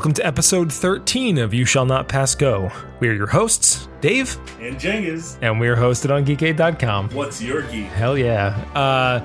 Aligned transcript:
Welcome 0.00 0.14
to 0.14 0.26
episode 0.26 0.72
13 0.72 1.36
of 1.36 1.52
You 1.52 1.66
Shall 1.66 1.84
Not 1.84 2.08
Pass 2.08 2.34
Go. 2.34 2.72
We're 3.00 3.12
your 3.12 3.26
hosts, 3.26 3.86
Dave, 4.00 4.34
And 4.58 4.78
Cengiz, 4.78 5.36
and 5.42 5.60
we're 5.60 5.76
hosted 5.76 6.10
on 6.10 6.24
geekade.com. 6.24 7.10
what's 7.10 7.42
your 7.42 7.60
geek? 7.64 7.84
Hell 7.88 8.16
yeah. 8.16 8.56
Uh, 8.74 9.22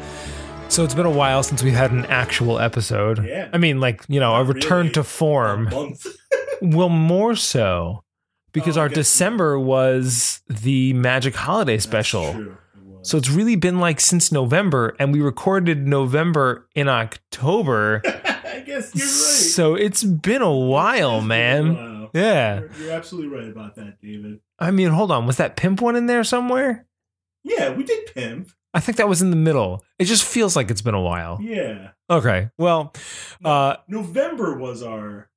so 0.67 0.83
it's 0.83 0.93
been 0.93 1.05
a 1.05 1.09
while 1.09 1.43
since 1.43 1.63
we've 1.63 1.73
had 1.73 1.93
an 1.93 2.05
actual 2.07 2.59
episode. 2.59 3.25
Yeah. 3.25 3.47
I 3.53 3.57
mean, 3.57 3.79
like, 3.79 4.03
you 4.09 4.19
know, 4.19 4.35
a 4.35 4.43
return 4.43 4.87
really. 4.87 4.93
to 4.95 5.03
form. 5.05 5.69
Well, 6.61 6.89
more 6.89 7.37
so 7.37 8.03
because 8.51 8.77
Oh, 8.77 8.81
our 8.81 8.89
December 8.89 9.57
was 9.57 10.41
the 10.49 10.91
Magic 10.91 11.35
Holiday 11.35 11.77
special. 11.77 12.23
That's 12.23 12.35
true. 12.35 12.57
It. 12.99 13.05
So 13.07 13.17
it's 13.17 13.29
really 13.29 13.55
been 13.55 13.79
like 13.79 14.01
since 14.01 14.29
November, 14.29 14.93
and 14.99 15.13
we 15.13 15.21
recorded 15.21 15.87
November 15.87 16.67
in 16.75 16.89
October. 16.89 18.01
Guess 18.65 18.95
you're 18.95 19.05
right. 19.05 19.11
So 19.11 19.75
it's 19.75 20.03
been 20.03 20.41
a 20.41 20.51
while, 20.51 21.17
It's 21.17 21.27
been 21.27 21.57
a 21.59 21.63
man. 21.63 21.75
while. 21.75 22.09
Yeah. 22.13 22.59
You're, 22.59 22.71
you're 22.81 22.91
absolutely 22.91 23.37
right 23.37 23.49
about 23.49 23.75
that, 23.75 23.99
David. 24.01 24.39
I 24.59 24.71
mean, 24.71 24.89
hold 24.89 25.11
on. 25.11 25.25
Was 25.25 25.37
that 25.37 25.55
Pimp 25.57 25.81
one 25.81 25.95
in 25.95 26.05
there 26.07 26.23
somewhere? 26.23 26.85
Yeah, 27.43 27.69
we 27.73 27.83
did 27.83 28.07
pimp. 28.13 28.49
I 28.73 28.79
think 28.79 28.97
that 28.97 29.07
was 29.07 29.21
in 29.21 29.29
the 29.29 29.35
middle. 29.35 29.83
It 29.99 30.05
just 30.05 30.25
feels 30.25 30.55
like 30.55 30.71
it's 30.71 30.81
been 30.81 30.95
a 30.95 31.01
while. 31.01 31.37
Yeah. 31.41 31.89
Okay. 32.09 32.49
Well, 32.57 32.93
uh, 33.43 33.75
November 33.87 34.57
was 34.57 34.81
our. 34.81 35.29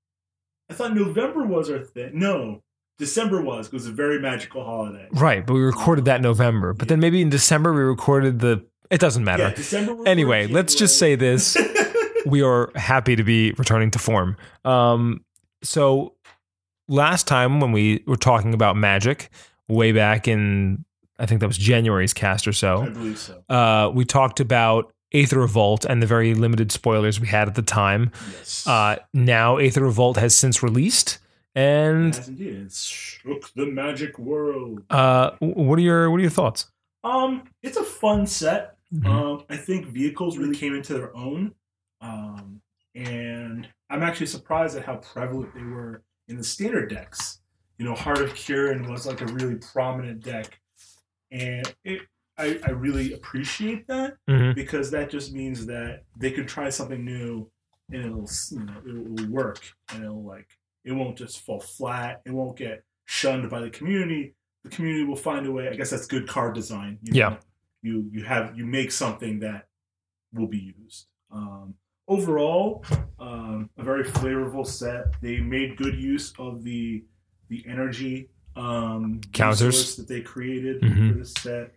I 0.71 0.75
thought 0.75 0.95
November 0.95 1.45
was 1.45 1.71
our 1.71 1.81
thing. 1.81 2.13
No, 2.15 2.63
December 2.99 3.43
was. 3.43 3.67
It 3.67 3.73
was 3.75 3.87
a 3.87 3.93
very 3.93 4.21
magical 4.21 4.65
holiday. 4.65 5.07
right, 5.13 5.47
but 5.47 5.55
we 5.55 5.61
recorded 5.61 6.07
that 6.07 6.21
November. 6.23 6.73
But 6.75 6.89
then 6.89 6.99
maybe 7.01 7.21
in 7.21 7.29
December 7.29 7.73
we 7.75 7.81
recorded 7.83 8.39
the. 8.41 8.65
It 8.91 9.01
doesn't 9.01 9.23
matter. 9.25 9.43
Yeah, 9.45 9.55
December. 9.55 9.97
Anyway, 10.07 10.47
let's 10.47 10.75
just 10.75 10.99
say 10.99 11.15
this. 11.15 11.57
we 12.29 12.43
are 12.43 12.71
happy 12.77 13.17
to 13.17 13.25
be 13.25 13.53
returning 13.53 13.91
to 13.93 13.99
form. 13.99 14.37
Um, 14.65 15.25
so 15.63 16.15
last 16.89 17.27
time 17.27 17.61
when 17.61 17.73
we 17.73 18.03
were 18.07 18.17
talking 18.17 18.55
about 18.55 18.77
magic, 18.77 19.31
way 19.69 19.93
back 19.93 20.29
in 20.29 20.85
I 21.21 21.27
think 21.27 21.41
that 21.41 21.49
was 21.49 21.59
January's 21.59 22.15
cast 22.15 22.47
or 22.47 22.53
so. 22.53 22.83
I 22.83 22.89
believe 22.91 23.19
so. 23.19 23.43
uh, 23.49 23.91
we 23.93 24.05
talked 24.05 24.39
about 24.39 24.93
Aether 25.13 25.41
Revolt 25.41 25.85
and 25.85 26.01
the 26.01 26.07
very 26.07 26.35
limited 26.35 26.71
spoilers 26.71 27.19
we 27.19 27.27
had 27.27 27.49
at 27.49 27.55
the 27.57 27.63
time. 27.63 28.13
Yes. 28.37 28.67
Uh, 28.67 28.97
now 29.13 29.57
Aether 29.57 29.83
Revolt 29.83 30.17
has 30.19 30.37
since 30.37 30.63
released, 30.63 31.19
and 31.57 32.15
Yes, 32.15 32.29
indeed. 32.29 32.73
Shook 32.73 33.53
the 33.55 33.67
magic 33.67 34.17
world. 34.19 34.85
uh, 34.91 35.31
what 35.41 35.79
are 35.79 35.83
your 35.83 36.11
what 36.11 36.19
are 36.19 36.23
your 36.23 36.31
thoughts? 36.31 36.67
Um, 37.03 37.43
it's 37.63 37.77
a 37.77 37.85
fun 37.85 38.27
set. 38.27 38.77
Mhm. 38.95 39.07
Um, 39.07 39.45
I 39.51 39.57
think 39.57 39.87
vehicles 39.87 40.39
really 40.39 40.55
came 40.57 40.75
into 40.75 40.95
their 40.95 41.15
own. 41.17 41.53
Um, 42.01 42.61
and 42.95 43.69
I'm 43.91 44.03
actually 44.03 44.27
surprised 44.27 44.77
at 44.77 44.85
how 44.85 44.97
prevalent 44.97 45.55
they 45.55 45.63
were 45.63 46.03
in 46.29 46.37
the 46.37 46.45
standard 46.45 46.91
decks. 46.91 47.41
You 47.79 47.85
know, 47.85 47.95
Heart 47.95 48.21
of 48.21 48.31
Kiran 48.35 48.89
was 48.91 49.07
like 49.07 49.21
a 49.21 49.27
really 49.27 49.55
prominent 49.57 50.23
deck, 50.25 50.61
and 51.31 51.73
it 51.85 52.03
I, 52.37 52.61
I 52.65 52.71
really 52.71 53.15
appreciate 53.15 53.89
that 53.89 54.17
Mhm. 54.29 54.55
because 54.55 54.93
that 54.93 55.11
just 55.11 55.33
means 55.33 55.67
that 55.67 56.05
they 56.17 56.31
could 56.31 56.47
try 56.47 56.71
something 56.71 57.05
new 57.05 57.51
and 57.91 58.05
it'll 58.05 58.29
you 58.53 58.65
know 58.65 58.81
it 58.87 59.09
will 59.09 59.29
work 59.31 59.61
and 59.93 60.05
it'll 60.05 60.23
like 60.25 60.49
it 60.85 60.93
won't 60.93 61.19
just 61.19 61.41
fall 61.45 61.61
flat. 61.61 62.23
It 62.25 62.31
won't 62.31 62.57
get 62.57 62.85
shunned 63.07 63.51
by 63.51 63.61
the 63.61 63.71
community. 63.71 64.35
The 64.65 64.71
community 64.71 65.05
will 65.05 65.17
find 65.17 65.47
a 65.47 65.53
way. 65.53 65.69
I 65.69 65.75
guess 65.75 65.91
that's 65.91 66.07
good 66.07 66.29
card 66.29 66.55
design. 66.55 66.99
You 67.03 67.13
Yeah. 67.15 67.37
You 67.83 68.09
you 68.13 68.25
have 68.25 68.57
you 68.57 68.67
make 68.67 68.93
something 68.93 69.41
that 69.41 69.67
will 70.33 70.47
be 70.49 70.75
used. 70.81 71.07
Um, 71.31 71.75
overall, 72.09 72.85
um, 73.21 73.69
a 73.79 73.83
very 73.83 74.05
flavorful 74.05 74.67
set. 74.67 75.21
They 75.21 75.39
made 75.39 75.77
good 75.77 75.95
use 75.97 76.33
of 76.39 76.65
the 76.65 77.05
the 77.49 77.65
energy 77.69 78.29
um, 78.57 79.21
Counters. 79.33 79.97
that 79.97 80.09
they 80.09 80.21
created 80.21 80.83
Mhm. 80.83 81.13
for 81.13 81.19
this 81.21 81.33
set. 81.39 81.73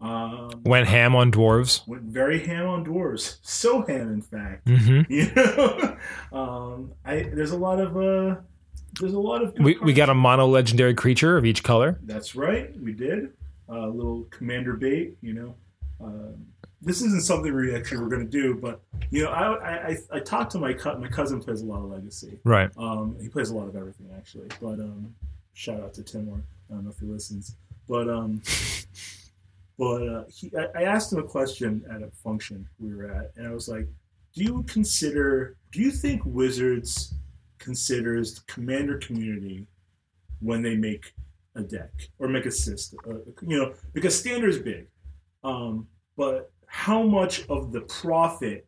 Um, 0.00 0.50
Went 0.64 0.86
ham 0.88 1.14
on 1.14 1.30
dwarves. 1.32 1.86
went 1.88 2.02
very 2.02 2.38
ham 2.44 2.66
on 2.66 2.84
dwarves. 2.84 3.38
So 3.42 3.82
ham, 3.86 4.12
in 4.12 4.20
fact. 4.20 4.68
hmm 4.68 5.02
You 5.08 5.30
know, 5.34 5.96
um, 6.32 6.92
I 7.04 7.22
there's 7.32 7.52
a 7.52 7.56
lot 7.56 7.80
of 7.80 7.96
uh, 7.96 8.36
there's 9.00 9.14
a 9.14 9.18
lot 9.18 9.42
of 9.42 9.54
We 9.58 9.78
we 9.78 9.92
got 9.92 10.08
a 10.10 10.14
mono 10.14 10.46
legendary 10.46 10.94
creature 10.94 11.36
of 11.38 11.44
each 11.44 11.62
color. 11.62 11.98
That's 12.02 12.34
right, 12.36 12.78
we 12.80 12.92
did 12.92 13.32
a 13.68 13.86
little 13.88 14.24
commander 14.30 14.74
bait. 14.74 15.16
You 15.22 15.34
know, 15.34 15.54
um, 16.00 16.46
this 16.82 17.00
isn't 17.00 17.22
something 17.22 17.54
we 17.54 17.74
actually 17.74 17.98
were 17.98 18.08
going 18.08 18.24
to 18.24 18.30
do, 18.30 18.54
but 18.54 18.80
you 19.10 19.22
know, 19.22 19.30
I 19.30 19.90
I, 19.90 19.96
I, 20.10 20.20
talked 20.20 20.52
to 20.52 20.58
my 20.58 20.72
co- 20.72 20.98
my 20.98 21.08
cousin 21.08 21.40
plays 21.40 21.62
a 21.62 21.64
lot 21.64 21.78
of 21.78 21.90
Legacy. 21.90 22.38
Right. 22.44 22.70
Um, 22.76 23.16
he 23.20 23.28
plays 23.28 23.50
a 23.50 23.56
lot 23.56 23.68
of 23.68 23.76
everything 23.76 24.10
actually, 24.16 24.48
but 24.60 24.80
um, 24.80 25.14
shout 25.54 25.80
out 25.80 25.94
to 25.94 26.02
Timor. 26.02 26.42
I 26.70 26.74
don't 26.74 26.84
know 26.84 26.90
if 26.90 26.98
he 26.98 27.06
listens, 27.06 27.56
but 27.88 28.08
um, 28.08 28.42
but 29.78 30.08
uh, 30.08 30.24
he, 30.28 30.50
I, 30.56 30.80
I 30.80 30.82
asked 30.84 31.12
him 31.12 31.20
a 31.20 31.24
question 31.24 31.84
at 31.90 32.02
a 32.02 32.10
function 32.22 32.68
we 32.80 32.94
were 32.94 33.10
at, 33.10 33.32
and 33.36 33.46
I 33.46 33.52
was 33.52 33.68
like, 33.68 33.86
"Do 34.34 34.42
you 34.42 34.64
consider? 34.64 35.56
Do 35.70 35.80
you 35.80 35.92
think 35.92 36.22
Wizards 36.24 37.14
considers 37.58 38.34
the 38.34 38.40
Commander 38.52 38.98
community 38.98 39.66
when 40.40 40.62
they 40.62 40.74
make 40.74 41.12
a 41.54 41.62
deck 41.62 41.92
or 42.18 42.26
make 42.26 42.46
a 42.46 42.50
system? 42.50 42.98
Uh, 43.08 43.30
you 43.46 43.58
know, 43.58 43.72
because 43.92 44.18
Standard's 44.18 44.58
big, 44.58 44.88
um, 45.44 45.86
but 46.16 46.51
how 46.74 47.02
much 47.02 47.46
of 47.50 47.70
the 47.70 47.82
profit 47.82 48.66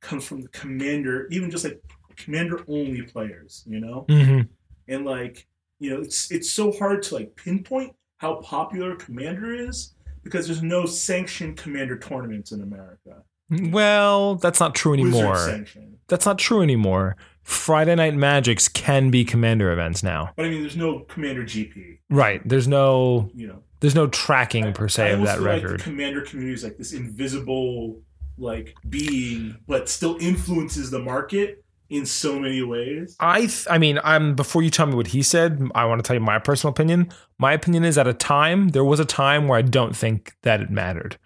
comes 0.00 0.24
from 0.24 0.40
the 0.42 0.48
Commander, 0.50 1.26
even 1.32 1.50
just 1.50 1.64
like 1.64 1.82
Commander 2.16 2.64
only 2.68 3.02
players? 3.02 3.64
You 3.66 3.80
know, 3.80 4.04
hmm 4.08 4.42
and 4.88 5.04
like 5.04 5.48
you 5.80 5.90
know 5.90 6.00
it's 6.00 6.30
it's 6.30 6.48
so 6.48 6.70
hard 6.70 7.02
to 7.02 7.16
like 7.16 7.34
pinpoint 7.34 7.92
how 8.18 8.36
popular 8.36 8.94
commander 8.94 9.52
is 9.52 9.94
because 10.22 10.46
there's 10.46 10.62
no 10.62 10.86
sanctioned 10.86 11.56
commander 11.56 11.98
tournaments 11.98 12.52
in 12.52 12.62
america 12.62 13.22
Well, 13.50 14.36
that's 14.36 14.60
not 14.60 14.74
true 14.76 14.92
anymore. 14.92 15.64
That's 16.08 16.24
not 16.24 16.38
true 16.38 16.62
anymore. 16.62 17.16
Friday 17.42 17.94
Night 17.96 18.14
Magics 18.14 18.68
can 18.68 19.10
be 19.10 19.24
commander 19.24 19.72
events 19.72 20.02
now. 20.04 20.30
but 20.36 20.46
i 20.46 20.48
mean 20.48 20.60
there's 20.62 20.76
no 20.76 21.00
commander 21.00 21.42
gp 21.42 21.98
Right. 22.08 22.40
There's 22.48 22.68
no 22.68 23.28
you 23.34 23.48
know 23.48 23.60
there's 23.80 23.94
no 23.94 24.06
tracking 24.08 24.72
per 24.72 24.84
I 24.84 24.88
se 24.88 25.12
of 25.12 25.20
almost 25.20 25.32
that 25.32 25.38
feel 25.38 25.46
like 25.52 25.62
record. 25.62 25.80
the 25.80 25.84
commander 25.84 26.20
community 26.22 26.54
is 26.54 26.64
like 26.64 26.76
this 26.76 26.92
invisible 26.92 28.00
like 28.38 28.74
being 28.88 29.56
but 29.66 29.88
still 29.88 30.16
influences 30.20 30.90
the 30.90 30.98
market 30.98 31.64
in 31.88 32.04
so 32.04 32.38
many 32.38 32.62
ways 32.62 33.16
I 33.20 33.40
th- 33.40 33.66
I 33.70 33.78
mean, 33.78 34.00
I'm 34.02 34.34
before 34.34 34.62
you 34.62 34.70
tell 34.70 34.86
me 34.86 34.94
what 34.96 35.06
he 35.06 35.22
said, 35.22 35.62
I 35.74 35.84
want 35.84 36.02
to 36.02 36.06
tell 36.06 36.14
you 36.16 36.20
my 36.20 36.38
personal 36.40 36.72
opinion. 36.72 37.10
My 37.38 37.52
opinion 37.52 37.84
is 37.84 37.96
at 37.96 38.08
a 38.08 38.12
time 38.12 38.68
there 38.70 38.84
was 38.84 38.98
a 38.98 39.04
time 39.04 39.46
where 39.46 39.58
I 39.58 39.62
don't 39.62 39.94
think 39.96 40.34
that 40.42 40.60
it 40.60 40.68
mattered. 40.68 41.16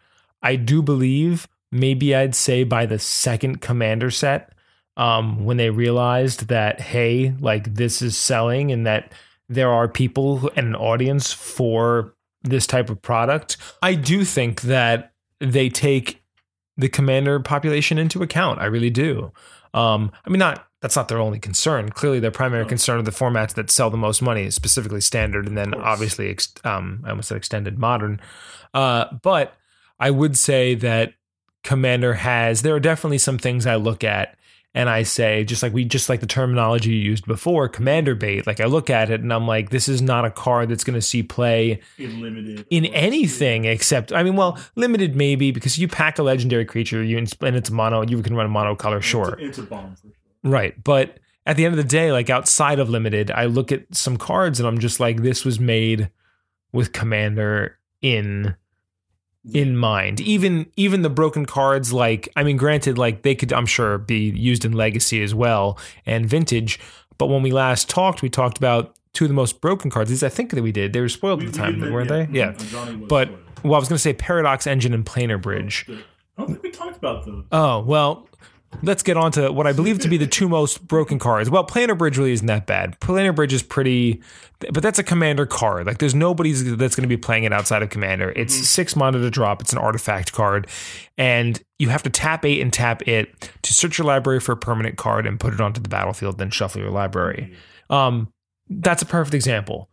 I 0.43 0.56
do 0.56 0.82
believe 0.82 1.49
maybe 1.72 2.15
I'd 2.15 2.34
say 2.34 2.65
by 2.65 2.84
the 2.84 2.99
second 2.99 3.61
commander 3.62 4.11
set 4.11 4.53
um 4.99 5.44
when 5.47 5.56
they 5.56 5.71
realized 5.71 6.49
that 6.49 6.81
hey, 6.81 7.34
like 7.41 7.75
this 7.75 8.03
is 8.03 8.17
selling 8.19 8.71
and 8.71 8.87
that 8.87 9.12
there 9.49 9.71
are 9.71 9.88
people 9.88 10.50
and 10.56 10.67
an 10.69 10.75
audience 10.77 11.32
for 11.32 12.15
this 12.43 12.67
type 12.67 12.91
of 12.91 13.01
product. 13.03 13.56
I 13.83 13.95
do 13.95 14.25
think 14.25 14.62
that 14.62 15.12
they 15.41 15.69
take 15.69 16.23
the 16.76 16.88
commander 16.88 17.41
population 17.41 17.99
into 17.99 18.23
account. 18.23 18.61
I 18.61 18.67
really 18.67 18.91
do. 18.91 19.32
Um, 19.75 20.12
I 20.25 20.31
mean, 20.31 20.38
not 20.38 20.67
that's 20.81 20.97
not 20.97 21.09
their 21.09 21.19
only 21.19 21.38
concern. 21.38 21.91
Clearly, 21.91 22.20
their 22.20 22.31
primary 22.31 22.62
No. 22.62 22.69
concern 22.70 22.99
are 22.99 23.03
the 23.03 23.11
formats 23.11 23.53
that 23.55 23.70
sell 23.70 23.91
the 23.91 23.99
most 23.99 24.23
money, 24.23 24.50
specifically 24.50 25.03
standard, 25.03 25.47
and 25.47 25.56
then 25.56 25.75
obviously, 25.75 26.35
um, 26.64 27.03
I 27.05 27.11
almost 27.11 27.29
said 27.29 27.37
extended 27.37 27.79
modern. 27.79 28.19
Uh, 28.73 29.05
but 29.23 29.55
I 29.99 30.11
would 30.11 30.38
say 30.38 30.75
that 30.76 31.12
Commander 31.62 32.14
has. 32.14 32.62
There 32.62 32.75
are 32.75 32.81
definitely 32.81 33.19
some 33.19 33.37
things 33.37 33.67
I 33.67 33.76
look 33.76 34.03
at 34.03 34.38
and 34.75 34.88
I 34.88 35.02
say, 35.02 35.43
just 35.44 35.62
like 35.64 35.72
we, 35.72 35.84
just 35.84 36.08
like 36.08 36.20
the 36.20 36.26
terminology 36.26 36.90
you 36.93 36.99
used 37.00 37.26
before, 37.26 37.69
Commander 37.69 38.14
bait. 38.14 38.46
Like 38.46 38.61
I 38.61 38.67
look 38.67 38.88
at 38.88 39.11
it 39.11 39.20
and 39.20 39.32
I'm 39.32 39.46
like, 39.46 39.70
this 39.70 39.88
is 39.88 40.00
not 40.00 40.25
a 40.25 40.31
card 40.31 40.69
that's 40.69 40.84
going 40.84 40.94
to 40.94 41.02
see 41.02 41.22
play 41.25 41.81
in 41.99 42.20
limited 42.20 42.67
in 42.70 42.87
anything 42.87 43.64
except 43.64 44.12
I 44.12 44.22
mean, 44.22 44.37
well, 44.37 44.58
limited 44.76 45.17
maybe 45.17 45.50
because 45.50 45.78
you 45.78 45.88
pack 45.88 46.19
a 46.19 46.22
legendary 46.22 46.64
creature, 46.64 47.02
you 47.02 47.19
and 47.19 47.56
it's 47.56 47.70
mono, 47.70 48.02
you 48.02 48.22
can 48.22 48.34
run 48.37 48.46
a 48.46 48.50
mono 48.50 48.75
color, 48.76 48.99
It's 48.99 49.12
a- 49.12 49.37
it's 49.38 49.58
a 49.58 49.62
bomb 49.62 49.94
for 49.96 50.02
sure 50.08 50.12
right. 50.44 50.82
But 50.82 51.19
at 51.46 51.56
the 51.56 51.64
end 51.64 51.73
of 51.73 51.78
the 51.78 51.84
day, 51.88 52.12
like 52.12 52.31
outside 52.31 52.78
of 52.78 52.88
limited, 52.88 53.31
I 53.31 53.46
look 53.46 53.73
at 53.73 53.93
some 53.94 54.16
cards 54.16 54.61
and 54.61 54.69
I'm 54.69 54.78
just 54.78 55.00
like, 55.00 55.23
this 55.23 55.44
was 55.44 55.58
made 55.58 56.11
with 56.73 56.93
commander 56.93 57.78
in 58.02 58.55
in 59.54 59.76
mind. 59.76 60.20
Even 60.20 60.66
even 60.76 61.02
the 61.02 61.10
broken 61.10 61.46
cards, 61.46 61.92
like 61.92 62.28
I 62.37 62.42
mean, 62.44 62.56
granted, 62.56 62.98
like 62.98 63.22
they 63.22 63.34
could, 63.34 63.52
I'm 63.52 63.66
sure, 63.66 63.98
be 63.98 64.31
used 64.31 64.64
in 64.64 64.72
legacy 64.72 65.22
as 65.22 65.34
well 65.34 65.78
and 66.06 66.26
vintage. 66.26 66.78
But 67.19 67.26
when 67.28 67.42
we 67.42 67.50
last 67.50 67.88
talked, 67.88 68.22
we 68.22 68.28
talked 68.31 68.58
about 68.58 68.94
two 69.12 69.25
of 69.25 69.28
the 69.28 69.34
most 69.34 69.60
broken 69.60 69.90
cards. 69.90 70.10
These 70.10 70.22
I 70.22 70.28
think 70.28 70.50
that 70.50 70.62
we 70.62 70.72
did. 70.72 70.92
They 70.92 71.00
were 71.00 71.08
spoiled 71.08 71.40
We- 71.40 71.46
at 71.46 71.52
the 71.52 71.58
time, 71.58 71.81
did, 71.81 71.92
weren't 71.92 72.08
they? 72.08 72.28
Yeah. 72.32 72.52
mhm, 72.52 73.08
But 73.08 73.28
spoiled. 73.28 73.40
well, 73.64 73.75
I 73.75 73.78
was 73.78 73.88
going 73.88 73.96
to 73.96 74.02
say 74.02 74.12
Paradox 74.12 74.66
Engine 74.66 74.94
and 74.94 75.04
Planar 75.04 75.40
Bridge. 75.40 75.87
I 75.88 75.94
don't 76.38 76.46
think 76.48 76.62
we 76.62 76.70
talked 76.70 76.96
about 76.96 77.26
those. 77.26 77.44
Oh 77.52 77.81
well, 77.81 78.26
let's 78.82 79.02
get 79.02 79.17
on 79.17 79.32
to 79.32 79.50
what 79.52 79.67
I 79.67 79.72
believe 79.72 79.99
to 80.00 80.08
be 80.08 80.17
the 80.17 80.26
two 80.26 80.49
most 80.49 80.87
broken 80.87 81.19
cards. 81.19 81.50
Well, 81.50 81.67
Planar 81.67 81.99
Bridge 81.99 82.17
really 82.17 82.32
isn't 82.32 82.46
that 82.46 82.67
bad. 82.67 82.99
Planar 83.00 83.34
Bridge 83.34 83.52
is 83.52 83.62
pretty, 83.62 84.22
but 84.72 84.82
that's 84.82 84.99
a 84.99 85.02
commander 85.02 85.44
card. 85.44 85.87
Like, 85.87 85.99
there's 85.99 86.14
nobody 86.14 86.52
that's 86.52 86.94
going 86.94 87.02
to 87.02 87.08
be 87.08 87.17
playing 87.17 87.44
it 87.44 87.52
outside 87.52 87.82
of 87.82 87.90
commander. 87.90 88.32
It's 88.37 88.56
Mhm. 88.58 88.64
six 88.64 88.96
mana 88.96 89.19
to 89.19 89.31
drop. 89.31 89.61
It's 89.61 89.72
an 89.72 89.78
artifact 89.78 90.32
card, 90.32 90.67
and 91.19 91.61
you 91.78 91.88
have 91.88 92.02
to 92.05 92.11
tap 92.11 92.44
eight 92.44 92.61
and 92.61 92.72
tap 92.72 93.06
it 93.08 93.50
to 93.62 93.75
search 93.75 93.99
your 93.99 94.06
library 94.06 94.40
for 94.40 94.52
a 94.52 94.56
permanent 94.56 94.96
card 94.96 95.26
and 95.26 95.40
put 95.40 95.52
it 95.52 95.61
onto 95.61 95.81
the 95.81 95.88
battlefield. 95.88 96.38
Then 96.38 96.50
shuffle 96.50 96.81
your 96.81 96.90
library. 96.90 97.52
Um, 97.90 98.28
that's 98.69 99.02
a 99.02 99.06
perfect 99.06 99.34
example. 99.34 99.88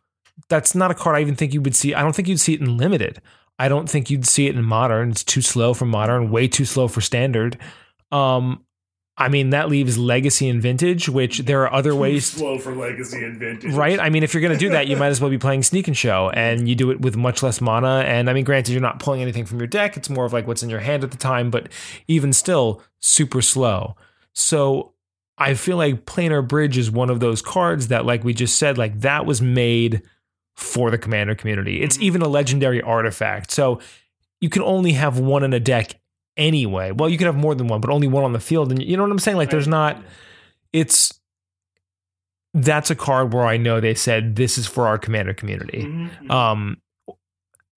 That's 0.50 0.76
not 0.76 0.92
a 0.92 0.94
card 0.94 1.16
I 1.16 1.22
even 1.22 1.36
think 1.36 1.52
you 1.54 1.62
would 1.62 1.76
see. 1.76 1.96
I 1.96 2.02
don't 2.04 2.16
think 2.16 2.28
you'd 2.28 2.40
see 2.40 2.54
it 2.54 2.62
in 2.62 2.78
limited. 2.78 3.22
I 3.58 3.70
don't 3.70 3.90
think 3.90 4.12
you'd 4.12 4.28
see 4.28 4.46
it 4.46 4.56
in 4.56 4.64
modern. 4.64 5.10
It's 5.10 5.24
too 5.24 5.42
slow 5.42 5.74
for 5.74 5.86
modern, 5.86 6.30
way 6.30 6.48
too 6.48 6.64
slow 6.64 6.88
for 6.88 7.02
standard. 7.02 7.58
Um, 8.12 8.62
I 9.20 9.30
mean, 9.30 9.50
that 9.50 9.68
leaves 9.68 9.98
legacy 9.98 10.48
and 10.48 10.62
vintage, 10.62 11.10
which 11.10 11.40
there 11.40 11.64
are 11.64 11.74
other 11.74 11.90
Too 11.90 11.98
ways, 11.98 12.28
slow 12.28 12.60
for 12.60 12.76
legacy 12.76 13.24
and 13.24 13.40
vintage. 13.40 13.74
right? 13.74 14.00
I 14.00 14.10
mean, 14.10 14.22
if 14.22 14.34
you're 14.34 14.42
going 14.42 14.54
to 14.54 14.60
do 14.60 14.70
that, 14.70 14.88
you 14.88 14.96
might 14.96 15.08
as 15.08 15.20
well 15.20 15.32
be 15.32 15.40
playing 15.40 15.64
Sneak 15.64 15.88
and 15.88 15.98
Show, 15.98 16.30
and 16.30 16.70
you 16.70 16.76
do 16.76 16.92
it 16.92 17.02
with 17.02 17.18
much 17.18 17.42
less 17.42 17.60
mana. 17.60 18.04
And 18.06 18.30
I 18.30 18.34
mean, 18.34 18.44
granted, 18.44 18.74
you're 18.74 18.82
not 18.82 19.00
pulling 19.00 19.24
anything 19.24 19.46
from 19.46 19.60
your 19.60 19.68
deck; 19.68 19.98
it's 19.98 20.10
more 20.10 20.26
of 20.26 20.34
like 20.34 20.46
what's 20.46 20.62
in 20.62 20.70
your 20.70 20.82
hand 20.82 21.04
at 21.04 21.10
the 21.10 21.18
time. 21.18 21.50
But 21.50 21.70
even 22.08 22.32
still, 22.32 22.84
super 23.00 23.42
slow. 23.42 23.96
So 24.34 24.94
I 25.40 25.56
feel 25.56 25.78
like 25.78 26.06
Planar 26.06 26.48
Bridge 26.48 26.78
is 26.78 26.92
one 26.92 27.10
of 27.10 27.20
those 27.20 27.42
cards 27.42 27.88
that, 27.88 28.06
like 28.06 28.24
we 28.24 28.36
just 28.36 28.60
said, 28.60 28.78
like 28.78 29.02
that 29.02 29.26
was 29.26 29.42
made 29.42 30.04
for 30.56 30.92
the 30.92 30.98
commander 30.98 31.34
community. 31.36 31.82
It's 31.82 32.00
even 32.00 32.22
a 32.22 32.28
legendary 32.28 32.82
artifact. 32.82 33.52
So 33.52 33.80
you 34.42 34.50
can 34.50 34.62
only 34.62 34.94
have 34.94 35.20
one 35.20 35.44
in 35.44 35.54
a 35.54 35.60
deck 35.60 36.00
anyway. 36.38 36.92
Well, 36.92 37.10
you 37.10 37.18
can 37.18 37.26
have 37.26 37.36
more 37.36 37.56
than 37.56 37.68
one, 37.68 37.82
but 37.82 37.90
only 37.90 38.08
one 38.08 38.24
on 38.24 38.34
the 38.34 38.40
field. 38.40 38.72
And 38.72 38.82
you 38.82 38.96
know 38.98 39.04
what 39.04 39.12
I'm 39.12 39.20
saying? 39.20 39.38
Like 39.38 39.50
there's 39.50 39.68
not 39.68 40.02
it's 40.74 41.14
that's 42.54 42.90
a 42.90 42.96
card 42.96 43.34
where 43.34 43.46
I 43.46 43.58
know 43.58 43.80
they 43.80 43.94
said 43.94 44.36
this 44.36 44.58
is 44.58 44.68
for 44.68 44.88
our 44.88 44.98
commander 44.98 45.34
community. 45.34 45.84
Mhm. 45.84 46.32
Um 46.32 46.78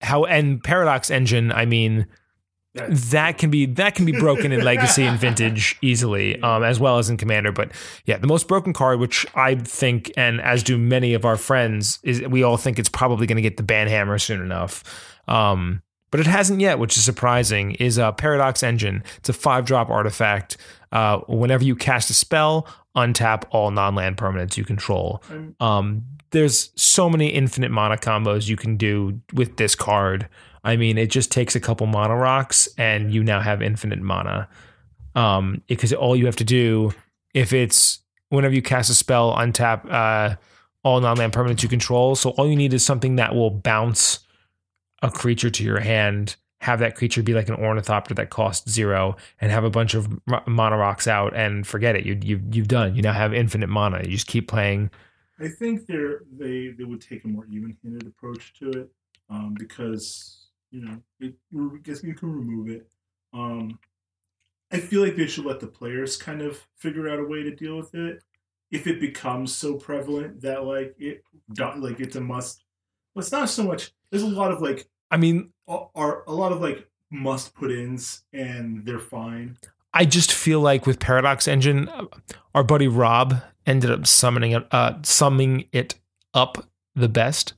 how 0.00 0.24
and 0.24 0.62
paradox 0.62 1.10
engine, 1.10 1.52
I 1.52 1.66
mean 1.66 2.06
that 2.74 3.36
can 3.36 3.50
be 3.50 3.66
that 3.66 3.96
can 3.96 4.06
be 4.06 4.12
broken 4.12 4.52
in 4.52 4.62
legacy 4.62 5.02
and 5.02 5.18
vintage 5.18 5.76
easily 5.82 6.40
um, 6.42 6.62
as 6.62 6.78
well 6.78 6.98
as 6.98 7.10
in 7.10 7.16
commander 7.16 7.50
but 7.50 7.72
yeah 8.06 8.16
the 8.16 8.28
most 8.28 8.46
broken 8.46 8.72
card 8.72 9.00
which 9.00 9.26
i 9.34 9.56
think 9.56 10.12
and 10.16 10.40
as 10.40 10.62
do 10.62 10.78
many 10.78 11.12
of 11.12 11.24
our 11.24 11.36
friends 11.36 11.98
is 12.04 12.22
we 12.22 12.44
all 12.44 12.56
think 12.56 12.78
it's 12.78 12.88
probably 12.88 13.26
going 13.26 13.34
to 13.34 13.42
get 13.42 13.56
the 13.56 13.62
banhammer 13.64 14.20
soon 14.20 14.40
enough 14.40 14.84
um, 15.26 15.82
but 16.10 16.20
it 16.20 16.26
hasn't 16.26 16.60
yet 16.60 16.78
which 16.78 16.96
is 16.96 17.04
surprising 17.04 17.72
is 17.72 17.98
a 17.98 18.12
paradox 18.12 18.62
engine 18.62 19.02
it's 19.18 19.28
a 19.28 19.32
five 19.32 19.64
drop 19.64 19.90
artifact 19.90 20.56
uh, 20.92 21.18
whenever 21.28 21.64
you 21.64 21.76
cast 21.76 22.10
a 22.10 22.14
spell 22.14 22.66
untap 22.96 23.44
all 23.50 23.70
non-land 23.70 24.16
permanents 24.16 24.56
you 24.56 24.64
control 24.64 25.22
um, 25.60 26.04
there's 26.30 26.70
so 26.76 27.10
many 27.10 27.28
infinite 27.28 27.70
mana 27.70 27.96
combos 27.96 28.48
you 28.48 28.56
can 28.56 28.76
do 28.76 29.20
with 29.32 29.56
this 29.56 29.74
card. 29.74 30.28
I 30.62 30.76
mean, 30.76 30.98
it 30.98 31.10
just 31.10 31.32
takes 31.32 31.56
a 31.56 31.60
couple 31.60 31.86
mana 31.86 32.16
rocks 32.16 32.68
and 32.78 33.12
you 33.12 33.24
now 33.24 33.40
have 33.40 33.62
infinite 33.62 34.00
mana. 34.00 34.48
Um, 35.14 35.62
because 35.66 35.92
all 35.92 36.14
you 36.14 36.26
have 36.26 36.36
to 36.36 36.44
do, 36.44 36.92
if 37.34 37.52
it's 37.52 37.98
whenever 38.28 38.54
you 38.54 38.62
cast 38.62 38.90
a 38.90 38.94
spell, 38.94 39.34
untap 39.34 39.90
uh, 39.90 40.36
all 40.84 41.00
non-land 41.00 41.32
permanents 41.32 41.62
you 41.62 41.68
control. 41.68 42.14
So 42.14 42.30
all 42.30 42.48
you 42.48 42.56
need 42.56 42.72
is 42.72 42.84
something 42.84 43.16
that 43.16 43.34
will 43.34 43.50
bounce 43.50 44.20
a 45.02 45.10
creature 45.10 45.50
to 45.50 45.64
your 45.64 45.80
hand, 45.80 46.36
have 46.60 46.78
that 46.80 46.94
creature 46.94 47.22
be 47.22 47.34
like 47.34 47.48
an 47.48 47.54
ornithopter 47.54 48.14
that 48.14 48.30
costs 48.30 48.70
zero, 48.70 49.16
and 49.40 49.50
have 49.50 49.64
a 49.64 49.70
bunch 49.70 49.94
of 49.94 50.08
mana 50.46 50.76
rocks 50.76 51.08
out, 51.08 51.34
and 51.34 51.66
forget 51.66 51.96
it. 51.96 52.04
You 52.04 52.18
you 52.22 52.40
you've 52.50 52.68
done. 52.68 52.94
You 52.94 53.02
now 53.02 53.12
have 53.12 53.32
infinite 53.32 53.68
mana. 53.68 54.02
You 54.04 54.10
just 54.12 54.26
keep 54.26 54.48
playing. 54.48 54.90
I 55.38 55.48
think 55.48 55.86
they're 55.86 56.22
they 56.30 56.68
they 56.68 56.84
would 56.84 57.00
take 57.00 57.24
a 57.24 57.28
more 57.28 57.46
even-handed 57.46 58.06
approach 58.06 58.52
to 58.60 58.70
it, 58.70 58.90
um, 59.30 59.54
because 59.58 60.48
you 60.70 60.82
know 60.82 60.98
it. 61.18 61.34
I 61.54 61.78
guess 61.82 62.02
you 62.02 62.14
can 62.14 62.32
remove 62.32 62.68
it. 62.68 62.86
Um, 63.32 63.78
I 64.70 64.78
feel 64.78 65.02
like 65.02 65.16
they 65.16 65.26
should 65.26 65.46
let 65.46 65.60
the 65.60 65.66
players 65.66 66.16
kind 66.16 66.42
of 66.42 66.66
figure 66.76 67.08
out 67.08 67.18
a 67.18 67.24
way 67.24 67.42
to 67.42 67.54
deal 67.54 67.76
with 67.76 67.94
it. 67.94 68.22
If 68.70 68.86
it 68.86 69.00
becomes 69.00 69.54
so 69.54 69.74
prevalent 69.74 70.42
that 70.42 70.64
like 70.64 70.94
it, 70.98 71.24
like 71.58 72.00
it's 72.00 72.16
a 72.16 72.20
must. 72.20 72.64
Well, 73.14 73.22
it's 73.22 73.32
not 73.32 73.48
so 73.48 73.64
much. 73.64 73.92
There's 74.10 74.22
a 74.22 74.28
lot 74.28 74.50
of 74.52 74.60
like 74.60 74.88
I 75.10 75.16
mean, 75.16 75.52
are 75.68 76.22
a 76.26 76.32
lot 76.32 76.52
of 76.52 76.60
like 76.60 76.88
must 77.10 77.54
put 77.54 77.70
ins, 77.70 78.22
and 78.32 78.84
they're 78.84 78.98
fine. 78.98 79.56
I 79.92 80.04
just 80.04 80.32
feel 80.32 80.60
like 80.60 80.86
with 80.86 81.00
Paradox 81.00 81.48
Engine, 81.48 81.88
uh, 81.88 82.04
our 82.54 82.62
buddy 82.62 82.86
Rob 82.86 83.42
ended 83.66 83.90
up 83.90 84.06
summoning 84.06 84.52
it, 84.52 84.66
uh, 84.70 84.94
summing 85.02 85.66
it 85.72 85.96
up 86.32 86.64
the 86.94 87.08
best. 87.08 87.54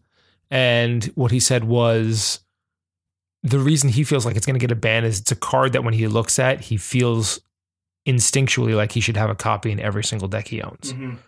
And 0.51 1.05
what 1.15 1.31
he 1.31 1.41
said 1.41 1.65
was 1.65 2.41
the 3.43 3.59
reason 3.59 3.91
he 3.91 4.05
feels 4.05 4.25
like 4.25 4.37
it's 4.37 4.47
going 4.47 4.55
to 4.55 4.61
get 4.61 4.71
a 4.71 4.77
ban 4.77 5.05
is 5.05 5.21
it's 5.21 5.33
a 5.33 5.37
card 5.37 5.73
that 5.75 5.85
when 5.85 5.95
he 5.95 6.07
looks 6.07 6.39
at, 6.39 6.61
he 6.63 6.77
feels 6.77 7.41
instinctually 8.09 8.75
like 8.75 8.93
he 8.93 9.01
should 9.01 9.17
have 9.17 9.31
a 9.31 9.35
copy 9.35 9.71
in 9.71 9.79
every 9.81 10.05
single 10.05 10.29
deck 10.29 10.49
he 10.49 10.63
owns. 10.63 10.93
Mhm. 10.93 11.19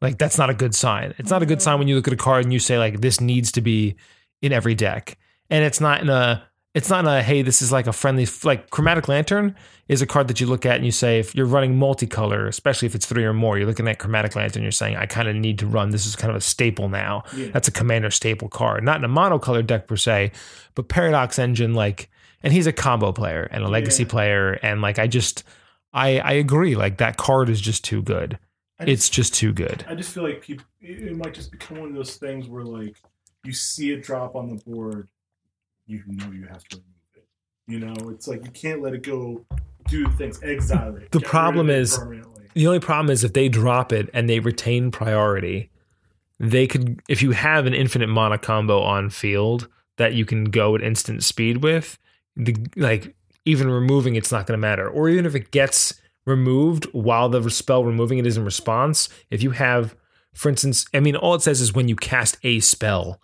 Like 0.00 0.18
that's 0.18 0.38
not 0.38 0.50
a 0.50 0.54
good 0.54 0.74
sign. 0.74 1.14
It's 1.18 1.30
not 1.30 1.42
a 1.42 1.46
good 1.46 1.62
sign 1.62 1.78
when 1.78 1.88
you 1.88 1.96
look 1.96 2.06
at 2.06 2.14
a 2.14 2.16
card 2.18 2.44
and 2.44 2.52
you 2.52 2.58
say 2.58 2.78
like 2.78 3.00
this 3.00 3.20
needs 3.20 3.50
to 3.52 3.60
be 3.60 3.96
in 4.44 4.52
every 4.52 4.74
deck. 4.74 5.16
And 5.50 5.64
it's 5.64 5.80
not 5.80 6.00
in 6.02 6.08
a 6.10 6.44
it's 6.74 6.90
not 6.90 7.00
in 7.04 7.06
a 7.10 7.22
hey 7.22 7.42
this 7.42 7.62
is 7.62 7.70
like 7.72 7.86
a 7.86 7.92
friendly 7.92 8.26
like 8.42 8.70
chromatic 8.70 9.08
lantern 9.08 9.54
is 9.88 10.02
a 10.02 10.06
card 10.06 10.28
that 10.28 10.40
you 10.40 10.46
look 10.46 10.66
at 10.66 10.76
and 10.76 10.84
you 10.84 10.90
say 10.90 11.18
if 11.20 11.34
you're 11.34 11.46
running 11.46 11.78
multicolor, 11.78 12.48
especially 12.48 12.86
if 12.86 12.94
it's 12.94 13.06
3 13.06 13.24
or 13.24 13.32
more, 13.32 13.58
you're 13.58 13.66
looking 13.66 13.86
at 13.88 13.98
chromatic 13.98 14.34
lantern 14.36 14.62
you're 14.62 14.72
saying 14.72 14.96
I 14.96 15.06
kind 15.06 15.28
of 15.28 15.36
need 15.36 15.58
to 15.60 15.66
run 15.66 15.90
this 15.90 16.06
is 16.06 16.16
kind 16.16 16.30
of 16.30 16.36
a 16.36 16.40
staple 16.40 16.88
now. 16.88 17.22
Yeah. 17.36 17.48
That's 17.52 17.68
a 17.68 17.72
commander 17.72 18.10
staple 18.10 18.48
card. 18.48 18.84
Not 18.84 18.98
in 18.98 19.04
a 19.04 19.08
monocolor 19.08 19.66
deck 19.66 19.86
per 19.86 19.96
se, 19.96 20.32
but 20.74 20.88
Paradox 20.88 21.38
Engine 21.38 21.74
like 21.74 22.10
and 22.42 22.52
he's 22.52 22.66
a 22.66 22.72
combo 22.72 23.12
player 23.12 23.48
and 23.50 23.64
a 23.64 23.68
legacy 23.68 24.02
Yeah. 24.02 24.08
player 24.10 24.52
and 24.62 24.82
like 24.82 24.98
I 24.98 25.06
just 25.06 25.44
I 25.92 26.18
I 26.18 26.32
agree 26.32 26.74
like 26.76 26.98
that 26.98 27.16
card 27.16 27.48
is 27.48 27.60
just 27.60 27.84
too 27.84 28.02
good. 28.02 28.38
I 28.80 28.84
It's 28.84 29.08
just 29.08 29.34
too 29.34 29.52
good. 29.52 29.84
I 29.88 29.94
just 29.94 30.12
feel 30.12 30.24
like 30.24 30.42
people, 30.42 30.66
it 30.80 31.16
might 31.16 31.34
just 31.34 31.52
become 31.52 31.78
one 31.78 31.88
of 31.90 31.94
those 31.94 32.16
things 32.16 32.48
where 32.48 32.64
like 32.64 32.96
you 33.44 33.52
see 33.52 33.92
it 33.92 34.02
drop 34.02 34.34
on 34.36 34.48
the 34.50 34.62
board, 34.64 35.08
you 35.86 36.02
know 36.06 36.30
you 36.30 36.46
have 36.46 36.64
to 36.68 36.76
remove 36.76 37.16
it. 37.16 37.26
You 37.66 37.78
know, 37.80 38.10
it's 38.10 38.26
like 38.28 38.44
you 38.44 38.50
can't 38.50 38.82
let 38.82 38.94
it 38.94 39.02
go. 39.02 39.44
Do 39.88 40.08
things, 40.12 40.42
exile 40.42 40.96
it. 40.96 41.10
The 41.10 41.20
problem 41.20 41.68
it 41.68 41.76
is- 41.76 41.98
The 42.54 42.66
only 42.66 42.80
problem 42.80 43.10
is 43.10 43.22
if 43.24 43.32
they 43.34 43.48
drop 43.48 43.92
it 43.92 44.08
and 44.14 44.28
they 44.30 44.38
retain 44.40 44.90
priority, 44.90 45.70
they 46.40 46.66
could 46.66 47.02
if 47.08 47.22
you 47.22 47.32
have 47.32 47.66
an 47.66 47.74
infinite 47.74 48.08
mana 48.08 48.38
combo 48.38 48.80
on 48.80 49.10
field 49.10 49.68
that 49.98 50.14
you 50.14 50.24
can 50.24 50.44
go 50.44 50.74
at 50.74 50.82
instant 50.82 51.22
speed 51.22 51.62
with, 51.62 51.98
the 52.36 52.56
like 52.76 53.14
even 53.44 53.68
removing 53.70 54.16
it's 54.16 54.32
not 54.32 54.46
going 54.46 54.58
to 54.58 54.60
matter. 54.60 54.88
Or 54.88 55.08
even 55.08 55.26
if 55.26 55.34
it 55.34 55.50
gets 55.50 56.00
removed 56.24 56.86
while 56.92 57.28
the 57.28 57.50
spell 57.50 57.84
removing 57.84 58.16
it 58.18 58.26
is 58.26 58.36
in 58.38 58.44
response, 58.44 59.08
if 59.30 59.42
you 59.42 59.50
have 59.50 59.94
for 60.32 60.48
instance, 60.48 60.86
I 60.94 61.00
mean 61.00 61.14
all 61.14 61.34
it 61.34 61.42
says 61.42 61.60
is 61.60 61.74
when 61.74 61.88
you 61.88 61.94
cast 61.96 62.38
a 62.42 62.58
spell. 62.60 63.20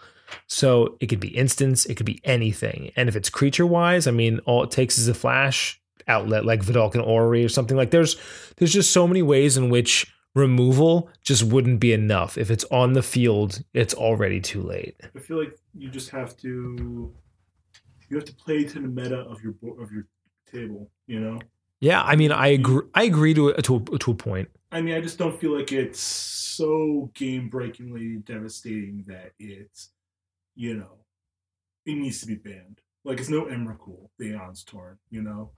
So 0.46 0.96
it 1.00 1.06
could 1.06 1.20
be 1.20 1.36
instance, 1.36 1.86
it 1.86 1.96
could 1.96 2.06
be 2.06 2.20
anything. 2.24 2.92
And 2.96 3.08
if 3.08 3.16
it's 3.16 3.30
creature 3.30 3.66
wise, 3.66 4.06
I 4.06 4.10
mean 4.10 4.40
all 4.40 4.62
it 4.62 4.70
takes 4.70 4.98
is 4.98 5.08
a 5.08 5.14
flash 5.14 5.80
outlet 6.08 6.44
like 6.44 6.62
Vedalken 6.62 7.06
Orrery 7.06 7.44
or 7.44 7.48
something 7.48 7.76
like 7.76 7.90
there's 7.90 8.16
there's 8.56 8.72
just 8.72 8.92
so 8.92 9.06
many 9.06 9.22
ways 9.22 9.56
in 9.56 9.70
which 9.70 10.12
removal 10.34 11.10
just 11.22 11.42
wouldn't 11.42 11.80
be 11.80 11.92
enough. 11.92 12.38
If 12.38 12.50
it's 12.50 12.64
on 12.70 12.92
the 12.92 13.02
field, 13.02 13.62
it's 13.74 13.94
already 13.94 14.40
too 14.40 14.62
late. 14.62 15.00
I 15.14 15.18
feel 15.18 15.38
like 15.38 15.58
you 15.74 15.90
just 15.90 16.10
have 16.10 16.36
to. 16.38 17.12
You 18.08 18.16
have 18.16 18.24
to 18.24 18.34
play 18.34 18.64
to 18.64 18.74
the 18.80 18.88
meta 18.88 19.18
of 19.18 19.40
your 19.42 19.54
of 19.80 19.92
your 19.92 20.06
table. 20.50 20.90
You 21.06 21.20
know. 21.20 21.38
Yeah, 21.80 22.02
I 22.02 22.16
mean, 22.16 22.32
I 22.32 22.48
agree. 22.48 22.86
I 22.94 23.04
agree 23.04 23.34
to 23.34 23.48
a, 23.48 23.62
to 23.62 23.76
a, 23.76 23.98
to 23.98 24.10
a 24.10 24.14
point. 24.14 24.50
I 24.72 24.80
mean, 24.80 24.94
I 24.94 25.00
just 25.00 25.18
don't 25.18 25.38
feel 25.40 25.56
like 25.56 25.72
it's 25.72 25.98
so 25.98 27.10
game 27.14 27.48
breakingly 27.48 28.16
devastating 28.18 29.04
that 29.08 29.32
it's, 29.38 29.90
you 30.54 30.74
know, 30.74 30.98
it 31.86 31.94
needs 31.94 32.20
to 32.20 32.26
be 32.26 32.34
banned. 32.34 32.80
Like 33.04 33.18
it's 33.20 33.28
no 33.28 33.44
Emrakul, 33.44 34.08
the 34.18 34.32
Aeons 34.32 34.64
Torn, 34.64 34.98
you 35.10 35.22
know? 35.22 35.50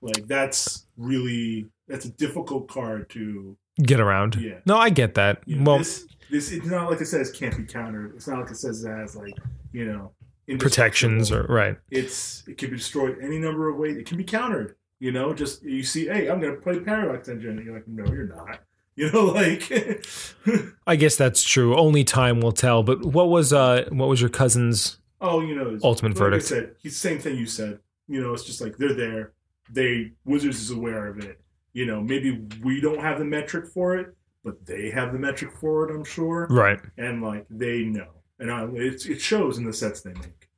Like 0.00 0.26
that's 0.26 0.86
really 0.96 1.66
that's 1.88 2.04
a 2.04 2.10
difficult 2.10 2.68
card 2.68 3.08
to 3.10 3.56
Get 3.82 3.98
around. 3.98 4.36
yeah. 4.36 4.58
No, 4.66 4.76
I 4.76 4.90
get 4.90 5.14
that. 5.14 5.42
You 5.46 5.56
know, 5.56 5.72
well, 5.72 5.78
this 5.78 6.06
this 6.30 6.52
it's 6.52 6.66
not 6.66 6.90
like 6.90 7.00
it 7.00 7.06
says 7.06 7.32
can't 7.32 7.56
be 7.56 7.64
countered. 7.64 8.14
It's 8.14 8.28
not 8.28 8.40
like 8.40 8.50
it 8.50 8.56
says 8.56 8.84
it 8.84 8.90
has 8.90 9.16
like, 9.16 9.34
you 9.72 9.86
know, 9.86 10.12
protections 10.58 11.32
or 11.32 11.44
right. 11.44 11.76
it's 11.90 12.46
it 12.46 12.56
can 12.56 12.70
be 12.70 12.76
destroyed 12.76 13.18
any 13.20 13.38
number 13.38 13.68
of 13.68 13.76
ways. 13.76 13.96
It 13.96 14.06
can 14.06 14.16
be 14.16 14.24
countered. 14.24 14.76
You 15.00 15.10
know, 15.10 15.34
just 15.34 15.62
you 15.64 15.82
see, 15.82 16.06
hey, 16.06 16.28
I'm 16.28 16.40
gonna 16.40 16.54
play 16.54 16.78
Paradox 16.78 17.28
Engine, 17.28 17.56
and 17.56 17.64
you're 17.64 17.74
like, 17.74 17.88
no, 17.88 18.04
you're 18.12 18.28
not. 18.28 18.60
You 18.96 19.10
know, 19.10 19.24
like 19.24 19.70
I 20.86 20.94
guess 20.94 21.16
that's 21.16 21.42
true. 21.42 21.76
Only 21.76 22.04
time 22.04 22.40
will 22.40 22.52
tell. 22.52 22.84
But 22.84 23.04
what 23.04 23.28
was 23.28 23.52
uh 23.52 23.86
what 23.90 24.08
was 24.08 24.20
your 24.20 24.30
cousin's? 24.30 24.98
Oh, 25.20 25.40
you 25.40 25.54
know, 25.56 25.76
Ultimate 25.82 26.10
like 26.10 26.18
verdict. 26.18 26.44
I 26.44 26.46
said, 26.46 26.74
the 26.82 26.90
same 26.90 27.18
thing 27.18 27.36
you 27.36 27.46
said. 27.46 27.80
You 28.06 28.20
know, 28.20 28.32
it's 28.34 28.44
just 28.44 28.60
like 28.60 28.76
they're 28.76 28.94
there. 28.94 29.32
They 29.70 30.12
Wizards 30.24 30.60
is 30.60 30.70
aware 30.70 31.08
of 31.08 31.18
it. 31.18 31.40
You 31.72 31.86
know, 31.86 32.00
maybe 32.00 32.46
we 32.62 32.80
don't 32.80 33.00
have 33.00 33.18
the 33.18 33.24
metric 33.24 33.66
for 33.66 33.96
it, 33.96 34.14
but 34.44 34.64
they 34.64 34.90
have 34.90 35.12
the 35.12 35.18
metric 35.18 35.50
for 35.60 35.88
it. 35.88 35.92
I'm 35.92 36.04
sure, 36.04 36.46
Right. 36.48 36.78
and 36.96 37.20
like 37.20 37.46
they 37.50 37.82
know, 37.82 38.10
and 38.38 38.48
I, 38.48 38.64
it, 38.74 39.06
it 39.06 39.20
shows 39.20 39.58
in 39.58 39.64
the 39.64 39.72
sets 39.72 40.02
they 40.02 40.12
make. 40.12 40.48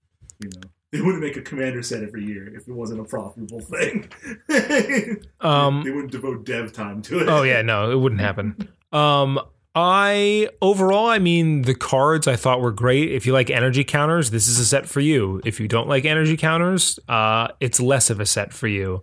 You 0.40 0.50
know, 0.50 0.68
they 0.96 1.02
wouldn't 1.02 1.22
make 1.22 1.36
a 1.36 1.42
commander 1.42 1.82
set 1.82 2.02
every 2.02 2.24
year 2.24 2.54
if 2.56 2.66
it 2.66 2.72
wasn't 2.72 3.00
a 3.00 3.04
profitable 3.04 3.60
thing. 3.60 4.08
Um, 5.40 5.82
they 5.84 5.90
wouldn't 5.90 6.10
devote 6.10 6.44
dev 6.44 6.72
time 6.72 7.02
to 7.02 7.20
it. 7.20 7.28
Oh 7.28 7.42
yeah, 7.42 7.62
no, 7.62 7.90
it 7.90 7.96
wouldn't 7.96 8.20
happen. 8.20 8.68
Um, 8.92 9.38
I 9.74 10.48
overall, 10.62 11.06
I 11.06 11.18
mean, 11.18 11.62
the 11.62 11.74
cards 11.74 12.26
I 12.26 12.36
thought 12.36 12.60
were 12.60 12.72
great. 12.72 13.12
If 13.12 13.26
you 13.26 13.32
like 13.32 13.50
energy 13.50 13.84
counters, 13.84 14.30
this 14.30 14.48
is 14.48 14.58
a 14.58 14.64
set 14.64 14.86
for 14.88 15.00
you. 15.00 15.40
If 15.44 15.60
you 15.60 15.68
don't 15.68 15.88
like 15.88 16.04
energy 16.04 16.36
counters, 16.36 16.98
uh, 17.08 17.48
it's 17.60 17.78
less 17.78 18.08
of 18.10 18.18
a 18.18 18.26
set 18.26 18.52
for 18.52 18.66
you. 18.66 19.02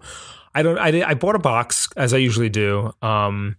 I 0.55 0.63
don't. 0.63 0.77
I 0.79 1.09
I 1.09 1.13
bought 1.13 1.35
a 1.35 1.39
box 1.39 1.87
as 1.95 2.13
I 2.13 2.17
usually 2.17 2.49
do. 2.49 2.91
Um, 3.01 3.55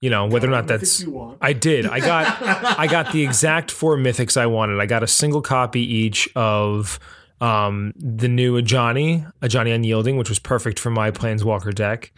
you 0.00 0.10
know 0.10 0.26
whether 0.26 0.48
or 0.48 0.50
not 0.50 0.66
that's. 0.66 1.04
I 1.40 1.52
did. 1.52 1.86
I 1.86 2.00
got. 2.00 2.42
I 2.78 2.86
got 2.88 3.12
the 3.12 3.22
exact 3.22 3.70
four 3.70 3.96
mythics 3.96 4.36
I 4.36 4.46
wanted. 4.46 4.80
I 4.80 4.86
got 4.86 5.02
a 5.02 5.08
single 5.08 5.42
copy 5.42 5.80
each 5.80 6.28
of 6.34 6.98
um, 7.40 7.92
the 7.96 8.28
new 8.28 8.60
Ajani, 8.60 9.30
Ajani 9.42 9.74
Unyielding, 9.74 10.16
which 10.16 10.28
was 10.28 10.38
perfect 10.38 10.78
for 10.78 10.90
my 10.90 11.10
Planeswalker 11.10 11.74
deck. 11.74 12.12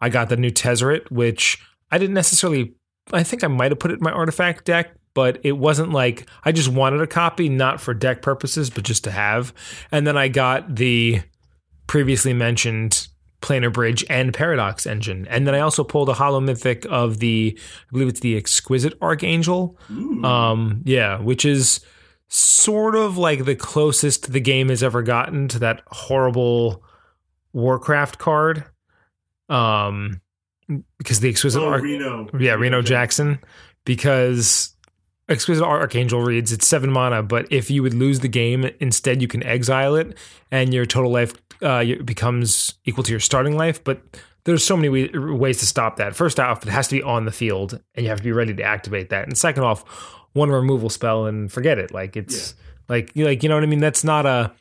I 0.00 0.08
got 0.08 0.28
the 0.28 0.36
new 0.36 0.50
Tezzeret, 0.50 1.10
which 1.10 1.58
I 1.90 1.98
didn't 1.98 2.14
necessarily. 2.14 2.74
I 3.12 3.22
think 3.22 3.44
I 3.44 3.48
might 3.48 3.72
have 3.72 3.78
put 3.78 3.90
it 3.90 3.98
in 3.98 4.04
my 4.04 4.12
artifact 4.12 4.64
deck, 4.64 4.94
but 5.14 5.38
it 5.44 5.52
wasn't 5.52 5.90
like 5.90 6.28
I 6.44 6.52
just 6.52 6.68
wanted 6.68 7.00
a 7.00 7.06
copy, 7.06 7.48
not 7.48 7.80
for 7.80 7.94
deck 7.94 8.22
purposes, 8.22 8.70
but 8.70 8.84
just 8.84 9.04
to 9.04 9.10
have. 9.10 9.52
And 9.90 10.06
then 10.06 10.16
I 10.16 10.28
got 10.28 10.76
the 10.76 11.20
previously 11.86 12.32
mentioned 12.32 13.08
Planar 13.42 13.72
Bridge 13.72 14.04
and 14.08 14.32
Paradox 14.32 14.86
engine, 14.86 15.26
and 15.28 15.46
then 15.46 15.54
I 15.54 15.60
also 15.60 15.84
pulled 15.84 16.08
a 16.08 16.14
Hollow 16.14 16.40
Mythic 16.40 16.86
of 16.88 17.18
the, 17.18 17.58
I 17.58 17.92
believe 17.92 18.08
it's 18.08 18.20
the 18.20 18.36
Exquisite 18.36 18.94
Archangel. 19.02 19.76
Um, 20.24 20.80
yeah, 20.84 21.18
which 21.18 21.44
is 21.44 21.80
sort 22.32 22.94
of 22.94 23.18
like 23.18 23.44
the 23.44 23.54
closest 23.54 24.32
the 24.32 24.40
game 24.40 24.70
has 24.70 24.82
ever 24.82 25.02
gotten 25.02 25.48
to 25.48 25.58
that 25.58 25.82
horrible 25.88 26.82
Warcraft 27.52 28.18
card. 28.18 28.64
Um, 29.48 30.22
because 30.96 31.20
the 31.20 31.28
Exquisite 31.28 31.60
oh, 31.60 31.68
Arch- 31.68 31.82
Reno. 31.82 32.28
yeah, 32.38 32.54
Reno 32.54 32.80
Jackson, 32.80 33.38
because 33.84 34.74
Exquisite 35.28 35.62
Archangel 35.62 36.22
reads 36.22 36.52
it's 36.52 36.66
seven 36.66 36.90
mana, 36.90 37.22
but 37.22 37.46
if 37.52 37.70
you 37.70 37.82
would 37.82 37.92
lose 37.92 38.20
the 38.20 38.28
game, 38.28 38.70
instead 38.80 39.20
you 39.20 39.28
can 39.28 39.42
exile 39.42 39.94
it, 39.94 40.16
and 40.50 40.72
your 40.72 40.86
total 40.86 41.10
life 41.10 41.34
uh, 41.60 41.84
becomes 42.04 42.74
equal 42.86 43.04
to 43.04 43.10
your 43.10 43.20
starting 43.20 43.56
life. 43.58 43.84
But 43.84 44.00
there's 44.44 44.64
so 44.64 44.76
many 44.76 44.88
wa- 44.88 45.34
ways 45.34 45.58
to 45.58 45.66
stop 45.66 45.96
that. 45.96 46.16
First 46.16 46.40
off, 46.40 46.64
it 46.64 46.70
has 46.70 46.88
to 46.88 46.94
be 46.94 47.02
on 47.02 47.26
the 47.26 47.32
field, 47.32 47.78
and 47.94 48.04
you 48.04 48.08
have 48.08 48.18
to 48.18 48.24
be 48.24 48.32
ready 48.32 48.54
to 48.54 48.62
activate 48.62 49.10
that. 49.10 49.26
And 49.26 49.36
second 49.36 49.64
off, 49.64 49.84
one 50.32 50.50
removal 50.50 50.88
spell 50.88 51.26
and 51.26 51.50
forget 51.50 51.78
it. 51.78 51.92
Like 51.92 52.16
it's 52.16 52.54
like 52.88 53.10
you 53.14 53.24
like 53.24 53.42
you 53.42 53.48
know 53.48 53.54
what 53.56 53.64
I 53.64 53.66
mean. 53.66 53.80
That's 53.80 54.04
not 54.04 54.26
a 54.26 54.52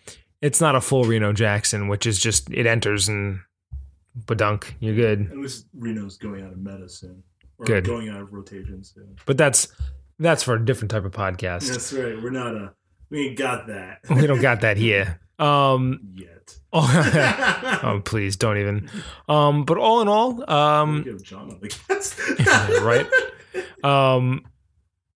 it's 0.41 0.59
not 0.61 0.75
a 0.75 0.81
full 0.81 1.03
Reno 1.03 1.33
Jackson, 1.33 1.87
which 1.87 2.05
is 2.05 2.19
just 2.19 2.49
it 2.51 2.65
enters 2.65 3.07
and 3.07 3.39
badunk, 4.25 4.73
you're 4.79 4.95
good. 4.95 5.29
At 5.31 5.37
least 5.37 5.67
Reno's 5.77 6.17
going 6.17 6.43
out 6.43 6.51
of 6.51 6.57
medicine. 6.57 7.23
Or 7.57 7.65
Good. 7.65 7.85
going 7.85 8.09
out 8.09 8.21
of 8.21 8.33
rotation 8.33 8.83
soon. 8.83 9.17
But 9.27 9.37
that's 9.37 9.67
that's 10.17 10.41
for 10.41 10.55
a 10.55 10.65
different 10.65 10.89
type 10.89 11.05
of 11.05 11.11
podcast. 11.11 11.69
That's 11.69 11.93
right. 11.93 12.19
We're 12.21 12.31
not 12.31 12.55
a. 12.55 12.73
We 13.11 13.27
ain't 13.27 13.37
got 13.37 13.67
that 13.67 13.99
we 14.09 14.25
don't 14.25 14.41
got 14.41 14.61
that 14.61 14.77
here. 14.77 15.19
Um, 15.41 16.01
yet. 16.13 16.55
oh, 16.73 17.79
oh, 17.81 18.01
please 18.05 18.35
don't 18.35 18.59
even. 18.59 18.87
Um, 19.27 19.65
but 19.65 19.79
all 19.79 20.01
in 20.03 20.07
all, 20.07 20.47
um, 20.47 21.01
Give 21.01 21.23
John 21.23 21.57
the 21.59 21.67
guest. 21.67 22.19
right? 22.83 23.07
Um, 23.83 24.45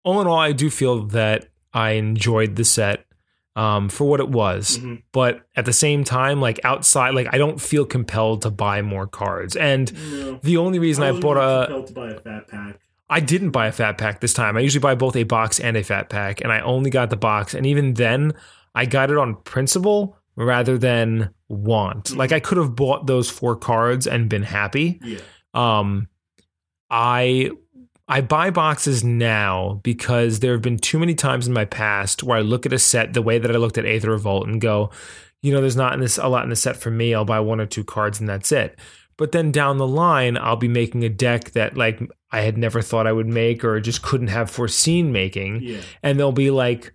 all 0.05 0.21
in 0.21 0.27
all, 0.27 0.39
I 0.39 0.53
do 0.53 0.71
feel 0.71 1.03
that 1.09 1.49
I 1.73 1.93
enjoyed 1.93 2.57
the 2.57 2.65
set 2.65 3.05
um, 3.57 3.89
for 3.89 4.05
what 4.05 4.21
it 4.21 4.29
was. 4.29 4.79
Mhm. 4.79 5.03
But 5.13 5.43
at 5.57 5.65
the 5.65 5.73
same 5.73 6.03
time, 6.05 6.41
like 6.41 6.61
outside, 6.65 7.15
like 7.15 7.29
I 7.33 7.39
don't 7.39 7.61
feel 7.61 7.85
compelled 7.85 8.43
to 8.43 8.51
buy 8.51 8.83
more 8.83 9.07
cards. 9.07 9.55
And 9.57 9.93
No. 10.13 10.41
the 10.43 10.57
only 10.57 10.79
reason 10.79 11.05
I, 11.05 11.13
was 11.13 11.21
bought 11.21 11.37
a, 11.37 11.67
compelled 11.67 11.87
to 11.89 11.93
buy 11.93 12.11
a 12.11 12.19
fat 12.21 12.49
pack. 12.49 12.79
I 13.09 13.21
didn't 13.21 13.51
buy 13.51 13.67
a 13.69 13.73
fat 13.73 13.97
pack 13.99 14.21
this 14.21 14.33
time. 14.33 14.57
I 14.57 14.61
usually 14.61 14.81
buy 14.81 14.95
both 14.95 15.15
a 15.15 15.23
box 15.25 15.61
and 15.61 15.77
a 15.77 15.85
fat 15.85 16.09
pack, 16.09 16.41
and 16.41 16.51
I 16.53 16.61
only 16.61 16.91
got 16.91 17.11
the 17.11 17.17
box. 17.17 17.55
And 17.55 17.65
even 17.67 17.95
then, 17.95 18.33
I 18.75 18.87
got 18.87 19.11
it 19.11 19.19
on 19.19 19.37
principle 19.45 20.17
rather 20.37 20.77
than 20.77 21.31
want. 21.49 22.17
Like 22.17 22.33
I 22.33 22.41
could 22.41 22.59
have 22.59 22.75
bought 22.75 23.07
those 23.07 23.31
four 23.31 23.55
cards 23.55 24.07
and 24.09 24.29
been 24.29 24.43
happy. 24.43 24.99
Yeah. 25.05 25.19
Um, 25.55 26.09
I 26.91 27.51
I 28.07 28.21
buy 28.21 28.51
boxes 28.51 29.03
now 29.03 29.81
because 29.83 30.41
there 30.41 30.53
have 30.53 30.63
been 30.63 30.77
too 30.79 30.99
many 30.99 31.15
times 31.15 31.47
in 31.47 31.53
my 31.55 31.65
past 31.65 32.23
where 32.23 32.37
I 32.39 32.43
look 32.43 32.67
at 32.67 32.73
a 32.73 32.79
set 32.79 33.15
the 33.15 33.23
way 33.23 33.39
that 33.39 33.51
I 33.51 33.57
looked 33.59 33.79
at 33.79 33.87
Aether 33.87 34.11
Revolt 34.11 34.47
and 34.47 34.61
go, 34.61 34.91
you 35.41 35.53
know, 35.53 35.61
there's 35.61 35.77
not 35.77 35.95
in 35.95 36.01
this 36.01 36.19
a 36.19 36.29
lot 36.29 36.45
in 36.45 36.51
the 36.51 36.57
set 36.57 36.77
for 36.77 36.91
me. 36.91 37.15
I'll 37.15 37.25
buy 37.25 37.41
one 37.41 37.61
or 37.61 37.67
two 37.67 37.85
cards 37.85 38.21
and 38.21 38.29
that's 38.29 38.53
it. 38.53 38.79
But 39.17 39.33
then 39.33 39.53
down 39.53 39.79
the 39.79 39.87
line, 39.87 40.37
I'll 40.37 40.57
be 40.57 40.69
making 40.69 41.05
a 41.05 41.09
deck 41.09 41.53
that 41.53 41.77
like 41.79 42.01
I 42.31 42.41
had 42.41 42.59
never 42.59 42.83
thought 42.83 43.07
I 43.07 43.13
would 43.13 43.29
make 43.29 43.65
or 43.65 43.81
just 43.81 44.03
couldn't 44.03 44.29
have 44.29 44.51
foreseen 44.51 45.11
making 45.13 45.63
Yeah. 45.63 45.81
and 46.03 46.19
there'll 46.19 46.33
be 46.33 46.51
like 46.51 46.93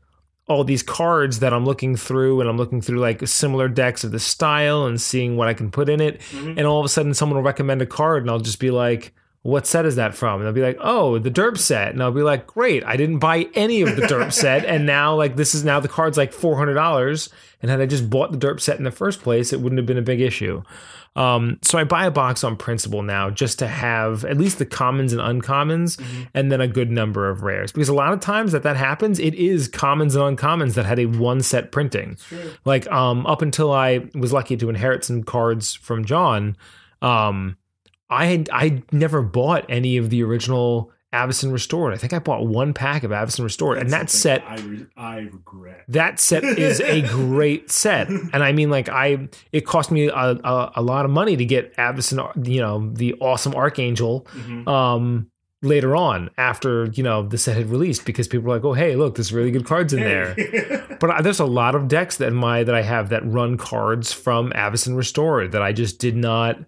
all 0.48 0.64
these 0.64 0.84
cards 0.84 1.40
that 1.40 1.54
I'm 1.54 1.66
looking 1.66 1.96
through 1.96 2.42
and 2.42 2.50
I'm 2.50 2.58
looking 2.58 2.82
through 2.82 3.00
like 3.00 3.26
similar 3.28 3.68
decks 3.68 4.04
of 4.04 4.12
the 4.12 4.20
style 4.20 4.86
and 4.86 5.00
seeing 5.00 5.38
what 5.38 5.48
I 5.48 5.54
can 5.54 5.72
put 5.72 5.90
in 5.90 6.02
it 6.02 6.20
Mhm. 6.34 6.58
and 6.58 6.68
all 6.68 6.80
of 6.80 6.86
a 6.86 6.90
sudden 6.90 7.14
someone 7.14 7.38
will 7.38 7.44
recommend 7.44 7.82
a 7.82 7.86
card 7.86 8.24
and 8.24 8.30
I'll 8.32 8.40
just 8.40 8.60
be 8.60 8.70
like 8.72 9.14
what 9.42 9.66
set 9.66 9.86
is 9.86 9.96
that 9.96 10.14
from? 10.16 10.36
And 10.42 10.46
they'll 10.46 10.54
be 10.54 10.62
like, 10.62 10.78
oh, 10.82 11.18
the 11.18 11.32
derp 11.32 11.58
set. 11.58 11.90
And 11.94 12.04
I'll 12.04 12.12
be 12.12 12.22
like, 12.22 12.46
great, 12.46 12.84
I 12.84 12.98
didn't 12.98 13.20
buy 13.20 13.48
any 13.54 13.82
of 13.82 13.96
the 13.96 14.02
derp 14.04 14.34
set. 14.34 14.66
And 14.66 14.86
now, 14.86 15.16
like, 15.16 15.38
this 15.38 15.56
is 15.56 15.64
now 15.64 15.80
the 15.80 15.88
card's 15.88 16.18
like 16.18 16.34
$400. 16.34 17.30
And 17.62 17.72
had 17.72 17.80
I 17.82 17.86
just 17.86 18.10
bought 18.10 18.32
the 18.32 18.38
derp 18.38 18.60
set 18.60 18.78
in 18.78 18.84
the 18.84 18.92
first 18.92 19.22
place, 19.22 19.54
it 19.54 19.62
wouldn't 19.62 19.80
have 19.80 19.86
been 19.86 19.98
a 19.98 20.02
big 20.02 20.20
issue. 20.20 20.62
Um, 21.16 21.58
so 21.64 21.78
I 21.80 21.84
buy 21.86 22.06
a 22.06 22.12
box 22.12 22.44
on 22.44 22.56
principle 22.56 23.02
now 23.02 23.30
just 23.30 23.60
to 23.60 23.68
have 23.68 24.24
at 24.26 24.38
least 24.38 24.60
the 24.60 24.66
commons 24.66 25.12
and 25.12 25.22
uncommons 25.22 25.98
Mhm. 25.98 26.28
and 26.34 26.52
then 26.52 26.62
a 26.62 26.68
good 26.68 26.92
number 26.92 27.30
of 27.30 27.42
rares. 27.42 27.72
Because 27.72 27.90
a 27.90 27.94
lot 27.94 28.14
of 28.14 28.20
times 28.20 28.52
that 28.52 28.64
that 28.64 28.76
happens, 28.78 29.20
it 29.20 29.34
is 29.34 29.68
commons 29.68 30.16
and 30.16 30.38
uncommons 30.38 30.76
that 30.76 30.86
had 30.86 31.00
a 31.00 31.08
one 31.08 31.42
set 31.42 31.72
printing. 31.72 32.16
Like 32.64 32.90
um 32.92 33.26
up 33.26 33.42
until 33.42 33.72
I 33.74 34.06
was 34.14 34.32
lucky 34.32 34.56
to 34.58 34.70
inherit 34.70 35.04
some 35.04 35.24
cards 35.24 35.74
from 35.74 36.06
John, 36.06 36.56
um 37.02 37.58
I 38.10 38.26
had 38.26 38.50
I 38.52 38.84
never 38.92 39.22
bought 39.22 39.66
any 39.70 39.98
of 39.98 40.10
the 40.10 40.24
original 40.24 40.92
Avacyn 41.14 41.52
Restored. 41.52 41.94
I 41.94 41.98
think 41.98 42.14
I 42.14 42.20
bought 42.20 42.46
one 42.46 42.74
pack 42.74 43.04
of 43.04 43.12
Avacyn 43.12 43.44
Restored, 43.44 43.78
and 43.80 43.92
that 43.92 44.10
set 44.10 44.44
I, 44.48 44.56
re- 44.58 44.86
I 44.96 45.18
regret. 45.20 45.84
that 45.88 46.20
set 46.20 46.44
is 46.44 46.80
a 46.82 47.02
great 47.08 47.72
set, 47.72 48.10
and 48.10 48.36
I 48.44 48.52
mean, 48.52 48.70
like 48.70 48.90
I, 48.90 49.28
it 49.52 49.66
cost 49.66 49.90
me 49.92 50.08
a, 50.08 50.14
a, 50.14 50.72
a 50.78 50.82
lot 50.82 51.06
of 51.06 51.12
money 51.12 51.36
to 51.36 51.46
get 51.46 51.76
Avacyn, 51.78 52.48
you 52.48 52.62
know, 52.62 52.90
the 52.94 53.14
awesome 53.16 53.56
Archangel, 53.56 54.28
Mhm. 54.34 54.68
um, 54.68 55.32
later 55.62 55.94
on 55.96 56.30
after 56.38 56.86
you 56.94 57.04
know 57.04 57.22
the 57.28 57.38
set 57.38 57.58
had 57.58 57.70
released 57.70 58.06
because 58.06 58.28
people 58.28 58.48
were 58.48 58.56
like, 58.56 58.64
oh 58.64 58.74
hey, 58.74 58.96
look, 58.96 59.16
there's 59.16 59.34
really 59.34 59.52
good 59.52 59.66
cards 59.66 59.94
in 59.94 60.00
there. 60.02 60.36
But 61.00 61.12
I- 61.12 61.22
there's 61.22 61.40
a 61.40 61.46
lot 61.46 61.76
of 61.76 61.88
decks 61.88 62.18
that 62.18 62.32
my 62.34 62.64
that 62.64 62.76
I 62.76 62.82
have 62.82 63.10
that 63.10 63.26
run 63.26 63.58
cards 63.58 64.12
from 64.14 64.52
Avacyn 64.52 64.96
Restored 64.96 65.54
that 65.54 65.62
I 65.62 65.74
just 65.74 65.98
did 66.00 66.16
not. 66.16 66.60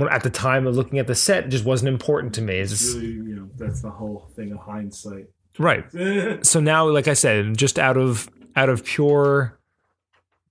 When 0.00 0.08
at 0.10 0.22
the 0.22 0.30
time 0.30 0.66
of 0.66 0.74
looking 0.76 0.98
at 0.98 1.06
the 1.06 1.14
set, 1.14 1.44
it 1.44 1.48
just 1.50 1.64
wasn't 1.64 1.90
important 1.90 2.34
to 2.34 2.42
me. 2.42 2.58
It's 2.58 2.72
It's 2.72 2.80
just, 2.82 2.96
really, 2.96 3.08
you 3.08 3.36
know, 3.36 3.48
that's 3.56 3.82
the 3.82 3.90
whole 3.90 4.28
thing 4.34 4.50
of 4.52 4.58
hindsight. 4.58 5.26
right. 5.58 5.84
So 6.44 6.58
now, 6.60 6.88
like 6.88 7.06
I 7.08 7.14
said, 7.14 7.56
just 7.56 7.78
out 7.78 7.96
of 7.96 8.28
out 8.56 8.68
of 8.68 8.84
pure, 8.84 9.58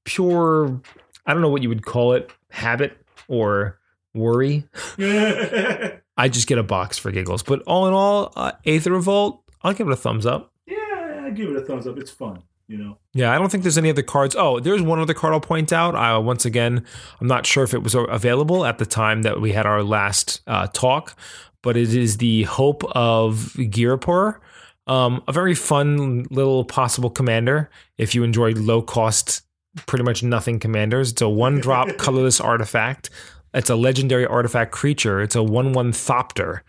pure, 0.05 0.81
I 1.25 1.33
don't 1.33 1.41
know 1.41 1.49
what 1.49 1.61
you 1.63 1.69
would 1.69 1.85
call 1.85 2.13
it, 2.13 2.31
habit 2.49 2.97
or 3.27 3.79
worry, 4.13 4.65
I 4.97 6.27
just 6.29 6.47
get 6.47 6.57
a 6.57 6.63
box 6.63 6.97
for 6.97 7.11
giggles. 7.11 7.43
But 7.43 7.61
all 7.63 7.87
in 7.87 7.93
all, 7.93 8.31
uh, 8.35 8.53
Aether 8.65 8.91
Revolt, 8.91 9.43
I'll 9.61 9.73
give 9.73 9.87
it 9.87 9.91
a 9.93 9.95
thumbs 9.97 10.25
up. 10.25 10.51
yeah, 10.65 11.23
I 11.25 11.29
give 11.31 11.49
it 11.49 11.55
a 11.57 11.61
thumbs 11.65 11.87
up. 11.87 11.97
It's 11.97 12.11
fun, 12.11 12.43
you 12.69 12.77
know. 12.77 12.97
Yeah, 13.13 13.33
I 13.33 13.39
don't 13.39 13.51
think 13.51 13.63
there's 13.63 13.77
any 13.77 13.89
other 13.89 14.03
cards. 14.03 14.35
Oh, 14.37 14.59
there's 14.59 14.81
one 14.81 14.99
other 14.99 15.15
card 15.15 15.33
I'll 15.33 15.41
point 15.41 15.73
out. 15.73 15.95
Uh, 15.95 16.21
once 16.21 16.45
again, 16.45 16.85
I'm 17.19 17.27
not 17.27 17.45
sure 17.45 17.63
if 17.63 17.73
it 17.73 17.83
was 17.83 17.95
available 17.95 18.63
at 18.63 18.77
the 18.77 18.85
time 18.85 19.23
that 19.23 19.41
we 19.41 19.51
had 19.51 19.65
our 19.65 19.83
last 19.83 20.41
uh, 20.47 20.67
talk, 20.67 21.17
but 21.63 21.75
it 21.75 21.93
is 21.93 22.17
the 22.17 22.43
Hope 22.43 22.83
of 22.95 23.53
Ghirapur. 23.57 24.39
Um, 24.85 25.23
a 25.27 25.33
very 25.33 25.55
fun 25.55 26.25
little 26.29 26.63
possible 26.63 27.09
commander 27.09 27.69
if 27.97 28.15
you 28.15 28.23
enjoy 28.23 28.53
low 28.53 28.81
cost, 28.81 29.41
pretty 29.87 30.05
much 30.05 30.23
nothing 30.23 30.59
commanders. 30.59 31.11
It's 31.11 31.21
a 31.21 31.29
one 31.29 31.59
drop 31.59 31.89
colorless 31.97 32.39
artifact. 32.39 33.09
It's 33.53 33.69
a 33.71 33.75
legendary 33.75 34.27
artifact 34.27 34.71
creature. 34.71 35.21
It's 35.21 35.35
a 35.35 35.41
1 35.41 35.73
1 35.73 35.91
Thopter. 35.91 36.61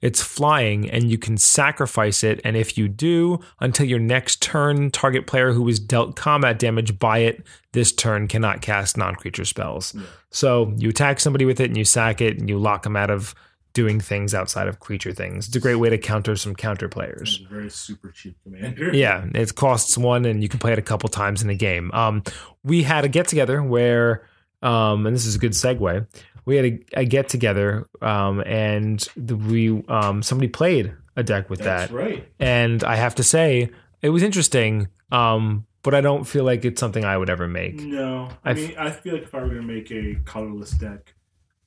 It's 0.00 0.22
flying, 0.22 0.88
and 0.88 1.10
you 1.10 1.18
can 1.18 1.36
sacrifice 1.36 2.22
it. 2.22 2.40
And 2.44 2.56
if 2.56 2.78
you 2.78 2.88
do, 2.88 3.40
until 3.60 3.86
your 3.86 3.98
next 3.98 4.40
turn, 4.40 4.90
target 4.90 5.26
player 5.26 5.52
who 5.52 5.68
is 5.68 5.80
dealt 5.80 6.14
combat 6.14 6.58
damage 6.58 6.98
by 6.98 7.18
it 7.18 7.44
this 7.72 7.92
turn 7.92 8.28
cannot 8.28 8.62
cast 8.62 8.96
non 8.96 9.14
creature 9.14 9.44
spells. 9.44 9.94
Yeah. 9.94 10.02
So 10.30 10.72
you 10.76 10.88
attack 10.88 11.20
somebody 11.20 11.44
with 11.44 11.60
it, 11.60 11.66
and 11.66 11.76
you 11.76 11.84
sack 11.84 12.20
it, 12.20 12.38
and 12.38 12.48
you 12.48 12.58
lock 12.58 12.84
them 12.84 12.96
out 12.96 13.10
of 13.10 13.34
doing 13.74 14.00
things 14.00 14.34
outside 14.34 14.66
of 14.66 14.80
creature 14.80 15.12
things. 15.12 15.46
It's 15.46 15.56
a 15.56 15.60
great 15.60 15.76
way 15.76 15.90
to 15.90 15.98
counter 15.98 16.34
some 16.36 16.54
counter 16.54 16.88
players. 16.88 17.36
Very 17.50 17.70
super 17.70 18.10
cheap 18.10 18.36
commander. 18.42 18.92
Yeah, 18.94 19.26
it 19.34 19.54
costs 19.54 19.96
one, 19.96 20.24
and 20.24 20.42
you 20.42 20.48
can 20.48 20.58
play 20.58 20.72
it 20.72 20.78
a 20.78 20.82
couple 20.82 21.08
times 21.08 21.42
in 21.42 21.50
a 21.50 21.54
game. 21.54 21.92
Um, 21.92 22.22
we 22.64 22.82
had 22.82 23.04
a 23.04 23.08
get 23.08 23.28
together 23.28 23.62
where, 23.62 24.24
um, 24.62 25.06
and 25.06 25.14
this 25.14 25.26
is 25.26 25.36
a 25.36 25.38
good 25.38 25.52
segue. 25.52 26.06
We 26.48 26.56
had 26.56 26.64
a, 26.64 26.80
a 27.00 27.04
get 27.04 27.28
together, 27.28 27.86
um, 28.00 28.42
and 28.46 29.06
the, 29.16 29.36
we 29.36 29.84
um, 29.88 30.22
somebody 30.22 30.48
played 30.48 30.94
a 31.14 31.22
deck 31.22 31.50
with 31.50 31.60
That's 31.60 31.90
that, 31.90 31.96
right. 31.96 32.26
and 32.40 32.82
I 32.82 32.96
have 32.96 33.14
to 33.16 33.22
say 33.22 33.70
it 34.02 34.08
was 34.08 34.22
interesting. 34.22 34.88
Um, 35.12 35.66
but 35.82 35.94
I 35.94 36.00
don't 36.00 36.24
feel 36.24 36.44
like 36.44 36.64
it's 36.64 36.80
something 36.80 37.04
I 37.04 37.16
would 37.16 37.30
ever 37.30 37.46
make. 37.46 37.76
No, 37.80 38.28
I, 38.44 38.50
I 38.50 38.54
mean, 38.54 38.74
I 38.78 38.90
feel 38.90 39.14
like 39.14 39.22
if 39.22 39.34
I 39.34 39.40
were 39.40 39.48
going 39.48 39.60
to 39.62 39.66
make 39.66 39.90
a 39.90 40.16
colorless 40.24 40.72
deck, 40.72 41.14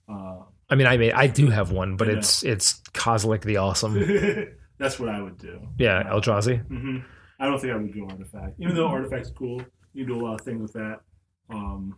uh, 0.10 0.40
I 0.70 0.76
mean, 0.76 0.88
I 0.88 0.98
made 0.98 1.14
I 1.14 1.28
do 1.28 1.48
have 1.48 1.72
one, 1.72 1.96
but 1.96 2.08
Yeah. 2.08 2.16
it's 2.18 2.44
it's 2.44 2.82
Kozilek 2.94 3.42
the 3.44 3.58
Awesome. 3.58 3.94
that's 4.78 5.00
what 5.00 5.10
I 5.10 5.22
would 5.22 5.38
do. 5.38 5.62
Yeah, 5.78 6.04
Eldrazi. 6.12 6.66
hmm 6.68 6.98
I 7.40 7.46
don't 7.46 7.60
think 7.60 7.74
I 7.74 7.78
would 7.78 7.94
go 7.94 8.08
artifact, 8.10 8.60
even 8.60 8.76
though 8.76 8.88
artifact's 8.88 9.32
cool. 9.32 9.62
You 9.94 10.06
do 10.06 10.16
a 10.20 10.22
lot 10.24 10.36
of 10.40 10.42
things 10.42 10.62
with 10.62 10.74
that. 10.74 11.02
Um, 11.50 11.96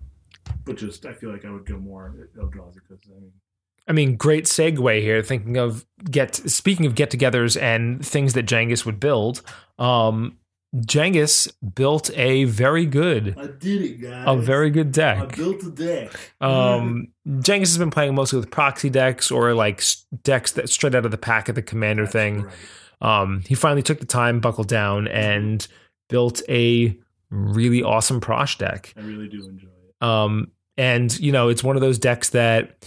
but 0.66 0.78
just 0.78 1.06
I 1.06 1.14
feel 1.14 1.32
like 1.32 1.46
I 1.46 1.52
would 1.52 1.66
go 1.66 1.78
more 1.78 2.14
Eldrazi 2.38 2.76
because 2.76 3.00
I 3.06 3.20
mean, 3.20 3.32
I 3.88 3.92
mean, 3.92 4.16
great 4.16 4.46
segue 4.46 5.02
here. 5.02 5.22
Thinking 5.22 5.58
of 5.58 5.86
get 6.10 6.36
speaking 6.36 6.86
of 6.86 6.96
get-togethers 6.96 7.62
and 7.62 8.06
things 8.06 8.34
that 8.34 8.46
Cengiz 8.46 8.86
would 8.86 9.00
build. 9.00 9.42
Um, 9.78 10.38
Cengiz 10.76 11.52
built 11.76 12.10
a 12.18 12.46
very 12.46 12.88
good, 12.88 13.36
I 13.38 13.46
did 13.46 13.82
it, 13.84 14.02
guys. 14.02 14.24
a 14.26 14.36
very 14.36 14.72
good 14.72 14.92
deck. 14.92 15.20
I 15.20 15.26
built 15.26 15.62
a 15.64 15.70
deck. 15.70 16.12
Um, 16.42 17.10
Cengiz 17.28 17.60
has 17.60 17.78
been 17.78 17.92
playing 17.92 18.16
mostly 18.16 18.40
with 18.40 18.50
proxy 18.50 18.90
decks 18.90 19.30
or 19.30 19.54
like 19.54 19.84
decks 20.24 20.54
that 20.54 20.70
straight 20.70 20.96
out 20.96 21.06
of 21.06 21.12
the 21.12 21.18
pack 21.18 21.48
of 21.48 21.56
the 21.56 21.62
commander 21.62 22.04
That's 22.04 22.14
thing. 22.14 22.44
right. 22.44 23.22
Um, 23.22 23.44
he 23.46 23.54
finally 23.54 23.84
took 23.84 24.00
the 24.00 24.06
time, 24.06 24.40
buckled 24.40 24.70
down, 24.70 25.08
and 25.10 25.68
built 26.10 26.42
a 26.50 26.98
really 27.30 27.84
awesome 27.84 28.22
Prossh 28.22 28.58
deck. 28.58 28.94
I 28.98 29.02
really 29.02 29.28
do 29.28 29.46
enjoy 29.46 29.68
it. 29.68 29.73
Um, 30.04 30.52
and 30.78 31.18
you 31.20 31.32
know, 31.32 31.50
it's 31.50 31.64
one 31.64 31.76
of 31.76 31.82
those 31.82 31.98
decks 32.00 32.30
that 32.30 32.86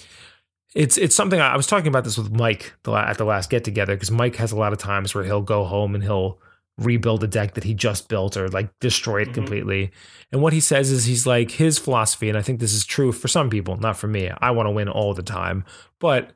it's 0.75 0.99
it's 0.99 1.14
something 1.14 1.40
I, 1.40 1.54
I 1.54 1.56
was 1.56 1.66
talking 1.66 1.88
about 1.88 2.04
this 2.04 2.18
with 2.18 2.30
Mike 2.32 2.75
the, 2.82 2.90
la- 2.90 3.00
at 3.08 3.16
the 3.18 3.25
last 3.25 3.49
get 3.50 3.64
together 3.64 3.94
because 3.96 4.11
Mike 4.11 4.37
has 4.37 4.52
a 4.52 4.56
lot 4.56 4.73
of 4.73 4.78
times 4.78 5.14
where 5.14 5.25
he'll 5.25 5.40
go 5.42 5.64
home 5.64 5.94
and 5.94 6.04
he'll 6.04 6.38
rebuild 6.78 7.25
a 7.25 7.26
deck 7.26 7.54
that 7.54 7.64
he 7.64 7.73
just 7.73 8.06
built 8.08 8.37
or 8.37 8.49
like 8.49 8.68
destroy 8.80 9.23
it 9.23 9.28
Mhm. 9.30 9.35
completely. 9.35 9.90
And 10.30 10.42
what 10.42 10.52
he 10.52 10.61
says 10.61 10.90
is 10.90 11.06
he's 11.06 11.26
like 11.26 11.52
his 11.52 11.78
philosophy, 11.78 12.28
and 12.28 12.37
I 12.37 12.42
think 12.42 12.61
this 12.61 12.75
is 12.75 12.85
true 12.85 13.12
for 13.12 13.28
some 13.28 13.49
people, 13.49 13.78
not 13.78 13.96
for 13.96 14.08
me. 14.08 14.30
I 14.42 14.50
want 14.50 14.66
to 14.66 14.70
win 14.73 14.88
all 14.88 15.14
the 15.14 15.23
time, 15.23 15.64
but 16.00 16.32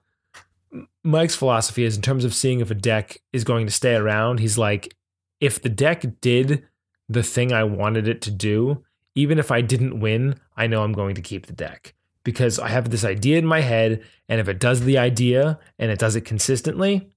Mike's 1.04 1.34
philosophy 1.34 1.84
is 1.84 1.96
in 1.96 2.02
terms 2.02 2.24
of 2.24 2.32
seeing 2.32 2.60
if 2.60 2.70
a 2.70 2.74
deck 2.74 3.18
is 3.32 3.44
going 3.44 3.66
to 3.66 3.72
stay 3.72 3.94
around. 3.96 4.38
He's 4.40 4.56
like, 4.56 4.94
if 5.40 5.60
the 5.60 5.68
deck 5.68 6.04
did 6.20 6.64
the 7.08 7.22
thing 7.22 7.52
I 7.52 7.64
wanted 7.64 8.06
it 8.08 8.22
to 8.22 8.30
do, 8.30 8.84
even 9.14 9.38
if 9.38 9.50
I 9.50 9.60
didn't 9.60 10.00
win, 10.00 10.36
I 10.56 10.66
know 10.66 10.82
I'm 10.82 10.92
going 10.92 11.14
to 11.16 11.22
keep 11.22 11.46
the 11.46 11.52
deck 11.52 11.94
because 12.24 12.58
I 12.58 12.68
have 12.68 12.90
this 12.90 13.04
idea 13.04 13.38
in 13.38 13.46
my 13.46 13.60
head. 13.60 14.02
And 14.28 14.40
if 14.40 14.48
it 14.48 14.60
does 14.60 14.82
the 14.82 14.98
idea 14.98 15.58
and 15.78 15.90
it 15.90 15.98
does 15.98 16.16
it 16.16 16.22
consistently, 16.22 17.10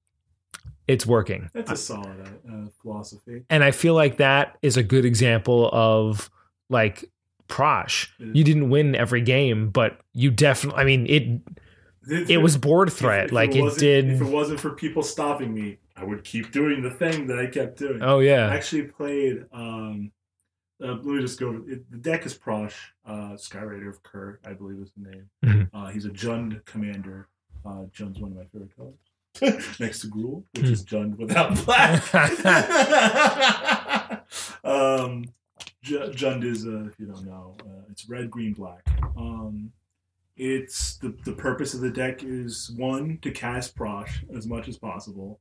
it's 0.88 1.06
working. 1.06 1.50
That's 1.54 1.72
a 1.72 1.78
solid 1.78 2.28
uh, 2.52 2.66
philosophy. 2.82 3.44
And 3.50 3.64
I 3.64 3.72
feel 3.72 3.94
like 3.94 4.18
that 4.18 4.58
is 4.62 4.76
a 4.78 4.84
good 4.84 5.06
example 5.06 5.70
of 5.72 6.30
like 6.70 7.06
Prossh. 7.48 8.08
You 8.20 8.44
didn't 8.44 8.70
win 8.70 8.96
every 8.96 9.22
game, 9.22 9.70
but 9.70 10.00
you 10.14 10.32
definitely, 10.32 10.82
I 10.82 10.86
mean, 10.86 11.06
it 11.08 11.42
it 12.30 12.38
was 12.42 12.58
board 12.58 12.92
threat. 12.92 13.26
if 13.26 13.32
like 13.32 13.56
it 13.56 13.62
wasn't- 13.62 13.80
did. 13.80 14.10
If 14.10 14.22
it 14.22 14.26
wasn't 14.26 14.60
for 14.60 14.72
people 14.72 15.04
stopping 15.04 15.54
me, 15.54 15.78
I 15.96 16.04
would 16.04 16.24
keep 16.24 16.52
doing 16.52 16.82
the 16.82 16.90
thing 16.90 17.28
that 17.28 17.38
I 17.40 17.46
kept 17.46 17.78
doing. 17.78 18.02
Oh, 18.02 18.20
yeah. 18.20 18.48
I 18.50 18.56
actually 18.56 18.84
played. 18.84 19.46
Um, 19.54 20.12
uh, 20.82 20.94
let 20.94 21.06
me 21.06 21.22
just 21.22 21.40
go. 21.40 21.62
It, 21.68 21.90
the 21.92 21.98
deck 21.98 22.26
is 22.26 22.38
Prossh, 22.38 22.76
uh, 23.06 23.32
Skyraider 23.34 23.90
of 23.90 24.02
Kher, 24.04 24.38
I 24.46 24.54
believe 24.54 24.80
is 24.80 24.92
the 24.98 25.10
name. 25.10 25.30
Mhm. 25.44 25.70
Uh, 25.74 25.88
he's 25.90 26.06
a 26.06 26.10
Jund 26.10 26.64
commander. 26.66 27.28
Uh, 27.66 27.86
Jund's 27.96 28.20
one 28.20 28.32
of 28.32 28.38
my 28.38 28.46
favorite 28.46 28.76
colors. 28.76 29.00
Next 29.80 30.02
to 30.02 30.08
Gruul, 30.08 30.44
which 30.54 30.66
is 30.66 30.86
Jund 30.86 31.18
without 31.18 31.56
black. 31.66 32.04
um, 34.64 35.26
J- 35.82 36.10
Jund 36.12 36.44
is, 36.44 36.66
uh, 36.68 36.84
if 36.86 37.00
you 37.00 37.08
don't 37.08 37.26
know, 37.26 37.56
uh, 37.62 37.82
it's 37.90 38.08
red, 38.10 38.30
green, 38.30 38.54
black. 38.54 38.88
Um, 39.18 39.72
it's 40.36 40.98
the 40.98 41.16
the 41.26 41.34
purpose 41.34 41.74
of 41.76 41.82
the 41.82 41.92
deck 41.92 42.24
is 42.24 42.72
one 42.76 43.20
to 43.22 43.32
cast 43.32 43.76
Prossh 43.76 44.24
as 44.36 44.48
much 44.48 44.68
as 44.68 44.78
possible, 44.78 45.40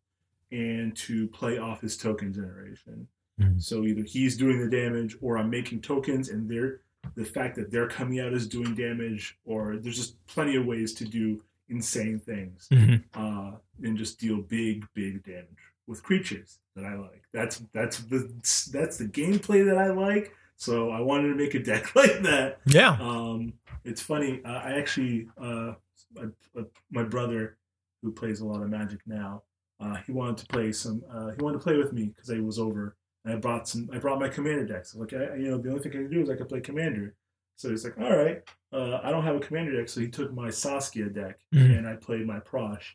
and 0.51 0.95
to 0.99 1.29
play 1.29 1.59
off 1.59 1.81
his 1.81 1.97
token 1.97 2.33
generation. 2.33 3.09
Mhm. 3.40 3.61
So 3.62 3.85
either 3.85 4.03
he's 4.03 4.37
doing 4.37 4.61
the 4.61 4.68
damage, 4.68 5.16
or 5.21 5.38
I'm 5.38 5.51
making 5.51 5.81
tokens, 5.83 6.29
and 6.29 6.49
they're 6.49 6.81
the 7.14 7.25
fact 7.25 7.57
that 7.57 7.71
they're 7.71 7.88
coming 7.88 8.21
out 8.21 8.33
is 8.33 8.47
doing 8.47 8.75
damage, 8.75 9.37
or 9.45 9.77
there's 9.77 9.97
just 9.97 10.25
plenty 10.27 10.55
of 10.57 10.66
ways 10.66 10.92
to 10.95 11.05
do 11.05 11.42
insane 11.68 12.18
things 12.18 12.68
Mhm. 12.71 13.03
uh, 13.14 13.57
and 13.83 13.97
just 13.97 14.21
deal 14.21 14.40
big, 14.42 14.87
big 14.95 15.23
damage 15.25 15.49
with 15.87 16.03
creatures 16.03 16.59
that 16.77 16.85
I 16.85 16.95
like. 16.97 17.23
That's 17.33 17.59
that's 17.73 17.99
the 18.05 18.29
that's 18.73 18.99
the 18.99 19.07
gameplay 19.07 19.64
that 19.64 19.79
I 19.79 19.88
like. 19.90 20.35
So 20.57 20.90
I 20.90 21.01
wanted 21.01 21.29
to 21.31 21.35
make 21.35 21.55
a 21.55 21.59
deck 21.62 21.97
like 21.97 22.23
that. 22.23 22.61
Yeah. 22.66 22.97
Um, 23.01 23.55
it's 23.85 24.01
funny. 24.03 24.40
Uh, 24.45 24.49
I 24.59 24.73
actually, 24.75 25.29
uh, 25.38 25.75
uh, 26.21 26.27
uh, 26.57 26.62
my 26.90 27.03
brother, 27.03 27.57
who 28.03 28.12
plays 28.12 28.40
a 28.40 28.47
lot 28.47 28.62
of 28.62 28.68
Magic 28.71 29.01
now, 29.07 29.42
uh, 29.81 29.97
he 30.07 30.12
wanted 30.12 30.37
to 30.38 30.47
play 30.47 30.71
some. 30.71 31.03
Uh, 31.11 31.31
he 31.31 31.42
wanted 31.42 31.59
to 31.59 31.64
play 31.64 31.77
with 31.79 31.92
me 31.92 32.07
because 32.14 32.31
I 32.31 32.38
was 32.38 32.59
over. 32.61 32.97
And 33.24 33.35
I 33.35 33.37
brought 33.37 33.68
some. 33.68 33.88
I 33.92 33.98
brought 33.98 34.18
my 34.18 34.28
Commander 34.28 34.66
decks. 34.66 34.94
Like, 34.94 35.12
I, 35.12 35.35
you 35.37 35.48
know, 35.50 35.58
the 35.58 35.70
only 35.70 35.82
thing 35.82 35.92
I 35.92 35.96
can 35.96 36.11
do 36.11 36.22
is 36.22 36.30
I 36.30 36.37
can 36.37 36.46
play 36.46 36.61
Commander. 36.61 37.14
So 37.56 37.70
he's 37.70 37.85
like, 37.85 37.96
all 38.00 38.16
right, 38.16 38.42
uh, 38.72 38.98
I 39.02 39.11
don't 39.11 39.22
have 39.22 39.37
a 39.37 39.40
Commander 39.40 39.76
deck, 39.78 39.88
so 39.88 40.00
he 40.00 40.08
took 40.08 40.32
my 40.32 40.50
Saskia 40.50 41.08
deck 41.11 41.38
Mhm. 41.54 41.78
and 41.78 41.87
I 41.87 41.94
played 41.94 42.26
my 42.26 42.40
Prossh. 42.40 42.94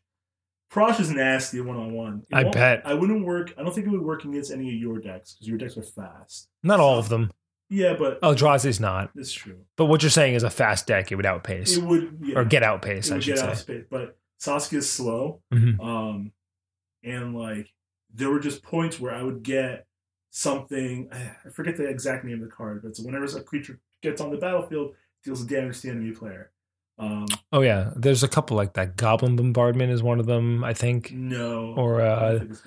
Prossh 0.70 1.00
is 1.00 1.10
nasty 1.12 1.62
one 1.62 1.78
on 1.78 1.94
one. 1.94 2.24
I 2.34 2.44
bet. 2.44 2.82
I 2.86 2.94
wouldn't 2.94 3.26
work. 3.26 3.54
I 3.58 3.64
don't 3.64 3.74
think 3.74 3.88
it 3.88 3.90
would 3.92 4.02
work 4.02 4.26
against 4.26 4.52
any 4.52 4.68
of 4.68 4.76
your 4.76 5.00
decks 5.00 5.34
because 5.36 5.48
your 5.48 5.58
decks 5.58 5.78
are 5.78 5.84
fast. 5.84 6.50
Not 6.64 6.82
all 6.82 7.00
of 7.00 7.08
them. 7.08 7.32
Yeah, 7.70 7.96
but 7.98 8.20
Eldrazi's 8.22 8.80
not. 8.82 9.12
it's 9.16 9.32
true. 9.32 9.60
But 9.78 9.86
what 9.86 10.02
you're 10.04 10.10
saying 10.10 10.36
is 10.36 10.44
a 10.44 10.50
fast 10.50 10.88
deck, 10.88 11.10
it 11.12 11.16
would 11.16 11.26
outpace. 11.26 11.78
It 11.78 11.84
would 11.84 12.18
yeah, 12.22 12.40
or 12.40 12.44
get 12.44 12.64
outpace, 12.64 13.10
it 13.10 13.16
I 13.16 13.20
should 13.20 13.38
say. 13.58 13.84
But 13.90 14.18
Saskia's 14.40 14.90
slow. 14.90 15.42
Mhm. 15.54 15.80
Um, 15.82 16.32
and 17.04 17.34
like 17.38 17.72
there 18.14 18.30
were 18.30 18.40
just 18.40 18.64
points 18.64 19.00
where 19.00 19.14
I 19.14 19.22
would 19.24 19.44
get 19.44 19.86
something. 20.30 21.10
I 21.12 21.50
forget 21.50 21.78
the 21.78 21.88
exact 21.88 22.26
name 22.26 22.42
of 22.42 22.50
the 22.50 22.54
card, 22.56 22.82
but 22.82 22.90
it's 22.90 23.00
whenever 23.00 23.26
a 23.26 23.42
creature 23.42 23.80
gets 24.02 24.22
on 24.22 24.32
the 24.32 24.38
battlefield, 24.38 24.96
deals 25.24 25.44
damage 25.46 25.82
to 25.82 25.88
the 25.88 25.94
enemy 25.94 26.12
player. 26.12 26.52
Um, 27.00 27.28
Oh 27.52 27.62
yeah, 27.62 27.92
there's 27.96 28.24
a 28.24 28.28
couple 28.28 28.58
like 28.58 28.74
that. 28.74 28.96
Goblin 28.96 29.36
Bombardment 29.36 29.92
is 29.92 30.02
one 30.02 30.20
of 30.20 30.26
them, 30.26 30.64
I 30.64 30.74
think. 30.74 31.12
no, 31.12 31.74
Or, 31.78 32.02
uh, 32.02 32.40
think 32.40 32.58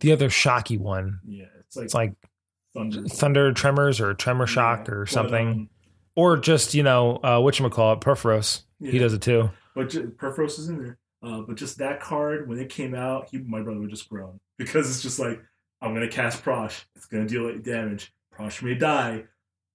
The 0.00 0.12
other 0.12 0.30
shocky 0.30 0.78
one, 0.78 1.20
yeah, 1.26 1.44
it's 1.60 1.76
like 1.76 1.84
it's 1.84 1.94
like 1.94 2.14
thunder, 2.74 3.02
Thunder 3.08 3.52
Tremors 3.52 4.00
or 4.00 4.14
Tremor 4.14 4.46
Shock 4.46 4.88
Yeah, 4.88 4.94
or 4.94 5.04
but, 5.04 5.10
something, 5.12 5.48
um, 5.48 5.70
or 6.16 6.38
just 6.38 6.74
you 6.74 6.82
know 6.82 7.16
uh, 7.22 7.40
what 7.40 7.58
you 7.58 7.68
call 7.68 7.92
it, 7.92 8.00
Purphoros. 8.00 8.62
He 8.80 8.98
does 8.98 9.12
it 9.12 9.22
too. 9.22 9.50
But 9.74 9.90
ju- 9.90 10.14
Purphoros 10.16 10.58
is 10.58 10.68
in 10.68 10.78
there. 10.82 10.98
Uh, 11.22 11.40
but 11.40 11.56
just 11.56 11.78
that 11.78 12.00
card, 12.00 12.48
when 12.48 12.58
it 12.60 12.68
came 12.70 12.94
out, 12.94 13.28
he, 13.30 13.38
my 13.38 13.60
brother 13.60 13.80
would 13.80 13.90
just 13.90 14.08
groan 14.08 14.38
because 14.58 14.88
it's 14.88 15.02
just 15.02 15.18
like 15.18 15.42
I'm 15.80 15.94
gonna 15.94 16.08
cast 16.08 16.42
Prossh. 16.44 16.84
It's 16.96 17.06
gonna 17.06 17.26
deal 17.26 17.56
damage. 17.58 18.12
Prossh 18.36 18.62
may 18.62 18.74
die. 18.74 19.24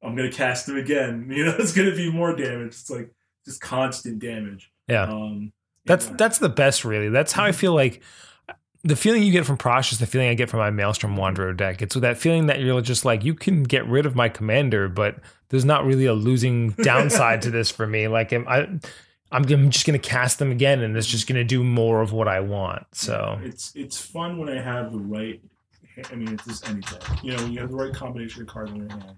I'm 0.02 0.16
gonna 0.16 0.32
cast 0.32 0.68
him 0.68 0.78
again. 0.78 1.28
You 1.34 1.46
know, 1.46 1.56
it's 1.58 1.74
gonna 1.74 1.96
be 1.96 2.12
more 2.12 2.36
damage. 2.36 2.68
It's 2.74 2.90
like 2.90 3.10
just 3.46 3.62
constant 3.62 4.20
damage. 4.20 4.72
Yeah, 4.88 5.04
Um, 5.04 5.54
that's 5.86 6.08
yeah. 6.08 6.16
that's 6.18 6.40
the 6.40 6.50
best. 6.50 6.84
Really, 6.86 7.10
that's 7.10 7.32
how 7.32 7.44
I 7.46 7.52
feel 7.52 7.74
like. 7.74 8.02
The 8.86 8.98
feeling 8.98 9.24
you 9.24 9.32
get 9.32 9.46
from 9.46 9.58
Prossh 9.58 9.94
is 9.94 10.00
the 10.00 10.06
feeling 10.06 10.28
I 10.28 10.34
get 10.34 10.50
from 10.50 10.60
my 10.60 10.70
Maelstrom 10.70 11.16
Wanderer 11.16 11.54
deck. 11.54 11.82
It's 11.82 11.96
that 11.96 12.18
feeling 12.18 12.48
that 12.48 12.60
you're 12.60 12.82
just 12.82 13.06
like, 13.06 13.24
you 13.24 13.34
can 13.34 13.64
get 13.64 13.88
rid 13.88 14.06
of 14.06 14.14
my 14.14 14.28
commander, 14.28 14.90
but 14.90 15.20
there's 15.48 15.64
not 15.64 15.86
really 15.86 16.04
a 16.06 16.12
losing 16.14 16.70
downside 16.84 17.42
to 17.44 17.50
this 17.50 17.72
for 17.72 17.88
me. 17.88 18.10
Like, 18.10 18.34
I, 18.34 18.68
I'm, 18.68 18.82
I'm 19.32 19.70
just 19.70 19.86
going 19.86 19.98
to 19.98 20.06
cast 20.06 20.38
them 20.38 20.52
again, 20.52 20.82
and 20.82 20.98
it's 20.98 21.08
just 21.08 21.28
going 21.30 21.38
to 21.38 21.46
do 21.46 21.64
more 21.64 22.02
of 22.02 22.12
what 22.12 22.28
I 22.28 22.42
want. 22.42 22.86
So, 22.92 23.40
it's 23.42 23.72
it's 23.74 23.98
fun 24.02 24.38
when 24.38 24.50
I 24.50 24.62
have 24.62 24.92
the 24.92 25.00
right. 25.00 25.42
I 26.12 26.16
mean, 26.16 26.34
it's 26.34 26.46
just 26.46 26.70
any 26.70 26.82
deck. 26.82 27.02
You 27.24 27.36
know, 27.36 27.44
when 27.44 27.54
you 27.54 27.60
have 27.60 27.70
the 27.70 27.76
right 27.76 27.94
combination 27.94 28.42
of 28.42 28.48
cards 28.48 28.72
in 28.72 28.78
your 28.78 28.90
hand, 28.90 29.16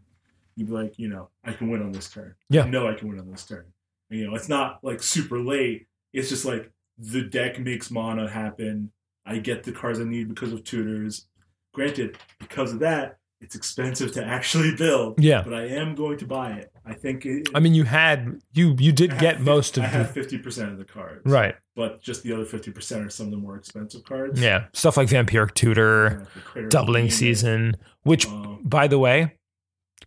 you'd 0.55 0.67
be 0.67 0.73
like, 0.73 0.97
you 0.97 1.07
know, 1.09 1.29
I 1.43 1.53
can 1.53 1.69
win 1.69 1.81
on 1.81 1.91
this 1.91 2.09
turn. 2.09 2.35
Yeah. 2.49 2.63
I 2.63 2.69
know 2.69 2.87
I 2.87 2.93
can 2.93 3.09
win 3.09 3.19
on 3.19 3.29
this 3.29 3.45
turn. 3.45 3.65
And, 4.09 4.19
you 4.19 4.27
know, 4.27 4.35
it's 4.35 4.49
not 4.49 4.79
like 4.83 5.01
super 5.01 5.39
late. 5.39 5.87
It's 6.13 6.29
just 6.29 6.45
like 6.45 6.71
the 6.97 7.21
deck 7.21 7.59
makes 7.59 7.91
mana 7.91 8.29
happen. 8.29 8.91
I 9.25 9.37
get 9.39 9.63
the 9.63 9.71
cards 9.71 9.99
I 9.99 10.03
need 10.03 10.29
because 10.29 10.53
of 10.53 10.63
tutors. 10.63 11.27
Granted, 11.73 12.17
because 12.39 12.71
of 12.71 12.79
that, 12.79 13.17
it's 13.41 13.55
expensive 13.55 14.11
to 14.13 14.23
actually 14.23 14.75
build. 14.77 15.19
Yeah. 15.19 15.41
but 15.41 15.53
I 15.53 15.67
am 15.67 15.95
going 15.95 16.17
to 16.19 16.25
buy 16.25 16.51
it. 16.53 16.71
I 16.85 16.93
think. 16.93 17.25
It, 17.25 17.49
I 17.55 17.59
mean, 17.59 17.73
you 17.73 17.83
had 17.83 18.39
you 18.53 18.75
you 18.77 18.91
did 18.91 19.17
get 19.19 19.37
fif- 19.37 19.45
most 19.45 19.77
of 19.77 19.83
I 19.83 19.87
have 19.87 20.07
the 20.07 20.13
fifty 20.13 20.37
percent 20.37 20.71
of 20.71 20.77
the 20.77 20.85
cards, 20.85 21.21
right. 21.25 21.55
But 21.75 22.01
just 22.01 22.23
the 22.23 22.33
other 22.33 22.45
fifty 22.45 22.71
percent 22.71 23.05
are 23.05 23.09
some 23.09 23.27
of 23.27 23.31
the 23.31 23.37
more 23.37 23.55
expensive 23.57 24.03
cards. 24.03 24.39
Yeah, 24.39 24.65
stuff 24.73 24.97
like 24.97 25.07
Vampiric 25.09 25.53
Tutor, 25.55 26.27
Critter 26.45 26.69
Doubling 26.69 27.09
Season, 27.09 27.75
which, 28.03 28.27
um, 28.27 28.59
by 28.63 28.87
the 28.87 28.99
way, 28.99 29.37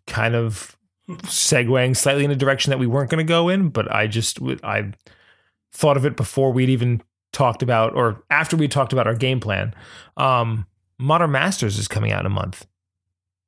kind 0.06 0.34
of 0.34 0.76
segueing 1.24 1.96
slightly 1.96 2.24
in 2.24 2.30
a 2.30 2.36
direction 2.36 2.70
that 2.70 2.78
we 2.78 2.86
weren't 2.86 3.10
going 3.10 3.24
to 3.24 3.28
go 3.28 3.48
in, 3.48 3.70
but 3.70 3.90
I 3.92 4.06
just 4.06 4.38
I 4.62 4.92
thought 5.72 5.96
of 5.96 6.04
it 6.06 6.16
before 6.16 6.52
we'd 6.52 6.68
even 6.68 7.02
talked 7.32 7.62
about 7.62 7.94
or 7.94 8.22
after 8.30 8.56
we 8.56 8.68
talked 8.68 8.92
about 8.92 9.06
our 9.06 9.14
game 9.14 9.40
plan. 9.40 9.74
Um, 10.16 10.66
Modern 10.98 11.30
Masters 11.30 11.78
is 11.78 11.88
coming 11.88 12.12
out 12.12 12.20
in 12.20 12.26
a 12.26 12.30
month. 12.30 12.66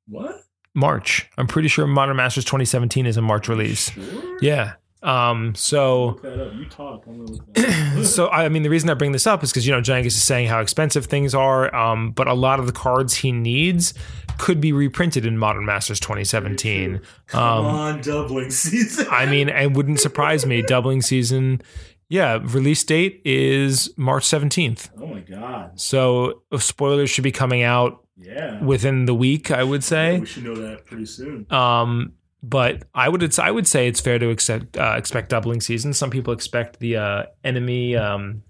what? 0.07 0.43
March. 0.73 1.29
I'm 1.37 1.47
pretty 1.47 1.67
sure 1.67 1.85
Modern 1.87 2.15
Masters 2.17 2.45
2017 2.45 3.05
is 3.05 3.17
a 3.17 3.21
March 3.21 3.47
release. 3.49 3.89
Sure. 3.91 4.37
Yeah. 4.41 4.73
Um, 5.03 5.55
so 5.55 6.05
Look 6.09 6.21
that 6.21 6.39
up. 6.47 6.53
You 6.53 6.65
talk. 6.65 7.03
I'm 7.07 7.17
gonna 7.25 7.31
look 7.31 7.53
that 7.55 7.97
up. 7.97 8.05
so 8.05 8.29
I 8.29 8.47
mean 8.49 8.61
the 8.61 8.69
reason 8.69 8.87
I 8.87 8.93
bring 8.93 9.13
this 9.13 9.25
up 9.25 9.43
is 9.43 9.51
because 9.51 9.65
you 9.65 9.73
know 9.73 9.81
Jangus 9.81 10.05
is 10.07 10.21
saying 10.21 10.47
how 10.47 10.59
expensive 10.61 11.07
things 11.07 11.33
are, 11.33 11.73
um, 11.75 12.11
but 12.11 12.27
a 12.27 12.35
lot 12.35 12.59
of 12.59 12.67
the 12.67 12.71
cards 12.71 13.15
he 13.15 13.31
needs 13.31 13.95
could 14.37 14.61
be 14.61 14.71
reprinted 14.71 15.25
in 15.25 15.39
Modern 15.39 15.65
Masters 15.65 15.99
2017. 15.99 17.01
Come 17.27 17.41
Um, 17.43 17.65
on, 17.65 18.01
doubling 18.01 18.51
season. 18.51 19.07
I 19.09 19.25
mean, 19.25 19.49
it 19.49 19.71
wouldn't 19.73 19.99
surprise 19.99 20.45
me. 20.45 20.61
Doubling 20.61 21.01
season, 21.01 21.61
yeah, 22.07 22.37
release 22.43 22.83
date 22.83 23.21
is 23.25 23.91
March 23.97 24.23
17th. 24.25 24.89
oh 24.99 25.07
my 25.07 25.21
god. 25.21 25.79
So 25.79 26.43
spoilers 26.57 27.09
should 27.09 27.23
be 27.23 27.31
coming 27.31 27.63
out 27.63 28.00
Yeah. 28.17 28.61
within 28.63 29.05
the 29.05 29.13
week, 29.15 29.51
I 29.51 29.63
would 29.63 29.83
say. 29.83 30.19
we 30.19 30.25
should 30.25 30.43
know 30.43 30.55
that 30.55 30.85
pretty 30.85 31.05
soon. 31.05 31.47
Um, 31.51 32.13
but 32.43 32.83
I 32.93 33.07
would 33.09 33.23
it's, 33.23 33.39
I 33.39 33.51
would 33.51 33.67
say 33.67 33.87
it's 33.87 33.99
fair 33.99 34.17
to 34.19 34.29
expect 34.29 34.77
uh, 34.77 34.95
expect 34.97 35.29
doubling 35.29 35.61
season. 35.61 35.93
Some 35.93 36.09
people 36.09 36.33
expect 36.33 36.79
the 36.79 36.97
uh, 36.97 37.23
enemy 37.43 37.95
um, 37.95 38.43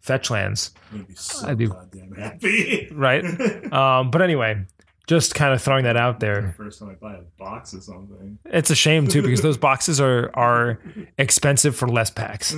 fetch 0.00 0.30
lands, 0.30 0.70
gonna 0.90 1.04
be 1.04 1.14
so 1.14 1.46
I'd 1.48 1.56
be- 1.58 1.66
goddamn 1.68 2.12
happy. 2.14 2.88
right? 2.92 3.24
um, 3.72 4.10
but 4.10 4.20
anyway, 4.22 4.64
just 5.06 5.34
kind 5.34 5.52
of 5.52 5.60
throwing 5.62 5.84
that 5.84 5.96
out 5.96 6.20
the 6.20 6.26
there. 6.26 6.54
first 6.56 6.78
time 6.78 6.90
I 6.90 6.94
buy 6.94 7.14
a 7.14 7.22
box 7.38 7.72
of 7.72 7.82
something. 7.82 8.38
It's 8.46 8.70
a 8.70 8.74
shame 8.74 9.06
too 9.08 9.22
because 9.22 9.40
those 9.48 9.58
boxes 9.58 10.00
are 10.00 10.30
are 10.34 10.78
expensive 11.18 11.74
for 11.76 11.88
less 11.88 12.10
packs. 12.10 12.54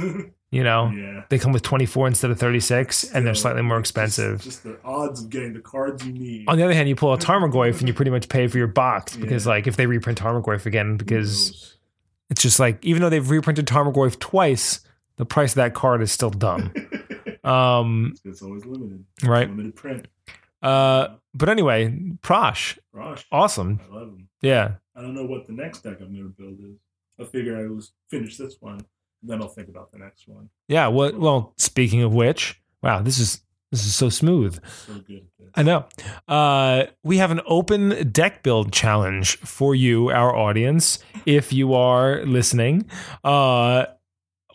You 0.50 0.62
know, 0.62 0.88
yeah. 0.90 1.24
they 1.30 1.38
come 1.40 1.52
with 1.52 1.62
24 1.62 2.06
instead 2.06 2.30
of 2.30 2.38
36, 2.38 3.10
and 3.12 3.26
they're 3.26 3.34
slightly 3.34 3.62
more 3.62 3.78
expensive. 3.80 4.40
Just, 4.40 4.62
the 4.62 4.78
odds 4.84 5.24
of 5.24 5.28
getting 5.28 5.52
the 5.52 5.58
cards 5.58 6.06
you 6.06 6.12
need. 6.12 6.48
On 6.48 6.56
the 6.56 6.62
other 6.62 6.74
hand, 6.74 6.88
you 6.88 6.94
pull 6.94 7.12
a 7.12 7.18
Tarmogoyf 7.18 7.80
and 7.80 7.88
you 7.88 7.94
pretty 7.94 8.12
much 8.12 8.28
pay 8.28 8.46
for 8.46 8.56
your 8.58 8.68
box 8.68 9.16
because, 9.16 9.46
Yeah. 9.46 9.50
like, 9.50 9.66
if 9.66 9.74
they 9.74 9.86
reprint 9.86 10.16
Tarmogoyf 10.20 10.64
again, 10.64 10.96
because 10.96 11.76
it's 12.30 12.40
just 12.40 12.60
like 12.60 12.78
even 12.84 13.02
though 13.02 13.08
they've 13.10 13.28
reprinted 13.28 13.66
Tarmogoyf 13.66 14.20
twice, 14.20 14.78
the 15.16 15.26
price 15.26 15.50
of 15.52 15.56
that 15.56 15.74
card 15.74 16.02
is 16.02 16.12
still 16.12 16.30
dumb. 16.30 16.72
um, 17.42 18.14
it's 18.24 18.40
always 18.42 18.64
limited. 18.64 19.04
right. 19.24 19.48
Limited 19.48 19.74
print. 19.74 20.06
Uh, 20.64 21.16
but 21.34 21.48
anyway, 21.48 21.88
Prossh, 22.22 22.78
Prossh. 22.94 23.24
awesome. 23.30 23.80
I 23.82 23.94
love 23.94 24.06
them. 24.12 24.28
Yeah, 24.42 24.74
I 24.96 25.02
don't 25.02 25.14
know 25.14 25.24
what 25.26 25.46
the 25.46 25.52
next 25.52 25.82
deck 25.82 25.98
I'm 26.00 26.14
gonna 26.14 26.28
build 26.28 26.58
is. 26.60 26.78
I 27.20 27.24
figure 27.24 27.56
I 27.56 27.66
will 27.68 27.82
finish 28.10 28.36
this 28.36 28.56
one, 28.60 28.80
then 29.22 29.40
I'll 29.42 29.48
think 29.48 29.68
about 29.68 29.92
the 29.92 29.98
next 29.98 30.26
one. 30.26 30.48
yeah. 30.68 30.88
Well, 30.88 31.12
well, 31.16 31.52
speaking 31.58 32.02
of 32.02 32.12
which, 32.14 32.60
wow, 32.82 33.00
this 33.02 33.18
is 33.18 33.40
this 33.70 33.84
is 33.86 33.94
so 33.94 34.08
smooth. 34.08 34.58
So 34.86 34.94
good. 35.06 35.26
I 35.56 35.62
know. 35.62 35.86
Uh, 36.28 36.84
we 37.04 37.18
have 37.18 37.30
an 37.30 37.40
open 37.46 38.10
deck 38.12 38.42
build 38.42 38.72
challenge 38.72 39.36
for 39.38 39.74
you, 39.74 40.10
our 40.10 40.34
audience. 40.34 40.98
If 41.26 41.52
you 41.52 41.74
are 41.74 42.24
listening, 42.24 42.88
uh, 43.22 43.86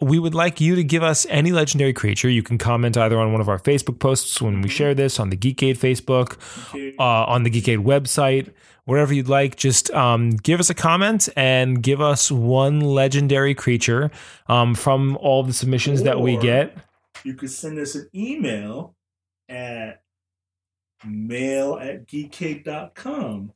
we 0.01 0.19
would 0.19 0.33
like 0.35 0.61
you 0.61 0.75
to 0.75 0.83
give 0.83 1.03
us 1.03 1.25
any 1.29 1.51
legendary 1.51 1.93
creature. 1.93 2.29
You 2.29 2.43
can 2.43 2.57
comment 2.57 2.97
either 2.97 3.19
on 3.19 3.31
one 3.31 3.41
of 3.41 3.49
our 3.49 3.59
Facebook 3.59 3.99
posts 3.99 4.41
when 4.41 4.61
we 4.61 4.69
share 4.69 4.93
this 4.93 5.19
on 5.19 5.29
the 5.29 5.37
Geekade 5.37 5.77
Facebook, 5.77 6.37
uh, 6.99 7.03
on 7.25 7.43
the 7.43 7.49
Geekade 7.49 7.83
website, 7.83 8.51
whatever 8.85 9.13
you'd 9.13 9.27
like. 9.27 9.55
Just 9.55 9.91
um, 9.91 10.31
give 10.31 10.59
us 10.59 10.69
a 10.69 10.73
comment 10.73 11.27
and 11.35 11.83
give 11.83 12.01
us 12.01 12.31
one 12.31 12.79
legendary 12.79 13.53
creature 13.53 14.09
um, 14.47 14.73
from 14.75 15.17
all 15.17 15.43
the 15.43 15.53
submissions 15.53 16.03
that 16.03 16.21
we 16.21 16.37
get. 16.37 16.77
you 17.23 17.33
could 17.33 17.51
send 17.51 17.77
us 17.77 17.95
an 17.95 18.09
email 18.15 18.95
at 19.49 20.01
mail 21.05 21.75
at 21.75 22.07
geekade.com. 22.07 23.53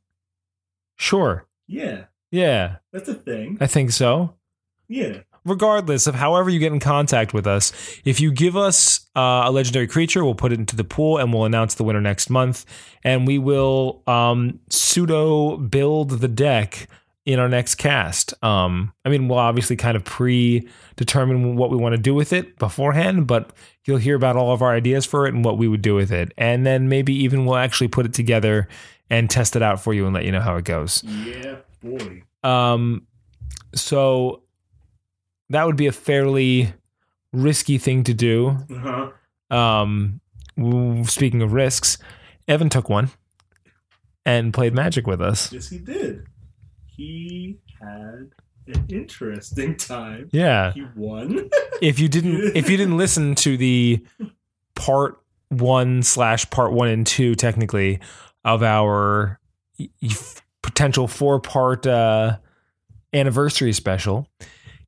Sure. 0.98 1.48
Yeah, 1.68 2.06
Yeah, 2.32 2.78
that's 2.92 3.10
a 3.10 3.14
thing. 3.14 3.58
I 3.60 3.68
think 3.68 3.92
so. 3.92 4.36
Yeah. 4.88 5.22
Regardless 5.46 6.08
of 6.08 6.16
however 6.16 6.50
you 6.50 6.60
get 6.60 6.72
in 6.72 6.80
contact 6.80 7.34
with 7.34 7.48
us, 7.48 7.72
if 8.06 8.20
you 8.20 8.32
give 8.32 8.56
us 8.56 9.08
uh, 9.16 9.44
a 9.46 9.52
legendary 9.52 9.88
creature, 9.88 10.24
we'll 10.24 10.36
put 10.36 10.52
it 10.52 10.60
into 10.60 10.76
the 10.76 10.84
pool 10.84 11.18
and 11.18 11.34
we'll 11.34 11.46
announce 11.46 11.76
the 11.76 11.84
winner 11.84 12.02
next 12.02 12.30
month. 12.30 12.66
And 13.04 13.28
we 13.28 13.38
will 13.38 14.02
um, 14.08 14.60
pseudo 14.70 15.58
build 15.58 16.22
the 16.22 16.28
deck 16.28 16.88
in 17.26 17.40
our 17.40 17.48
next 17.48 17.76
cast. 17.76 18.34
Um, 18.44 18.94
I 19.06 19.10
mean, 19.10 19.28
we'll 19.28 19.40
obviously 19.40 19.76
kind 19.76 19.96
of 19.96 20.04
pre-determine 20.04 21.56
what 21.56 21.70
we 21.70 21.78
want 21.78 21.94
to 21.94 22.02
do 22.02 22.14
with 22.14 22.34
it 22.34 22.58
beforehand, 22.60 23.28
but 23.28 23.54
you'll 23.86 23.98
hear 23.98 24.16
about 24.16 24.36
all 24.36 24.52
of 24.52 24.62
our 24.62 24.74
ideas 24.74 25.06
for 25.06 25.26
it 25.26 25.34
and 25.34 25.44
what 25.44 25.58
we 25.58 25.68
would 25.68 25.82
do 25.82 25.96
with 25.96 26.12
it. 26.12 26.34
And 26.38 26.66
then 26.66 26.90
maybe 26.90 27.14
even 27.14 27.46
we'll 27.46 27.58
actually 27.58 27.88
put 27.88 28.06
it 28.06 28.14
together 28.14 28.68
and 29.10 29.30
test 29.30 29.56
it 29.56 29.62
out 29.62 29.80
for 29.82 29.94
you 29.94 30.06
and 30.06 30.14
let 30.14 30.26
you 30.26 30.32
know 30.32 30.42
how 30.42 30.56
it 30.58 30.66
goes. 30.66 31.04
Yeah, 31.04 31.58
boy. 31.82 32.24
Um, 32.44 33.08
so 33.74 34.43
that 35.50 35.66
would 35.66 35.76
be 35.76 35.88
a 35.88 35.92
fairly 35.92 36.74
risky 37.32 37.78
thing 37.78 38.04
to 38.04 38.14
do. 38.14 38.58
Uh-huh. 38.72 39.12
Um, 39.56 40.22
speaking 41.06 41.42
of 41.42 41.54
risks, 41.54 41.98
Evan 42.48 42.70
took 42.70 42.90
one 42.90 43.12
and 44.26 44.54
played 44.54 44.74
Magic 44.74 45.08
with 45.08 45.22
us. 45.22 45.52
Yes, 45.52 45.70
he 45.70 45.78
did. 45.80 46.26
He 46.86 47.58
had 47.82 48.32
an 48.68 48.86
interesting 48.90 49.76
time. 49.76 50.30
Yeah. 50.32 50.74
He 50.74 50.84
won. 50.96 51.50
If 51.82 52.00
you 52.00 52.08
didn't, 52.08 52.56
if 52.56 52.70
you 52.70 52.78
didn't 52.78 52.96
listen 52.96 53.36
to 53.36 53.58
the 53.58 54.06
part 54.76 55.20
one 55.50 56.02
slash 56.02 56.50
part 56.50 56.72
one 56.72 56.88
and 56.88 57.06
two, 57.06 57.36
technically, 57.36 58.00
of 58.46 58.64
our 58.64 59.40
potential 60.62 61.10
four 61.10 61.42
part 61.42 61.86
uh, 61.86 62.38
anniversary 63.12 63.74
special. 63.74 64.28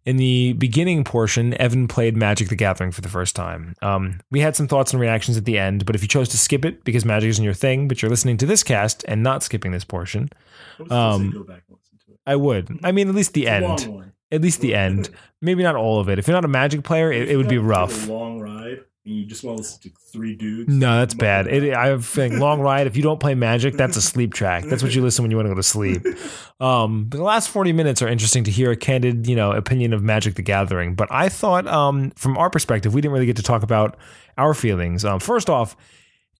In 0.06 0.18
the 0.18 0.54
beginning 0.54 1.04
portion, 1.04 1.60
Evan 1.60 1.88
played 1.88 2.16
Magic 2.16 2.50
the 2.50 2.56
Gathering 2.56 2.92
for 2.92 3.02
the 3.02 3.10
first 3.10 3.36
time. 3.36 3.74
Um, 3.82 4.20
we 4.30 4.40
had 4.40 4.56
some 4.56 4.68
thoughts 4.68 4.94
and 4.94 5.02
reactions 5.02 5.36
at 5.36 5.46
the 5.46 5.58
end, 5.58 5.86
but 5.86 5.96
if 5.96 6.04
you 6.04 6.08
chose 6.08 6.30
to 6.30 6.38
skip 6.38 6.64
it 6.64 6.84
because 6.84 7.06
Magic 7.06 7.30
isn't 7.30 7.44
your 7.44 7.56
thing, 7.56 7.88
but 7.88 8.02
you're 8.02 8.10
listening 8.12 8.38
to 8.38 8.46
this 8.46 8.62
cast 8.62 9.04
and 9.08 9.24
not 9.24 9.42
skipping 9.42 9.72
this 9.72 9.84
portion, 9.84 10.30
I 10.78 10.82
was 10.84 10.90
gonna 10.90 11.18
say 11.18 11.26
Um, 11.26 11.32
go 11.32 11.44
back 11.44 11.64
and 11.68 11.78
listen 11.78 11.98
to 12.06 12.12
it. 12.14 12.20
I 12.28 12.36
would. 12.36 12.80
I 12.84 12.92
mean, 12.92 13.10
at 13.10 13.16
least 13.16 13.34
the 13.34 13.48
It's 13.48 13.84
end. 13.86 14.14
At 14.32 14.42
least 14.42 14.62
the 14.62 14.76
end. 14.76 15.10
Maybe 15.42 15.64
not 15.64 15.76
all 15.76 16.00
of 16.00 16.08
it. 16.10 16.20
If 16.20 16.28
you're 16.28 16.36
not 16.38 16.46
a 16.46 16.50
Magic 16.50 16.84
player, 16.84 17.12
it, 17.12 17.30
it 17.30 17.38
would 17.38 17.48
be 17.48 17.56
you 17.56 17.62
have 17.68 17.90
to 17.90 17.96
rough. 17.96 18.08
A 18.08 18.12
long 18.14 18.40
ride, 18.40 18.82
you 19.06 19.26
just 19.26 19.44
want 19.44 19.58
to 19.58 19.62
listen 19.62 19.82
to 19.84 19.92
three 20.12 20.36
dudes. 20.36 20.74
No, 20.74 20.98
that's 21.00 21.14
bad. 21.14 21.48
It, 21.48 21.74
I 21.74 21.88
have 21.88 22.18
a 22.18 22.30
long 22.30 22.60
ride. 22.60 22.88
If 22.88 22.98
you 22.98 23.04
don't 23.04 23.20
play 23.20 23.36
Magic, 23.36 23.76
that's 23.76 23.96
a 23.98 24.02
sleep 24.02 24.34
track. 24.34 24.64
That's 24.66 24.82
what 24.82 24.96
you 24.96 25.02
listen 25.04 25.24
when 25.24 25.30
you 25.32 25.38
want 25.38 25.46
to 25.46 25.52
go 25.52 25.56
to 25.56 25.64
sleep. 25.64 26.04
Um, 26.62 27.08
the 27.10 27.22
last 27.22 27.50
forty 27.50 27.74
minutes 27.74 28.02
are 28.02 28.08
interesting 28.08 28.46
to 28.46 28.52
hear 28.52 28.72
a 28.72 28.78
candid, 28.78 29.28
you 29.28 29.36
know, 29.36 29.52
opinion 29.52 29.92
of 29.92 30.02
Magic 30.02 30.36
the 30.36 30.42
Gathering. 30.42 30.96
But 30.96 31.10
I 31.12 31.28
thought, 31.28 31.68
um, 31.68 32.12
from 32.12 32.38
our 32.38 32.50
perspective, 32.50 32.94
we 32.94 33.02
didn't 33.02 33.12
really 33.12 33.26
get 33.26 33.36
to 33.36 33.44
talk 33.44 33.62
about 33.62 33.98
our 34.38 34.54
feelings. 34.54 35.04
Um, 35.04 35.20
first 35.20 35.50
off, 35.50 35.76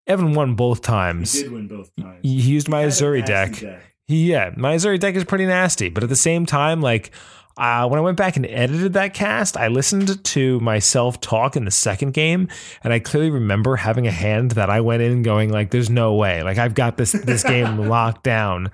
Evan 0.08 0.34
won 0.34 0.56
both 0.56 0.78
He 0.78 0.84
times. 0.84 1.34
did 1.34 1.52
win 1.52 1.68
both 1.68 1.94
times. 1.98 2.20
He 2.22 2.40
he 2.40 2.52
used 2.54 2.70
my 2.70 2.80
He 2.80 2.86
a 2.86 2.90
Azuri 2.92 3.28
nasty 3.28 3.66
deck. 3.66 3.82
He, 4.08 4.32
yeah, 4.32 4.52
my 4.56 4.76
Azuri 4.76 4.98
deck 5.02 5.16
is 5.16 5.26
pretty 5.26 5.46
nasty, 5.48 5.90
but 5.90 6.02
at 6.02 6.08
the 6.10 6.16
same 6.16 6.46
time, 6.46 6.80
like 6.82 7.12
uh, 7.58 7.88
when 7.88 7.98
I 8.00 8.02
went 8.02 8.18
back 8.18 8.36
and 8.36 8.46
edited 8.46 8.94
that 8.94 9.14
cast, 9.14 9.56
I 9.56 9.68
listened 9.70 10.24
to 10.24 10.60
myself 10.60 11.22
talk 11.22 11.56
in 11.56 11.66
the 11.66 11.72
second 11.72 12.14
game, 12.14 12.50
and 12.84 12.92
I 12.92 13.00
clearly 13.00 13.30
remember 13.30 13.76
having 13.78 14.08
a 14.08 14.12
hand 14.12 14.52
that 14.52 14.70
I 14.70 14.82
went 14.82 15.02
in 15.02 15.24
going 15.24 15.52
like, 15.52 15.72
"There's 15.72 15.90
no 15.90 16.16
way! 16.16 16.44
Like 16.44 16.58
I've 16.58 16.74
got 16.76 16.98
this 16.98 17.14
this 17.14 17.44
game 17.44 17.78
locked 17.90 18.24
down." 18.24 18.72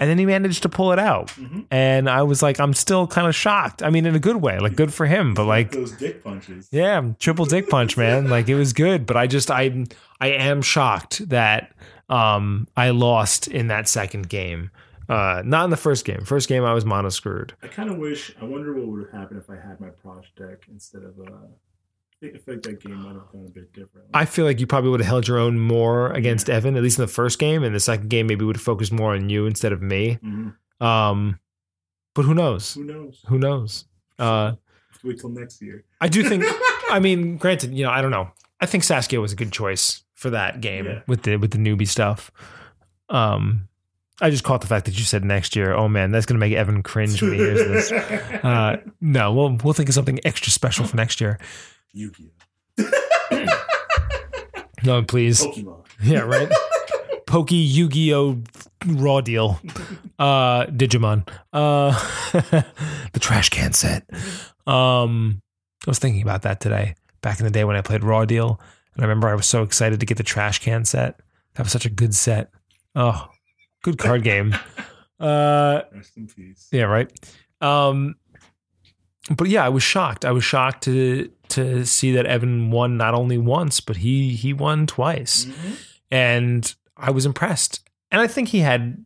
And 0.00 0.10
then 0.10 0.18
he 0.18 0.26
managed 0.26 0.62
to 0.62 0.68
pull 0.68 0.90
it 0.92 0.98
out, 0.98 1.28
Mhm. 1.28 1.66
and 1.70 2.10
I 2.10 2.22
was 2.22 2.42
like, 2.42 2.58
"I'm 2.58 2.74
still 2.74 3.06
kind 3.06 3.28
of 3.28 3.34
shocked. 3.34 3.82
I 3.82 3.90
mean, 3.90 4.06
in 4.06 4.14
a 4.16 4.18
good 4.18 4.36
way, 4.36 4.58
like 4.58 4.74
good 4.74 4.92
for 4.92 5.06
him, 5.06 5.34
but 5.34 5.44
like." 5.44 5.70
those 5.70 5.92
dick 5.92 6.24
punches. 6.24 6.68
Yeah, 6.72 7.00
triple 7.20 7.44
dick 7.44 7.68
punch, 7.68 7.96
man. 8.04 8.28
Like 8.28 8.48
it 8.48 8.56
was 8.56 8.72
good, 8.72 9.06
but 9.06 9.16
I 9.16 9.26
just 9.26 9.50
I 9.50 9.84
I 10.20 10.28
am 10.28 10.62
shocked 10.62 11.28
that 11.28 11.72
um 12.08 12.66
I 12.76 12.90
lost 12.90 13.48
in 13.48 13.68
that 13.68 13.86
second 13.88 14.28
game. 14.28 14.70
Uh 15.08 15.42
not 15.44 15.64
in 15.64 15.70
the 15.70 15.76
first 15.76 16.04
game. 16.04 16.24
First 16.24 16.48
game 16.48 16.64
I 16.64 16.72
was 16.74 16.84
mono 16.84 17.08
screwed. 17.08 17.54
I 17.62 17.66
kind 17.68 17.90
of 17.90 17.98
wish. 17.98 18.34
I 18.40 18.44
wonder 18.44 18.72
what 18.74 18.86
would 18.86 19.02
have 19.10 19.20
happened 19.20 19.40
if 19.42 19.50
I 19.50 19.54
had 19.56 19.80
my 19.80 19.88
Prossh 19.88 20.26
deck 20.36 20.62
instead 20.70 21.02
of 21.02 21.18
uh, 21.20 21.30
think, 22.20 22.34
I 22.36 22.38
feel 22.38 22.54
like 22.54 22.62
that 22.62 22.80
game 22.82 22.94
might 23.02 23.14
have 23.14 23.28
gone 23.32 23.46
a 23.46 23.50
bit 23.50 23.72
different. 23.72 24.06
I 24.14 24.24
feel 24.24 24.44
like 24.46 24.60
you 24.60 24.66
probably 24.66 24.90
would 24.90 25.00
have 25.00 25.06
held 25.08 25.28
your 25.28 25.38
own 25.38 25.58
more 25.58 26.10
against 26.12 26.48
Evan, 26.48 26.76
at 26.76 26.82
least 26.82 26.98
in 26.98 27.02
the 27.02 27.08
first 27.12 27.38
game. 27.38 27.62
And 27.64 27.74
the 27.74 27.80
second 27.80 28.08
game, 28.08 28.26
maybe 28.26 28.44
would 28.44 28.56
have 28.56 28.62
focused 28.62 28.92
more 28.92 29.12
on 29.14 29.28
you 29.28 29.46
instead 29.46 29.72
of 29.72 29.82
me. 29.82 30.18
Mhm. 30.24 30.54
Um, 30.80 31.38
but 32.14 32.24
who 32.24 32.32
knows? 32.34 32.72
Who 32.74 32.84
knows? 32.84 33.22
Who 33.28 33.38
knows? 33.38 33.84
Uh, 34.18 34.52
Wait 35.02 35.18
till 35.20 35.28
next 35.30 35.60
year. 35.60 35.84
I 36.00 36.08
do 36.08 36.22
think. 36.26 36.44
I 36.90 36.98
mean, 36.98 37.36
granted, 37.44 37.74
you 37.74 37.84
know, 37.84 37.90
I 37.90 38.00
don't 38.00 38.10
know. 38.10 38.30
I 38.60 38.66
think 38.66 38.84
Saskia 38.84 39.20
was 39.20 39.32
a 39.32 39.36
good 39.36 39.52
choice 39.52 40.02
for 40.14 40.30
that 40.30 40.62
game 40.62 40.86
Yeah. 40.86 41.00
with 41.06 41.24
the 41.24 41.36
with 41.36 41.50
the 41.50 41.58
newbie 41.58 41.88
stuff. 41.88 42.30
Um, 43.10 43.68
I 44.20 44.30
just 44.30 44.44
caught 44.44 44.60
the 44.60 44.66
fact 44.66 44.86
that 44.86 44.96
you 44.96 45.04
said 45.04 45.24
next 45.24 45.56
year. 45.56 45.72
Oh 45.74 45.88
man, 45.88 46.10
that's 46.12 46.24
gonna 46.26 46.38
make 46.38 46.52
Evan 46.52 46.82
cringe 46.82 47.20
when 47.20 47.32
he 47.32 47.38
hears 47.38 47.90
this. 47.90 47.92
Uh, 48.44 48.76
no, 49.00 49.32
we'll 49.32 49.56
we'll 49.64 49.72
think 49.72 49.88
of 49.88 49.94
something 49.94 50.20
extra 50.24 50.52
special 50.52 50.84
for 50.84 50.96
next 50.96 51.18
year. 51.20 51.38
Yu-Gi-Oh. 51.92 53.46
No, 54.84 55.02
please. 55.02 55.40
Pokemon. 55.42 55.84
Yeah, 56.02 56.20
right. 56.20 56.48
Pokey 57.26 57.56
Yu-Gi-Oh 57.56 58.42
raw 58.86 59.20
deal. 59.22 59.58
Uh 60.18 60.66
Digimon. 60.66 61.26
Uh 61.52 61.92
the 63.12 63.18
trash 63.20 63.48
can 63.48 63.72
set. 63.72 64.08
Um 64.66 65.40
I 65.86 65.90
was 65.90 65.98
thinking 65.98 66.22
about 66.22 66.42
that 66.42 66.60
today. 66.60 66.94
Back 67.22 67.40
in 67.40 67.44
the 67.46 67.50
day 67.50 67.64
when 67.64 67.76
I 67.76 67.80
played 67.80 68.04
Raw 68.04 68.24
Deal. 68.26 68.60
And 68.94 69.02
I 69.04 69.08
remember 69.08 69.28
I 69.28 69.34
was 69.34 69.46
so 69.46 69.62
excited 69.62 70.00
to 70.00 70.06
get 70.06 70.18
the 70.18 70.22
trash 70.22 70.58
can 70.58 70.84
set. 70.84 71.18
That 71.54 71.62
was 71.64 71.72
such 71.72 71.86
a 71.86 71.90
good 71.90 72.14
set. 72.14 72.50
Oh, 72.94 73.28
good 73.84 73.98
card 73.98 74.22
game. 74.24 74.54
Uh 75.20 75.82
Rest 75.94 76.16
in 76.16 76.26
peace. 76.26 76.68
yeah, 76.72 76.82
right. 76.84 77.08
Um, 77.60 78.16
but 79.34 79.48
yeah, 79.48 79.64
I 79.64 79.68
was 79.68 79.82
shocked. 79.82 80.24
I 80.24 80.32
was 80.32 80.44
shocked 80.44 80.82
to 80.84 81.30
to 81.50 81.84
see 81.86 82.12
that 82.12 82.26
Evan 82.26 82.70
won 82.70 82.96
not 82.96 83.14
only 83.14 83.38
once, 83.38 83.80
but 83.80 83.98
he 83.98 84.34
he 84.34 84.52
won 84.52 84.86
twice, 84.86 85.44
Mhm. 85.46 85.76
and 86.10 86.74
I 86.96 87.10
was 87.10 87.24
impressed. 87.24 87.88
And 88.10 88.20
I 88.20 88.26
think 88.26 88.48
he 88.48 88.58
had 88.60 89.04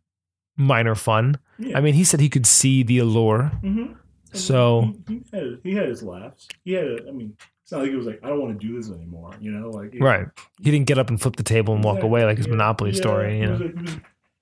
minor 0.56 0.94
fun. 0.94 1.38
Yeah. 1.58 1.78
I 1.78 1.80
mean, 1.80 1.94
he 1.94 2.04
said 2.04 2.20
he 2.20 2.28
could 2.28 2.46
see 2.46 2.82
the 2.82 2.98
allure. 2.98 3.52
Mhm. 3.62 3.94
So- 4.32 4.94
he, 5.08 5.14
he 5.14 5.36
had 5.36 5.58
he 5.62 5.74
had 5.74 5.88
his 5.88 6.02
laughs. 6.02 6.48
He 6.64 6.72
had. 6.72 6.84
A, 6.86 7.08
I 7.08 7.12
mean, 7.12 7.34
it's 7.62 7.70
not 7.72 7.82
like 7.82 7.90
he 7.90 7.96
was 7.96 8.06
like, 8.06 8.20
I 8.24 8.28
don't 8.28 8.40
want 8.40 8.58
to 8.60 8.66
do 8.66 8.76
this 8.76 8.90
anymore. 8.90 9.32
You 9.40 9.52
know, 9.52 9.70
like 9.70 9.94
Right. 10.00 10.26
He 10.62 10.70
didn't 10.70 10.86
get 10.86 10.98
up 10.98 11.10
and 11.10 11.20
flip 11.20 11.36
the 11.36 11.42
table 11.42 11.74
and 11.74 11.84
walk 11.84 12.02
away 12.02 12.24
like 12.24 12.38
his 12.38 12.46
Yeah. 12.46 12.52
Monopoly 12.54 12.92
story. 12.94 13.38
You 13.40 13.46
know. 13.46 13.58
was, 13.58 13.96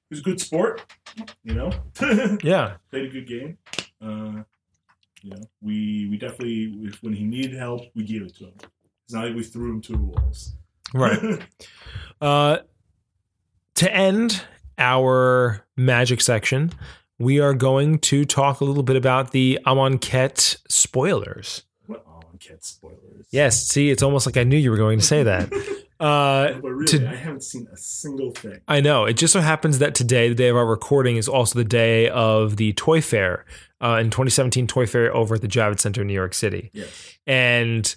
he 0.09 0.15
was 0.15 0.21
a 0.21 0.23
good 0.23 0.41
sport. 0.41 0.83
You 1.45 1.55
know, 1.55 1.71
Yeah. 2.43 2.77
played 2.91 3.07
a 3.07 3.09
good 3.09 3.27
game. 3.27 3.59
Uh, 4.01 4.43
you 5.23 5.31
know, 5.31 5.43
we 5.61 6.07
we 6.11 6.17
definitely 6.19 6.93
when 7.01 7.13
he 7.15 7.25
needed 7.25 7.55
help, 7.55 7.83
we 7.95 8.05
gave 8.05 8.23
it 8.23 8.37
to 8.37 8.45
him. 8.47 8.55
It's 9.05 9.15
not 9.15 9.25
like 9.27 9.35
we 9.37 9.43
threw 9.43 9.71
him 9.71 9.81
to 9.83 9.93
the 9.93 9.99
wolves. 9.99 10.55
Right. 10.95 11.43
Uh, 12.19 12.59
to 13.75 13.95
end 13.95 14.43
our 14.79 15.67
magic 15.77 16.23
section, 16.23 16.73
we 17.19 17.39
are 17.41 17.53
going 17.53 17.99
to 17.99 18.25
talk 18.25 18.63
a 18.63 18.65
little 18.65 18.83
bit 18.83 18.97
about 18.97 19.33
the 19.33 19.59
Amonkhet 19.67 20.57
spoilers. 20.67 21.65
Oh, 22.51 22.57
spoilers. 22.61 23.27
Yes, 23.31 23.67
see, 23.67 23.91
it's 23.91 24.03
almost 24.03 24.27
like 24.27 24.37
I 24.37 24.45
knew 24.45 24.57
you 24.57 24.71
were 24.71 24.77
going 24.77 24.99
to 24.99 25.05
say 25.05 25.23
that. 25.23 25.53
Uh, 25.99 26.53
but 26.61 26.69
really, 26.73 26.99
to- 26.99 27.09
I 27.09 27.15
haven't 27.15 27.43
seen 27.43 27.67
a 27.73 27.77
single 27.79 28.31
thing. 28.31 28.61
I 28.69 28.83
know. 28.83 29.07
It 29.07 29.15
just 29.15 29.33
so 29.33 29.41
happens 29.41 29.79
that 29.79 29.95
today, 29.95 30.29
the 30.29 30.35
day 30.35 30.49
of 30.49 30.57
our 30.57 30.67
recording, 30.67 31.17
is 31.17 31.27
also 31.27 31.59
the 31.59 31.65
day 31.65 32.11
of 32.11 32.59
the 32.59 32.75
Toy 32.75 33.01
Fair 33.01 33.47
uh, 33.83 33.97
in 34.03 34.11
2017 34.11 34.67
Toy 34.67 34.85
Fair 34.87 35.17
over 35.17 35.37
at 35.37 35.41
the 35.41 35.49
Javits 35.49 35.81
Center 35.81 36.03
in 36.03 36.09
New 36.09 36.13
York 36.13 36.35
City. 36.35 36.71
Yes. 36.75 37.17
and 37.27 37.97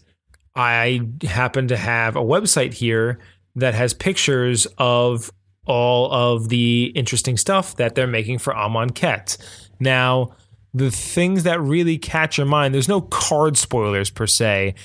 I 0.56 1.02
happen 1.23 1.67
to 1.67 1.75
have 1.75 2.15
a 2.15 2.21
website 2.21 2.73
here 2.73 3.19
that 3.58 3.73
has 3.73 3.93
pictures 3.93 4.65
of 4.78 5.30
all 5.65 6.10
of 6.10 6.47
the 6.47 6.93
interesting 6.95 7.36
stuff 7.36 7.75
that 7.75 7.95
they're 7.95 8.08
making 8.08 8.38
for 8.39 8.54
Amonkhet. 8.54 9.38
Now, 9.82 10.38
the 10.73 10.91
things 10.91 11.43
that 11.43 11.60
really 11.62 11.97
catch 11.97 12.38
your 12.38 12.47
mind, 12.47 12.73
there's 12.73 12.88
no 12.88 13.01
card 13.01 13.58
spoilers 13.58 14.10
per 14.10 14.27
se 14.27 14.75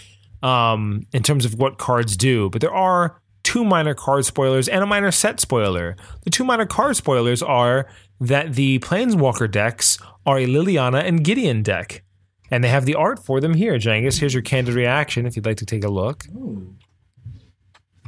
um, 0.42 1.06
in 1.12 1.22
terms 1.22 1.44
of 1.44 1.58
what 1.58 1.78
cards 1.78 2.16
do, 2.16 2.50
but 2.50 2.60
there 2.60 2.74
are 2.74 3.20
two 3.42 3.64
minor 3.64 3.94
card 3.94 4.24
spoilers 4.24 4.68
and 4.68 4.82
a 4.82 4.86
minor 4.86 5.10
set 5.10 5.38
spoiler. 5.40 5.96
The 6.22 6.30
two 6.30 6.44
minor 6.44 6.66
card 6.66 6.96
spoilers 6.96 7.42
are 7.42 7.86
that 8.20 8.54
the 8.54 8.78
Planeswalker 8.80 9.50
decks 9.50 9.98
are 10.26 10.38
a 10.38 10.46
Liliana 10.46 11.04
and 11.04 11.22
Gideon 11.22 11.62
deck. 11.62 12.02
And 12.50 12.62
they 12.62 12.68
have 12.68 12.84
the 12.84 12.94
art 12.94 13.24
for 13.24 13.40
them 13.40 13.54
here, 13.54 13.74
Jangus. 13.74 14.20
Here's 14.20 14.34
your 14.34 14.42
candid 14.42 14.74
reaction 14.74 15.26
if 15.26 15.36
you'd 15.36 15.46
like 15.46 15.56
to 15.58 15.66
take 15.66 15.84
a 15.84 15.88
look. 15.88 16.24
Ooh. 16.34 16.74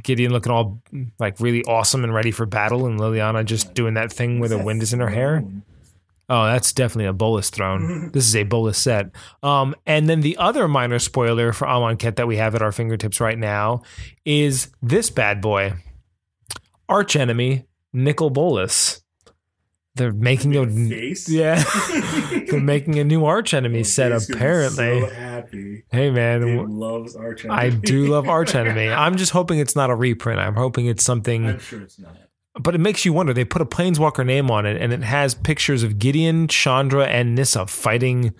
Gideon 0.03 0.31
looking 0.31 0.51
all 0.51 0.81
like 1.19 1.39
really 1.39 1.63
awesome 1.63 2.03
and 2.03 2.13
ready 2.13 2.31
for 2.31 2.45
battle, 2.45 2.85
and 2.85 2.99
Liliana 2.99 3.43
just 3.43 3.73
doing 3.73 3.95
that 3.95 4.11
thing 4.11 4.39
where 4.39 4.47
the 4.47 4.57
wind 4.57 4.81
is 4.81 4.93
in 4.93 4.99
her 4.99 5.09
hair. 5.09 5.43
Oh, 6.29 6.45
that's 6.45 6.73
definitely 6.73 7.05
a 7.05 7.13
Bolas 7.13 7.49
throne. 7.49 8.11
this 8.13 8.27
is 8.27 8.35
a 8.35 8.43
Bolas 8.43 8.77
set. 8.77 9.11
Um, 9.43 9.75
and 9.85 10.09
then 10.09 10.21
the 10.21 10.37
other 10.37 10.67
minor 10.67 10.99
spoiler 10.99 11.53
for 11.53 11.65
Amonkhet 11.67 12.17
that 12.17 12.27
we 12.27 12.37
have 12.37 12.53
at 12.53 12.61
our 12.61 12.71
fingertips 12.71 13.21
right 13.21 13.37
now 13.37 13.81
is 14.25 14.69
this 14.81 15.09
bad 15.09 15.41
boy, 15.41 15.73
arch 16.89 17.15
enemy 17.15 17.65
Nicol 17.93 18.29
Bolas. 18.29 19.01
They're 19.95 20.13
making 20.13 20.55
a 20.55 20.67
face. 20.67 21.27
yeah, 21.29 21.63
they're 22.51 22.59
making 22.59 22.99
a 22.99 23.03
new 23.03 23.25
arch 23.25 23.53
enemy 23.53 23.83
set 23.83 24.09
Dave's 24.09 24.27
gonna 24.27 24.37
be 24.37 24.39
apparently. 24.39 24.99
So 25.01 25.09
happy. 25.09 25.83
Hey 25.89 26.11
man, 26.11 26.69
loves 26.69 27.15
Arch 27.15 27.45
I 27.47 27.69
do 27.69 28.05
love 28.05 28.27
Arch 28.27 28.53
Enemy. 28.53 28.89
I'm 28.89 29.17
just 29.17 29.31
hoping 29.31 29.57
it's 29.57 29.75
not 29.75 29.89
a 29.89 29.95
reprint. 29.95 30.39
I'm 30.39 30.55
hoping 30.55 30.85
it's 30.85 31.03
something, 31.03 31.47
I'm 31.47 31.59
sure 31.59 31.81
it's 31.81 31.97
not. 31.97 32.15
But 32.59 32.75
it 32.75 32.79
makes 32.79 33.05
you 33.05 33.13
wonder. 33.13 33.33
They 33.33 33.45
put 33.45 33.61
a 33.61 33.65
Planeswalker 33.65 34.25
name 34.25 34.49
on 34.49 34.65
it, 34.65 34.81
and 34.81 34.91
it 34.91 35.03
has 35.03 35.35
pictures 35.35 35.83
of 35.83 35.99
Gideon, 35.99 36.47
Chandra, 36.47 37.05
and 37.05 37.35
Nissa 37.35 37.67
fighting 37.67 38.33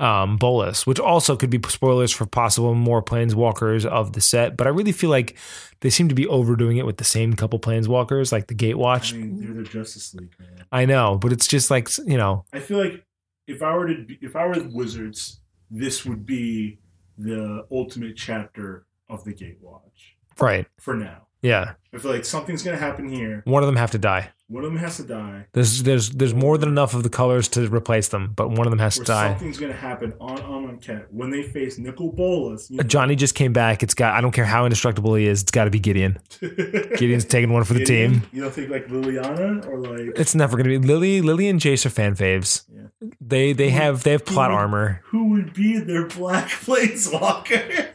um, 0.00 0.38
Bolas, 0.38 0.86
which 0.86 0.98
also 0.98 1.36
could 1.36 1.50
be 1.50 1.60
spoilers 1.68 2.10
for 2.10 2.24
possible 2.24 2.74
more 2.74 3.02
Planeswalkers 3.02 3.84
of 3.84 4.14
the 4.14 4.20
set. 4.20 4.56
But 4.56 4.66
I 4.66 4.70
really 4.70 4.92
feel 4.92 5.10
like 5.10 5.36
they 5.80 5.90
seem 5.90 6.08
to 6.08 6.14
be 6.14 6.26
overdoing 6.26 6.78
it 6.78 6.86
with 6.86 6.96
the 6.96 7.04
same 7.04 7.34
couple 7.34 7.60
Planeswalkers, 7.60 8.32
like 8.32 8.46
the 8.46 8.54
Gatewatch. 8.54 9.12
I 9.12 9.18
mean, 9.18 9.40
they're 9.40 9.62
the 9.62 9.68
Justice 9.68 10.14
League, 10.14 10.34
man. 10.38 10.64
I 10.72 10.86
know, 10.86 11.18
but 11.18 11.32
it's 11.32 11.46
just 11.46 11.70
like 11.70 11.88
you 11.98 12.16
know, 12.16 12.44
I 12.52 12.60
feel 12.60 12.78
like 12.78 13.04
if 13.46 13.62
I 13.62 13.74
were 13.74 13.88
to, 13.88 14.04
be, 14.04 14.18
if 14.22 14.36
I 14.36 14.46
were 14.46 14.54
the 14.54 14.70
Wizards, 14.72 15.40
this 15.70 16.06
would 16.06 16.24
be 16.24 16.78
the 17.18 17.66
ultimate 17.70 18.16
chapter 18.16 18.86
of 19.08 19.24
the 19.24 19.34
Gatewatch 19.34 20.14
right? 20.40 20.66
for 20.78 20.94
now. 20.94 21.26
Yeah, 21.42 21.72
I 21.94 21.98
feel 21.98 22.10
like 22.12 22.24
something's 22.24 22.62
gonna 22.62 22.76
happen 22.76 23.08
here. 23.08 23.42
one 23.46 23.62
of 23.62 23.66
them 23.66 23.76
have 23.76 23.90
to 23.92 23.98
die. 23.98 24.30
One 24.48 24.64
of 24.64 24.70
them 24.72 24.80
has 24.80 24.96
to 24.96 25.04
die, 25.04 25.46
There's 25.52 25.84
there's 25.84 26.10
there's 26.10 26.34
more 26.34 26.58
than 26.58 26.68
enough 26.68 26.92
of 26.92 27.04
the 27.04 27.08
colors 27.08 27.46
to 27.50 27.68
replace 27.68 28.08
them, 28.08 28.32
but 28.34 28.48
one 28.50 28.66
of 28.66 28.70
them 28.72 28.80
has 28.80 28.96
to 28.98 29.04
die. 29.04 29.28
something's 29.30 29.58
gonna 29.58 29.72
happen 29.72 30.12
on 30.20 30.38
Amonkhet 30.38 31.06
when 31.10 31.30
they 31.30 31.44
face 31.44 31.78
Nicol 31.78 32.10
Bolas. 32.12 32.68
You 32.68 32.80
uh, 32.80 32.82
know, 32.82 32.88
Ajani 32.88 33.16
just 33.16 33.36
came 33.36 33.52
back. 33.52 33.82
It's 33.84 33.94
got. 33.94 34.14
I 34.14 34.20
don't 34.20 34.32
care 34.32 34.44
how 34.44 34.64
indestructible 34.66 35.14
he 35.14 35.26
is. 35.28 35.42
It's 35.42 35.52
got 35.52 35.64
to 35.64 35.70
be 35.70 35.78
Gideon. 35.78 36.18
Gideon's 36.40 37.24
taking 37.26 37.52
one 37.52 37.62
for 37.62 37.74
the 37.74 37.84
Gideon? 37.84 38.12
team. 38.22 38.28
You 38.32 38.42
don't 38.42 38.52
think 38.52 38.70
like 38.70 38.88
Liliana 38.88 39.64
or 39.68 39.78
like 39.78 40.18
It's 40.18 40.34
never 40.34 40.56
going 40.56 40.68
to 40.68 40.80
be 40.80 40.84
Lily. 40.84 41.20
Lily 41.22 41.48
and 41.48 41.60
Jace 41.60 41.86
are 41.86 41.90
fan 41.90 42.16
faves. 42.16 42.64
Yeah. 42.74 43.08
They 43.20 43.52
they 43.52 43.70
have 43.70 44.02
they 44.02 44.10
have 44.12 44.24
plot 44.24 44.50
Who- 44.50 44.56
armor. 44.56 45.00
who 45.04 45.28
would 45.30 45.54
be 45.54 45.78
their 45.78 46.06
Black 46.08 46.48
Planeswalker? 46.64 47.94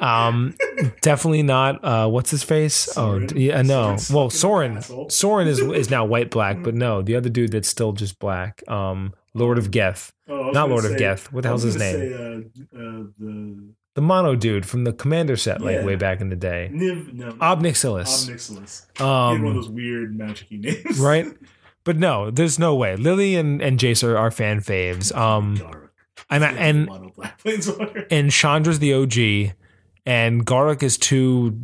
Um, 0.00 0.54
definitely 1.00 1.42
not. 1.42 1.82
Uh, 1.84 2.08
what's 2.08 2.30
his 2.30 2.42
face? 2.42 2.88
Oh, 2.90 3.18
Sorin. 3.26 3.28
yeah, 3.36 3.62
no. 3.62 3.96
Sorin's 3.96 4.10
Well, 4.10 4.30
Sorin. 4.30 5.10
Sorin 5.10 5.48
is 5.48 5.60
is 5.60 5.90
now 5.90 6.04
white 6.04 6.30
black, 6.30 6.62
but 6.62 6.74
no, 6.74 7.02
the 7.02 7.16
other 7.16 7.28
dude 7.28 7.52
that's 7.52 7.68
still 7.68 7.92
just 7.92 8.18
black. 8.18 8.62
Um, 8.68 9.14
Lord 9.34 9.58
of 9.58 9.70
Geth, 9.70 10.12
Oh, 10.28 10.50
not 10.50 10.68
Lord 10.70 10.84
of 10.84 10.92
say- 10.92 10.98
Geth. 10.98 11.32
What 11.32 11.42
the 11.42 11.48
hell's 11.48 11.62
his 11.62 11.76
name? 11.76 11.94
Say, 11.94 12.12
uh, 12.14 12.78
uh, 12.78 13.02
the 13.18 13.72
The 13.94 14.00
mono 14.02 14.34
dude 14.34 14.66
from 14.66 14.84
the 14.84 14.92
Commander 14.92 15.36
set, 15.36 15.60
like 15.60 15.76
Yeah. 15.76 15.84
way 15.84 15.94
back 15.96 16.20
in 16.20 16.28
the 16.30 16.36
day. 16.36 16.70
Niv 16.72 17.12
no 17.14 17.36
Ob 17.40 17.62
Nixilis. 17.62 18.28
Omnixilus. 18.28 18.86
He 18.96 19.02
had 19.04 19.08
one 19.08 19.40
of 19.40 19.46
Um, 19.46 19.54
those 19.56 19.68
weird 19.70 20.16
magic 20.16 20.50
names. 20.50 20.98
right? 20.98 21.26
But 21.84 21.98
no, 21.98 22.32
there's 22.32 22.58
no 22.58 22.74
way. 22.74 22.96
Lily 22.96 23.36
and, 23.36 23.62
and 23.62 23.78
Jace 23.78 24.02
are, 24.02 24.16
are 24.18 24.32
fan 24.32 24.58
faves. 24.60 25.14
Um, 25.16 25.56
and 26.28 26.44
I, 26.44 26.50
and 26.50 26.88
and 28.10 28.32
Chandra's 28.32 28.80
the 28.80 28.92
OG, 28.92 29.54
and 30.06 30.46
Garruk 30.46 30.82
is 30.82 30.96
too 30.96 31.58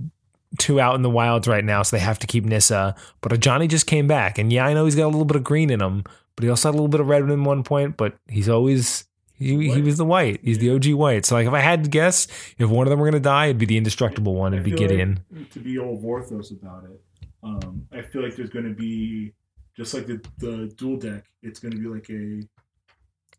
too 0.58 0.80
out 0.80 0.94
in 0.94 1.02
the 1.02 1.10
wilds 1.10 1.48
right 1.48 1.64
now, 1.64 1.82
so 1.82 1.96
they 1.96 2.02
have 2.02 2.18
to 2.18 2.26
keep 2.26 2.44
Nissa. 2.44 2.94
But 3.20 3.32
Ajani 3.32 3.68
just 3.68 3.86
came 3.86 4.06
back, 4.06 4.38
and 4.38 4.52
yeah, 4.52 4.66
I 4.66 4.74
know 4.74 4.84
he's 4.84 4.96
got 4.96 5.04
a 5.04 5.06
little 5.06 5.24
bit 5.24 5.36
of 5.36 5.44
green 5.44 5.70
in 5.70 5.80
him, 5.80 6.04
but 6.36 6.44
he 6.44 6.50
also 6.50 6.68
had 6.68 6.74
a 6.74 6.76
little 6.76 6.88
bit 6.88 7.00
of 7.00 7.08
red 7.08 7.22
in 7.22 7.44
one 7.44 7.62
point. 7.62 7.96
But 7.96 8.16
he's 8.28 8.48
always 8.48 9.04
he, 9.38 9.70
he 9.70 9.80
was 9.80 9.96
the 9.96 10.04
white. 10.04 10.40
He's 10.42 10.58
the 10.58 10.70
OG 10.70 10.92
white. 10.92 11.24
So 11.24 11.36
like, 11.36 11.46
if 11.46 11.52
I 11.52 11.60
had 11.60 11.84
to 11.84 11.90
guess, 11.90 12.26
if 12.58 12.68
one 12.68 12.86
of 12.86 12.90
them 12.90 13.00
were 13.00 13.06
gonna 13.06 13.20
die, 13.20 13.46
it'd 13.46 13.58
be 13.58 13.66
the 13.66 13.76
indestructible 13.76 14.34
one. 14.34 14.52
It'd 14.52 14.64
be 14.64 14.72
Gideon. 14.72 15.20
Like, 15.30 15.50
to 15.52 15.60
be 15.60 15.78
all 15.78 16.00
Vorthos 16.00 16.52
about 16.52 16.84
it, 16.84 17.00
um, 17.42 17.86
I 17.92 18.02
feel 18.02 18.22
like 18.22 18.36
there's 18.36 18.50
going 18.50 18.68
to 18.68 18.74
be 18.74 19.32
just 19.76 19.94
like 19.94 20.06
the 20.06 20.24
the 20.38 20.72
dual 20.76 20.96
deck. 20.96 21.24
It's 21.42 21.58
going 21.58 21.72
to 21.72 21.78
be 21.78 21.88
like 21.88 22.08
a. 22.10 22.42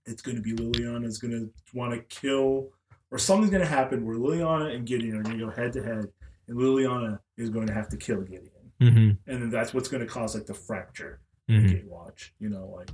It's 0.06 0.22
going 0.22 0.36
to 0.36 0.42
be 0.42 0.54
Liliana's 0.54 1.18
going 1.18 1.32
to 1.32 1.50
want 1.74 1.94
to 1.94 2.02
kill 2.14 2.68
or 3.14 3.18
something's 3.20 3.52
going 3.52 3.64
to 3.64 3.70
happen 3.70 4.06
where 4.06 4.16
Liliana 4.18 4.76
and 4.76 4.86
Gideon 4.86 5.16
are 5.18 5.24
going 5.24 5.38
to 5.38 5.46
go 5.46 5.52
head 5.52 5.72
to 5.74 5.84
head, 5.84 6.08
and 6.48 6.58
Liliana 6.58 7.20
is 7.38 7.50
going 7.50 7.68
to 7.68 7.74
have 7.74 7.88
to 7.90 7.98
kill 7.98 8.22
Gideon, 8.22 8.50
Mm-hmm. 8.82 9.32
and 9.32 9.42
then 9.42 9.50
that's 9.50 9.74
what's 9.74 9.88
going 9.88 10.02
to 10.06 10.12
cause 10.12 10.34
like 10.36 10.46
the 10.48 10.54
fracture 10.54 11.22
hmm 11.48 11.68
Gatewatch. 11.68 12.32
You 12.40 12.50
know, 12.50 12.74
like 12.76 12.90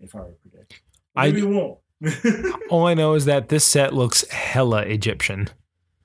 if 0.00 0.14
I 0.16 0.20
were 0.20 0.30
to 0.30 0.36
predict, 0.50 0.80
I- 1.14 1.26
maybe 1.30 1.42
it 1.42 1.48
won't. 1.48 1.78
All 2.70 2.86
I 2.86 2.94
know 2.94 3.14
is 3.14 3.24
that 3.26 3.48
this 3.48 3.64
set 3.64 3.94
looks 3.94 4.28
hella 4.30 4.82
Egyptian. 4.82 5.48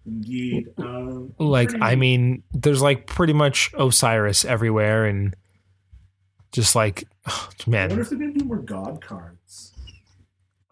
Indeed, 0.05 0.67
um, 0.77 1.33
Like, 1.39 1.69
pretty- 1.69 1.83
I 1.83 1.95
mean, 1.95 2.43
there's 2.53 2.81
like 2.81 3.07
pretty 3.07 3.33
much 3.33 3.71
Osiris 3.77 4.43
everywhere, 4.45 5.05
and 5.05 5.35
just 6.51 6.75
like, 6.75 7.03
I 7.25 7.31
wonder 7.67 7.71
man, 7.87 7.99
if 7.99 8.09
they're 8.09 8.17
to 8.19 8.33
do 8.39 8.45
more 8.45 8.57
God 8.57 9.01
cards. 9.01 9.70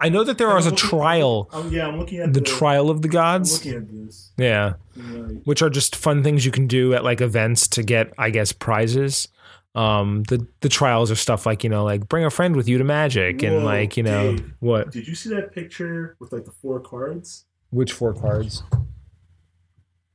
I 0.01 0.09
know 0.09 0.23
that 0.23 0.37
there 0.37 0.47
is 0.57 0.65
a 0.65 0.69
I'm 0.69 0.75
looking- 0.75 0.89
trial, 0.89 1.49
Um, 1.51 1.71
yeah, 1.71 1.87
I'm 1.87 1.99
looking 1.99 2.19
at 2.19 2.33
the 2.33 2.39
the, 2.39 2.45
trial 2.45 2.89
of 2.89 3.01
the 3.01 3.09
I'm 3.09 3.11
gods. 3.13 3.53
looking 3.65 3.77
at 3.81 3.87
this. 3.91 4.31
Yeah. 4.37 4.73
Like, 4.95 5.43
which 5.43 5.61
are 5.61 5.69
just 5.69 5.95
fun 5.95 6.23
things 6.23 6.45
you 6.45 6.51
can 6.51 6.67
do 6.67 6.93
at 6.93 7.03
like 7.03 7.19
events 7.21 7.67
to 7.69 7.83
get, 7.83 8.13
I 8.17 8.29
guess, 8.29 8.51
prizes. 8.53 9.27
Um, 9.75 10.23
the 10.23 10.47
the 10.61 10.69
trials 10.69 11.11
are 11.11 11.15
stuff 11.15 11.45
like 11.45 11.63
you 11.63 11.69
know, 11.69 11.83
like 11.83 12.07
bring 12.09 12.25
a 12.25 12.29
friend 12.31 12.55
with 12.55 12.67
you 12.67 12.77
to 12.79 12.83
Magic, 12.83 13.43
and 13.43 13.63
like 13.63 13.97
you 13.97 14.03
know 14.03 14.35
Dave. 14.35 14.53
what? 14.59 14.91
did 14.91 15.07
you 15.07 15.13
see 15.15 15.29
that 15.29 15.53
picture 15.53 16.15
with 16.19 16.31
like 16.33 16.45
the 16.45 16.51
four 16.51 16.79
cards? 16.79 17.45
Which 17.69 17.91
four 17.93 18.13
cards? 18.13 18.63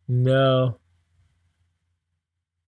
No. 0.09 0.79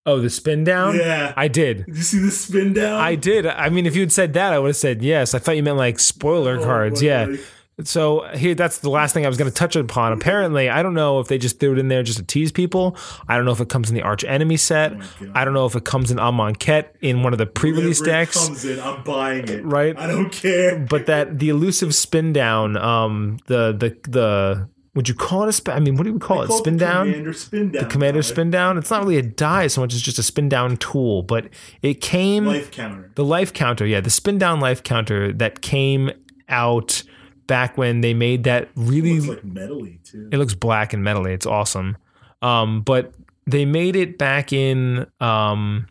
Oh, 0.07 0.21
the 0.21 0.29
spin 0.31 0.65
down. 0.65 0.97
Yeah. 0.97 1.33
I 1.37 1.49
did. 1.49 1.87
Did 1.87 1.97
you 1.97 2.03
see 2.03 2.19
the 2.19 2.31
spin 2.31 2.75
down? 2.75 3.01
I 3.01 3.15
did. 3.15 3.47
I 3.47 3.71
mean, 3.71 3.87
if 3.87 3.95
you 3.95 4.03
had 4.03 4.13
said 4.13 4.35
that, 4.35 4.53
I 4.53 4.59
would 4.59 4.69
have 4.69 4.77
said 4.77 5.03
yes. 5.03 5.35
I 5.35 5.39
thought 5.39 5.57
you 5.57 5.63
meant 5.63 5.79
like 5.79 5.99
spoiler 5.99 6.59
Oh, 6.59 6.63
cards. 6.65 7.03
Yeah. 7.03 7.35
So 7.83 8.21
here, 8.37 8.55
that's 8.55 8.79
the 8.79 8.91
last 8.91 9.15
thing 9.15 9.25
I 9.25 9.29
was 9.29 9.37
going 9.37 9.51
to 9.51 9.57
touch 9.57 9.75
upon. 9.75 10.13
Apparently, 10.13 10.69
I 10.69 10.81
don't 10.83 10.95
know 10.95 11.19
if 11.19 11.27
they 11.27 11.39
just 11.39 11.59
threw 11.59 11.73
it 11.73 11.79
in 11.79 11.89
there 11.89 12.05
just 12.05 12.19
to 12.19 12.25
tease 12.25 12.53
people. 12.53 12.97
I 13.27 13.35
don't 13.37 13.45
know 13.47 13.51
if 13.51 13.61
it 13.61 13.69
comes 13.69 13.89
in 13.89 13.97
the 13.97 14.03
Arch 14.03 14.23
Enemy 14.25 14.59
set. 14.59 14.93
oh. 14.93 15.33
I 15.35 15.45
don't 15.45 15.55
know 15.55 15.67
if 15.67 15.75
it 15.75 15.85
comes 15.85 16.13
in 16.13 16.19
Amonkhet 16.19 16.87
in 17.01 17.25
one 17.25 17.33
of 17.33 17.39
the 17.41 17.47
pre-release 17.47 18.01
decks. 18.01 18.47
comes 18.47 18.65
in, 18.65 18.79
I'm 18.79 19.03
buying 19.03 19.49
it. 19.49 19.65
Right. 19.65 19.99
I 19.99 20.07
don't 20.07 20.31
care. 20.31 20.79
But 20.79 21.07
that 21.07 21.41
the 21.41 21.49
elusive 21.49 21.97
spin 21.97 22.33
down, 22.33 22.77
um, 22.77 23.39
the 23.47 23.73
the 23.73 23.97
the 24.09 24.69
would 24.95 25.09
you 25.09 25.15
call 25.15 25.43
it 25.45 25.49
a 25.49 25.53
spin? 25.53 25.75
I 25.75 25.81
mean, 25.81 25.97
what 25.97 26.05
do 26.05 26.13
we 26.13 26.19
call 26.21 26.41
I 26.41 26.45
it? 26.45 26.49
call 26.49 26.59
Spin 26.59 26.77
down. 26.77 27.07
Commander 27.07 27.33
spin 27.33 27.73
down. 27.73 27.83
The 27.83 27.89
commander 27.89 28.23
spin 28.23 28.51
down. 28.51 28.79
It's 28.79 28.91
not 28.91 29.03
really 29.03 29.17
a 29.19 29.23
die 29.23 29.67
so 29.67 29.81
much 29.81 29.93
as 29.95 30.01
just 30.03 30.19
a 30.19 30.23
spin 30.23 30.49
down 30.49 30.77
tool, 30.77 31.23
but 31.23 31.49
it 31.83 32.01
came 32.01 32.47
life 32.47 32.71
counter. 32.71 33.11
the 33.15 33.25
life 33.25 33.53
counter. 33.53 33.87
Yeah, 33.87 34.01
the 34.01 34.11
spin 34.11 34.39
down 34.39 34.61
life 34.61 34.83
counter 34.83 35.33
that 35.35 35.61
came 35.63 36.11
out 36.49 37.03
back 37.47 37.77
when 37.77 38.01
they 38.01 38.15
made 38.15 38.45
that 38.45 38.69
really 38.77 39.21
Looks 39.21 39.45
like 39.45 39.55
metally 39.55 40.03
too. 40.03 40.29
it 40.33 40.39
looks 40.39 40.55
black 40.55 40.93
and 40.93 41.05
metally. 41.05 41.35
It's 41.35 41.47
awesome. 41.47 41.97
Um, 42.41 42.83
but 42.83 43.15
they 43.47 43.65
made 43.65 43.97
it 43.97 44.17
back 44.19 44.53
in. 44.53 45.07
Um, 45.21 45.87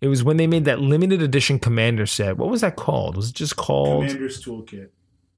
it 0.00 0.08
was 0.08 0.22
when 0.22 0.36
they 0.36 0.46
made 0.46 0.66
that 0.66 0.80
limited 0.80 1.20
edition 1.22 1.58
commander 1.58 2.04
set. 2.06 2.36
What 2.36 2.48
was 2.50 2.60
that 2.60 2.76
called? 2.76 3.16
Was 3.16 3.30
it 3.30 3.34
just 3.34 3.56
called 3.56 4.02
Commander's 4.06 4.44
toolkit 4.44 4.88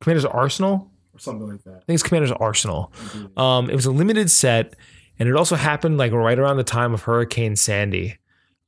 Commander's 0.00 0.24
Arsenal? 0.24 0.90
Or 1.16 1.18
something 1.18 1.48
like 1.48 1.62
that. 1.64 1.76
I 1.76 1.84
think 1.86 1.94
it's 1.94 2.02
Commander's 2.02 2.32
Arsenal. 2.32 2.92
Indeed. 3.14 3.38
Um, 3.38 3.70
it 3.70 3.74
was 3.74 3.86
a 3.86 3.90
limited 3.90 4.30
set, 4.30 4.74
and 5.18 5.28
it 5.28 5.34
also 5.34 5.56
happened 5.56 5.98
like 5.98 6.12
right 6.12 6.38
around 6.38 6.58
the 6.58 6.64
time 6.64 6.92
of 6.92 7.02
Hurricane 7.02 7.56
Sandy. 7.56 8.18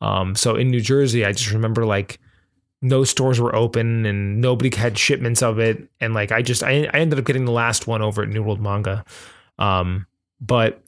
Um, 0.01 0.35
so 0.35 0.55
in 0.57 0.71
New 0.71 0.81
Jersey, 0.81 1.25
I 1.25 1.33
just 1.33 1.53
remember 1.53 1.85
like 1.85 2.19
no 2.81 3.05
stores 3.05 3.41
were 3.41 3.55
open 3.55 4.07
and 4.07 4.41
nobody 4.41 4.75
had 4.75 4.97
shipments 4.97 5.43
of 5.43 5.59
it, 5.59 5.89
and 6.01 6.15
like 6.15 6.33
I 6.33 6.43
just 6.43 6.63
I, 6.63 6.85
I 6.85 6.99
ended 6.99 7.19
up 7.19 7.25
getting 7.25 7.45
the 7.45 7.53
last 7.53 7.87
one 7.87 8.03
over 8.03 8.23
at 8.23 8.29
New 8.29 8.43
World 8.43 8.61
Manga, 8.61 9.05
um, 9.59 10.07
but 10.41 10.83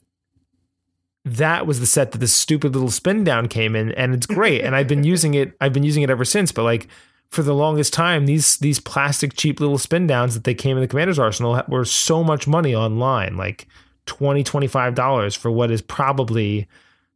that 1.23 1.67
was 1.67 1.79
the 1.79 1.85
set 1.85 2.13
that 2.13 2.17
this 2.17 2.33
stupid 2.33 2.73
little 2.73 2.89
spin 2.89 3.23
down 3.23 3.47
came 3.47 3.75
in, 3.75 3.91
and 3.91 4.15
it's 4.15 4.25
great, 4.25 4.61
and 4.61 4.75
I've 4.75 4.87
been 4.87 5.03
using 5.13 5.35
it. 5.35 5.53
I've 5.61 5.73
been 5.73 5.83
using 5.83 6.03
it 6.03 6.09
ever 6.09 6.25
since, 6.25 6.51
but 6.51 6.63
like. 6.63 6.87
For 7.31 7.43
the 7.43 7.55
longest 7.55 7.93
time, 7.93 8.25
these 8.25 8.57
these 8.57 8.79
plastic 8.81 9.35
cheap 9.35 9.59
little 9.61 9.77
spin 9.77 10.05
downs 10.05 10.33
that 10.33 10.43
they 10.43 10.53
came 10.53 10.75
in 10.75 10.81
the 10.81 10.87
commander's 10.87 11.17
arsenal 11.19 11.61
were 11.69 11.85
so 11.85 12.23
much 12.23 12.45
money 12.45 12.75
online, 12.75 13.37
like 13.37 13.67
20 14.05 14.43
$25 14.43 15.37
for 15.37 15.49
what 15.49 15.71
is 15.71 15.81
probably 15.81 16.67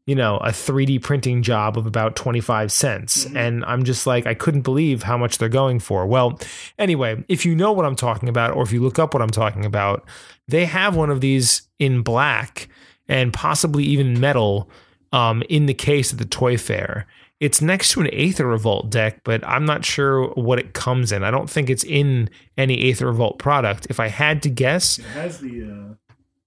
you 0.06 0.15
know 0.15 0.38
a 0.38 0.49
3d 0.49 1.01
printing 1.01 1.41
job 1.41 1.78
of 1.78 1.86
about 1.86 2.15
25 2.15 2.71
cents. 2.71 3.25
Mhm. 3.25 3.36
and 3.36 3.65
i'm 3.65 3.84
just 3.84 4.06
like 4.06 4.28
i 4.28 4.36
couldn't 4.36 4.62
believe 4.62 5.01
how 5.04 5.17
much 5.17 5.38
they're 5.39 5.49
going 5.49 5.80
for. 5.80 6.06
Well 6.06 6.39
anyway 6.78 7.23
if 7.28 7.43
you 7.45 7.56
know 7.56 7.71
what 7.71 7.86
i'm 7.86 7.95
talking 7.95 8.30
about 8.30 8.56
or 8.56 8.62
if 8.63 8.71
you 8.71 8.82
look 8.82 8.99
up 8.99 9.13
what 9.15 9.23
i'm 9.23 9.32
talking 9.32 9.65
about 9.65 10.08
they 10.47 10.65
have 10.65 10.95
one 10.95 11.10
of 11.10 11.21
these 11.21 11.63
in 11.80 12.04
black 12.04 12.69
and 13.10 13.34
possibly 13.34 13.84
even 13.84 14.19
metal 14.19 14.69
um, 15.12 15.41
in 15.49 15.65
the 15.65 15.73
case 15.73 16.13
at 16.13 16.19
the 16.19 16.25
toy 16.25 16.56
fair 16.58 17.08
it's 17.45 17.62
next 17.62 17.91
to 17.91 18.01
an 18.01 18.10
Aether 18.12 18.47
Revolt 18.47 18.89
deck, 18.89 19.21
but 19.23 19.45
I'm 19.47 19.65
not 19.65 19.86
sure 19.86 20.29
what 20.29 20.58
it 20.58 20.73
comes 20.73 21.12
in. 21.12 21.23
I 21.23 21.29
don't 21.29 21.47
think 21.47 21.69
it's 21.69 21.84
in 21.84 22.27
any 22.58 22.89
Aether 22.89 23.05
Revolt 23.05 23.38
product. 23.38 23.86
If 23.88 23.99
I 23.99 24.08
had 24.08 24.41
to 24.43 24.49
guess, 24.49 24.97
It 24.97 25.05
has 25.05 25.39
the. 25.39 25.95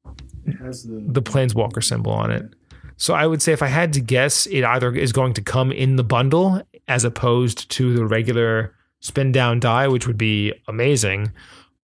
Uh, 0.07 0.11
it 0.45 0.57
has 0.57 0.83
the. 0.83 1.05
the 1.07 1.23
planeswalker 1.23 1.85
symbol 1.85 2.11
on 2.11 2.33
it. 2.33 2.53
So 2.97 3.15
I 3.15 3.29
would 3.29 3.41
say 3.41 3.53
if 3.53 3.63
I 3.63 3.69
had 3.69 3.93
to 3.93 4.01
guess, 4.01 4.47
it 4.47 4.65
either 4.65 4.93
is 4.93 5.13
going 5.13 5.35
to 5.35 5.41
come 5.41 5.71
in 5.71 5.95
the 5.95 6.03
bundle 6.03 6.61
as 6.89 7.05
opposed 7.05 7.71
to 7.71 7.95
the 7.95 8.05
regular 8.05 8.75
spin 8.99 9.31
down 9.31 9.61
die, 9.61 9.87
which 9.87 10.09
would 10.09 10.19
be 10.19 10.53
amazing, 10.67 11.31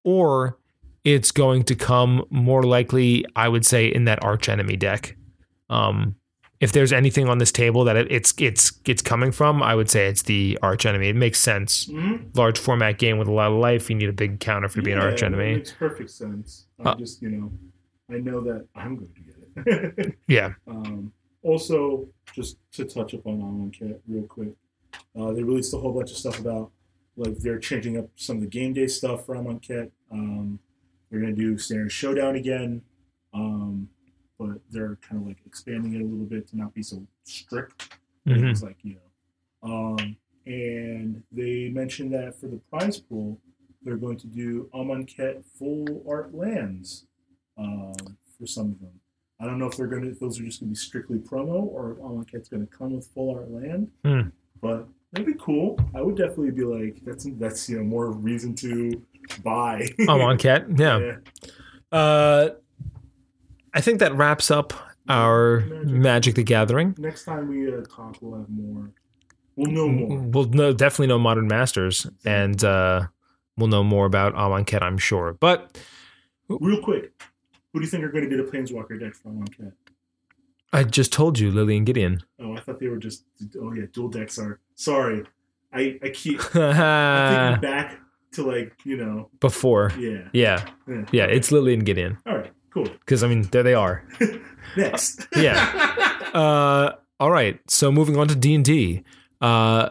or 0.02 0.58
it's 1.04 1.30
going 1.30 1.62
to 1.64 1.76
come 1.76 2.24
more 2.30 2.64
likely, 2.64 3.24
I 3.36 3.48
would 3.48 3.64
say, 3.64 3.86
in 3.86 4.06
that 4.06 4.24
arch 4.24 4.48
enemy 4.48 4.76
deck. 4.76 5.16
Um, 5.70 6.16
if 6.64 6.72
there's 6.72 6.92
anything 6.92 7.28
on 7.28 7.38
this 7.38 7.52
table 7.52 7.84
that 7.84 7.96
it, 7.96 8.06
it's 8.10 8.34
it's 8.38 8.72
it's 8.86 9.02
coming 9.02 9.30
from, 9.32 9.62
I 9.62 9.74
would 9.74 9.88
say 9.90 10.08
it's 10.08 10.22
the 10.22 10.58
arch 10.62 10.86
enemy. 10.86 11.08
It 11.10 11.16
makes 11.16 11.38
sense. 11.40 11.86
Mhm. 11.86 12.34
Large 12.36 12.58
format 12.58 12.98
game 12.98 13.18
with 13.18 13.28
a 13.28 13.32
lot 13.32 13.52
of 13.52 13.58
life, 13.58 13.88
you 13.90 13.96
need 13.96 14.08
a 14.08 14.12
big 14.12 14.40
counter 14.40 14.68
for 14.68 14.76
to 14.76 14.82
be 14.82 14.92
an 14.92 14.98
arch 14.98 15.22
enemy. 15.22 15.54
makes 15.56 15.72
perfect 15.72 16.10
sense. 16.10 16.66
I 16.80 16.90
Uh, 16.90 16.94
just, 16.96 17.20
you 17.22 17.28
know, 17.30 17.52
I 18.10 18.18
know 18.18 18.40
that 18.40 18.66
I'm 18.74 18.96
going 18.96 19.12
to 19.14 19.20
get 19.20 20.06
it. 20.06 20.18
Yeah. 20.28 20.54
um, 20.66 21.12
also, 21.42 22.08
just 22.34 22.56
to 22.72 22.84
touch 22.86 23.12
upon 23.12 23.34
Amonkhet 23.42 23.98
real 24.08 24.24
quick, 24.24 24.54
uh, 25.18 25.32
they 25.32 25.42
released 25.42 25.74
a 25.74 25.78
whole 25.78 25.92
bunch 25.92 26.10
of 26.10 26.16
stuff 26.16 26.38
about 26.40 26.70
like 27.16 27.36
they're 27.38 27.58
changing 27.60 27.96
up 27.98 28.08
some 28.16 28.36
of 28.36 28.42
the 28.42 28.48
game 28.48 28.72
day 28.72 28.86
stuff 28.86 29.26
for 29.26 29.34
Cat. 29.60 29.90
Um, 30.10 30.58
they're 31.10 31.20
going 31.20 31.36
to 31.36 31.40
do 31.40 31.58
Standard 31.58 31.92
Showdown 31.92 32.34
again, 32.36 32.82
um, 33.34 33.88
but 34.38 34.58
they're 34.70 34.98
kind 35.08 35.20
of 35.20 35.26
like 35.28 35.38
expanding 35.46 35.94
it 35.94 36.00
a 36.00 36.04
little 36.04 36.26
bit 36.26 36.46
to 36.48 36.56
not 36.56 36.74
be 36.74 36.82
so 36.82 37.06
strict. 37.24 37.98
Mhm. 38.26 38.50
It's 38.50 38.62
like 38.62 38.78
you 38.82 38.96
know, 38.96 39.70
um, 39.70 40.16
and 40.46 41.22
they 41.32 41.68
mentioned 41.70 42.12
that 42.14 42.38
for 42.38 42.48
the 42.48 42.60
prize 42.70 42.98
pool, 42.98 43.40
they're 43.82 43.96
going 43.96 44.18
to 44.18 44.26
do 44.26 44.68
Amonkhet 44.74 45.44
full 45.58 46.04
art 46.08 46.34
lands 46.34 47.06
um, 47.58 47.92
for 48.38 48.46
some 48.46 48.72
of 48.72 48.80
them. 48.80 49.00
I 49.40 49.46
don't 49.46 49.58
know 49.58 49.66
if 49.66 49.76
they're 49.76 49.86
going 49.86 50.02
to 50.02 50.10
if 50.10 50.20
those 50.20 50.40
are 50.40 50.44
just 50.44 50.60
going 50.60 50.68
to 50.68 50.72
be 50.72 50.76
strictly 50.76 51.18
promo 51.18 51.62
or 51.64 51.92
if 51.92 51.98
Amonkhet's 51.98 52.48
going 52.48 52.66
to 52.66 52.72
come 52.72 52.94
with 52.94 53.06
full 53.08 53.34
art 53.34 53.50
land. 53.50 53.90
Hmm. 54.04 54.28
But 54.60 54.86
that'd 55.12 55.26
be 55.26 55.34
cool. 55.38 55.78
I 55.94 56.00
would 56.02 56.16
definitely 56.16 56.52
be 56.52 56.64
like, 56.64 57.00
that's 57.04 57.26
that's 57.38 57.68
you 57.68 57.78
know 57.78 57.84
more 57.84 58.10
reason 58.10 58.54
to 58.56 59.02
buy. 59.42 59.88
Amonkhet. 60.00 60.78
Yeah. 60.78 61.16
Uh, 61.92 62.50
I 63.74 63.80
think 63.80 63.98
that 63.98 64.14
wraps 64.14 64.50
up 64.50 64.72
our 65.08 65.60
Magic. 65.60 65.86
Magic 65.86 66.34
the 66.36 66.42
Gathering. 66.44 66.94
Next 66.98 67.24
time 67.24 67.48
we 67.48 67.72
uh, 67.72 67.82
talk, 67.82 68.16
we'll 68.20 68.38
have 68.38 68.48
more. 68.48 68.90
We'll 69.56 69.70
know 69.70 69.88
more. 69.88 70.18
We'll 70.18 70.44
know, 70.46 70.72
definitely 70.72 71.08
know 71.08 71.18
Modern 71.18 71.46
Masters, 71.48 72.06
and 72.24 72.62
uh, 72.64 73.06
we'll 73.56 73.68
know 73.68 73.84
more 73.84 74.06
about 74.06 74.34
Amonkhet, 74.34 74.82
I'm 74.82 74.98
sure. 74.98 75.36
But 75.38 75.78
Real 76.48 76.82
quick, 76.82 77.12
who 77.72 77.80
do 77.80 77.84
you 77.84 77.90
think 77.90 78.04
are 78.04 78.10
going 78.10 78.24
to 78.24 78.30
be 78.30 78.36
the 78.36 78.48
Planeswalker 78.48 78.98
deck 79.00 79.14
for 79.14 79.30
Amonkhet? 79.30 79.72
I 80.72 80.82
just 80.84 81.12
told 81.12 81.38
you, 81.38 81.50
Lily 81.50 81.76
and 81.76 81.86
Gideon. 81.86 82.20
Oh, 82.40 82.54
I 82.56 82.60
thought 82.60 82.80
they 82.80 82.88
were 82.88 82.96
just. 82.96 83.24
Oh 83.60 83.72
yeah, 83.72 83.84
dual 83.92 84.08
decks 84.08 84.38
are. 84.38 84.60
Sorry, 84.74 85.24
I 85.72 85.98
I 86.02 86.08
keep 86.08 86.40
I'm 86.56 87.54
thinking 87.54 87.70
back 87.70 88.00
to 88.32 88.44
like 88.44 88.72
you 88.84 88.96
know. 88.96 89.30
Before. 89.40 89.92
Yeah. 89.98 90.28
Yeah. 90.32 90.68
Yeah. 90.88 91.04
Yeah. 91.12 91.24
It's 91.26 91.52
Lily 91.52 91.74
and 91.74 91.86
Gideon. 91.86 92.18
All 92.26 92.36
right. 92.36 92.52
Cool. 92.74 92.84
Because, 92.88 93.22
I 93.22 93.28
mean, 93.28 93.42
there 93.52 93.62
they 93.62 93.74
are. 93.74 94.04
Next. 94.76 95.26
Yeah. 95.36 96.10
Uh, 96.34 96.96
all 97.20 97.30
right. 97.30 97.60
So 97.70 97.92
moving 97.92 98.16
on 98.16 98.26
to 98.26 98.34
D&D. 98.34 99.04
Uh, 99.40 99.90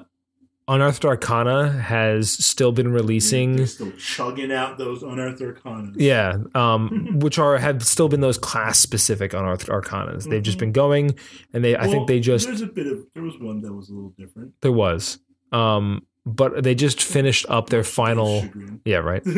Unearthed 0.67 1.05
Arcana 1.05 1.71
has 1.71 2.31
still 2.33 2.73
been 2.73 2.91
releasing... 2.91 3.55
They're 3.55 3.65
still 3.65 3.91
chugging 3.93 4.51
out 4.51 4.77
those 4.77 5.03
unearthed 5.03 5.39
arcanas. 5.41 5.93
Yeah, 5.95 6.35
um, 6.53 7.11
which 7.21 7.39
are 7.39 7.57
have 7.57 7.81
still 7.85 8.09
been 8.09 8.19
those 8.19 8.37
class 8.37 8.77
specific 8.79 9.33
unearthed 9.33 9.67
arcanas. 9.69 10.29
They've 10.29 10.43
just 10.43 10.57
Mhm. 10.57 10.59
been 10.59 10.71
going, 10.73 11.15
and 11.53 11.63
they 11.63 11.77
I 11.77 11.87
think 11.87 12.07
they 12.09 12.19
just 12.19 12.45
There's 12.47 12.61
a 12.61 12.65
bit 12.67 12.87
of. 12.87 13.05
There 13.13 13.23
was 13.23 13.37
one 13.39 13.61
that 13.61 13.71
was 13.73 13.89
a 13.89 13.93
little 13.93 14.13
different. 14.17 14.51
there 14.61 14.71
was. 14.73 15.19
Um, 15.53 16.05
but 16.25 16.63
they 16.63 16.73
just 16.73 17.01
finished 17.01 17.45
up 17.49 17.69
their 17.69 17.83
final. 17.83 18.45
Yeah, 18.85 18.97
right. 18.97 19.23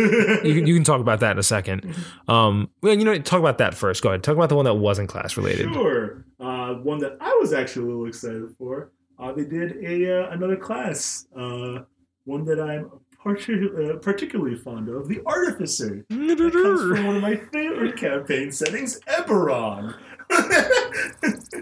You 0.45 0.53
can, 0.53 0.67
you 0.67 0.75
can 0.75 0.83
talk 0.83 1.01
about 1.01 1.21
that 1.21 1.31
in 1.31 1.39
a 1.39 1.43
second. 1.43 1.95
Um, 2.27 2.69
well, 2.83 2.93
you 2.93 3.03
know, 3.03 3.17
talk 3.19 3.39
about 3.39 3.57
that 3.57 3.73
first. 3.73 4.03
Go 4.03 4.09
ahead. 4.09 4.23
Talk 4.23 4.35
about 4.35 4.49
the 4.49 4.55
one 4.55 4.65
that 4.65 4.75
wasn't 4.75 5.09
class 5.09 5.37
related. 5.37 5.73
Sure. 5.73 6.23
Uh, 6.39 6.75
one 6.75 6.99
that 6.99 7.17
I 7.19 7.35
was 7.41 7.53
actually 7.53 7.85
a 7.85 7.87
little 7.87 8.07
excited 8.07 8.53
for. 8.57 8.91
Uh, 9.17 9.31
they 9.31 9.45
did 9.45 9.77
a 9.83 10.25
uh, 10.25 10.29
another 10.31 10.57
class. 10.57 11.25
Uh, 11.35 11.79
one 12.25 12.45
that 12.45 12.59
I'm 12.59 12.91
partic- 13.23 13.95
uh, 13.95 13.97
particularly 13.97 14.55
fond 14.55 14.89
of, 14.89 15.07
the 15.07 15.21
Artificer. 15.25 16.05
Comes 16.09 16.39
from 16.39 17.05
one 17.05 17.15
of 17.15 17.21
my 17.21 17.37
favorite 17.51 17.97
campaign 17.97 18.51
settings, 18.51 18.99
Eberron. 19.07 19.95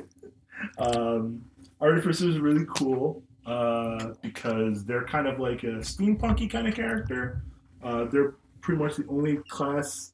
um, 0.77 1.41
Artificer 1.79 2.27
is 2.27 2.39
really 2.39 2.65
cool 2.75 3.23
uh, 3.45 4.13
because 4.21 4.85
they're 4.85 5.05
kind 5.05 5.27
of 5.27 5.39
like 5.39 5.63
a 5.63 5.77
steampunky 5.81 6.49
kind 6.49 6.67
of 6.67 6.75
character. 6.75 7.43
Uh, 7.83 8.05
they're 8.05 8.35
pretty 8.61 8.81
much 8.81 8.95
the 8.95 9.05
only 9.09 9.37
class 9.49 10.13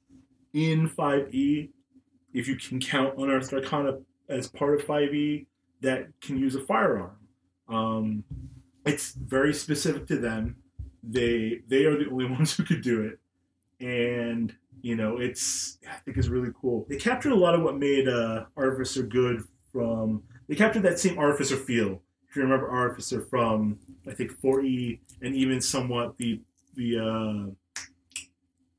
in 0.54 0.90
5e, 0.90 1.70
if 2.34 2.48
you 2.48 2.56
can 2.56 2.80
count 2.80 3.18
Unearthed 3.18 3.54
Arcana 3.54 4.00
as 4.30 4.48
part 4.48 4.80
of 4.80 4.86
5e, 4.86 5.46
that 5.82 6.08
can 6.22 6.38
use 6.38 6.56
a 6.56 6.62
firearm. 6.62 7.18
Um, 7.68 8.24
it's 8.86 9.12
very 9.12 9.54
specific 9.54 10.08
to 10.08 10.18
them. 10.18 10.58
They 11.04 11.62
they 11.68 11.86
are 11.86 11.98
the 11.98 12.10
only 12.10 12.26
ones 12.30 12.56
who 12.56 12.64
could 12.64 12.82
do 12.82 13.04
it, 13.04 13.20
and 13.86 14.54
you 14.82 14.96
know 14.96 15.18
it's 15.18 15.78
I 15.90 15.98
think 16.00 16.18
it's 16.18 16.28
really 16.28 16.52
cool. 16.60 16.86
They 16.90 16.98
captured 16.98 17.32
a 17.32 17.36
lot 17.36 17.56
of 17.56 17.62
what 17.62 17.78
made 17.78 18.08
uh, 18.08 18.46
Artificer 18.58 19.04
good 19.04 19.44
from. 19.72 20.24
They 20.48 20.56
captured 20.56 20.84
that 20.84 21.00
same 21.00 21.18
Artificer 21.20 21.56
feel. 21.56 22.02
If 22.30 22.36
you 22.36 22.44
remember 22.44 22.70
Artificer 22.70 23.22
from 23.22 23.80
I 24.08 24.14
think 24.14 24.40
4e 24.40 25.00
and 25.22 25.36
even 25.36 25.62
somewhat 25.62 26.18
the 26.18 26.42
the 26.76 26.98
uh, 27.00 27.82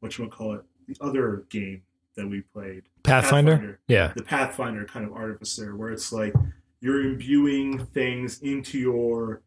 what 0.01 0.17
you 0.17 0.25
want 0.25 0.33
to 0.33 0.37
call 0.37 0.55
it 0.55 0.63
the 0.87 0.97
other 1.01 1.45
game 1.51 1.83
that 2.17 2.29
we 2.29 2.41
played 2.41 2.83
Pathfinder? 3.03 3.81
Yeah. 3.89 4.13
the 4.15 4.23
Pathfinder 4.23 4.85
kind 4.85 5.05
of 5.05 5.13
artificer, 5.13 5.77
where 5.77 5.91
it's 5.91 6.13
like 6.13 6.35
you're 6.81 7.03
imbuing 7.03 7.87
things 7.87 8.41
into 8.41 8.79
your 8.79 9.43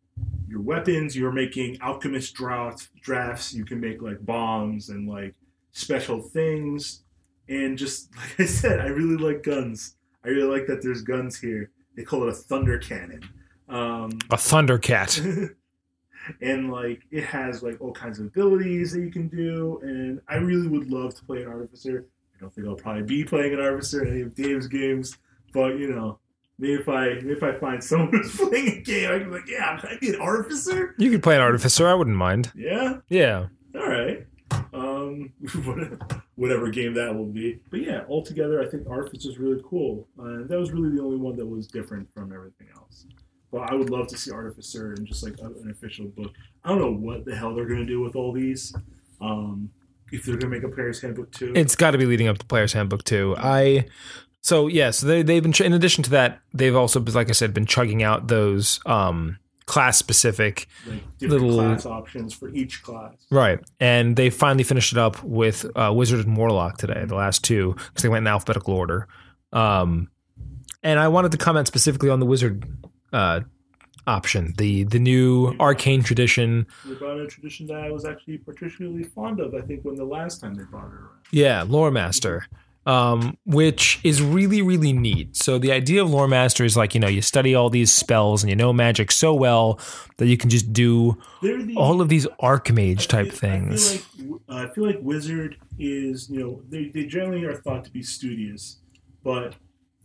your 0.48 0.62
weapons. 0.62 1.16
You're 1.16 1.32
making 1.32 1.82
alchemist 1.82 2.34
drafts. 2.34 2.90
Drafts. 3.02 3.54
You 3.54 3.66
can 3.66 3.80
make 3.80 4.02
like 4.02 4.26
bombs 4.26 4.90
and 4.90 5.08
like 5.08 5.36
special 5.72 6.22
things. 6.22 7.04
And 7.50 7.78
just 7.78 8.16
like 8.18 8.40
I 8.40 8.46
said, 8.46 8.80
I 8.80 8.88
really 8.88 9.18
like 9.18 9.44
guns. 9.44 9.96
I 10.24 10.30
really 10.30 10.60
like 10.60 10.68
that 10.68 10.82
there's 10.82 11.02
guns 11.02 11.40
here. 11.40 11.72
They 11.96 12.04
call 12.04 12.24
it 12.24 12.30
a 12.30 12.34
thunder 12.34 12.78
cannon. 12.80 13.22
Um, 13.74 14.12
A 14.30 14.36
Thundercat. 14.38 15.50
and 16.42 16.72
like 16.72 17.02
it 17.12 17.26
has 17.26 17.62
like 17.64 17.82
all 17.82 17.92
kinds 17.92 18.20
of 18.20 18.28
abilities 18.28 18.94
that 18.94 19.02
you 19.02 19.12
can 19.12 19.28
do 19.28 19.80
and 19.84 20.22
i 20.30 20.36
really 20.36 20.68
would 20.70 20.90
love 20.90 21.14
to 21.14 21.22
play 21.26 21.42
an 21.42 21.50
artificer 21.50 22.06
i 22.34 22.40
don't 22.40 22.54
think 22.56 22.66
i'll 22.66 22.76
probably 22.78 23.04
be 23.04 23.26
playing 23.26 23.54
an 23.54 23.60
artificer 23.60 24.06
in 24.06 24.10
any 24.14 24.22
of 24.22 24.34
dave's 24.34 24.68
games 24.68 25.18
but 25.54 25.78
you 25.78 25.90
know 25.94 26.18
maybe 26.60 26.76
if 26.76 26.88
i 26.88 27.16
maybe 27.16 27.32
if 27.32 27.44
i 27.44 27.52
find 27.60 27.84
someone 27.92 28.10
who's 28.12 28.34
playing 28.38 28.70
a 28.70 28.80
game 28.82 29.12
i 29.12 29.20
can 29.20 29.28
be 29.32 29.36
like 29.36 29.50
yeah 29.50 29.78
can 29.78 29.90
i 29.90 29.98
be 30.00 30.14
an 30.14 30.22
artificer 30.22 30.96
You 30.98 31.12
could 31.12 31.22
play 31.24 31.36
an 31.36 31.42
artificer. 31.42 31.90
I 31.90 31.94
wouldn't 31.94 32.16
mind. 32.16 32.54
yeah 32.56 33.00
Yeah. 33.10 33.48
all 33.76 33.90
right 33.90 34.26
um 34.74 35.30
whatever 36.36 36.70
game 36.70 36.94
that 36.94 37.14
will 37.14 37.26
be 37.26 37.60
but 37.70 37.82
yeah 37.82 38.04
altogether 38.08 38.62
i 38.62 38.66
think 38.70 38.88
artificer 38.88 39.28
is 39.30 39.38
really 39.40 39.62
cool 39.68 40.08
uh, 40.18 40.48
that 40.48 40.58
was 40.58 40.72
really 40.72 40.96
the 40.96 41.02
only 41.04 41.18
one 41.18 41.36
that 41.36 41.46
was 41.46 41.68
different 41.68 42.08
from 42.14 42.32
everything 42.32 42.68
else 42.78 43.08
but 43.54 43.72
I 43.72 43.76
would 43.76 43.90
love 43.90 44.08
to 44.08 44.18
see 44.18 44.32
Artificer 44.32 44.94
in 44.96 45.06
just 45.06 45.24
like 45.24 45.36
a- 45.40 45.46
an 45.62 45.70
official 45.72 46.08
book. 46.08 46.32
I 46.66 46.70
don't 46.70 46.80
know 46.82 46.92
what 46.92 47.24
the 47.24 47.36
hell 47.36 47.54
they're 47.56 47.68
going 47.68 47.80
to 47.80 47.86
do 47.86 48.02
with 48.02 48.16
all 48.18 48.34
these. 48.34 48.74
Um, 49.22 49.70
if 50.12 50.26
they're 50.26 50.36
going 50.38 50.52
to 50.52 50.60
make 50.60 50.64
a 50.64 50.74
player's 50.76 51.00
handbook 51.02 51.32
too. 51.32 51.54
It's 51.56 51.76
got 51.76 51.92
to 51.92 51.98
be 51.98 52.06
leading 52.06 52.28
up 52.28 52.38
to 52.40 52.46
Player's 52.46 52.74
Handbook 52.74 53.04
too. 53.04 53.36
I 53.38 53.86
so 54.42 54.68
yeah, 54.68 54.92
so 54.92 55.08
they 55.08 55.24
they've 55.24 55.42
been 55.42 55.54
in 55.66 55.74
addition 55.74 56.04
to 56.04 56.10
that, 56.12 56.40
they've 56.54 56.76
also 56.76 57.00
like 57.00 57.30
I 57.30 57.32
said 57.32 57.54
been 57.54 57.66
chugging 57.66 58.04
out 58.04 58.28
those 58.28 58.80
um 58.86 59.38
class 59.66 59.98
specific 59.98 60.68
like 60.86 61.02
different 61.18 61.44
little- 61.46 61.66
class 61.66 61.86
options 61.86 62.34
for 62.34 62.50
each 62.50 62.84
class. 62.84 63.14
right, 63.32 63.60
and 63.80 64.16
they 64.18 64.30
finally 64.30 64.64
finished 64.66 64.92
it 64.92 64.98
up 65.00 65.24
with 65.24 65.66
uh, 65.78 65.92
Wizard 65.96 66.28
and 66.28 66.36
Warlock 66.38 66.78
today, 66.78 67.06
the 67.06 67.16
last 67.16 67.44
two 67.44 67.74
because 67.88 68.04
they 68.04 68.10
went 68.10 68.24
in 68.24 68.28
alphabetical 68.28 68.74
order. 68.74 69.08
Um, 69.54 70.10
and 70.84 71.00
I 71.00 71.08
wanted 71.08 71.32
to 71.32 71.38
comment 71.38 71.68
specifically 71.68 72.10
on 72.10 72.20
the 72.20 72.26
Wizard 72.26 72.68
uh 73.14 73.42
option, 74.06 74.54
the 74.58 74.84
the 74.84 75.00
new 75.00 75.56
arcane 75.60 76.04
tradition 76.04 76.68
They 76.86 76.96
brought 76.96 77.20
a 77.20 77.28
tradition 77.28 77.68
that 77.68 77.78
I 77.78 77.90
was 77.92 78.04
actually 78.06 78.38
particularly 78.40 79.04
fond 79.04 79.40
of. 79.40 79.54
I 79.56 79.62
think 79.62 79.84
when 79.86 79.96
the 79.96 80.04
last 80.04 80.42
time 80.42 80.56
they 80.56 80.64
brought 80.64 80.88
it 80.88 80.96
around. 80.96 81.10
Yeah, 81.32 81.64
Lore 81.66 81.90
Master, 81.90 82.46
um, 82.86 83.38
which 83.46 84.02
is 84.04 84.22
really, 84.22 84.62
really 84.62 84.92
neat. 84.92 85.38
So 85.38 85.58
the 85.58 85.72
idea 85.72 86.02
of 86.04 86.10
Lore 86.10 86.28
Master 86.28 86.66
is 86.66 86.76
like, 86.76 86.94
you 86.94 87.00
know, 87.00 87.08
you 87.08 87.22
study 87.22 87.56
all 87.56 87.70
these 87.70 87.94
spells 87.94 88.44
and 88.44 88.50
you 88.50 88.58
know 88.58 88.74
magic 88.74 89.10
so 89.12 89.34
well 89.34 89.80
that 90.18 90.28
you 90.28 90.36
can 90.38 90.50
just 90.50 90.74
do 90.74 91.18
the 91.42 91.74
all 91.78 92.02
of 92.02 92.10
these 92.10 92.28
archmage 92.42 93.04
I 93.04 93.06
type 93.06 93.28
feel- 93.28 93.40
things. 93.40 93.94
I 93.94 93.98
feel, 93.98 94.32
like, 94.32 94.42
uh, 94.50 94.70
I 94.70 94.74
feel 94.74 94.86
like 94.86 95.00
Wizard 95.02 95.56
is, 95.80 96.30
you 96.30 96.40
know, 96.40 96.62
they, 96.70 96.90
they 96.90 97.06
generally 97.06 97.46
are 97.46 97.56
thought 97.56 97.86
to 97.86 97.92
be 97.92 98.04
studious, 98.04 98.80
but 99.24 99.56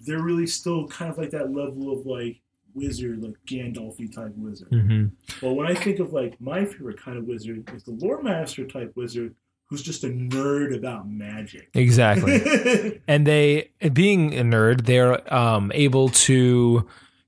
they're 0.06 0.22
really 0.22 0.46
still 0.46 0.86
kind 0.86 1.10
of 1.10 1.18
like 1.18 1.30
that 1.30 1.52
level 1.52 1.92
of 1.92 2.06
like 2.06 2.40
wizard, 2.74 3.22
like 3.22 3.34
Gandalfy 3.46 4.12
type 4.14 4.32
wizard. 4.36 4.68
hmm 4.68 5.06
Well, 5.42 5.54
when 5.54 5.66
I 5.66 5.74
think 5.74 5.98
of 5.98 6.12
like 6.12 6.40
my 6.40 6.64
favorite 6.64 7.00
kind 7.00 7.18
of 7.18 7.24
wizard 7.24 7.70
is 7.74 7.84
the 7.84 7.92
lore 7.92 8.22
master 8.22 8.66
type 8.66 8.92
wizard 8.96 9.34
who's 9.68 9.82
just 9.82 10.02
a 10.04 10.08
nerd 10.08 10.74
about 10.74 11.08
magic. 11.08 11.68
Exactly. 11.74 13.00
and 13.08 13.26
they, 13.26 13.70
being 13.92 14.34
a 14.34 14.42
nerd, 14.42 14.86
they're 14.86 15.32
um, 15.32 15.70
able 15.74 16.08
to 16.08 16.86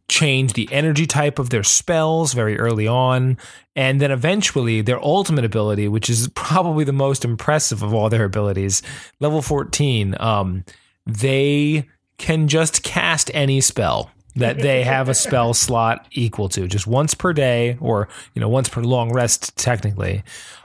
change 0.09 0.55
the 0.55 0.68
energy 0.72 1.07
type 1.07 1.38
of 1.38 1.51
their 1.51 1.62
spells 1.62 2.32
very 2.32 2.59
early 2.59 2.86
on. 2.86 3.36
And 3.76 4.01
then 4.01 4.11
eventually, 4.11 4.80
their 4.80 5.03
ultimate 5.03 5.45
ability, 5.45 5.86
which 5.88 6.11
is 6.11 6.28
probably 6.34 6.84
the 6.84 6.93
most 6.93 7.24
impressive 7.24 7.82
of 7.82 7.95
all 7.95 8.09
their 8.09 8.24
abilities, 8.24 8.82
level 9.20 9.43
14, 9.43 10.16
um, 10.18 10.64
they 11.07 11.86
can 12.16 12.49
just 12.49 12.82
cast 12.82 13.30
any 13.34 13.61
spell 13.61 14.11
that 14.37 14.59
they 14.59 14.83
have 14.95 15.09
a 15.09 15.14
spell 15.14 15.55
slot 15.55 16.07
equal 16.12 16.49
to 16.51 16.66
just 16.66 16.87
once 16.87 17.14
per 17.14 17.33
day 17.33 17.76
or 17.81 18.09
you 18.35 18.41
know 18.41 18.49
once 18.49 18.68
per 18.68 18.83
long 18.83 19.12
rest 19.12 19.57
technically. 19.57 20.22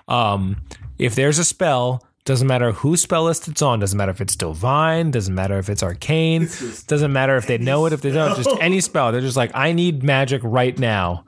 Um, 0.07 0.57
if 0.97 1.15
there's 1.15 1.39
a 1.39 1.45
spell 1.45 2.05
doesn't 2.25 2.47
matter 2.47 2.71
whose 2.71 3.01
spell 3.01 3.25
list 3.25 3.47
it's 3.47 3.61
on 3.61 3.79
doesn't 3.79 3.97
matter 3.97 4.11
if 4.11 4.19
it's 4.19 4.35
divine 4.35 5.11
doesn't 5.11 5.35
matter 5.35 5.59
if 5.59 5.69
it's 5.69 5.83
arcane 5.83 6.47
doesn't 6.87 7.13
matter 7.13 7.37
if 7.37 7.45
they 7.45 7.57
know 7.59 7.85
it 7.85 7.93
if 7.93 8.01
they 8.01 8.11
don't 8.11 8.35
just 8.35 8.49
any 8.61 8.81
spell. 8.81 9.11
They're 9.11 9.21
just 9.21 9.37
like 9.37 9.51
i 9.53 9.71
need 9.73 10.03
magic 10.03 10.41
right 10.43 10.77
now 10.79 11.23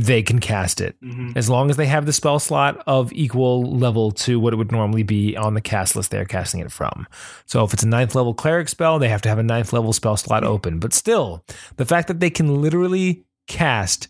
they 0.00 0.22
can 0.22 0.38
cast 0.38 0.80
it 0.80 0.94
Mhm. 1.02 1.36
as 1.36 1.50
long 1.50 1.70
as 1.70 1.76
they 1.76 1.86
have 1.86 2.06
the 2.06 2.12
spell 2.12 2.38
slot 2.38 2.80
of 2.86 3.12
equal 3.12 3.64
level 3.76 4.12
to 4.12 4.38
what 4.38 4.52
it 4.52 4.56
would 4.56 4.70
normally 4.70 5.02
be 5.02 5.36
on 5.36 5.54
the 5.54 5.60
cast 5.60 5.96
list 5.96 6.12
they're 6.12 6.24
casting 6.24 6.60
it 6.60 6.70
from. 6.70 7.04
So 7.46 7.64
if 7.64 7.72
it's 7.72 7.82
a 7.82 7.88
ninth 7.88 8.14
level 8.14 8.32
cleric 8.32 8.68
spell, 8.68 9.00
they 9.00 9.08
have 9.08 9.22
to 9.22 9.28
have 9.28 9.38
a 9.40 9.42
ninth 9.42 9.72
level 9.72 9.92
spell 9.92 10.16
slot 10.16 10.44
open. 10.44 10.78
But 10.78 10.94
still, 10.94 11.44
the 11.78 11.84
fact 11.84 12.06
that 12.06 12.20
they 12.20 12.30
can 12.30 12.62
literally 12.62 13.24
cast 13.48 14.06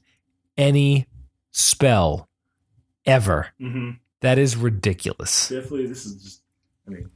any 0.59 1.07
spell 1.53 2.28
ever, 3.07 3.47
Mhm. 3.59 3.97
that 4.20 4.36
is 4.39 4.57
ridiculous. 4.57 5.49
Definitely, 5.49 5.86
this 5.86 6.05
is 6.05 6.22
just. 6.22 6.43
I 6.86 6.91
mean, 6.91 7.09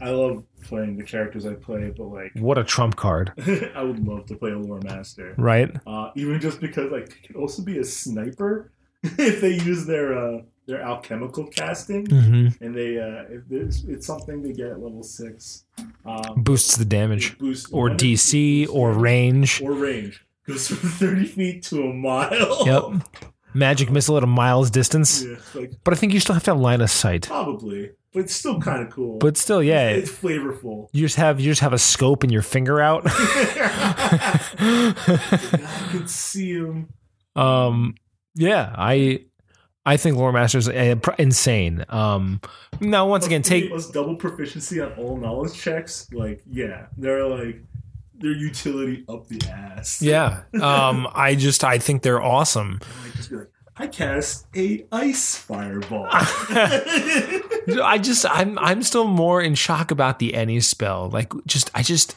I 0.00 0.10
love 0.10 0.44
playing 0.62 0.96
the 0.96 1.04
characters 1.04 1.46
I 1.46 1.54
play, 1.54 1.92
but 1.96 2.04
like, 2.04 2.32
What 2.34 2.58
a 2.58 2.64
trump 2.64 2.96
card, 2.96 3.32
I 3.74 3.82
would 3.82 4.06
love 4.06 4.26
to 4.26 4.36
play 4.36 4.50
a 4.52 4.58
lore 4.58 4.80
master. 4.82 5.34
right? 5.38 5.70
Uh, 5.86 6.10
even 6.16 6.40
just 6.40 6.60
because 6.60 6.90
like 6.90 7.08
it 7.08 7.26
could 7.26 7.36
also 7.36 7.62
be 7.62 7.78
a 7.78 7.84
sniper 7.84 8.70
if 9.02 9.40
they 9.40 9.54
use 9.54 9.86
their 9.86 10.16
uh, 10.18 10.42
their 10.66 10.82
alchemical 10.82 11.46
casting 11.46 12.04
hmm 12.06 12.48
and 12.60 12.74
they 12.74 12.98
uh, 12.98 13.22
if 13.30 13.42
it's, 13.50 13.84
it's 13.84 14.06
something 14.06 14.42
they 14.42 14.52
get 14.52 14.66
at 14.68 14.80
level 14.80 15.02
six. 15.02 15.64
Um, 16.04 16.42
Boosts 16.42 16.76
the 16.76 16.84
damage, 16.84 17.38
boosts- 17.38 17.70
or 17.72 17.88
DC, 17.90 18.68
or 18.68 18.92
range. 18.92 19.62
or 19.62 19.72
range 19.72 20.24
goes 20.46 20.68
from 20.68 20.76
thirty 21.00 21.24
feet 21.26 21.62
to 21.64 21.82
a 21.84 21.92
mile. 21.94 22.66
Yep. 22.66 23.02
Magic 23.54 23.90
missile 23.90 24.16
at 24.18 24.22
a 24.22 24.26
mile's 24.26 24.70
distance. 24.70 25.24
Yeah, 25.24 25.36
like 25.54 25.72
But 25.84 25.94
I 25.94 25.96
think 25.96 26.12
you 26.12 26.20
still 26.20 26.34
have 26.34 26.44
to 26.44 26.50
have 26.50 26.60
line 26.60 26.80
of 26.82 26.90
sight. 26.90 27.26
probably, 27.26 27.90
but 28.12 28.20
it's 28.20 28.34
still 28.34 28.60
kind 28.60 28.82
of 28.86 28.90
cool. 28.90 29.18
But 29.18 29.36
still, 29.36 29.62
yeah. 29.62 29.90
it's 29.90 30.10
flavorful. 30.10 30.88
You 30.92 31.02
just 31.02 31.16
have 31.16 31.40
you 31.40 31.50
just 31.50 31.60
have 31.60 31.72
a 31.72 31.78
scope 31.78 32.22
and 32.22 32.32
your 32.32 32.42
finger 32.42 32.80
out. 32.80 33.02
I 33.06 34.94
can 35.90 36.08
see 36.08 36.54
him. 36.54 36.88
um, 37.36 37.94
yeah, 38.34 38.74
I 38.76 39.24
I 39.84 39.96
think 39.96 40.16
Lore 40.16 40.32
Masters 40.32 40.68
uh, 40.68 40.96
insane. 41.18 41.84
Um, 41.88 42.40
now 42.80 43.06
once 43.08 43.26
again, 43.26 43.42
take 43.42 43.70
double 43.92 44.16
proficiency 44.16 44.80
on 44.80 44.92
all 44.92 45.16
knowledge 45.16 45.54
checks. 45.54 46.06
Like, 46.12 46.42
yeah, 46.46 46.86
they're 46.96 47.26
like 47.26 47.62
their 48.14 48.32
utility 48.32 49.04
up 49.08 49.26
the 49.28 49.40
ass. 49.48 50.02
yeah. 50.02 50.42
Um, 50.60 51.08
I 51.14 51.34
just 51.34 51.64
I 51.64 51.78
think 51.78 52.02
they're 52.02 52.22
awesome. 52.22 52.80
I 52.82 53.06
might 53.06 53.14
just 53.14 53.30
be 53.30 53.36
like, 53.36 53.50
I 53.78 53.86
cast 53.86 54.46
a 54.54 54.86
ice 54.92 55.36
fireball. 55.36 56.08
I 57.82 57.98
just 57.98 58.24
I'm 58.28 58.58
I'm 58.58 58.82
still 58.82 59.06
more 59.06 59.40
in 59.42 59.54
shock 59.54 59.90
about 59.90 60.18
the 60.18 60.34
any 60.34 60.60
spell. 60.60 61.10
Like 61.10 61.32
just 61.46 61.70
I 61.74 61.82
just 61.82 62.16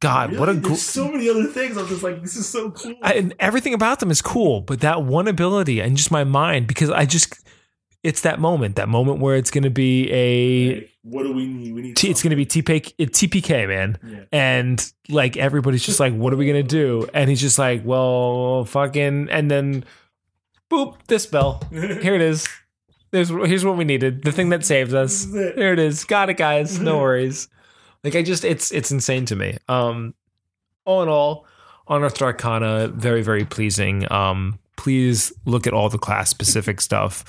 God, 0.00 0.36
what 0.38 0.48
a 0.48 0.52
Really? 0.52 0.60
gr- 0.60 0.68
There's 0.68 0.82
so 0.82 1.10
many 1.10 1.28
other 1.28 1.46
things. 1.46 1.76
I'm 1.76 1.88
just 1.88 2.04
like, 2.04 2.22
this 2.22 2.36
is 2.36 2.48
so 2.48 2.70
cool. 2.70 2.94
I, 3.02 3.14
and 3.14 3.34
everything 3.40 3.74
about 3.74 3.98
them 3.98 4.10
is 4.12 4.22
cool, 4.22 4.60
but 4.60 4.80
that 4.80 5.02
one 5.02 5.26
ability 5.26 5.80
and 5.80 5.96
just 5.96 6.12
my 6.12 6.22
mind 6.22 6.68
because 6.68 6.88
I 6.90 7.04
just 7.04 7.34
it's 8.04 8.20
that 8.20 8.38
moment, 8.38 8.76
that 8.76 8.88
moment 8.88 9.18
where 9.18 9.34
it's 9.34 9.50
going 9.50 9.64
to 9.64 9.70
be 9.70 10.08
a 10.12 10.74
Like, 10.76 10.90
what 11.02 11.24
do 11.24 11.32
we 11.32 11.46
need? 11.46 11.74
We 11.74 11.82
need. 11.82 11.96
T- 11.96 12.08
it's 12.10 12.22
going 12.22 12.30
to 12.30 12.36
be 12.36 12.46
TPK, 12.46 12.94
TPK, 12.96 13.66
man. 13.66 13.98
Yeah. 14.06 14.20
And 14.30 14.92
like 15.08 15.36
everybody's 15.36 15.84
just 15.84 15.98
like, 15.98 16.14
what 16.14 16.32
are 16.32 16.36
we 16.36 16.46
going 16.46 16.62
to 16.64 16.68
do? 16.68 17.08
And 17.12 17.28
he's 17.28 17.40
just 17.40 17.58
like, 17.58 17.82
well, 17.84 18.64
fucking. 18.66 19.28
And 19.30 19.50
then, 19.50 19.84
boop, 20.70 20.94
this 21.08 21.24
spell. 21.24 21.60
Here 21.72 22.14
it 22.14 22.20
is. 22.20 22.48
There's 23.10 23.28
here's 23.30 23.64
what 23.64 23.76
we 23.76 23.84
needed. 23.84 24.22
The 24.22 24.32
thing 24.32 24.50
that 24.50 24.64
saved 24.64 24.94
us. 24.94 25.24
This 25.24 25.26
is 25.26 25.34
it. 25.34 25.56
There 25.56 25.72
it 25.72 25.78
is. 25.78 26.04
Got 26.04 26.30
it, 26.30 26.34
guys. 26.34 26.78
No 26.78 26.98
worries. 27.00 27.48
Like 28.04 28.14
I 28.14 28.22
just, 28.22 28.44
it's 28.44 28.70
it's 28.70 28.90
insane 28.90 29.24
to 29.26 29.36
me. 29.36 29.56
Um, 29.68 30.14
all 30.84 31.02
in 31.02 31.08
all, 31.08 31.46
Unearthed 31.88 32.22
Arcana, 32.22 32.88
very 32.88 33.22
very 33.22 33.44
pleasing. 33.44 34.10
Um, 34.12 34.58
please 34.76 35.32
look 35.44 35.66
at 35.66 35.72
all 35.72 35.88
the 35.88 35.98
class 35.98 36.30
specific 36.30 36.80
stuff. 36.80 37.24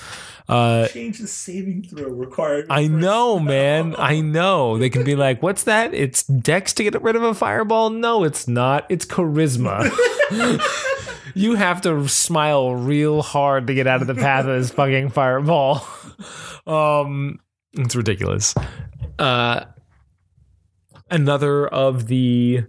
Uh, 0.48 0.86
Change 0.88 1.18
the 1.18 1.26
saving 1.28 1.82
throw 1.84 2.08
required. 2.08 2.66
I 2.70 2.86
know, 2.86 3.38
man. 3.38 3.94
I 3.98 4.20
know. 4.20 4.78
They 4.78 4.90
can 4.90 5.04
be 5.04 5.14
like, 5.16 5.42
what's 5.42 5.64
that? 5.64 5.94
It's 5.94 6.24
dex 6.24 6.72
to 6.74 6.82
get 6.84 7.00
rid 7.02 7.16
of 7.16 7.22
a 7.22 7.34
fireball? 7.34 7.90
No, 7.90 8.24
it's 8.24 8.46
not. 8.48 8.84
It's 8.88 9.06
charisma. 9.06 9.88
you 11.34 11.54
have 11.54 11.80
to 11.82 12.06
smile 12.08 12.74
real 12.74 13.22
hard 13.22 13.66
to 13.68 13.74
get 13.74 13.86
out 13.86 14.00
of 14.00 14.06
the 14.06 14.14
path 14.14 14.46
of 14.46 14.58
this 14.60 14.70
fucking 14.72 15.10
fireball. 15.10 15.86
Um, 16.66 17.38
it's 17.72 17.94
ridiculous. 17.96 18.54
Uh, 19.18 19.64
another 21.10 21.66
of 21.68 22.06
the 22.08 22.64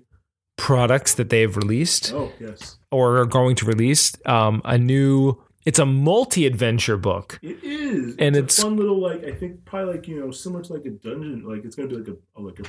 products 0.57 1.16
that 1.16 1.30
they've 1.30 1.55
released 1.57 2.14
Oh 2.14 2.32
yes, 2.39 2.78
or 2.91 3.18
are 3.18 3.26
going 3.26 3.55
to 3.57 3.66
release 3.66 4.14
um, 4.26 4.62
a 4.66 4.78
new 4.78 5.41
it's 5.66 5.80
a 5.80 5.86
multi-adventure 5.86 6.97
book 6.97 7.39
it 7.41 7.64
is. 7.64 8.16
And 8.18 8.36
it's, 8.36 8.57
it's- 8.59 8.64
fun 8.64 8.78
little 8.78 8.99
like 8.99 9.24
I 9.24 9.34
think 9.34 9.64
probably 9.66 9.95
like 9.95 10.07
you 10.07 10.20
know 10.20 10.32
similar 10.32 10.64
to 10.64 10.74
like 10.74 10.86
a 10.86 10.91
dungeon. 10.91 11.43
Like 11.47 11.66
it's 11.66 11.76
gonna 11.76 11.88
be 11.89 11.95
like 11.97 12.07
a 12.07 12.41
like 12.41 12.59
a, 12.59 12.64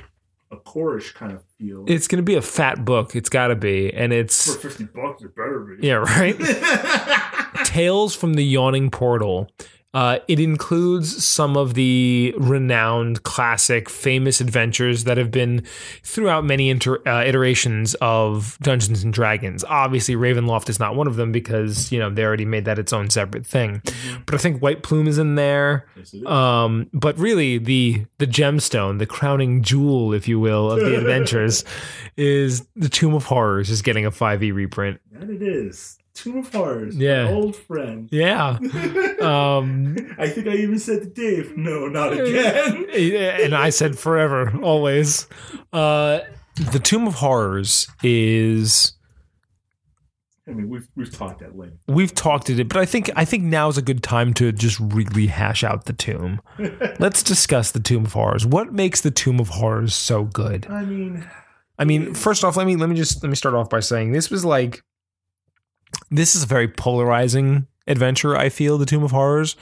a 0.52 0.56
chorish 0.56 1.14
kind 1.14 1.32
of 1.32 1.42
feel. 1.58 1.84
it's 1.88 2.06
going 2.06 2.18
to 2.18 2.22
be 2.22 2.34
a 2.34 2.42
fat 2.42 2.84
book 2.84 3.16
it's 3.16 3.28
got 3.30 3.48
to 3.48 3.56
be 3.56 3.92
and 3.92 4.12
it's 4.12 4.54
for 4.54 4.68
fifty 4.68 4.84
bucks, 4.84 5.22
it 5.22 5.34
better 5.34 5.60
be. 5.80 5.86
yeah 5.86 5.94
right 5.94 6.36
tales 7.64 8.14
from 8.14 8.34
the 8.34 8.44
yawning 8.44 8.90
portal 8.90 9.48
uh, 9.94 10.18
it 10.26 10.40
includes 10.40 11.22
some 11.24 11.56
of 11.56 11.74
the 11.74 12.34
renowned 12.38 13.22
classic 13.24 13.90
famous 13.90 14.40
adventures 14.40 15.04
that 15.04 15.18
have 15.18 15.30
been 15.30 15.62
throughout 16.02 16.44
many 16.44 16.70
inter- 16.70 17.00
uh, 17.06 17.22
iterations 17.24 17.94
of 18.00 18.56
dungeons 18.62 19.04
and 19.04 19.12
dragons 19.12 19.64
obviously 19.64 20.14
ravenloft 20.16 20.68
is 20.70 20.78
not 20.80 20.96
one 20.96 21.06
of 21.06 21.16
them 21.16 21.30
because 21.32 21.92
you 21.92 21.98
know 21.98 22.08
they 22.08 22.24
already 22.24 22.44
made 22.46 22.64
that 22.64 22.78
its 22.78 22.92
own 22.92 23.10
separate 23.10 23.44
thing 23.44 23.82
but 24.26 24.34
i 24.34 24.38
think 24.38 24.62
white 24.62 24.82
plume 24.82 25.06
is 25.06 25.18
in 25.18 25.34
there 25.34 25.86
Yes, 25.96 26.14
is. 26.14 26.24
Um, 26.26 26.88
but 26.92 27.18
really, 27.18 27.58
the 27.58 28.04
the 28.18 28.26
gemstone, 28.26 28.98
the 28.98 29.06
crowning 29.06 29.62
jewel, 29.62 30.12
if 30.14 30.26
you 30.26 30.40
will, 30.40 30.70
of 30.70 30.80
the 30.80 30.96
adventures, 31.00 31.64
is 32.16 32.66
the 32.74 32.88
Tomb 32.88 33.14
of 33.14 33.24
Horrors 33.24 33.70
is 33.70 33.82
getting 33.82 34.06
a 34.06 34.10
five 34.10 34.42
e 34.42 34.52
reprint. 34.52 35.00
that 35.12 35.28
it 35.30 35.42
is. 35.42 35.98
Tomb 36.14 36.38
of 36.38 36.52
Horrors. 36.52 36.96
Yeah. 36.96 37.28
old 37.28 37.56
friend. 37.56 38.08
Yeah, 38.12 38.58
um, 39.20 39.96
I 40.18 40.28
think 40.28 40.46
I 40.46 40.54
even 40.56 40.78
said 40.78 41.02
to 41.02 41.08
Dave, 41.08 41.56
"No, 41.56 41.88
not 41.88 42.12
again." 42.12 42.86
and 42.94 43.54
I 43.54 43.70
said 43.70 43.98
forever, 43.98 44.52
always. 44.62 45.26
Uh, 45.72 46.20
the 46.72 46.78
Tomb 46.78 47.06
of 47.06 47.14
Horrors 47.14 47.88
is 48.02 48.92
I 50.46 50.50
mean, 50.50 50.68
we've 50.68 50.88
we've 50.96 51.12
talked 51.12 51.40
at 51.42 51.56
length. 51.56 51.78
we've 51.86 52.14
talked 52.14 52.50
at 52.50 52.58
it, 52.58 52.68
but 52.68 52.76
I 52.76 52.84
think 52.84 53.10
I 53.14 53.24
think 53.24 53.44
now 53.44 53.68
is 53.68 53.78
a 53.78 53.82
good 53.82 54.02
time 54.02 54.34
to 54.34 54.50
just 54.50 54.78
really 54.80 55.28
hash 55.28 55.62
out 55.62 55.84
the 55.84 55.92
tomb. 55.92 56.40
Let's 56.98 57.22
discuss 57.22 57.70
the 57.70 57.80
Tomb 57.80 58.06
of 58.06 58.12
Horrors. 58.12 58.44
What 58.44 58.72
makes 58.72 59.00
the 59.00 59.12
Tomb 59.12 59.38
of 59.38 59.48
Horrors 59.48 59.94
so 59.94 60.24
good? 60.24 60.66
I 60.68 60.84
mean, 60.84 61.28
I 61.78 61.84
mean, 61.84 62.14
first 62.14 62.42
off, 62.42 62.56
let 62.56 62.66
me 62.66 62.74
let 62.74 62.88
me 62.88 62.96
just 62.96 63.22
let 63.22 63.30
me 63.30 63.36
start 63.36 63.54
off 63.54 63.70
by 63.70 63.80
saying 63.80 64.12
this 64.12 64.30
was 64.30 64.44
like 64.44 64.82
this 66.10 66.34
is 66.34 66.42
a 66.44 66.46
very 66.46 66.68
polarizing 66.68 67.66
adventure, 67.86 68.36
I 68.36 68.48
feel, 68.48 68.78
the 68.78 68.86
Tomb 68.86 69.02
of 69.02 69.10
Horrors. 69.10 69.56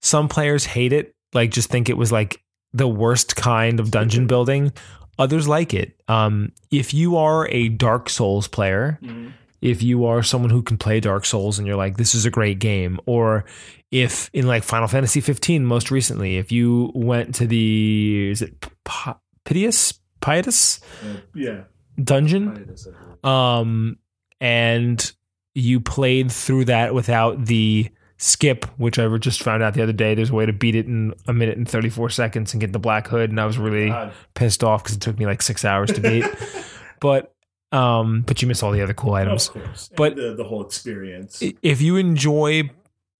Some 0.00 0.28
players 0.28 0.64
hate 0.64 0.92
it, 0.92 1.14
like 1.34 1.50
just 1.50 1.70
think 1.70 1.88
it 1.88 1.96
was 1.96 2.10
like 2.12 2.42
the 2.72 2.88
worst 2.88 3.36
kind 3.36 3.80
of 3.80 3.90
dungeon 3.90 4.26
building. 4.26 4.72
Others 5.18 5.46
like 5.48 5.74
it. 5.74 6.00
Um, 6.08 6.52
if 6.70 6.94
you 6.94 7.16
are 7.16 7.46
a 7.48 7.68
Dark 7.68 8.08
Souls 8.08 8.48
player, 8.48 8.98
mhm. 9.02 9.32
if 9.60 9.82
you 9.82 10.06
are 10.06 10.22
someone 10.22 10.50
who 10.50 10.62
can 10.62 10.78
play 10.78 11.00
Dark 11.00 11.26
Souls 11.26 11.58
and 11.58 11.66
you're 11.66 11.76
like, 11.76 11.98
this 11.98 12.14
is 12.14 12.24
a 12.24 12.30
great 12.30 12.58
game, 12.58 12.98
or 13.04 13.44
if 13.90 14.30
in 14.32 14.46
like 14.46 14.62
Final 14.62 14.88
Fantasy 14.88 15.20
15 15.20 15.64
most 15.66 15.90
recently, 15.90 16.38
if 16.38 16.50
you 16.50 16.90
went 16.94 17.34
to 17.34 17.46
the 17.46 18.30
is 18.30 18.40
it 18.40 18.58
P- 18.60 19.12
Pitioss 19.44 19.98
Uh, 20.22 21.16
yeah. 21.34 21.64
dungeon, 22.02 22.48
I 22.48 22.70
just 22.70 22.84
said 22.84 22.94
that. 23.22 23.28
um, 23.28 23.98
and 24.40 25.12
you 25.54 25.80
played 25.80 26.30
through 26.30 26.66
that 26.66 26.94
without 26.94 27.46
the 27.46 27.88
skip, 28.18 28.66
which 28.78 28.98
I 28.98 29.16
just 29.18 29.42
found 29.42 29.62
out 29.62 29.74
the 29.74 29.82
other 29.82 29.92
day. 29.92 30.14
There's 30.14 30.30
a 30.30 30.34
way 30.34 30.46
to 30.46 30.52
beat 30.52 30.74
it 30.74 30.86
in 30.86 31.14
a 31.26 31.32
minute 31.32 31.56
and 31.56 31.68
34 31.68 32.10
seconds 32.10 32.52
and 32.52 32.60
get 32.60 32.72
the 32.72 32.78
black 32.78 33.08
hood, 33.08 33.30
and 33.30 33.40
I 33.40 33.46
was 33.46 33.58
really 33.58 33.88
God. 33.88 34.12
pissed 34.34 34.62
off 34.62 34.82
because 34.82 34.96
it 34.96 35.00
took 35.00 35.18
me 35.18 35.26
like 35.26 35.42
six 35.42 35.64
hours 35.64 35.90
to 35.92 36.00
beat. 36.00 36.24
but 37.00 37.34
um, 37.72 38.22
but 38.26 38.42
you 38.42 38.48
miss 38.48 38.62
all 38.62 38.72
the 38.72 38.82
other 38.82 38.94
cool 38.94 39.14
items. 39.14 39.48
Of 39.48 39.54
course, 39.54 39.90
But- 39.96 40.16
the, 40.16 40.34
the 40.34 40.44
whole 40.44 40.64
experience. 40.64 41.42
if 41.62 41.80
you 41.80 41.96
enjoy 41.96 42.68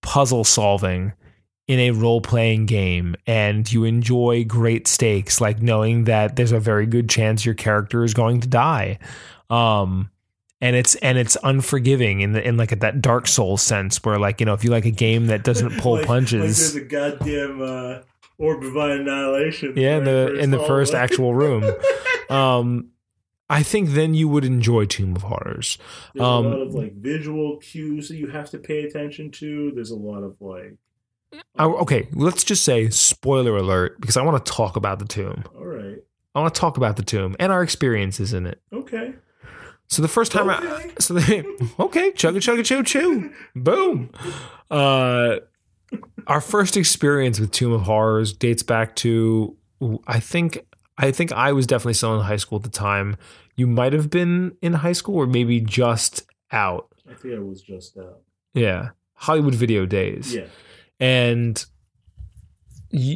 puzzle 0.02 0.44
solving 0.44 1.12
in 1.68 1.78
a 1.78 1.90
role 1.92 2.20
playing 2.20 2.66
game 2.66 3.14
and 3.28 3.70
you 3.72 3.84
enjoy 3.84 4.44
great 4.44 4.88
stakes, 4.88 5.40
like 5.40 5.62
knowing 5.62 6.04
that 6.04 6.34
there's 6.34 6.50
a 6.52 6.58
very 6.58 6.84
good 6.84 7.08
chance 7.08 7.44
your 7.46 7.54
character 7.54 8.02
is 8.02 8.12
going 8.12 8.40
to 8.40 8.48
die, 8.48 8.98
um, 9.50 10.10
and 10.60 10.76
it's 10.76 10.94
and 10.96 11.16
it's 11.18 11.36
unforgiving 11.42 12.20
in 12.20 12.32
the 12.32 12.46
in 12.46 12.56
like 12.56 12.78
that 12.80 13.00
Dark 13.00 13.26
Souls 13.26 13.62
sense, 13.62 14.02
where 14.04 14.18
like 14.18 14.40
you 14.40 14.46
know 14.46 14.54
if 14.54 14.62
you 14.64 14.70
like 14.70 14.84
a 14.84 14.90
game 14.90 15.26
that 15.26 15.44
doesn't 15.44 15.78
pull 15.78 15.92
Like- 15.96 16.00
Like 16.02 16.06
punches, 16.08 16.72
there's 16.72 16.84
a 16.84 16.86
goddamn 16.86 17.62
uh, 17.62 17.98
orb 18.38 18.62
of 18.64 18.74
annihilation. 18.76 19.72
yeah, 19.76 19.98
in 19.98 20.04
the 20.04 20.34
in 20.38 20.50
the 20.50 20.58
first 20.60 20.94
actual 20.94 21.34
room, 21.34 21.64
um, 22.30 22.88
I 23.48 23.62
think 23.62 23.90
then 23.90 24.14
you 24.14 24.28
would 24.28 24.44
enjoy 24.44 24.84
Tomb 24.86 25.16
of 25.16 25.22
Horrors. 25.22 25.76
There's 26.14 26.24
um, 26.26 26.46
a 26.46 26.48
lot 26.50 26.60
of 26.60 26.74
like 26.74 26.94
visual 26.94 27.56
cues 27.58 28.08
that 28.08 28.16
you 28.16 28.28
have 28.28 28.50
to 28.50 28.58
pay 28.58 28.84
attention 28.84 29.30
to. 29.32 29.72
There's 29.74 29.90
a 29.90 29.96
lot 29.96 30.22
of 30.22 30.36
like, 30.40 30.76
I, 31.56 31.64
okay, 31.64 32.08
let's 32.12 32.44
just 32.44 32.64
say 32.64 32.88
spoiler 32.90 33.56
alert 33.56 34.00
because 34.00 34.16
I 34.16 34.22
want 34.22 34.44
to 34.44 34.52
talk 34.52 34.76
about 34.76 34.98
the 35.00 35.04
tomb. 35.04 35.44
all 35.56 35.64
right, 35.66 35.96
I 36.34 36.40
want 36.40 36.54
to 36.54 36.60
talk 36.60 36.76
about 36.76 36.96
the 36.96 37.02
tomb 37.02 37.34
and 37.40 37.50
our 37.50 37.62
experiences 37.62 38.32
in 38.32 38.46
it. 38.46 38.60
okay, 38.72 39.14
So 39.90 40.02
the 40.02 40.08
first 40.08 40.30
time, 40.32 40.48
I, 40.48 40.56
okay. 40.58 40.90
so 41.00 41.14
they, 41.14 41.40
okay, 41.80 42.12
chugga 42.12 42.36
chugga 42.36 42.64
chew 42.64 42.82
chew, 42.84 43.30
boom. 43.56 44.10
Uh, 44.70 45.36
our 46.28 46.40
first 46.40 46.76
experience 46.76 47.40
with 47.40 47.50
Tomb 47.50 47.72
of 47.72 47.82
Horrors 47.82 48.32
dates 48.32 48.62
back 48.62 48.94
to 48.96 49.56
I 50.06 50.20
think 50.20 50.64
I 50.96 51.10
think 51.10 51.32
I 51.32 51.52
was 51.52 51.66
definitely 51.66 51.94
still 51.94 52.14
in 52.18 52.24
high 52.24 52.36
school 52.36 52.56
at 52.56 52.62
the 52.62 52.70
time. 52.70 53.16
You 53.56 53.66
might 53.66 53.92
have 53.92 54.10
been 54.10 54.56
in 54.62 54.74
high 54.74 54.92
school 54.92 55.16
or 55.16 55.26
maybe 55.26 55.60
just 55.60 56.24
out. 56.52 56.88
I 57.10 57.14
think 57.14 57.34
I 57.34 57.38
was 57.40 57.60
just 57.60 57.96
uh, 57.98 58.12
Yeah, 58.54 58.90
Hollywood 59.14 59.54
Video 59.56 59.86
Days. 59.86 60.34
yeah. 60.34 60.44
and 61.00 61.64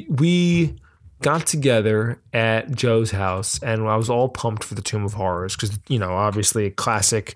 we 0.09 0.77
got 1.25 1.47
together 1.47 2.21
at 2.35 2.71
Joe's 2.77 3.11
house, 3.11 3.59
and 3.63 3.89
I 3.89 3.97
was 3.97 4.11
all 4.11 4.29
pumped 4.29 4.63
for 4.63 4.75
the 4.75 4.83
Tomb 4.83 5.07
of 5.07 5.15
Horrors 5.15 5.57
because 5.57 5.79
you 5.89 5.99
know, 5.99 6.13
obviously 6.13 6.67
a 6.67 6.71
classic, 6.71 7.35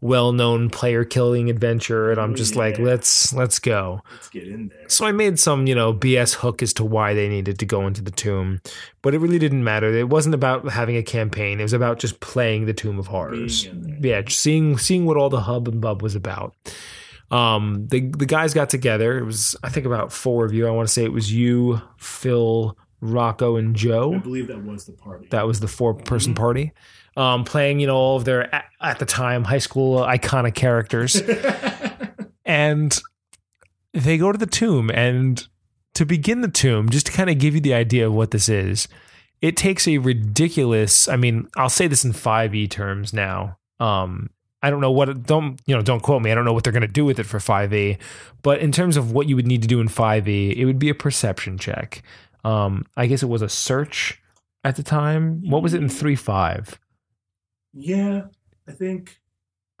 well-known 0.00 0.70
player-killing 0.70 1.50
adventure, 1.50 2.12
and 2.12 2.20
I'm 2.20 2.36
just 2.36 2.54
like, 2.54 2.78
let's 2.78 3.34
let's 3.34 3.58
go. 3.58 4.02
Let's 4.12 4.28
get 4.28 4.46
in 4.46 4.68
there. 4.68 4.88
So 4.88 5.04
I 5.04 5.10
made 5.10 5.40
some, 5.40 5.66
you 5.66 5.74
know, 5.74 5.92
BS 5.92 6.34
hook 6.34 6.62
as 6.62 6.72
to 6.74 6.84
why 6.84 7.12
they 7.12 7.28
needed 7.28 7.58
to 7.58 7.66
go 7.66 7.88
into 7.88 8.02
the 8.02 8.12
tomb, 8.12 8.60
but 9.02 9.16
it 9.16 9.18
really 9.18 9.40
didn't 9.40 9.64
matter. 9.64 9.92
It 9.92 10.08
wasn't 10.08 10.36
about 10.36 10.68
having 10.68 10.96
a 10.96 11.02
campaign; 11.02 11.58
it 11.58 11.64
was 11.64 11.72
about 11.72 11.98
just 11.98 12.20
playing 12.20 12.66
the 12.66 12.72
Tomb 12.72 13.00
of 13.00 13.08
Horrors. 13.08 13.64
Being 13.64 13.74
in 13.74 14.00
there. 14.00 14.22
Yeah, 14.22 14.28
seeing 14.28 14.78
seeing 14.78 15.06
what 15.06 15.16
all 15.16 15.28
the 15.28 15.40
hub 15.40 15.66
and 15.66 15.80
bub 15.80 16.02
was 16.02 16.14
about. 16.14 16.54
Um, 17.32 17.88
the 17.88 18.00
the 18.10 18.26
guys 18.26 18.54
got 18.54 18.70
together. 18.70 19.18
It 19.18 19.24
was 19.24 19.56
I 19.64 19.70
think 19.70 19.86
about 19.86 20.12
four 20.12 20.44
of 20.44 20.54
you. 20.54 20.68
I 20.68 20.70
want 20.70 20.86
to 20.86 20.92
say 20.92 21.02
it 21.02 21.12
was 21.12 21.32
you, 21.32 21.82
Phil, 21.98 22.78
Rocco, 23.04 23.56
and 23.56 23.76
Joe. 23.76 24.14
I 24.14 24.18
believe 24.18 24.48
that 24.48 24.64
was 24.64 24.86
the 24.86 24.92
party. 24.92 25.26
That 25.30 25.46
was 25.46 25.60
the 25.60 25.68
four 25.68 25.94
person 25.94 26.32
Mhm. 26.32 26.36
party. 26.36 26.72
Um, 27.16 27.44
playing, 27.44 27.78
you 27.80 27.86
know, 27.86 27.96
all 27.96 28.16
of 28.16 28.24
their 28.24 28.52
at, 28.54 28.64
at 28.80 28.98
the 28.98 29.04
time 29.06 29.44
high 29.44 29.58
school 29.58 30.00
iconic 30.00 30.54
characters. 30.54 31.22
And 32.46 32.98
they 33.94 34.18
go 34.18 34.30
to 34.32 34.36
the 34.38 34.46
tomb 34.46 34.90
and 34.90 35.46
to 35.94 36.04
begin 36.04 36.40
the 36.42 36.48
tomb, 36.48 36.90
just 36.90 37.06
to 37.06 37.12
kind 37.12 37.30
of 37.30 37.38
give 37.38 37.54
you 37.54 37.60
the 37.60 37.72
idea 37.72 38.06
of 38.06 38.12
what 38.12 38.32
this 38.32 38.48
is, 38.50 38.86
it 39.40 39.56
takes 39.56 39.88
a 39.88 39.96
ridiculous. 39.98 41.08
I 41.08 41.16
mean, 41.16 41.48
I'll 41.56 41.70
say 41.70 41.86
this 41.86 42.04
in 42.04 42.12
five 42.12 42.54
e 42.54 42.66
terms 42.68 43.12
now. 43.14 43.56
Um, 43.80 44.28
I 44.62 44.70
don't 44.70 44.80
know 44.80 44.90
what 44.90 45.24
don't 45.26 45.60
you 45.66 45.74
know 45.74 45.82
don't 45.82 46.02
quote 46.02 46.20
me. 46.22 46.32
I 46.32 46.34
don't 46.34 46.44
know 46.44 46.52
what 46.52 46.64
they're 46.64 46.72
going 46.72 46.80
to 46.82 46.86
do 46.88 47.04
with 47.04 47.18
it 47.18 47.24
for 47.24 47.38
5e, 47.38 47.98
but 48.42 48.60
in 48.60 48.72
terms 48.72 48.96
of 48.96 49.12
what 49.12 49.26
you 49.28 49.36
would 49.36 49.46
need 49.46 49.62
to 49.62 49.68
do 49.68 49.80
in 49.80 49.88
5e, 49.88 50.54
it 50.56 50.64
would 50.64 50.78
be 50.78 50.88
a 50.88 50.94
perception 50.94 51.56
check. 51.58 52.02
Um, 52.44 52.86
I 52.96 53.06
guess 53.06 53.22
it 53.22 53.28
was 53.28 53.42
a 53.42 53.48
search 53.48 54.20
at 54.62 54.76
the 54.76 54.82
time. 54.82 55.42
What 55.48 55.62
was 55.62 55.74
it 55.74 55.82
in 55.82 55.88
3.5? 55.88 56.76
Yeah, 57.72 58.26
I 58.68 58.72
think 58.72 59.20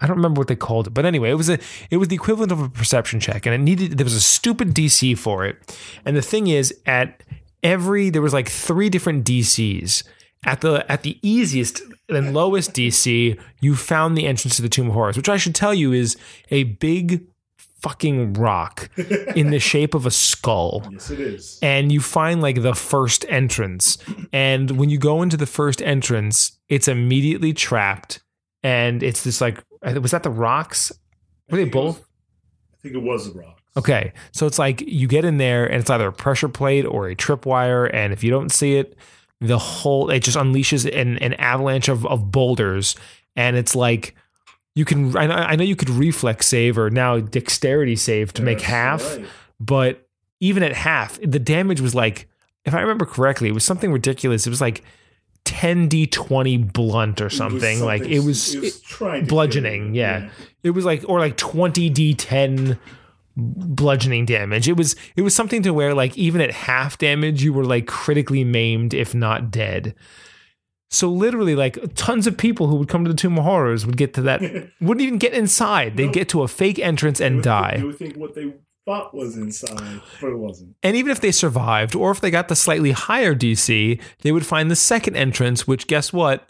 I 0.00 0.06
don't 0.06 0.16
remember 0.16 0.40
what 0.40 0.48
they 0.48 0.56
called 0.56 0.88
it, 0.88 0.94
but 0.94 1.06
anyway, 1.06 1.30
it 1.30 1.34
was 1.34 1.48
a 1.48 1.58
it 1.90 1.98
was 1.98 2.08
the 2.08 2.16
equivalent 2.16 2.52
of 2.52 2.60
a 2.60 2.68
perception 2.68 3.20
check, 3.20 3.46
and 3.46 3.54
it 3.54 3.58
needed 3.58 3.96
there 3.96 4.04
was 4.04 4.14
a 4.14 4.20
stupid 4.20 4.74
DC 4.74 5.16
for 5.16 5.46
it. 5.46 5.78
And 6.04 6.16
the 6.16 6.22
thing 6.22 6.48
is, 6.48 6.74
at 6.84 7.22
every 7.62 8.10
there 8.10 8.22
was 8.22 8.32
like 8.32 8.48
three 8.48 8.88
different 8.90 9.24
DCs. 9.24 10.04
At 10.46 10.60
the 10.60 10.84
at 10.90 11.04
the 11.04 11.18
easiest 11.22 11.80
and 12.08 12.34
lowest 12.34 12.72
DC, 12.74 13.40
you 13.60 13.74
found 13.76 14.18
the 14.18 14.26
entrance 14.26 14.56
to 14.56 14.62
the 14.62 14.68
Tomb 14.68 14.88
of 14.88 14.94
Horrors, 14.94 15.16
which 15.16 15.28
I 15.28 15.36
should 15.36 15.54
tell 15.54 15.72
you 15.72 15.92
is 15.92 16.16
a 16.50 16.64
big 16.64 17.26
fucking 17.84 18.32
rock 18.32 18.88
in 19.36 19.50
the 19.50 19.58
shape 19.58 19.92
of 19.92 20.06
a 20.06 20.10
skull. 20.10 20.82
yes, 20.90 21.10
it 21.10 21.20
is. 21.20 21.58
And 21.60 21.92
you 21.92 22.00
find 22.00 22.40
like 22.40 22.62
the 22.62 22.74
first 22.74 23.26
entrance. 23.28 23.98
And 24.32 24.70
when 24.78 24.88
you 24.88 24.96
go 24.96 25.20
into 25.20 25.36
the 25.36 25.44
first 25.46 25.82
entrance, 25.82 26.58
it's 26.70 26.88
immediately 26.88 27.52
trapped. 27.52 28.20
And 28.62 29.02
it's 29.02 29.22
this 29.22 29.42
like, 29.42 29.62
was 29.82 30.12
that 30.12 30.22
the 30.22 30.30
rocks? 30.30 30.92
Were 31.50 31.58
they 31.58 31.64
it 31.64 31.74
was- 31.74 31.96
both? 31.96 32.04
I 32.72 32.76
think 32.80 32.94
it 32.94 33.02
was 33.02 33.30
the 33.32 33.38
rocks. 33.38 33.60
Okay. 33.76 34.12
So 34.32 34.46
it's 34.46 34.58
like 34.58 34.80
you 34.80 35.06
get 35.06 35.24
in 35.26 35.36
there 35.36 35.66
and 35.66 35.80
it's 35.80 35.90
either 35.90 36.08
a 36.08 36.12
pressure 36.12 36.48
plate 36.48 36.86
or 36.86 37.08
a 37.08 37.14
tripwire. 37.16 37.90
And 37.92 38.12
if 38.14 38.24
you 38.24 38.30
don't 38.30 38.50
see 38.50 38.76
it, 38.76 38.96
the 39.40 39.58
whole, 39.58 40.10
it 40.10 40.20
just 40.20 40.38
unleashes 40.38 40.86
an, 40.90 41.18
an 41.18 41.34
avalanche 41.34 41.88
of, 41.88 42.06
of 42.06 42.30
boulders. 42.30 42.94
And 43.36 43.56
it's 43.56 43.74
like, 43.74 44.14
you 44.74 44.84
can, 44.84 45.16
I 45.16 45.54
know, 45.56 45.64
you 45.64 45.76
could 45.76 45.90
reflex 45.90 46.46
save 46.46 46.76
or 46.78 46.90
now 46.90 47.20
dexterity 47.20 47.96
save 47.96 48.32
to 48.34 48.42
make 48.42 48.60
half, 48.60 49.16
right. 49.16 49.26
but 49.60 50.08
even 50.40 50.62
at 50.62 50.72
half, 50.72 51.18
the 51.22 51.38
damage 51.38 51.80
was 51.80 51.94
like, 51.94 52.28
if 52.64 52.74
I 52.74 52.80
remember 52.80 53.06
correctly, 53.06 53.48
it 53.48 53.52
was 53.52 53.64
something 53.64 53.92
ridiculous. 53.92 54.46
It 54.46 54.50
was 54.50 54.60
like 54.60 54.82
10d20 55.46 56.72
blunt 56.72 57.20
or 57.20 57.26
It 57.26 57.32
something. 57.32 57.80
like 57.80 58.02
it 58.02 58.20
was, 58.20 58.54
it 58.54 58.60
was 59.00 59.26
bludgeoning, 59.28 59.94
you. 59.94 60.00
yeah. 60.00 60.30
it 60.62 60.70
was 60.70 60.84
like 60.84 61.04
or 61.08 61.18
like 61.18 61.36
20d10 61.36 62.78
bludgeoning 63.36 64.24
damage. 64.26 64.68
It 64.68 64.76
was 64.76 64.96
it 65.16 65.22
was 65.22 65.34
something 65.34 65.62
to 65.62 65.72
where 65.74 65.94
like 65.94 66.16
even 66.16 66.40
at 66.40 66.50
half 66.52 66.98
damage 66.98 67.42
you 67.42 67.52
were 67.52 67.64
like 67.64 67.86
critically 67.86 68.44
maimed 68.44 68.94
if 68.94 69.14
not 69.14 69.50
dead. 69.50 69.94
So 70.94 71.10
literally 71.10 71.56
like 71.56 71.76
tons 71.94 72.26
of 72.26 72.36
people 72.38 72.68
who 72.68 72.76
would 72.76 72.88
come 72.88 73.04
to 73.04 73.10
the 73.10 73.16
Tomb 73.16 73.36
of 73.36 73.44
Horrors 73.44 73.84
would 73.84 73.96
get 73.96 74.14
to 74.14 74.22
that 74.22 74.40
wouldn't 74.80 75.00
even 75.04 75.18
get 75.18 75.34
inside. 75.34 75.96
They'd 75.96 76.12
get 76.12 76.28
to 76.30 76.42
a 76.42 76.48
fake 76.48 76.78
entrance 76.78 77.20
and 77.20 77.36
would 77.36 77.44
die. 77.44 77.76
You 77.78 77.86
would 77.86 77.98
think 77.98 78.16
what 78.16 78.34
they 78.34 78.54
thought 78.86 79.12
was 79.14 79.36
inside, 79.36 80.00
but 80.20 80.28
it 80.28 80.36
wasn't. 80.36 80.76
And 80.82 80.96
even 80.96 81.10
if 81.10 81.20
they 81.20 81.32
survived, 81.32 81.94
or 81.96 82.10
if 82.10 82.20
they 82.20 82.30
got 82.30 82.48
the 82.48 82.54
slightly 82.54 82.92
higher 82.92 83.34
DC, 83.34 84.00
they 84.20 84.30
would 84.32 84.46
find 84.46 84.70
the 84.70 84.76
second 84.76 85.16
entrance, 85.16 85.66
which 85.66 85.86
guess 85.86 86.12
what? 86.12 86.48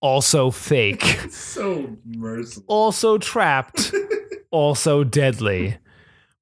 Also 0.00 0.50
fake. 0.50 1.02
So 1.30 1.96
merciful. 2.06 2.64
also 2.68 3.18
trapped, 3.18 3.92
also 4.50 5.02
deadly. 5.04 5.76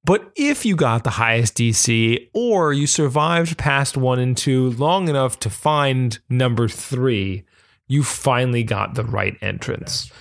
But 0.05 0.31
if 0.35 0.65
you 0.65 0.75
got 0.75 1.03
the 1.03 1.11
highest 1.11 1.55
DC, 1.55 2.29
or 2.33 2.73
you 2.73 2.87
survived 2.87 3.57
past 3.57 3.95
one 3.95 4.19
and 4.19 4.35
two 4.35 4.71
long 4.71 5.07
enough 5.07 5.39
to 5.39 5.49
find 5.49 6.19
number 6.29 6.67
three, 6.67 7.45
you 7.87 8.03
finally 8.03 8.63
got 8.63 8.95
the 8.95 9.05
right 9.05 9.37
entrance. 9.41 10.11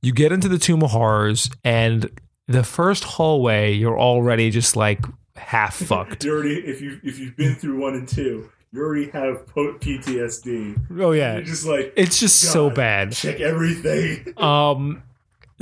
You 0.00 0.12
get 0.12 0.32
into 0.32 0.48
the 0.48 0.58
Tomb 0.58 0.82
of 0.82 0.90
Horrors, 0.90 1.50
and 1.62 2.10
the 2.48 2.64
first 2.64 3.04
hallway, 3.04 3.72
you're 3.72 3.98
already 3.98 4.50
just 4.50 4.74
like 4.74 5.04
half 5.36 5.74
fucked. 5.86 6.24
You 6.24 6.32
already, 6.32 6.56
if 6.56 6.80
you 6.80 7.00
if 7.04 7.20
you've 7.20 7.36
been 7.36 7.54
through 7.54 7.78
one 7.80 7.94
and 7.94 8.08
two, 8.08 8.50
you 8.72 8.80
already 8.80 9.10
have 9.10 9.46
PTSD. 9.46 11.00
Oh, 11.00 11.12
yeah. 11.12 11.34
You're 11.34 11.44
just 11.44 11.66
like 11.66 11.92
It's 11.96 12.18
just 12.18 12.40
so 12.40 12.70
bad. 12.70 13.12
Check 13.12 13.40
everything. 13.40 14.34
Um, 14.36 15.02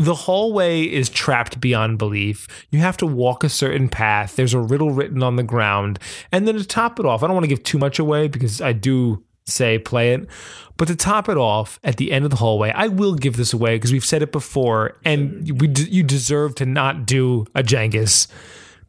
the 0.00 0.14
hallway 0.14 0.82
is 0.82 1.08
trapped 1.08 1.60
beyond 1.60 1.98
belief. 1.98 2.46
You 2.70 2.80
have 2.80 2.96
to 2.98 3.06
walk 3.06 3.44
a 3.44 3.48
certain 3.48 3.88
path. 3.88 4.36
There's 4.36 4.54
a 4.54 4.60
riddle 4.60 4.90
written 4.90 5.22
on 5.22 5.36
the 5.36 5.42
ground. 5.42 5.98
And 6.32 6.46
then 6.48 6.56
to 6.56 6.64
top 6.64 6.98
it 6.98 7.06
off, 7.06 7.22
I 7.22 7.26
don't 7.26 7.34
want 7.34 7.44
to 7.44 7.48
give 7.48 7.62
too 7.62 7.78
much 7.78 7.98
away 7.98 8.28
because 8.28 8.60
I 8.60 8.72
do 8.72 9.22
say 9.46 9.78
play 9.78 10.14
it. 10.14 10.26
But 10.76 10.88
to 10.88 10.96
top 10.96 11.28
it 11.28 11.36
off, 11.36 11.78
at 11.84 11.98
the 11.98 12.12
end 12.12 12.24
of 12.24 12.30
the 12.30 12.38
hallway, 12.38 12.70
I 12.74 12.88
will 12.88 13.14
give 13.14 13.36
this 13.36 13.52
away 13.52 13.76
because 13.76 13.92
we've 13.92 14.04
said 14.04 14.22
it 14.22 14.32
before, 14.32 14.96
and 15.04 15.60
we 15.60 15.66
d- 15.66 15.88
you 15.90 16.02
deserve 16.02 16.54
to 16.56 16.64
not 16.66 17.04
do 17.04 17.44
a 17.54 17.62
Jengus. 17.62 18.28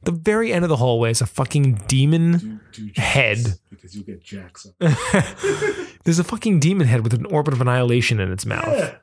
The 0.03 0.11
very 0.11 0.53
end 0.53 0.63
of 0.63 0.69
the 0.69 0.77
hallway 0.77 1.11
is 1.11 1.21
a 1.21 1.25
fucking 1.25 1.81
demon. 1.87 2.61
Do, 2.71 2.89
do 2.89 3.01
Head. 3.01 3.39
because 3.69 3.95
you 3.95 4.03
get 4.03 4.23
Jackson. 4.23 4.73
There's 4.79 6.17
a 6.19 6.23
fucking 6.23 6.59
demon 6.59 6.87
head 6.87 7.03
with 7.03 7.13
an 7.13 7.25
orbit 7.25 7.53
of 7.53 7.61
annihilation 7.61 8.19
in 8.19 8.31
its 8.31 8.45
mouth. 8.45 8.65
Yeah, 8.67 8.95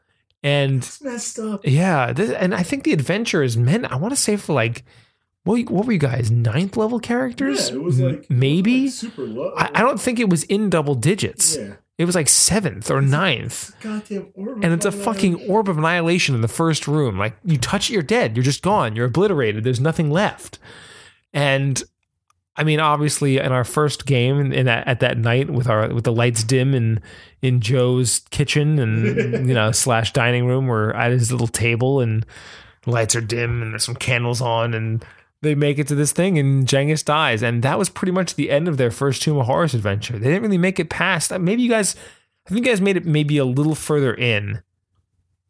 And 0.43 0.77
it's 0.79 1.03
messed 1.03 1.39
up. 1.39 1.61
Yeah, 1.67 2.13
this, 2.13 2.31
and 2.31 2.55
I 2.55 2.63
think 2.63 2.85
the 2.85 2.93
adventure 2.93 3.43
is 3.43 3.57
meant. 3.57 3.87
I 3.91 3.97
want 3.97 4.13
to 4.15 4.21
say 4.21 4.37
for 4.37 4.53
like, 4.53 4.85
what, 5.45 5.69
what 5.71 5.87
were 5.87 5.93
you 5.93 5.99
guys? 5.99 6.31
Ninth 6.31 6.77
level 6.77 7.01
characters? 7.01 7.71
Yeah, 7.71 7.77
it 7.77 7.83
was 7.83 7.99
like 8.01 8.31
maybe. 8.31 8.83
like 8.85 8.93
super 8.93 9.23
low. 9.23 9.53
I, 9.57 9.71
I 9.75 9.81
don't 9.83 10.01
think 10.01 10.21
it 10.21 10.29
was 10.31 10.45
in 10.45 10.71
double 10.71 10.95
digits. 10.95 11.57
Yeah, 11.57 11.75
It 11.97 12.05
was 12.05 12.15
like 12.15 12.29
seventh 12.29 12.91
or 12.91 13.01
ninth, 13.01 13.73
goddamn 13.81 14.29
orb. 14.35 14.63
and 14.63 14.73
it's 14.73 14.85
a 14.87 14.93
fucking 14.93 15.49
orb 15.49 15.69
of 15.69 15.79
annihilation 15.79 16.35
in 16.35 16.41
the 16.43 16.49
first 16.49 16.87
room. 16.87 17.19
Like 17.19 17.35
you 17.45 17.59
touch 17.59 17.91
it, 17.91 17.95
you're 17.95 18.03
dead. 18.03 18.37
You're 18.37 18.45
just 18.45 18.63
gone. 18.63 18.95
You're 18.95 19.07
obliterated. 19.07 19.65
There's 19.65 19.81
nothing 19.81 20.11
left. 20.11 20.59
And 21.33 21.83
I 22.59 22.65
mean, 22.65 22.81
obviously, 22.81 23.39
in 23.39 23.53
our 23.53 23.65
first 23.65 24.05
game, 24.05 24.41
in, 24.41 24.53
in 24.53 24.67
that, 24.67 24.87
at 24.89 25.01
that 25.01 25.17
night 25.17 25.49
with 25.49 25.69
our 25.69 25.95
with 25.95 26.05
the 26.05 26.13
lights 26.13 26.43
dim 26.43 26.75
in 26.75 27.01
in 27.41 27.61
Joe's 27.61 28.23
kitchen 28.31 28.79
and 28.81 29.49
you 29.49 29.55
know 29.55 29.71
slash 29.71 30.13
dining 30.13 30.45
room, 30.47 30.67
we're 30.67 30.91
at 30.91 31.13
his 31.13 31.31
little 31.31 31.47
table 31.47 32.01
and 32.01 32.27
lights 32.85 33.15
are 33.15 33.21
dim 33.21 33.63
and 33.63 33.73
there's 33.73 33.85
some 33.85 33.95
candles 33.95 34.41
on 34.41 34.75
and 34.75 35.05
they 35.41 35.55
make 35.55 35.79
it 35.79 35.87
to 35.89 35.95
this 35.95 36.13
thing 36.13 36.39
and 36.39 36.67
Jengus 36.67 37.05
dies 37.05 37.43
and 37.43 37.63
that 37.63 37.79
was 37.79 37.89
pretty 37.89 38.13
much 38.13 38.35
the 38.35 38.51
end 38.51 38.67
of 38.67 38.77
their 38.77 38.91
first 38.91 39.23
Tomb 39.23 39.39
of 39.39 39.47
Horrors 39.47 39.75
adventure. 39.75 40.19
They 40.19 40.27
didn't 40.27 40.43
really 40.43 40.59
make 40.59 40.81
it 40.81 40.91
past. 40.91 41.33
Uh, 41.33 41.39
maybe 41.39 41.63
you 41.63 41.69
guys, 41.69 41.95
I 42.47 42.51
think 42.51 42.67
you 42.67 42.73
guys 42.73 42.81
made 42.81 42.97
it 42.97 43.05
maybe 43.05 43.39
a 43.39 43.45
little 43.45 43.77
further 43.77 44.15
in. 44.15 44.63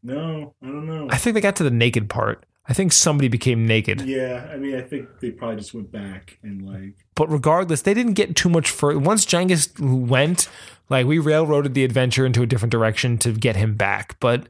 No, 0.03 0.55
I 0.63 0.67
don't 0.67 0.87
know. 0.87 1.09
I 1.11 1.17
think 1.17 1.35
they 1.35 1.41
got 1.41 1.57
to 1.57 1.65
the 1.65 1.71
naked 1.71 2.11
part. 2.11 2.45
I 2.69 2.75
think 2.75 2.93
somebody 2.93 3.29
became 3.29 3.67
naked. 3.67 4.03
yeah, 4.03 4.47
I 4.53 4.57
mean, 4.57 4.77
I 4.77 4.83
think 4.83 5.21
they 5.21 5.31
probably 5.31 5.57
just 5.57 5.73
went 5.73 5.91
back 5.91 6.39
and 6.43 6.67
like. 6.69 6.95
But 7.15 7.31
regardless, 7.31 7.83
they 7.83 7.95
didn't 7.95 8.13
get 8.13 8.37
too 8.37 8.51
much 8.51 8.71
further. 8.71 8.99
Once 8.99 9.25
Jengus 9.25 9.79
went, 9.81 10.49
like 10.91 11.07
we 11.07 11.19
railroaded 11.19 11.75
the 11.75 11.85
adventure 11.85 12.27
into 12.27 12.43
a 12.43 12.47
different 12.47 12.73
direction 12.73 13.17
to 13.19 13.33
get 13.33 13.57
him 13.57 13.75
back. 13.75 14.17
But 14.21 14.49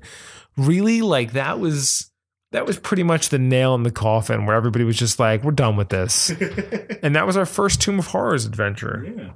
really, 0.56 1.00
like 1.00 1.32
that 1.32 1.60
was 1.60 2.10
that 2.50 2.66
was 2.66 2.78
pretty 2.78 3.02
much 3.02 3.28
the 3.28 3.38
nail 3.38 3.74
in 3.74 3.82
the 3.82 3.90
coffin 3.90 4.46
where 4.46 4.56
everybody 4.56 4.84
was 4.84 4.96
just 4.96 5.18
like, 5.18 5.44
"We're 5.44 5.52
done 5.52 5.76
with 5.76 5.90
this." 5.90 6.30
and 7.02 7.14
that 7.14 7.26
was 7.26 7.36
our 7.36 7.46
first 7.46 7.80
Tomb 7.80 7.98
of 7.98 8.08
Horrors 8.08 8.44
adventure. 8.44 9.14
yeah, 9.16 9.30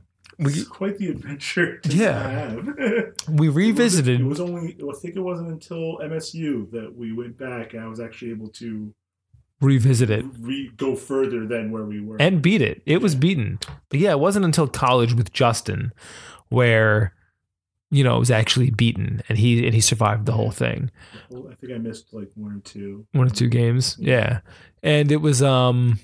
We 0.44 0.52
it's 0.52 0.64
quite 0.68 0.98
the 0.98 1.08
adventure. 1.08 1.78
To 1.82 1.96
Yeah. 1.96 2.28
have. 2.28 3.14
we 3.28 3.48
revisited. 3.48 4.20
It 4.20 4.24
was 4.24 4.40
only. 4.40 4.76
I 4.80 4.94
think 5.00 5.16
it 5.16 5.20
wasn't 5.20 5.48
until 5.50 5.98
MSU 5.98 6.70
that 6.72 6.94
we 6.96 7.12
went 7.12 7.38
back 7.38 7.74
and 7.74 7.82
I 7.82 7.88
was 7.88 8.00
actually 8.00 8.30
able 8.32 8.48
to 8.48 8.92
revisit 9.60 10.10
it 10.10 10.24
re- 10.40 10.72
go 10.76 10.96
further 10.96 11.46
than 11.46 11.70
where 11.70 11.84
we 11.84 12.00
were. 12.00 12.16
and 12.20 12.42
beat 12.42 12.60
it. 12.62 12.82
It 12.86 13.00
was 13.00 13.14
beaten. 13.14 13.58
But 13.90 14.00
yeah, 14.00 14.10
it 14.10 14.18
wasn't 14.20 14.44
until 14.44 14.66
college 14.66 15.14
with 15.14 15.32
Justin 15.32 15.92
where 16.48 17.14
you 17.90 18.02
know 18.02 18.16
it 18.16 18.18
was 18.18 18.30
actually 18.30 18.70
beaten 18.70 19.22
and 19.28 19.38
he 19.38 19.64
and 19.64 19.74
he 19.74 19.80
survived 19.80 20.26
the 20.26 20.32
whole 20.32 20.50
thing. 20.50 20.90
Well, 21.30 21.48
I 21.50 21.54
think 21.54 21.72
I 21.72 21.78
missed 21.78 22.12
like 22.12 22.30
one 22.34 22.56
or 22.56 22.60
two. 22.60 23.06
one 23.12 23.26
or 23.26 23.30
two 23.30 23.48
games 23.48 23.96
yeah 24.00 24.40
and 24.82 25.12
it 25.12 25.18
was 25.20 25.42
um 25.42 26.00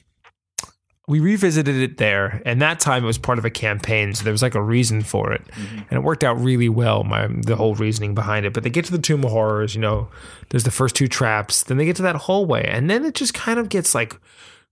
we 1.08 1.18
revisited 1.20 1.74
it 1.76 1.96
there. 1.96 2.40
And 2.44 2.62
that 2.62 2.78
time 2.80 3.02
it 3.02 3.06
was 3.06 3.18
part 3.18 3.38
of 3.38 3.44
a 3.44 3.50
campaign 3.50 4.14
so 4.14 4.22
there 4.24 4.32
was 4.32 4.42
like 4.42 4.54
a 4.54 4.62
reason 4.62 5.02
for 5.02 5.32
it. 5.32 5.42
Mhm. 5.56 5.84
and 5.90 5.92
it 5.98 6.02
worked 6.02 6.22
out 6.22 6.38
really 6.40 6.68
well 6.68 7.02
my 7.02 7.26
the 7.28 7.56
whole 7.56 7.74
reasoning 7.74 8.14
behind 8.14 8.46
it. 8.46 8.52
But 8.52 8.62
they 8.62 8.70
get 8.70 8.84
to 8.84 8.92
the 8.92 8.98
tomb 8.98 9.24
of 9.24 9.30
horrors 9.30 9.74
you 9.74 9.80
know 9.80 10.08
there's 10.50 10.64
the 10.64 10.70
first 10.70 10.94
two 10.94 11.08
traps 11.08 11.62
then 11.64 11.76
they 11.78 11.84
get 11.86 11.96
to 11.96 12.02
that 12.02 12.16
hallway 12.16 12.64
and 12.68 12.88
then 12.88 13.04
it 13.04 13.14
just 13.14 13.34
kind 13.34 13.58
of 13.58 13.68
gets 13.68 13.94
like 13.94 14.20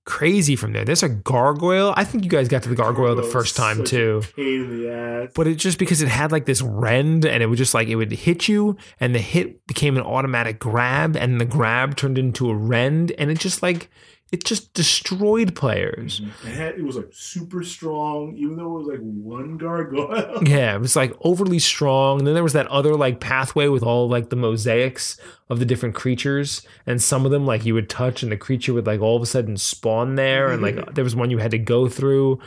crazy 0.04 0.54
from 0.54 0.72
there. 0.72 0.84
There's 0.84 1.02
a 1.02 1.08
gargoyle. 1.08 1.92
I 1.96 2.04
think 2.04 2.22
you 2.22 2.30
guys 2.30 2.46
got 2.48 2.62
to 2.62 2.68
the 2.68 2.76
gargoyle 2.76 3.16
the 3.16 3.24
first 3.24 3.56
time 3.56 3.82
too. 3.82 4.22
Pain 4.36 4.60
in 4.62 4.82
the 4.82 4.90
ass. 4.92 5.30
but 5.34 5.48
it 5.48 5.56
just 5.56 5.80
because 5.80 6.00
it 6.00 6.06
had 6.06 6.30
like 6.30 6.46
this 6.46 6.62
rend 6.62 7.24
and 7.26 7.42
it 7.42 7.46
would 7.46 7.58
just 7.58 7.74
like 7.74 7.88
it 7.88 7.96
would 7.96 8.12
hit 8.12 8.46
you 8.46 8.76
and 9.00 9.14
the 9.16 9.18
hit 9.18 9.66
became 9.66 9.96
an 9.96 10.04
automatic 10.04 10.60
grab 10.60 11.16
and 11.16 11.40
the 11.40 11.44
grab 11.44 11.96
turned 11.96 12.18
into 12.18 12.48
a 12.50 12.54
rend 12.54 13.10
and 13.18 13.32
it 13.32 13.38
just 13.40 13.62
like 13.62 13.88
it 14.32 14.44
just 14.44 14.74
destroyed 14.74 15.54
players. 15.54 16.20
Mm-hmm. 16.20 16.48
It, 16.48 16.54
had, 16.54 16.74
it 16.78 16.84
was 16.84 16.96
like 16.96 17.10
super 17.12 17.62
strong, 17.62 18.34
even 18.36 18.56
though 18.56 18.76
it 18.76 18.78
was 18.78 18.88
like 18.88 19.00
one 19.00 19.56
gargoyle. 19.56 20.42
Yeah, 20.46 20.74
it 20.74 20.80
was 20.80 20.96
like 20.96 21.14
overly 21.20 21.60
strong. 21.60 22.18
And 22.18 22.26
then 22.26 22.34
there 22.34 22.42
was 22.42 22.52
that 22.54 22.66
other 22.66 22.94
like 22.94 23.20
pathway 23.20 23.68
with 23.68 23.84
all 23.84 24.08
like 24.08 24.30
the 24.30 24.36
mosaics 24.36 25.16
of 25.48 25.60
the 25.60 25.64
different 25.64 25.94
creatures. 25.94 26.66
And 26.86 27.00
some 27.00 27.24
of 27.24 27.30
them 27.30 27.46
like 27.46 27.64
you 27.64 27.74
would 27.74 27.88
touch 27.88 28.22
and 28.22 28.32
the 28.32 28.36
creature 28.36 28.74
would 28.74 28.86
like 28.86 29.00
all 29.00 29.16
of 29.16 29.22
a 29.22 29.26
sudden 29.26 29.56
spawn 29.56 30.16
there. 30.16 30.50
And 30.50 30.60
like 30.60 30.74
mm-hmm. 30.74 30.94
there 30.94 31.04
was 31.04 31.14
one 31.14 31.30
you 31.30 31.38
had 31.38 31.52
to 31.52 31.58
go 31.58 31.88
through. 31.88 32.40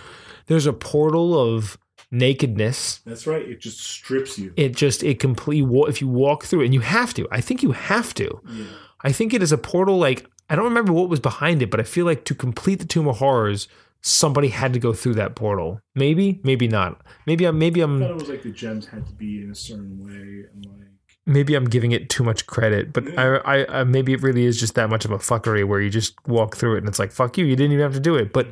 There's 0.48 0.66
a 0.66 0.74
portal 0.74 1.40
of 1.40 1.78
nakedness. 2.12 3.00
That's 3.06 3.26
right. 3.26 3.48
It 3.48 3.62
just 3.62 3.80
strips 3.80 4.38
you. 4.38 4.54
It 4.58 4.76
just, 4.76 5.02
it 5.02 5.20
complete, 5.20 5.64
if 5.88 6.02
you 6.02 6.10
walk 6.10 6.44
through 6.44 6.62
it, 6.62 6.66
and 6.66 6.74
you 6.74 6.82
have 6.82 7.14
to, 7.14 7.28
I 7.32 7.40
think 7.40 7.64
you 7.64 7.72
have 7.72 8.14
to. 8.16 8.42
Yeah. 8.50 8.66
I 9.02 9.12
think 9.14 9.34
it 9.34 9.42
is 9.42 9.52
a 9.52 9.58
portal 9.58 9.98
like, 9.98 10.26
I 10.50 10.56
don't 10.56 10.66
remember 10.66 10.94
what 10.94 11.10
was 11.10 11.20
behind 11.20 11.62
it, 11.62 11.70
but 11.70 11.80
I 11.80 11.84
feel 11.84 12.06
like 12.06 12.26
to 12.26 12.36
complete 12.36 12.80
the 12.80 12.86
Tomb 12.86 13.08
of 13.08 13.18
Horrors, 13.18 13.68
somebody 14.02 14.50
had 14.50 14.74
to 14.74 14.80
go 14.80 14.94
through 14.94 15.16
that 15.16 15.36
portal. 15.36 15.82
Maybe, 15.96 16.40
maybe 16.44 16.68
not. 16.68 17.02
Maybe 17.26 17.46
I'm, 17.46 17.60
maybe 17.60 17.84
I 17.84 17.86
thought 17.86 17.94
I'm, 17.94 18.02
it 18.04 18.16
was 18.16 18.30
like 18.30 18.44
the 18.44 18.52
gems 18.52 18.88
had 18.88 19.06
to 19.06 19.14
be 19.14 19.44
in 19.44 19.52
a 19.52 19.56
certain 19.56 20.04
way, 20.04 20.46
and 20.54 20.66
like 20.66 20.90
maybe 21.26 21.54
I'm 21.56 21.66
giving 21.66 21.92
it 21.92 22.10
too 22.10 22.24
much 22.24 22.48
credit. 22.48 22.92
But 22.92 23.18
I, 23.18 23.38
I, 23.38 23.80
I, 23.80 23.84
maybe 23.84 24.14
it 24.14 24.22
really 24.22 24.46
is 24.46 24.60
just 24.60 24.76
that 24.76 24.90
much 24.90 25.06
of 25.06 25.12
a 25.12 25.20
fuckery 25.20 25.66
where 25.66 25.80
you 25.80 25.90
just 25.90 26.16
walk 26.28 26.58
through 26.58 26.76
it 26.76 26.80
and 26.80 26.88
it's 26.88 27.00
like, 27.00 27.12
fuck 27.12 27.38
you, 27.38 27.46
you 27.46 27.56
didn't 27.56 27.74
even 27.74 27.84
have 27.84 27.94
to 27.94 28.00
do 28.00 28.16
it. 28.16 28.34
But 28.34 28.48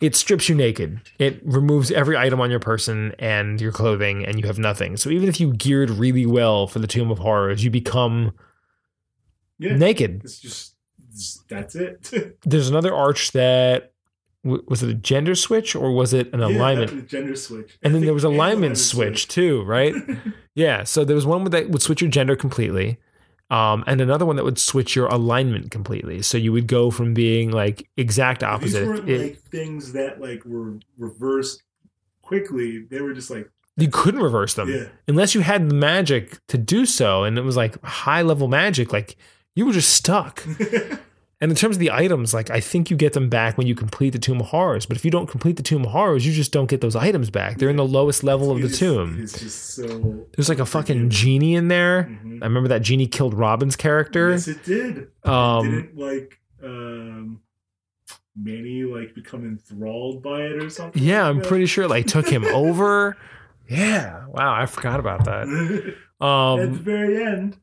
it 0.00 0.14
strips 0.14 0.48
you 0.48 0.54
naked. 0.54 1.00
It 1.18 1.40
removes 1.44 1.90
every 1.90 2.16
item 2.16 2.40
on 2.40 2.50
your 2.50 2.60
person 2.60 3.14
and 3.18 3.60
your 3.60 3.72
clothing, 3.72 4.26
and 4.26 4.38
you 4.38 4.46
have 4.46 4.58
nothing. 4.58 4.96
So 4.96 5.08
even 5.10 5.28
if 5.28 5.40
you 5.40 5.52
geared 5.54 5.90
really 5.90 6.26
well 6.26 6.66
for 6.66 6.80
the 6.80 6.86
Tomb 6.86 7.10
of 7.10 7.18
Horrors, 7.18 7.64
you 7.64 7.70
become 7.70 8.34
yeah, 9.58 9.76
naked. 9.76 10.22
it's 10.24 10.38
just 10.38 10.75
that's 11.48 11.74
it. 11.74 12.36
There's 12.44 12.68
another 12.68 12.94
arch 12.94 13.32
that 13.32 13.92
was 14.44 14.82
it 14.82 14.88
a 14.90 14.94
gender 14.94 15.34
switch 15.34 15.74
or 15.74 15.90
was 15.92 16.12
it 16.12 16.32
an 16.32 16.38
Yeah, 16.40 16.46
alignment? 16.46 17.08
gender 17.08 17.34
switch, 17.34 17.78
and 17.82 17.90
I 17.90 17.94
then 17.98 18.04
there 18.04 18.14
was 18.14 18.22
alignment 18.24 18.78
switch 18.78 19.26
too, 19.28 19.62
right? 19.64 19.92
yeah. 20.54 20.84
So 20.84 21.04
there 21.04 21.16
was 21.16 21.26
one 21.26 21.42
that 21.50 21.68
would 21.70 21.82
switch 21.82 22.00
your 22.00 22.10
gender 22.10 22.36
completely, 22.36 22.98
um, 23.50 23.82
and 23.88 24.00
another 24.00 24.24
one 24.24 24.36
that 24.36 24.44
would 24.44 24.58
switch 24.60 24.94
your 24.94 25.06
alignment 25.06 25.72
completely. 25.72 26.22
So 26.22 26.38
you 26.38 26.52
would 26.52 26.68
go 26.68 26.92
from 26.92 27.12
being 27.12 27.50
like 27.50 27.88
exact 27.96 28.44
opposite 28.44 28.78
These 28.80 28.88
weren't 28.88 29.08
It- 29.10 29.20
like 29.20 29.38
things 29.50 29.92
that 29.94 30.20
like 30.20 30.44
were 30.44 30.74
reversed 30.96 31.64
quickly. 32.22 32.84
They 32.88 33.00
were 33.00 33.14
just 33.14 33.30
like 33.30 33.50
you 33.76 33.88
couldn't 33.88 34.22
reverse 34.22 34.54
them 34.54 34.70
yeah, 34.70 34.86
unless 35.08 35.34
you 35.34 35.40
had 35.42 35.68
the 35.68 35.74
magic 35.74 36.38
to 36.46 36.56
do 36.56 36.86
so, 36.86 37.24
and 37.24 37.36
it 37.36 37.42
was 37.42 37.56
like 37.56 37.82
high 37.84 38.22
level 38.22 38.46
magic. 38.48 38.92
Like 38.92 39.16
you 39.56 39.66
were 39.66 39.72
just 39.72 39.92
stuck. 39.92 40.46
And 41.38 41.50
in 41.52 41.56
terms 41.56 41.76
of 41.76 41.80
the 41.80 41.90
items, 41.90 42.32
like 42.32 42.48
I 42.48 42.60
think 42.60 42.90
you 42.90 42.96
get 42.96 43.12
them 43.12 43.28
back 43.28 43.58
when 43.58 43.66
you 43.66 43.74
complete 43.74 44.14
the 44.14 44.18
Tomb 44.18 44.40
of 44.40 44.46
Horrors. 44.46 44.86
But 44.86 44.96
if 44.96 45.04
you 45.04 45.10
don't 45.10 45.26
complete 45.26 45.56
the 45.58 45.62
Tomb 45.62 45.84
of 45.84 45.90
Horrors, 45.90 46.24
you 46.24 46.32
just 46.32 46.50
don't 46.50 46.64
get 46.64 46.80
those 46.80 46.96
items 46.96 47.28
back. 47.28 47.58
They're 47.58 47.68
in 47.68 47.76
the 47.76 47.84
lowest 47.84 48.24
level 48.24 48.50
of 48.50 48.56
It 48.56 48.60
the 48.62 48.66
is- 48.68 48.78
tomb. 48.78 49.18
It's 49.20 49.38
just 49.38 49.74
so. 49.74 50.26
There's 50.34 50.48
like 50.48 50.60
a 50.60 50.64
fucking 50.64 51.10
genie 51.10 51.54
in 51.54 51.68
there. 51.68 52.04
Mhm. 52.24 52.38
I 52.42 52.46
remember 52.46 52.68
that 52.70 52.80
genie 52.80 53.06
killed 53.06 53.34
Robin's 53.34 53.76
character. 53.76 54.30
Yes, 54.30 54.48
it 54.48 54.64
did. 54.64 55.08
Um, 55.24 55.70
Didn't 55.70 55.98
like 55.98 56.40
um, 56.64 57.40
Manny 58.34 58.84
like 58.84 59.14
become 59.14 59.44
enthralled 59.44 60.22
by 60.22 60.40
it 60.40 60.62
or 60.64 60.70
something? 60.70 61.02
yeah, 61.02 61.24
like 61.24 61.30
I'm 61.30 61.38
that? 61.40 61.48
pretty 61.48 61.66
sure 61.66 61.84
it, 61.84 61.88
like 61.90 62.06
took 62.06 62.26
him 62.28 62.46
over. 62.46 63.14
Yeah, 63.68 64.26
wow, 64.28 64.54
I 64.54 64.64
forgot 64.66 65.00
about 65.00 65.24
that. 65.24 65.42
At 66.20 66.20
the 66.20 66.24
Um, 66.24 66.72
very 66.78 67.20
end, 67.22 67.58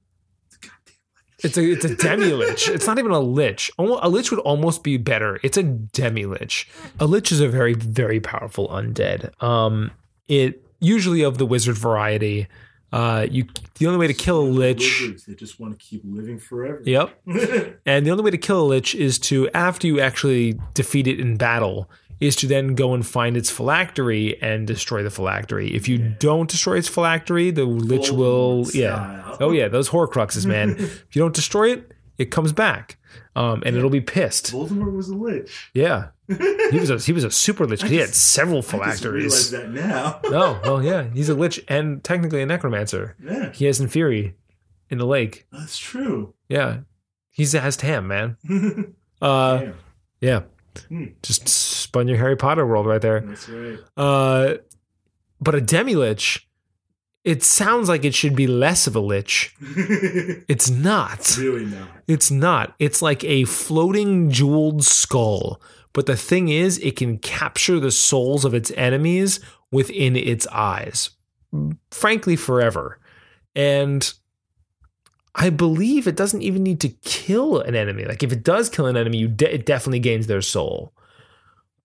it's 1.43 1.57
a 1.57 1.71
it's 1.71 1.85
a 1.85 1.95
demi 1.95 2.31
lich. 2.31 2.69
It's 2.69 2.87
not 2.87 2.99
even 2.99 3.11
a 3.11 3.19
lich. 3.19 3.71
A 3.77 4.09
lich 4.09 4.31
would 4.31 4.39
almost 4.41 4.83
be 4.83 4.97
better. 4.97 5.39
It's 5.43 5.57
a 5.57 5.63
demi 5.63 6.25
lich. 6.25 6.67
A 6.99 7.05
lich 7.05 7.31
is 7.31 7.39
a 7.39 7.47
very 7.47 7.73
very 7.73 8.19
powerful 8.19 8.67
undead. 8.69 9.41
Um, 9.41 9.91
it 10.27 10.63
usually 10.79 11.23
of 11.23 11.37
the 11.37 11.45
wizard 11.45 11.77
variety. 11.77 12.47
Uh, 12.91 13.25
you 13.29 13.47
the 13.79 13.87
only 13.87 13.97
way 13.97 14.05
to 14.05 14.13
kill 14.13 14.41
a 14.41 14.43
lich. 14.43 15.01
Wizards, 15.01 15.25
they 15.25 15.33
just 15.33 15.59
want 15.59 15.77
to 15.77 15.83
keep 15.83 16.01
living 16.05 16.37
forever. 16.37 16.81
Yep. 16.85 17.09
And 17.85 18.05
the 18.05 18.11
only 18.11 18.23
way 18.23 18.31
to 18.31 18.37
kill 18.37 18.61
a 18.61 18.67
lich 18.67 18.93
is 18.93 19.17
to, 19.19 19.49
after 19.49 19.87
you 19.87 19.99
actually 19.99 20.59
defeat 20.75 21.07
it 21.07 21.19
in 21.19 21.35
battle, 21.37 21.89
is 22.23 22.35
to 22.37 22.47
then 22.47 22.73
go 22.75 22.93
and 22.93 23.05
find 23.05 23.35
its 23.35 23.49
phylactery 23.49 24.41
and 24.41 24.65
destroy 24.65 25.03
the 25.03 25.09
phylactery. 25.09 25.73
If 25.73 25.87
you 25.89 25.97
don't 25.97 26.49
destroy 26.49 26.77
its 26.77 26.87
phylactery, 26.87 27.51
the 27.51 27.65
lich 27.65 28.11
will, 28.11 28.65
yeah. 28.73 29.21
style. 29.23 29.37
Oh 29.41 29.51
yeah, 29.51 29.67
those 29.67 29.89
Horcruxes, 29.89 30.45
man. 30.45 30.69
if 30.79 31.15
you 31.15 31.21
don't 31.21 31.35
destroy 31.35 31.71
it, 31.73 31.91
it 32.17 32.25
comes 32.31 32.53
back, 32.53 32.97
um, 33.35 33.61
and 33.65 33.75
it'll 33.75 33.89
be 33.89 34.01
pissed. 34.01 34.53
Voldemort 34.53 34.95
was 34.95 35.09
a 35.09 35.15
lich. 35.15 35.69
Yeah, 35.73 36.09
he 36.27 36.79
was 36.79 36.89
a 36.89 36.97
he 36.99 37.11
was 37.11 37.23
a 37.23 37.31
super 37.43 37.65
lich. 37.65 37.83
He 37.83 37.97
had 37.97 38.15
several 38.15 38.59
I 38.59 38.61
just 38.61 38.73
realized 38.73 39.01
phylacteries. 39.03 39.51
that 39.51 39.69
now. 39.71 40.19
Oh 40.25 40.59
well, 40.63 40.83
yeah, 40.83 41.03
he's 41.13 41.29
a 41.29 41.33
lich 41.35 41.59
and 41.67 42.03
technically 42.03 42.41
a 42.41 42.45
necromancer. 42.45 43.15
yeah, 43.23 43.51
He 43.51 43.65
has 43.65 43.81
Inferi 43.81 44.33
in 44.89 44.97
the 44.97 45.05
lake. 45.05 45.45
that's 45.51 45.77
true. 45.77 46.33
Yeah, 46.47 46.81
he's 47.31 47.51
has 47.53 47.75
Tam, 47.75 48.07
man. 48.07 48.37
Uh, 49.21 49.57
Damn, 49.57 49.73
Yeah. 50.21 50.41
Hmm. 50.89 51.05
Just 51.21 51.47
spun 51.47 52.07
your 52.07 52.17
Harry 52.17 52.35
Potter 52.35 52.65
world 52.65 52.85
right 52.85 53.01
there. 53.01 53.21
that's 53.21 53.49
right. 53.49 53.79
Uh, 53.97 54.55
but 55.41 55.55
a 55.55 55.61
demi 55.61 55.95
lich, 55.95 56.47
it 57.23 57.43
sounds 57.43 57.87
like 57.89 58.03
it 58.05 58.13
should 58.13 58.35
be 58.35 58.47
less 58.47 58.87
of 58.87 58.95
a 58.95 58.99
lich. 58.99 59.55
It's 60.47 60.69
not. 60.69 61.37
really 61.37 61.65
not. 61.65 61.87
It's 62.07 62.29
not. 62.31 62.75
It's 62.79 63.01
like 63.01 63.23
a 63.23 63.45
floating 63.45 64.29
jeweled 64.29 64.83
skull. 64.83 65.61
But 65.93 66.05
the 66.05 66.17
thing 66.17 66.49
is, 66.49 66.79
it 66.79 66.95
can 66.95 67.17
capture 67.19 67.79
the 67.79 67.91
souls 67.91 68.45
of 68.45 68.53
its 68.53 68.71
enemies 68.75 69.39
within 69.71 70.15
its 70.15 70.47
eyes, 70.47 71.11
frankly, 71.91 72.35
forever. 72.35 72.99
And 73.55 74.11
I 75.35 75.49
believe 75.49 76.07
it 76.07 76.15
doesn't 76.15 76.43
even 76.43 76.63
need 76.63 76.79
to 76.81 76.89
kill 76.89 77.59
an 77.59 77.75
enemy. 77.75 78.05
Like, 78.05 78.21
if 78.23 78.31
it 78.31 78.43
does 78.43 78.69
kill 78.69 78.85
an 78.85 78.97
enemy, 78.97 79.17
you 79.17 79.27
de- 79.27 79.53
it 79.53 79.65
definitely 79.65 79.99
gains 79.99 80.27
their 80.27 80.41
soul. 80.41 80.93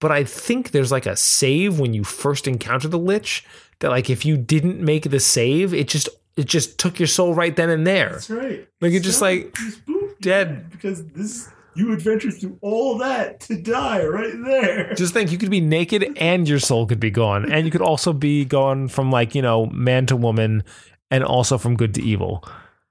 But 0.01 0.13
I 0.13 0.23
think 0.25 0.71
there's 0.71 0.93
like 0.93 1.07
a 1.07 1.17
save 1.17 1.81
when 1.81 1.95
you 1.95 2.05
first 2.05 2.47
encounter 2.47 2.89
the 2.89 2.99
lich 2.99 3.45
that, 3.81 3.91
like, 3.91 4.11
if 4.11 4.25
you 4.25 4.37
didn't 4.37 4.81
make 4.81 5.11
the 5.11 5.21
save, 5.21 5.73
it 5.73 5.89
just 5.89 6.09
it 6.37 6.47
just 6.47 6.79
took 6.79 7.01
your 7.01 7.09
soul 7.09 7.35
right 7.35 7.57
then 7.57 7.69
and 7.69 7.87
there. 7.87 8.11
That's 8.11 8.31
right. 8.31 8.69
Like, 8.81 8.93
it's 8.93 9.05
just 9.05 9.21
like, 9.21 9.53
just 9.55 9.85
boop, 9.87 10.21
dead. 10.21 10.71
because 10.71 11.05
this 11.09 11.49
you 11.75 11.93
adventure 11.93 12.31
through 12.31 12.59
all 12.61 12.99
that 12.99 13.41
to 13.41 13.57
die 13.57 14.05
right 14.05 14.35
there. 14.45 14.95
Just 14.95 15.15
think, 15.15 15.31
you 15.33 15.39
could 15.39 15.51
be 15.51 15.61
naked 15.61 16.17
and 16.19 16.49
your 16.49 16.59
soul 16.59 16.87
could 16.87 17.01
be 17.01 17.11
gone, 17.11 17.51
and 17.51 17.65
you 17.65 17.71
could 17.71 17.83
also 17.83 18.13
be 18.13 18.45
gone 18.45 18.89
from 18.89 19.11
like 19.11 19.35
you 19.35 19.43
know 19.43 19.67
man 19.67 20.07
to 20.07 20.17
woman, 20.17 20.65
and 21.11 21.25
also 21.25 21.57
from 21.57 21.77
good 21.77 21.95
to 21.95 22.03
evil. 22.03 22.45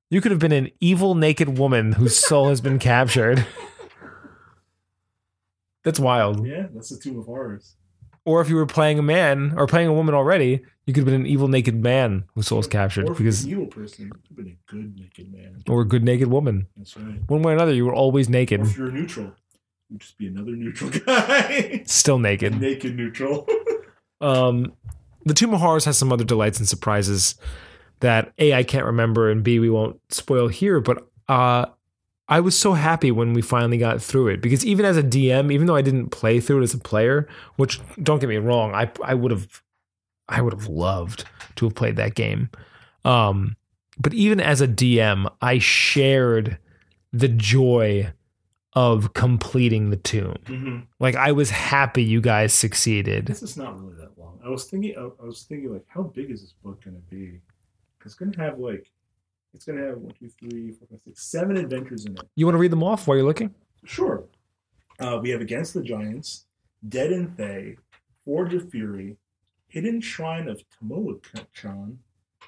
You 0.10 0.22
could 0.22 0.32
have 0.32 0.40
been 0.40 0.52
an 0.54 0.70
evil 0.80 1.16
naked 1.16 1.58
woman 1.58 1.94
whose 1.94 2.16
soul 2.18 2.50
has 2.50 2.62
been 2.62 2.80
captured. 2.80 3.46
That's 5.84 6.00
wild. 6.00 6.46
yeah, 6.46 6.68
that's 6.74 6.90
the 6.90 6.98
Tomb 6.98 7.20
of 7.20 7.26
Horrors. 7.26 7.76
Or 8.26 8.42
if 8.42 8.50
you 8.50 8.56
were 8.56 8.66
playing 8.66 9.00
a 9.00 9.04
man 9.04 9.54
or 9.56 9.68
playing 9.68 9.88
a 9.88 9.94
woman 9.94 10.14
already, 10.14 10.62
you 10.86 10.94
could 10.94 10.98
have 10.98 11.06
been 11.06 11.14
an 11.22 11.26
evil 11.26 11.48
naked 11.48 11.82
man 11.82 12.26
whose 12.36 12.48
soul 12.48 12.60
is 12.60 12.68
captured 12.68 13.08
Or 13.08 13.14
if 13.14 13.18
because, 13.20 13.46
an 13.46 13.52
evil 13.52 13.68
person, 13.68 14.06
you 14.06 14.12
could 14.12 14.22
have 14.28 14.36
been 14.38 14.48
a 14.48 14.72
good 14.72 14.96
naked 15.00 15.34
man. 15.34 15.64
or 15.70 15.82
a 15.82 15.86
good 15.86 16.04
naked 16.04 16.28
woman. 16.28 16.68
That's 16.76 16.98
right. 16.98 17.22
One 17.28 17.42
way 17.42 17.54
or 17.54 17.56
another, 17.56 17.74
you 17.74 17.86
were 17.86 17.94
always 17.94 18.28
naked. 18.28 18.60
Or 18.62 18.64
if 18.66 18.78
you're 18.78 18.92
neutral, 18.92 19.32
you'd 19.90 20.02
just 20.02 20.18
be 20.18 20.28
another 20.28 20.52
neutral 20.52 20.90
guy. 21.06 21.84
still 21.86 22.20
naked. 22.20 22.60
naked 22.60 22.96
neutral. 22.96 23.48
Um, 24.20 24.74
the 25.26 25.36
Tomb 25.36 25.54
of 25.54 25.60
Horrors 25.60 25.86
has 25.86 25.96
some 25.96 26.12
other 26.12 26.24
delights 26.24 26.58
and 26.58 26.68
surprises 26.68 27.36
that 28.00 28.34
A, 28.38 28.54
I 28.54 28.64
can't 28.64 28.86
remember, 28.86 29.30
and 29.30 29.44
B, 29.44 29.60
we 29.60 29.70
won't 29.70 30.00
spoil 30.14 30.48
here, 30.48 30.80
but 30.80 31.08
uh, 31.28 31.66
I 32.30 32.40
was 32.40 32.58
so 32.58 32.74
happy 32.74 33.12
when 33.12 33.34
we 33.34 33.42
finally 33.42 33.78
got 33.78 34.02
through 34.02 34.28
it 34.28 34.42
because 34.42 34.66
even 34.66 34.86
as 34.86 34.98
a 34.98 35.04
DM, 35.04 35.52
even 35.52 35.68
though 35.68 35.76
I 35.76 35.82
didn't 35.82 36.10
play 36.10 36.40
through 36.40 36.60
it 36.60 36.64
as 36.64 36.74
a 36.74 36.80
player, 36.80 37.28
which 37.56 37.80
don't 38.02 38.20
get 38.20 38.30
me 38.30 38.38
wrong, 38.38 38.74
I 38.74 38.92
I 39.04 39.14
would 39.14 39.32
have 39.32 39.62
I 40.28 40.42
would 40.42 40.54
have 40.54 40.68
loved 40.68 41.26
to 41.56 41.66
have 41.66 41.76
played 41.76 41.96
that 41.96 42.16
game. 42.16 42.50
Um, 43.06 43.56
but 43.98 44.14
even 44.14 44.40
as 44.40 44.62
a 44.62 44.68
DM, 44.68 45.32
I 45.42 45.60
shared 45.60 46.58
the 47.14 47.30
joy 47.30 48.12
of 48.74 49.14
completing 49.14 49.90
the 49.90 49.98
tomb. 49.98 50.36
mm-hmm. 50.46 50.80
Like 51.00 51.16
I 51.16 51.32
was 51.32 51.50
happy 51.50 52.04
you 52.04 52.20
guys 52.20 52.54
succeeded. 52.54 53.26
This 53.26 53.42
is 53.42 53.56
not 53.58 53.80
really 53.80 53.96
that 53.96 54.20
long. 54.20 54.40
I 54.46 54.50
was 54.50 54.66
thinking. 54.66 54.96
I, 54.98 55.24
I 55.24 55.26
was 55.26 55.44
thinking 55.44 55.72
like, 55.72 55.86
how 55.88 56.04
big 56.04 56.30
is 56.30 56.42
this 56.42 56.54
book 56.64 56.84
going 56.84 56.96
to 56.96 57.02
be? 57.04 57.40
It's 58.08 58.16
going 58.16 58.32
to 58.32 58.40
have 58.40 58.58
like, 58.58 58.90
it's 59.54 59.66
going 59.66 59.78
to 59.80 59.86
have 59.86 59.98
one, 59.98 60.14
two, 60.18 60.30
three, 60.40 60.72
four, 60.72 60.88
five, 60.90 61.02
six, 61.04 61.24
seven 61.24 61.58
adventures 61.58 62.06
in 62.06 62.14
it. 62.14 62.22
You 62.36 62.46
want 62.46 62.56
to 62.56 62.60
read 62.60 62.72
them 62.72 62.84
off 62.84 63.06
while 63.06 63.18
you're 63.18 63.26
looking? 63.26 63.54
Sure. 63.84 64.24
Uh, 64.98 65.20
we 65.22 65.30
have 65.30 65.42
Against 65.42 65.74
the 65.74 65.82
Giants, 65.82 66.46
Dead 66.88 67.12
in 67.12 67.28
Thay, 67.36 67.76
Forge 68.24 68.54
of 68.54 68.72
Fury, 68.72 69.18
Hidden 69.68 70.00
Shrine 70.00 70.48
of 70.48 70.62
Tamoachan, 70.72 71.98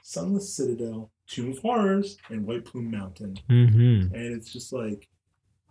Sunless 0.02 0.56
Citadel, 0.56 1.12
Tomb 1.28 1.52
of 1.52 1.60
Horrors, 1.60 2.18
and 2.30 2.46
White 2.46 2.64
Plume 2.64 2.90
Mountain. 2.90 3.38
Mm-hmm. 3.50 4.16
And 4.16 4.34
it's 4.34 4.54
just 4.54 4.72
like, 4.72 5.10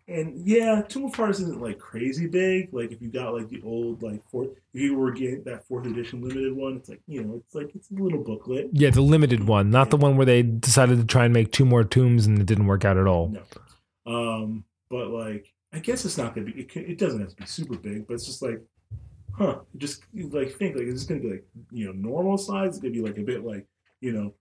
And 0.08 0.38
yeah, 0.46 0.80
Tomb 0.88 1.04
of 1.04 1.14
Horrors 1.14 1.38
isn't 1.40 1.60
like 1.60 1.78
crazy 1.78 2.26
big. 2.26 2.72
Like 2.72 2.92
if 2.92 3.02
you 3.02 3.08
got 3.08 3.34
like 3.34 3.50
the 3.50 3.60
old 3.62 4.02
like 4.02 4.22
fourth, 4.30 4.48
if 4.72 4.80
you 4.80 4.96
were 4.96 5.10
getting 5.10 5.42
that 5.44 5.68
fourth 5.68 5.86
edition 5.86 6.22
limited 6.22 6.54
one, 6.54 6.76
it's 6.76 6.88
like 6.88 7.02
you 7.06 7.22
know, 7.22 7.34
it's 7.44 7.54
like 7.54 7.74
it's 7.74 7.90
a 7.90 7.94
little 7.94 8.24
booklet. 8.24 8.70
Yeah, 8.72 8.88
the 8.88 9.02
limited 9.02 9.46
one, 9.46 9.70
not 9.70 9.90
the 9.90 9.98
one 9.98 10.16
where 10.16 10.24
they 10.24 10.42
decided 10.42 10.98
to 10.98 11.04
try 11.04 11.26
and 11.26 11.34
make 11.34 11.52
two 11.52 11.66
more 11.66 11.84
tombs 11.84 12.26
and 12.26 12.38
it 12.40 12.46
didn't 12.46 12.66
work 12.66 12.86
out 12.86 12.96
at 12.96 13.06
all. 13.06 13.28
No, 13.28 13.42
um, 14.10 14.64
but 14.88 15.08
like 15.10 15.52
I 15.74 15.78
guess 15.80 16.06
it's 16.06 16.16
not 16.16 16.34
gonna 16.34 16.46
be. 16.46 16.62
It, 16.62 16.70
can, 16.70 16.86
it 16.86 16.96
doesn't 16.96 17.20
have 17.20 17.28
to 17.30 17.36
be 17.36 17.44
super 17.44 17.76
big, 17.76 18.06
but 18.06 18.14
it's 18.14 18.24
just 18.24 18.40
like, 18.40 18.62
huh? 19.36 19.58
Just 19.76 20.04
like 20.14 20.52
think 20.52 20.76
like 20.76 20.86
is 20.86 20.94
this 20.94 21.04
gonna 21.04 21.20
be 21.20 21.32
like 21.32 21.46
you 21.70 21.84
know 21.84 21.92
normal 21.92 22.38
size? 22.38 22.68
It's 22.68 22.78
gonna 22.78 22.94
be 22.94 23.02
like 23.02 23.18
a 23.18 23.22
bit 23.22 23.44
like 23.44 23.66
you 24.00 24.12
know. 24.12 24.34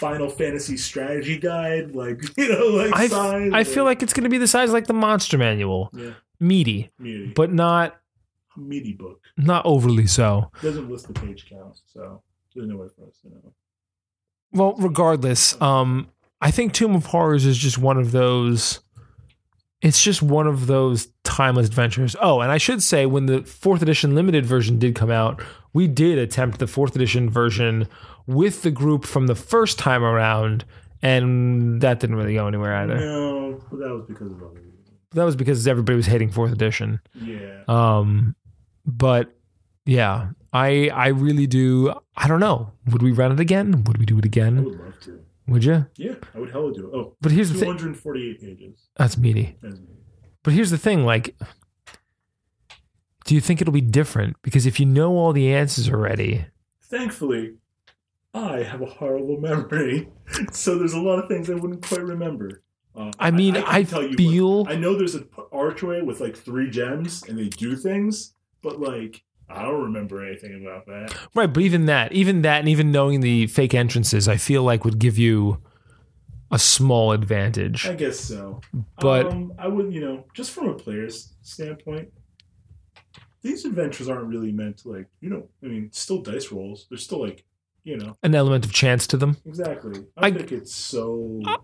Final 0.00 0.30
Fantasy 0.30 0.78
strategy 0.78 1.38
guide, 1.38 1.94
like 1.94 2.22
you 2.38 2.48
know, 2.48 2.66
like 2.68 2.94
I, 2.94 3.06
size. 3.06 3.50
I 3.52 3.64
feel 3.64 3.84
like 3.84 4.02
it's 4.02 4.14
going 4.14 4.24
to 4.24 4.30
be 4.30 4.38
the 4.38 4.48
size 4.48 4.72
like 4.72 4.86
the 4.86 4.94
monster 4.94 5.36
manual, 5.36 5.90
yeah, 5.92 6.12
meaty, 6.40 6.90
meaty, 6.98 7.32
but 7.36 7.52
not 7.52 8.00
meaty 8.56 8.94
book. 8.94 9.20
not 9.36 9.64
overly 9.66 10.06
so. 10.06 10.50
doesn't 10.62 10.90
list 10.90 11.06
the 11.06 11.12
page 11.12 11.46
count, 11.48 11.78
so 11.84 12.22
there's 12.54 12.66
no 12.66 12.78
way 12.78 12.88
for 12.96 13.06
us 13.06 13.18
to 13.22 13.28
know. 13.28 13.52
Well, 14.52 14.74
regardless, 14.78 15.60
um, 15.60 16.08
I 16.40 16.50
think 16.50 16.72
Tomb 16.72 16.96
of 16.96 17.06
Horrors 17.06 17.44
is 17.44 17.58
just 17.58 17.78
one 17.78 17.98
of 17.98 18.10
those. 18.10 18.80
It's 19.82 20.02
just 20.02 20.22
one 20.22 20.46
of 20.46 20.66
those 20.66 21.08
timeless 21.24 21.66
adventures. 21.68 22.14
Oh, 22.20 22.40
and 22.40 22.52
I 22.52 22.58
should 22.58 22.82
say, 22.82 23.06
when 23.06 23.26
the 23.26 23.42
fourth 23.42 23.80
edition 23.80 24.14
limited 24.14 24.44
version 24.44 24.78
did 24.78 24.94
come 24.94 25.10
out, 25.10 25.42
we 25.72 25.86
did 25.88 26.18
attempt 26.18 26.58
the 26.58 26.66
fourth 26.66 26.94
edition 26.94 27.30
version 27.30 27.88
with 28.26 28.62
the 28.62 28.70
group 28.70 29.04
from 29.06 29.26
the 29.26 29.34
first 29.34 29.78
time 29.78 30.02
around, 30.04 30.64
and 31.00 31.80
that 31.80 31.98
didn't 32.00 32.16
really 32.16 32.34
go 32.34 32.46
anywhere 32.46 32.74
either. 32.76 32.96
No, 32.98 33.60
but 33.70 33.78
that 33.78 33.88
was 33.88 34.04
because 34.06 34.32
of 34.32 34.42
other. 34.42 34.60
That 35.12 35.24
was 35.24 35.34
because 35.34 35.66
everybody 35.66 35.96
was 35.96 36.06
hating 36.06 36.30
fourth 36.30 36.52
edition. 36.52 37.00
Yeah, 37.14 37.62
Um, 37.66 38.36
but 38.86 39.34
yeah, 39.86 40.30
I 40.52 40.88
I 40.92 41.08
really 41.08 41.46
do. 41.46 41.92
I 42.16 42.28
don't 42.28 42.38
know. 42.38 42.70
Would 42.92 43.02
we 43.02 43.10
run 43.12 43.32
it 43.32 43.40
again? 43.40 43.82
Would 43.84 43.98
we 43.98 44.06
do 44.06 44.18
it 44.18 44.24
I 44.24 44.26
again? 44.26 44.89
Would 45.50 45.64
love 45.64 45.72
to. 45.74 45.86
Would 45.96 45.98
you? 45.98 46.06
Yeah, 46.08 46.14
I 46.34 46.38
would 46.38 46.50
hella 46.50 46.72
do 46.72 46.86
it. 46.88 46.94
Oh, 46.94 47.16
But 47.20 47.32
here's 47.32 47.48
the 47.50 47.54
thing. 47.58 47.66
248 47.76 48.40
pages. 48.40 48.88
That's 48.96 49.16
meaty. 49.18 49.56
That's. 49.62 49.76
But 50.42 50.54
here's 50.54 50.70
the 50.70 50.78
thing. 50.78 51.04
Like, 51.04 51.36
do 53.24 53.34
you 53.34 53.40
think 53.40 53.60
it'll 53.60 53.72
be 53.72 53.80
different? 53.80 54.36
Because 54.42 54.66
if 54.66 54.80
you 54.80 54.86
know 54.86 55.12
all 55.12 55.32
the 55.32 55.52
answers 55.52 55.88
already, 55.88 56.46
Thankfully, 56.84 57.54
I 58.34 58.62
have 58.64 58.80
a 58.82 58.86
horrible 58.86 59.38
memory, 59.38 60.08
so 60.52 60.76
there's 60.78 60.92
a 60.94 61.00
lot 61.00 61.20
of 61.22 61.28
things 61.28 61.48
I 61.48 61.54
wouldn't 61.54 61.86
quite 61.86 62.02
remember. 62.02 62.62
Uh, 62.96 63.12
I 63.20 63.30
mean, 63.30 63.54
can 63.54 63.64
I, 63.66 63.84
tell 63.84 64.02
you 64.02 64.46
what- 64.46 64.70
I 64.72 64.74
know 64.74 64.96
there's 64.96 65.14
an 65.14 65.28
archway 65.52 66.00
with 66.02 66.20
like 66.20 66.36
three 66.36 66.68
gems, 66.70 67.22
and 67.28 67.38
they 67.38 67.48
do 67.48 67.76
things, 67.76 68.34
but 68.62 68.80
like 68.80 69.22
I 69.52 69.62
don't 69.62 69.82
remember 69.82 70.24
anything 70.24 70.60
about 70.64 70.86
that. 70.86 71.14
Right, 71.34 71.52
but 71.52 71.62
even 71.62 71.86
that, 71.86 72.12
even 72.12 72.42
that, 72.42 72.60
and 72.60 72.68
even 72.68 72.92
knowing 72.92 73.20
the 73.20 73.46
fake 73.48 73.74
entrances, 73.74 74.28
I 74.28 74.36
feel 74.36 74.62
like 74.62 74.84
would 74.84 74.98
give 74.98 75.18
you 75.18 75.62
a 76.52 76.58
small 76.58 77.12
advantage. 77.12 77.86
I 77.86 77.94
guess 77.94 78.18
so. 78.20 78.60
But- 78.98 79.26
um, 79.26 79.52
I 79.58 79.68
would, 79.68 79.92
you 79.92 80.00
know, 80.00 80.24
just 80.34 80.50
from 80.52 80.68
a 80.68 80.74
player's 80.74 81.34
standpoint, 81.42 82.12
these 83.42 83.64
adventures 83.64 84.08
aren't 84.08 84.26
really 84.26 84.52
meant 84.52 84.78
to 84.78 84.90
like, 84.90 85.06
you 85.20 85.30
know, 85.30 85.48
I 85.62 85.66
mean, 85.66 85.90
still 85.92 86.18
dice 86.22 86.52
rolls. 86.52 86.86
They're 86.88 86.98
still 86.98 87.20
like, 87.20 87.44
you 87.84 87.96
know, 87.96 88.14
An 88.22 88.34
element 88.34 88.64
of 88.66 88.72
chance 88.72 89.06
to 89.08 89.16
them. 89.16 89.36
exactly. 89.46 90.04
I, 90.16 90.26
I- 90.26 90.30
think 90.32 90.52
it's 90.52 90.74
so 90.74 91.40
Uh, 91.46 91.56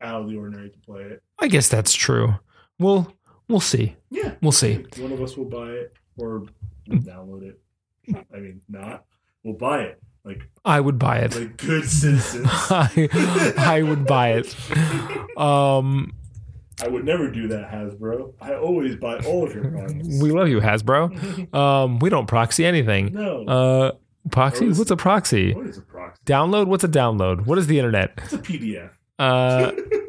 out 0.00 0.22
of 0.22 0.28
the 0.28 0.36
ordinary 0.36 0.70
to 0.70 0.78
play 0.78 1.02
it. 1.02 1.22
I 1.38 1.48
guess 1.48 1.68
that's 1.68 1.94
true. 1.94 2.34
We'll 2.78 3.12
we'll 3.48 3.60
see. 3.60 3.96
Yeah, 4.10 4.34
We'll 4.42 4.52
see. 4.52 4.84
One 4.98 5.12
of 5.12 5.20
us 5.22 5.36
will 5.36 5.46
buy 5.46 5.70
it 5.70 5.94
or 6.18 6.44
we'll 6.88 6.98
download 7.00 7.42
it. 7.42 7.60
I 8.32 8.38
mean, 8.38 8.60
not. 8.68 9.04
We'll 9.42 9.54
buy 9.54 9.82
it 9.82 10.02
like 10.26 10.42
I 10.64 10.80
would 10.80 10.98
buy 10.98 11.18
it. 11.18 11.34
like 11.36 11.56
good 11.56 11.84
citizens. 11.88 12.46
I, 12.50 13.54
I 13.56 13.82
would 13.82 14.06
buy 14.06 14.32
it. 14.32 14.56
Um, 15.38 16.12
I 16.82 16.88
would 16.88 17.04
never 17.04 17.30
do 17.30 17.48
that, 17.48 17.70
Hasbro. 17.70 18.34
I 18.40 18.54
always 18.54 18.96
buy 18.96 19.18
all 19.18 19.46
of 19.46 19.54
your 19.54 19.70
products. 19.70 20.20
we 20.20 20.30
love 20.32 20.48
you, 20.48 20.60
Hasbro. 20.60 21.54
Um, 21.54 22.00
we 22.00 22.10
don't 22.10 22.26
proxy 22.26 22.66
anything. 22.66 23.12
no. 23.14 23.44
Uh, 23.44 23.92
proxy? 24.30 24.68
What's 24.72 24.90
a 24.90 24.96
proxy? 24.96 25.54
what 25.54 25.66
is 25.66 25.78
a 25.78 25.82
proxy? 25.82 26.20
Download? 26.26 26.66
What's 26.66 26.84
a 26.84 26.88
download? 26.88 27.46
What 27.46 27.58
is 27.58 27.66
the 27.68 27.78
internet? 27.78 28.12
It's 28.24 28.32
a 28.32 28.38
PDF. 28.38 28.90
Uh, 29.18 29.72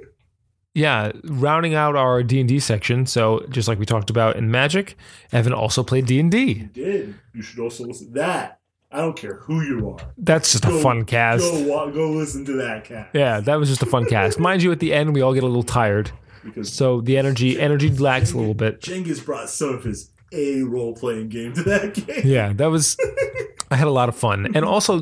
yeah, 0.78 1.12
rounding 1.24 1.74
out 1.74 1.96
our 1.96 2.22
D 2.22 2.40
and 2.40 2.48
D 2.48 2.60
section. 2.60 3.08
So 3.08 3.44
just 3.50 3.68
like 3.68 3.80
we 3.80 3.86
talked 3.86 4.12
about 4.12 4.36
in 4.36 4.52
Magic, 4.52 4.96
Evan 5.32 5.52
also 5.52 5.84
played 5.84 6.06
D 6.06 6.20
and 6.20 6.30
D. 6.32 6.54
did. 6.72 7.16
You 7.34 7.42
should 7.42 7.60
also 7.60 7.84
listen 7.86 8.14
that. 8.14 8.60
I 8.92 8.98
don't 8.98 9.18
care 9.18 9.38
who 9.38 9.62
you 9.64 9.90
are. 9.90 10.14
That's 10.20 10.52
just 10.52 10.66
a 10.66 10.82
fun 10.82 11.04
cast. 11.04 11.42
Go 11.42 11.92
go 11.92 12.12
listen 12.12 12.46
to 12.46 12.54
that 12.58 12.86
cat. 12.86 13.10
Yeah, 13.12 13.40
that 13.40 13.56
was 13.56 13.70
just 13.70 13.82
a 13.82 13.88
fun 13.88 14.06
cast. 14.06 14.40
Mind 14.40 14.62
you, 14.62 14.72
at 14.72 14.80
the 14.80 14.94
end 14.94 15.16
we 15.16 15.22
all 15.22 15.34
get 15.34 15.44
a 15.44 15.48
little 15.48 15.64
tired, 15.64 16.12
Because 16.44 16.72
so 16.72 17.02
the 17.02 17.18
energy 17.18 17.60
energy 17.60 17.90
lacks 17.90 18.34
a 18.34 18.38
little 18.38 18.54
bit. 18.54 18.82
Cengiz 18.82 19.26
brought 19.26 19.50
some 19.50 19.70
of 19.70 19.84
his 19.84 20.12
a 20.32 20.62
role 20.62 20.94
playing 20.94 21.30
game 21.30 21.54
to 21.54 21.64
that 21.64 21.96
game. 21.96 22.22
Yeah, 22.24 22.54
that 22.54 22.68
was. 22.68 22.98
I 23.72 23.76
had 23.76 23.88
a 23.88 23.92
lot 23.92 24.10
of 24.10 24.16
fun, 24.16 24.56
and 24.56 24.64
also 24.64 25.00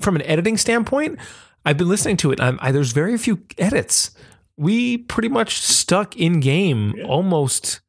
from 0.00 0.16
an 0.16 0.22
editing 0.22 0.56
standpoint, 0.58 1.18
I've 1.64 1.78
been 1.78 1.88
listening 1.88 2.16
to 2.18 2.32
it. 2.32 2.40
I'm, 2.40 2.58
I, 2.60 2.72
there's 2.72 2.92
very 2.92 3.16
few 3.16 3.40
edits. 3.56 4.10
We 4.56 4.98
pretty 4.98 5.28
much 5.28 5.60
stuck 5.60 6.16
in 6.16 6.40
game 6.40 6.94
Yeah. 6.96 7.04
almost 7.04 7.80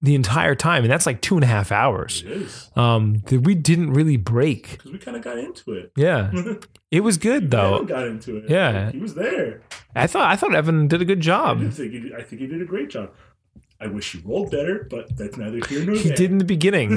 the 0.00 0.14
entire 0.14 0.54
time, 0.54 0.84
and 0.84 0.90
that's 0.92 1.06
like 1.06 1.20
two 1.20 1.34
and 1.34 1.42
a 1.42 1.48
half 1.48 1.72
hours. 1.72 2.22
It 2.24 2.30
is. 2.32 2.70
Um, 2.76 3.18
that 3.26 3.40
we 3.40 3.54
didn't 3.56 3.92
really 3.92 4.16
break. 4.16 4.72
Because 4.72 4.92
we 4.92 4.98
kind 4.98 5.16
of 5.16 5.22
got 5.24 5.38
into 5.38 5.72
it. 5.72 5.90
Yeah, 5.96 6.30
it 6.90 7.00
was 7.00 7.18
good 7.18 7.44
Evan 7.44 7.50
though. 7.50 7.84
got 7.84 8.06
into 8.06 8.36
it. 8.36 8.44
Yeah. 8.48 8.92
He 8.92 8.98
was 8.98 9.14
there. 9.14 9.62
I 9.96 10.06
thought 10.06 10.30
I 10.30 10.36
thought 10.36 10.54
Evan 10.54 10.86
did 10.86 11.02
a 11.02 11.04
good 11.04 11.20
job. 11.20 11.58
did 11.60 11.74
think 11.74 11.92
he, 11.92 12.12
I 12.16 12.22
think 12.22 12.40
he 12.42 12.46
did 12.46 12.62
a 12.62 12.64
great 12.64 12.90
job. 12.90 13.10
I 13.80 13.86
wish 13.86 14.10
he 14.12 14.18
rolled 14.24 14.50
better, 14.50 14.86
but 14.90 15.16
that's 15.16 15.36
neither 15.36 15.64
here 15.66 15.84
nor 15.84 15.94
He 15.94 16.10
did 16.10 16.32
in 16.32 16.38
the 16.38 16.44
beginning. 16.44 16.90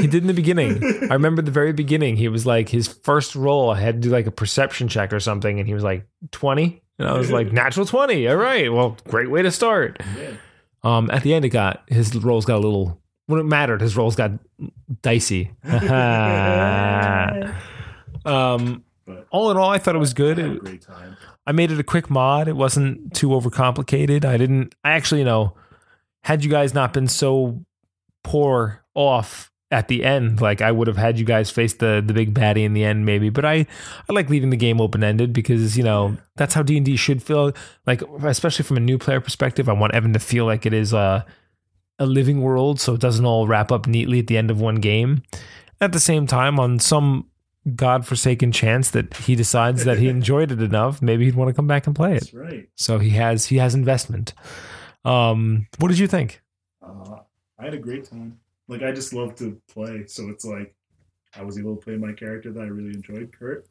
He 0.00 0.06
did 0.06 0.16
in 0.22 0.26
the 0.26 0.34
beginning. 0.34 0.82
I 1.10 1.14
remember 1.14 1.40
the 1.40 1.50
very 1.50 1.72
beginning. 1.72 2.16
He 2.16 2.28
was 2.28 2.44
like 2.46 2.68
his 2.68 2.86
first 2.86 3.34
roll. 3.34 3.70
I 3.70 3.80
had 3.80 3.94
to 4.02 4.08
do 4.08 4.10
like 4.10 4.26
a 4.26 4.30
perception 4.30 4.88
check 4.88 5.12
or 5.14 5.20
something, 5.20 5.58
and 5.58 5.66
he 5.66 5.72
was 5.74 5.82
like 5.82 6.06
twenty, 6.30 6.82
and 6.98 7.08
I 7.08 7.16
was 7.16 7.30
like 7.30 7.52
natural 7.52 7.86
twenty. 7.86 8.26
All 8.28 8.36
right, 8.36 8.72
well, 8.72 8.96
great 9.08 9.30
way 9.30 9.42
to 9.42 9.50
start. 9.50 10.00
Yeah. 10.16 10.30
Um, 10.84 11.10
at 11.10 11.22
the 11.22 11.34
end, 11.34 11.44
it 11.44 11.48
got 11.50 11.82
his 11.88 12.14
rolls 12.16 12.44
got 12.44 12.56
a 12.56 12.60
little. 12.60 13.00
When 13.26 13.40
it 13.40 13.44
mattered, 13.44 13.82
his 13.82 13.94
rolls 13.96 14.16
got 14.16 14.30
dicey. 15.02 15.50
um, 18.24 18.84
But 19.04 19.26
all 19.30 19.50
in 19.50 19.56
all, 19.56 19.70
I 19.70 19.78
thought 19.78 19.94
it 19.94 19.98
was 19.98 20.14
good. 20.14 20.38
I 20.38 20.42
It- 20.70 20.86
I 21.46 21.52
made 21.52 21.70
it 21.70 21.80
a 21.80 21.82
quick 21.84 22.10
mod. 22.10 22.46
It 22.46 22.56
wasn't 22.56 23.14
too 23.14 23.28
overcomplicated. 23.28 24.24
I 24.26 24.36
didn't. 24.36 24.74
I 24.84 24.90
actually, 24.90 25.20
you 25.20 25.24
know, 25.24 25.54
had 26.22 26.44
you 26.44 26.50
guys 26.50 26.74
not 26.74 26.92
been 26.92 27.08
so 27.08 27.64
poor 28.22 28.84
off 28.94 29.50
at 29.70 29.88
the 29.88 30.02
end, 30.02 30.40
like 30.40 30.62
I 30.62 30.72
would 30.72 30.86
have 30.86 30.96
had 30.96 31.18
you 31.18 31.24
guys 31.24 31.50
face 31.50 31.74
the 31.74 32.02
the 32.04 32.14
big 32.14 32.32
baddie 32.32 32.64
in 32.64 32.72
the 32.72 32.84
end, 32.84 33.04
maybe. 33.04 33.28
But 33.28 33.44
I 33.44 33.66
I 34.08 34.12
like 34.12 34.30
leaving 34.30 34.50
the 34.50 34.56
game 34.56 34.80
open 34.80 35.04
ended 35.04 35.32
because 35.32 35.76
you 35.76 35.84
know 35.84 36.16
that's 36.36 36.54
how 36.54 36.62
D 36.62 36.76
and 36.76 36.86
D 36.86 36.96
should 36.96 37.22
feel. 37.22 37.52
Like 37.86 38.02
especially 38.24 38.64
from 38.64 38.78
a 38.78 38.80
new 38.80 38.98
player 38.98 39.20
perspective, 39.20 39.68
I 39.68 39.74
want 39.74 39.94
Evan 39.94 40.12
to 40.14 40.18
feel 40.18 40.46
like 40.46 40.64
it 40.64 40.72
is 40.72 40.92
a 40.92 41.26
a 41.98 42.06
living 42.06 42.40
world, 42.40 42.80
so 42.80 42.94
it 42.94 43.00
doesn't 43.00 43.26
all 43.26 43.46
wrap 43.46 43.70
up 43.70 43.86
neatly 43.86 44.20
at 44.20 44.26
the 44.26 44.38
end 44.38 44.50
of 44.50 44.60
one 44.60 44.76
game. 44.76 45.22
At 45.80 45.92
the 45.92 46.00
same 46.00 46.26
time, 46.26 46.58
on 46.58 46.78
some 46.78 47.28
godforsaken 47.74 48.52
chance 48.52 48.90
that 48.90 49.14
he 49.14 49.34
decides 49.34 49.84
that 49.84 49.98
he 49.98 50.08
enjoyed 50.16 50.50
it 50.50 50.62
enough, 50.62 51.02
maybe 51.02 51.24
he'd 51.26 51.34
want 51.34 51.48
to 51.48 51.54
come 51.54 51.66
back 51.66 51.86
and 51.86 51.94
play 51.94 52.14
it. 52.14 52.20
That's 52.20 52.34
right. 52.34 52.68
So 52.76 52.98
he 52.98 53.10
has 53.10 53.46
he 53.46 53.58
has 53.58 53.74
investment. 53.74 54.32
Um, 55.04 55.66
what 55.78 55.88
did 55.88 55.98
you 55.98 56.06
think? 56.06 56.40
Uh, 56.82 57.18
I 57.58 57.64
had 57.64 57.74
a 57.74 57.78
great 57.78 58.04
time. 58.04 58.38
Like 58.68 58.82
I 58.82 58.92
just 58.92 59.12
love 59.12 59.34
to 59.36 59.60
play, 59.72 60.04
so 60.06 60.28
it's 60.28 60.44
like 60.44 60.74
I 61.34 61.42
was 61.42 61.58
able 61.58 61.76
to 61.76 61.82
play 61.82 61.96
my 61.96 62.12
character 62.12 62.52
that 62.52 62.60
I 62.60 62.66
really 62.66 62.94
enjoyed, 62.94 63.32
Kurt, 63.32 63.66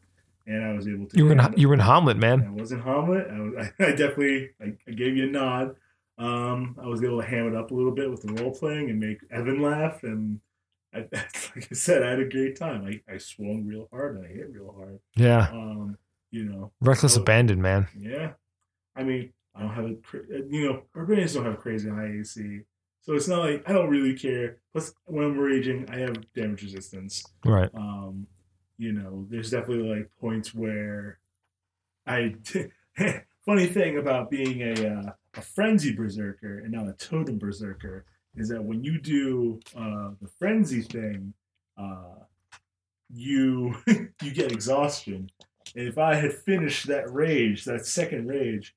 and 0.48 0.64
I 0.66 0.74
was 0.74 0.88
able 0.88 1.06
to. 1.08 1.18
You 1.18 1.26
were 1.26 1.32
in 1.34 1.54
you 1.56 1.68
were 1.68 1.74
in 1.76 1.80
Hamlet, 1.80 2.18
man. 2.18 2.44
I 2.48 2.62
was 2.62 2.72
in 2.72 2.80
Hamlet. 2.82 3.28
I, 3.32 3.40
was, 3.40 3.54
I, 3.80 3.92
definitely 3.92 4.50
I, 4.62 4.74
I 4.88 4.92
gave 4.92 5.16
you 5.16 5.26
a 5.26 5.32
nod. 5.32 5.76
Um, 6.18 6.76
I 6.82 6.88
was 6.88 7.04
able 7.04 7.22
to 7.22 7.28
ham 7.28 7.48
it 7.48 7.56
up 7.56 7.70
a 7.70 7.74
little 7.76 7.92
bit 7.92 8.10
with 8.10 8.24
the 8.24 8.34
role 8.42 8.52
playing 8.52 8.90
and 8.90 9.00
make 9.00 9.20
Evan 9.30 9.62
laugh, 9.62 10.02
and 10.02 10.40
I, 10.94 11.00
like 11.56 11.68
I 11.72 11.74
said, 11.76 12.02
I 12.02 12.10
had 12.10 12.20
a 12.20 12.26
great 12.28 12.56
time. 12.58 12.84
I, 12.86 13.14
I 13.14 13.18
swung 13.20 13.66
real 13.68 13.88
hard 13.92 14.16
and 14.18 14.26
I 14.26 14.30
hit 14.30 14.50
real 14.52 14.74
hard. 14.76 15.00
Yeah, 15.16 15.48
Um, 15.52 15.96
you 16.32 16.46
know, 16.46 16.72
reckless 16.82 17.18
Oh. 17.18 17.22
abandon, 17.22 17.62
man. 17.62 17.88
yeah. 17.96 18.32
I 18.96 19.04
mean, 19.04 19.32
I 19.56 19.62
don't 19.62 19.70
have 19.74 19.86
a, 19.86 19.96
you 20.50 20.68
know, 20.68 20.82
barbarians 20.96 21.36
don't 21.36 21.46
have 21.46 21.60
crazy 21.60 21.88
high 21.88 22.08
AC. 22.20 22.62
So 23.08 23.14
it's 23.14 23.30
not 23.30 23.40
like 23.40 23.64
I 23.70 23.72
don't 23.72 23.90
really 23.90 24.14
care. 24.14 24.58
Plus, 24.74 24.94
when 25.06 25.24
I'm 25.24 25.38
raging, 25.38 25.90
I 25.90 26.00
have 26.00 26.34
damage 26.34 26.62
resistance. 26.62 27.24
Right. 27.46 27.70
Um, 27.74 28.28
you 28.78 28.92
know, 28.92 29.26
there's 29.30 29.50
definitely 29.50 29.96
like 29.96 30.12
points 30.20 30.54
where 30.54 31.20
I 32.06 32.36
funny 33.46 33.68
thing 33.68 33.98
about 33.98 34.30
being 34.30 34.62
a 34.62 34.88
uh, 34.88 35.12
a 35.36 35.42
frenzy 35.42 35.96
berserker 35.96 36.60
and 36.60 36.72
not 36.72 36.90
a 36.90 36.94
totem 36.94 37.38
berserker 37.38 38.06
is 38.36 38.50
that 38.50 38.64
when 38.64 38.84
you 38.84 39.00
do 39.00 39.60
uh, 39.76 40.12
the 40.22 40.30
frenzy 40.38 40.82
thing, 40.82 41.34
uh, 41.78 42.24
you 43.10 43.74
you 44.22 44.32
get 44.34 44.52
exhaustion. 44.52 45.30
And 45.78 45.88
if 45.88 45.98
I 45.98 46.16
had 46.16 46.34
finished 46.34 46.88
that 46.88 47.10
rage, 47.10 47.64
that 47.66 47.86
second 47.86 48.28
rage, 48.28 48.76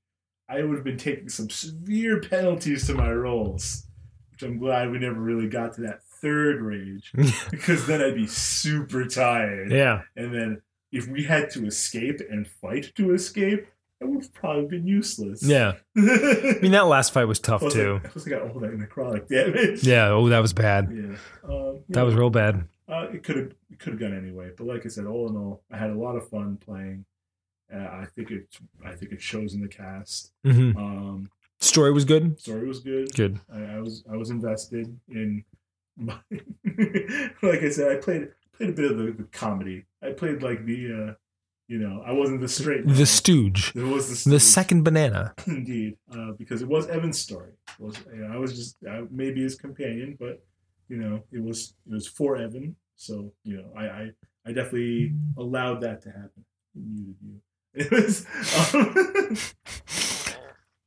I 0.49 0.63
would 0.63 0.77
have 0.77 0.85
been 0.85 0.97
taking 0.97 1.29
some 1.29 1.51
severe 1.51 2.21
penalties 2.21 2.87
to 2.87 2.95
my 2.95 3.11
rolls. 3.11 3.89
I'm 4.43 4.59
glad 4.59 4.91
we 4.91 4.99
never 4.99 5.21
really 5.21 5.49
got 5.49 5.75
to 5.75 5.83
that 5.83 6.03
third 6.03 6.61
rage 6.61 7.13
because 7.51 7.87
then 7.87 8.01
I'd 8.03 8.15
be 8.15 8.27
super 8.27 9.05
tired. 9.07 9.71
yeah. 9.73 10.03
And 10.17 10.35
then 10.35 10.63
if 10.93 11.07
we 11.09 11.25
had 11.25 11.51
to 11.51 11.67
escape 11.67 12.21
and 12.31 12.47
fight 12.47 12.93
to 12.97 13.13
escape, 13.15 13.67
that 14.01 14.07
would 14.09 14.23
have 14.23 14.33
probably 14.35 14.67
been 14.67 14.87
useless. 14.87 15.43
Yeah. 15.43 15.73
I 15.97 16.59
mean, 16.63 16.73
that 16.73 16.87
last 16.87 17.13
fight 17.13 17.27
was 17.27 17.39
tough 17.39 17.61
Plus, 17.61 17.73
too. 17.75 18.01
I, 18.05 18.09
plus 18.09 18.27
I 18.27 18.31
got 18.31 18.43
all 18.43 18.59
that 18.61 18.73
necrotic 18.77 19.29
damage. 19.29 19.85
Yeah. 19.85 20.09
Oh, 20.09 20.29
that 20.31 20.41
was 20.41 20.53
bad. 20.53 20.89
Yeah. 20.91 21.17
Um, 21.49 21.81
That 21.91 22.03
was 22.03 22.15
real 22.15 22.31
bad. 22.31 22.65
Uh, 22.89 23.09
it 23.13 23.23
could 23.23 23.37
have 23.37 23.53
it 23.71 23.79
could 23.79 23.93
have 23.93 24.01
gone 24.01 24.17
anyway, 24.17 24.51
but 24.59 24.67
like 24.67 24.85
I 24.85 24.89
said, 24.89 25.07
all 25.07 25.29
in 25.29 25.37
all, 25.37 25.63
I 25.71 25.77
had 25.77 25.91
a 25.91 25.95
lot 25.95 26.17
of 26.17 26.29
fun 26.29 26.57
playing. 26.57 27.05
Uh, 27.73 27.77
I 27.79 28.07
think 28.17 28.33
it 28.33 28.49
I 28.85 28.95
think 28.95 29.13
it 29.13 29.23
shows 29.23 29.55
in 29.55 29.61
the 29.61 29.69
cast. 29.69 30.33
hmm 30.45 30.77
Um, 30.77 31.31
Story 31.61 31.93
was 31.93 32.05
good. 32.05 32.41
story 32.41 32.67
was 32.67 32.81
good. 32.81 33.15
Good. 33.15 33.41
I, 33.53 33.77
I 33.77 33.79
was 33.81 34.03
I 34.13 34.17
was 34.17 34.31
invested 34.31 34.99
in. 35.09 35.45
My, 35.97 36.15
like 37.43 37.63
I 37.63 37.69
said, 37.71 37.93
I 37.93 37.97
played 38.01 38.29
played 38.57 38.71
a 38.71 38.73
bit 38.73 38.91
of 38.91 38.97
the, 38.99 39.13
the 39.13 39.25
comedy. 39.25 39.85
I 40.03 40.11
played 40.13 40.43
like 40.43 40.65
the, 40.65 41.09
uh, 41.11 41.15
you 41.69 41.79
know, 41.79 42.03
I 42.07 42.13
wasn't 42.13 42.41
the 42.41 42.49
straight. 42.49 42.87
man. 42.87 42.95
The 42.97 43.05
Stooge. 43.05 43.73
It 43.77 43.83
was 43.83 44.25
the, 44.25 44.31
The 44.31 44.41
second 44.41 44.83
banana. 44.85 45.35
indeed, 45.47 45.97
uh, 46.11 46.33
because 46.39 46.63
it 46.63 46.69
was 46.69 46.87
Evan's 46.89 47.19
story. 47.19 47.53
Was 47.79 47.97
you 48.13 48.23
know, 48.23 48.33
I 48.35 48.39
was 48.39 48.57
just 48.57 48.77
uh, 48.89 49.03
maybe 49.11 49.43
his 49.43 49.57
companion, 49.57 50.17
but 50.19 50.43
you 50.89 50.97
know, 50.97 51.23
it 51.31 51.43
was 51.43 51.75
it 51.87 51.93
was 51.93 52.07
for 52.09 52.37
Evan. 52.39 52.77
So 52.97 53.33
you 53.45 53.59
know, 53.59 53.71
I 53.77 53.85
I, 53.85 54.11
I 54.47 54.53
definitely 54.53 55.13
allowed 55.37 55.83
that 55.83 56.01
to 56.03 56.09
happen. 56.11 56.45
Muted 56.75 57.17
you. 57.23 57.41
It 57.75 57.91
was, 57.91 58.27
um, 58.75 59.37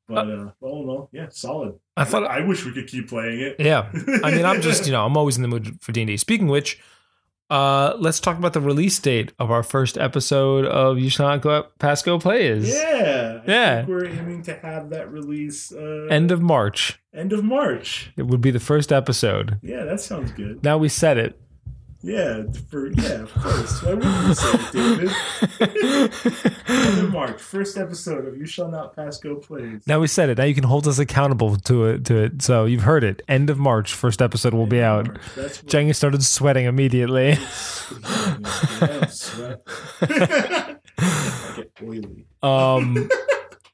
but 0.07 0.27
uh, 0.29 0.51
all 0.61 0.83
in 0.83 0.89
all, 0.89 1.09
yeah, 1.13 1.27
solid. 1.29 1.75
I 1.97 2.03
thought. 2.03 2.25
I 2.25 2.41
wish 2.41 2.65
we 2.65 2.71
could 2.73 2.87
keep 2.87 3.09
playing 3.09 3.39
it. 3.41 3.55
Yeah. 3.59 3.89
I 4.23 4.31
mean, 4.31 4.45
I'm 4.45 4.61
just 4.61 4.85
you 4.87 4.91
know 4.91 5.05
I'm 5.05 5.15
always 5.17 5.35
in 5.37 5.41
the 5.41 5.47
mood 5.47 5.81
for 5.81 5.91
D 5.91 6.01
and 6.01 6.07
D. 6.07 6.17
Speaking 6.17 6.47
of 6.47 6.51
which, 6.51 6.79
uh, 7.49 7.95
let's 7.99 8.19
talk 8.19 8.37
about 8.37 8.53
the 8.53 8.61
release 8.61 8.97
date 8.99 9.31
of 9.37 9.51
our 9.51 9.61
first 9.63 9.97
episode 9.97 10.65
of 10.65 10.97
You 10.97 11.09
Shall 11.09 11.27
Not 11.27 11.41
Go 11.41 11.67
Go 12.03 12.19
Plays. 12.19 12.67
Yeah, 12.69 13.41
I 13.45 13.49
Yeah. 13.51 13.75
think 13.77 13.89
we're 13.89 14.05
aiming 14.07 14.41
to 14.43 14.55
have 14.55 14.89
that 14.89 15.11
release 15.11 15.71
uh, 15.71 16.07
End 16.09 16.31
of 16.31 16.41
March. 16.41 16.99
end 17.13 17.31
of 17.33 17.43
March. 17.43 18.11
It 18.17 18.23
would 18.27 18.41
be 18.41 18.49
the 18.51 18.59
first 18.59 18.91
episode. 18.91 19.59
Yeah, 19.61 19.83
that 19.85 19.99
sounds 20.01 20.31
good. 20.31 20.63
Now 20.63 20.77
we 20.79 20.89
said 20.89 21.17
it. 21.17 21.39
Yeah, 22.05 22.43
for 22.69 22.87
yeah, 22.91 23.21
of 23.21 23.33
course. 23.33 23.81
Why 23.81 23.93
wouldn't 23.93 24.27
you 24.27 24.33
say 24.33 24.51
it, 24.53 24.71
David? 24.73 26.53
End 26.67 26.99
of 26.99 27.11
March, 27.13 27.41
first 27.41 27.77
episode 27.77 28.25
of 28.27 28.35
You 28.37 28.45
Shall 28.45 28.69
Not 28.69 28.93
Pass 28.93 29.17
Go 29.19 29.35
Plays. 29.35 29.87
now 29.87 30.01
we 30.01 30.07
said 30.07 30.27
it. 30.29 30.37
Now 30.37 30.43
you 30.43 30.53
can 30.53 30.65
hold 30.65 30.85
us 30.85 30.99
accountable 30.99 31.55
to 31.55 31.85
it. 31.85 32.03
To 32.05 32.17
it. 32.23 32.41
So 32.41 32.65
you've 32.65 32.81
heard 32.83 33.05
it. 33.05 33.21
End 33.29 33.49
of 33.49 33.57
March. 33.57 33.93
First 33.93 34.21
episode 34.21 34.53
will 34.53 34.65
be 34.67 34.81
out. 34.81 35.05
Jenga 35.05 35.95
started 35.95 36.23
sweating 36.23 36.65
immediately. 36.65 37.37
Yeah, 38.81 39.05
sweat. 39.07 39.65
Get 41.55 41.71
oily. 41.81 42.25
Um, 42.41 43.09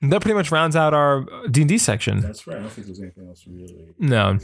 that 0.04 0.22
pretty 0.22 0.36
much 0.36 0.52
rounds 0.52 0.76
out 0.76 0.94
our 0.94 1.26
D 1.50 1.62
and 1.62 1.70
D 1.70 1.78
section. 1.80 2.20
That's 2.22 2.46
right. 2.46 2.58
I 2.58 2.60
don't 2.62 2.70
think 2.70 2.86
there's 2.88 3.00
anything 3.02 3.28
else 3.28 3.44
really 3.48 3.88
No. 3.98 4.38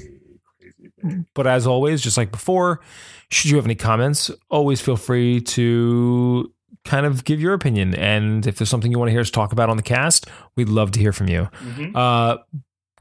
But 1.33 1.47
as 1.47 1.65
always, 1.67 2.01
just 2.01 2.17
like 2.17 2.31
before, 2.31 2.81
should 3.29 3.49
you 3.51 3.55
have 3.57 3.65
any 3.65 3.75
comments, 3.75 4.31
always 4.49 4.81
feel 4.81 4.97
free 4.97 5.41
to 5.41 6.51
kind 6.83 7.05
of 7.05 7.23
give 7.23 7.39
your 7.41 7.53
opinion. 7.53 7.95
And 7.95 8.45
if 8.45 8.57
there's 8.57 8.69
something 8.69 8.91
you 8.91 8.99
want 8.99 9.07
to 9.09 9.11
hear 9.11 9.21
us 9.21 9.31
talk 9.31 9.51
about 9.51 9.69
on 9.69 9.77
the 9.77 9.83
cast, 9.83 10.27
we'd 10.55 10.69
love 10.69 10.91
to 10.91 10.99
hear 10.99 11.11
from 11.11 11.27
you. 11.29 11.49
Mhm. 11.63 11.95
Uh, 11.95 12.37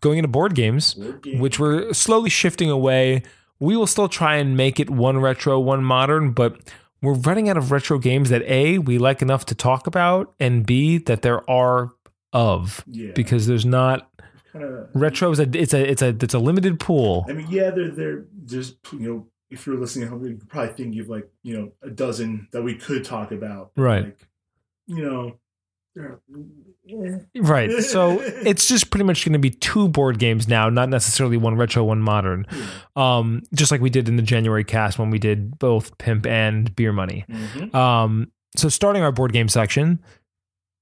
going 0.01 0.19
into 0.19 0.29
board 0.29 0.55
games, 0.55 0.95
Board 0.95 1.27
which 1.39 1.59
we're 1.61 1.93
slowly 1.93 2.31
shifting 2.31 2.71
away, 2.71 3.23
we 3.61 3.77
will 3.77 3.87
still 3.87 4.09
try 4.09 4.37
and 4.37 4.57
make 4.57 4.81
it 4.81 4.89
one 4.91 5.19
retro, 5.19 5.59
one 5.61 5.85
modern, 5.85 6.33
but 6.33 6.57
we're 7.03 7.15
running 7.15 7.49
out 7.51 7.57
of 7.59 7.71
retro 7.71 7.99
games 7.99 8.31
that 8.31 8.43
A, 8.43 8.79
we 8.79 8.97
like 8.99 9.21
enough 9.21 9.45
to 9.47 9.55
talk 9.55 9.87
about, 9.87 10.33
and 10.41 10.65
B, 10.65 10.97
that 10.99 11.21
there 11.23 11.49
are 11.51 11.91
of 12.33 12.83
yeah, 12.87 13.13
because 13.15 13.47
there's 13.47 13.65
not 13.67 14.09
kind 14.55 14.65
of 14.65 14.89
retro 14.95 15.31
is 15.31 15.41
a 15.41 15.49
it's 15.53 15.75
a 15.75 15.91
it's 15.91 16.03
a 16.03 16.09
it's 16.09 16.35
a 16.35 16.39
limited 16.39 16.81
pool. 16.81 17.27
I 17.29 17.33
mean, 17.33 17.49
yeah, 17.51 17.71
they're 17.71 17.91
they're 17.91 18.25
there's 18.33 18.77
you 18.93 18.99
know 19.01 19.27
if 19.51 19.67
you're 19.67 19.77
listening 19.77 20.09
you 20.11 20.37
could 20.37 20.49
probably 20.49 20.73
think 20.73 20.99
of 21.01 21.09
like 21.09 21.29
you 21.43 21.57
know 21.59 21.73
a 21.83 21.91
dozen 21.91 22.49
that 22.53 22.63
we 22.63 22.75
could 22.75 23.05
talk 23.05 23.33
about. 23.33 23.73
Right. 23.77 24.05
Like, 24.05 24.29
you 24.87 25.03
know, 25.03 25.39
eh. 25.99 27.19
Right. 27.37 27.71
So 27.83 28.21
it's 28.21 28.67
just 28.67 28.91
pretty 28.91 29.05
much 29.05 29.25
going 29.25 29.33
to 29.33 29.39
be 29.39 29.51
two 29.51 29.89
board 29.89 30.19
games 30.19 30.49
now, 30.49 30.69
not 30.69 30.89
necessarily 30.89 31.37
one 31.37 31.57
retro, 31.57 31.85
one 31.85 32.01
modern. 32.01 32.47
Um, 32.97 33.43
just 33.55 33.71
like 33.71 33.81
we 33.81 33.91
did 33.91 34.09
in 34.09 34.17
the 34.17 34.23
January 34.23 34.65
cast 34.65 34.99
when 34.99 35.11
we 35.11 35.19
did 35.19 35.59
both 35.59 35.97
Pimp 35.99 36.27
and 36.27 36.75
Beer 36.77 36.93
Money. 36.93 37.25
Mhm. 37.29 37.75
Um, 37.75 38.33
so 38.57 38.69
starting 38.69 39.03
our 39.03 39.13
board 39.13 39.33
game 39.33 39.49
section, 39.49 40.01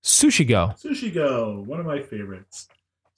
Sushi 0.05 0.47
Go. 0.47 0.73
Sushi 0.83 1.13
Go, 1.13 1.63
one 1.67 1.81
of 1.81 1.87
my 1.87 2.03
favorites. 2.03 2.69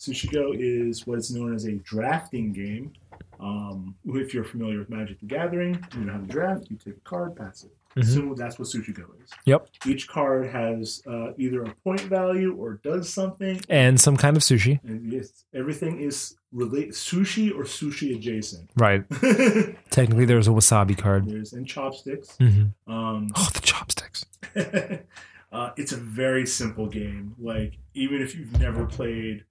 Sushi 0.06 0.30
Go 0.32 0.52
is 0.56 1.06
what's 1.06 1.30
known 1.30 1.54
as 1.54 1.64
a 1.66 1.72
drafting 1.72 2.52
game. 2.52 2.92
Um, 3.40 3.94
if 4.06 4.32
you're 4.32 4.44
familiar 4.44 4.78
with 4.78 4.90
Magic 4.90 5.18
the 5.20 5.26
Gathering, 5.26 5.84
you 5.94 6.04
know 6.04 6.12
how 6.12 6.18
to 6.18 6.26
draft. 6.26 6.66
You 6.70 6.76
take 6.76 6.96
a 6.96 7.00
card, 7.00 7.36
pass 7.36 7.64
it. 7.64 7.70
Mhm. 7.96 8.04
So 8.28 8.34
that's 8.34 8.58
what 8.58 8.66
Sushi 8.68 8.92
Go 8.92 9.04
is. 9.22 9.30
Yep. 9.44 9.68
Each 9.86 10.08
card 10.08 10.48
has 10.50 11.00
uh, 11.06 11.28
either 11.38 11.62
a 11.62 11.72
point 11.84 12.00
value 12.02 12.54
or 12.54 12.74
does 12.82 13.12
something, 13.12 13.60
And 13.68 14.00
some 14.00 14.16
kind 14.16 14.36
of 14.36 14.42
sushi. 14.42 14.80
and 14.84 15.12
yes, 15.12 15.44
everything 15.54 16.00
is 16.00 16.36
relate 16.52 16.90
sushi 16.90 17.50
or 17.54 17.62
sushi 17.64 18.16
adjacent. 18.16 18.68
Right. 18.76 19.04
Technically, 19.90 20.24
there's 20.24 20.48
a 20.48 20.52
wasabi 20.52 20.96
card. 20.98 21.26
There's 21.28 21.52
and 21.52 21.66
chopsticks. 21.66 22.36
hmm 22.38 22.64
Um, 22.88 23.30
Oh, 23.36 23.48
the 23.54 23.60
chopsticks. 23.60 24.24
uh, 25.52 25.70
it's 25.76 25.92
a 25.92 25.96
very 25.96 26.46
simple 26.46 26.86
game. 26.86 27.34
Like 27.38 27.78
even 27.94 28.20
if 28.22 28.34
you've 28.34 28.58
never 28.58 28.86
played, 28.86 29.44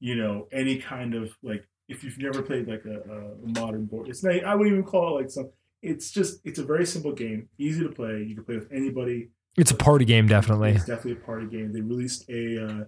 you 0.00 0.14
know, 0.14 0.48
any 0.52 0.78
kind 0.78 1.14
of 1.14 1.36
like 1.42 1.66
if 1.88 2.04
you've 2.04 2.18
never 2.18 2.42
played 2.42 2.68
like 2.68 2.84
a, 2.84 3.00
a 3.00 3.60
modern 3.60 3.86
board, 3.86 4.08
it's 4.08 4.22
not. 4.22 4.44
I 4.44 4.54
wouldn't 4.54 4.72
even 4.72 4.84
call 4.84 5.16
it 5.16 5.22
like 5.22 5.30
some. 5.30 5.50
It's 5.82 6.10
just 6.10 6.40
it's 6.44 6.58
a 6.58 6.64
very 6.64 6.86
simple 6.86 7.12
game, 7.12 7.48
easy 7.58 7.82
to 7.82 7.90
play. 7.90 8.24
You 8.26 8.34
can 8.34 8.44
play 8.44 8.56
with 8.56 8.72
anybody. 8.72 9.30
It's 9.56 9.70
a 9.70 9.76
party 9.76 10.04
game, 10.04 10.26
definitely. 10.26 10.72
It's 10.72 10.84
definitely 10.84 11.20
a 11.22 11.24
party 11.26 11.46
game. 11.46 11.72
They 11.72 11.80
released 11.80 12.28
a 12.28 12.64
uh, 12.64 12.84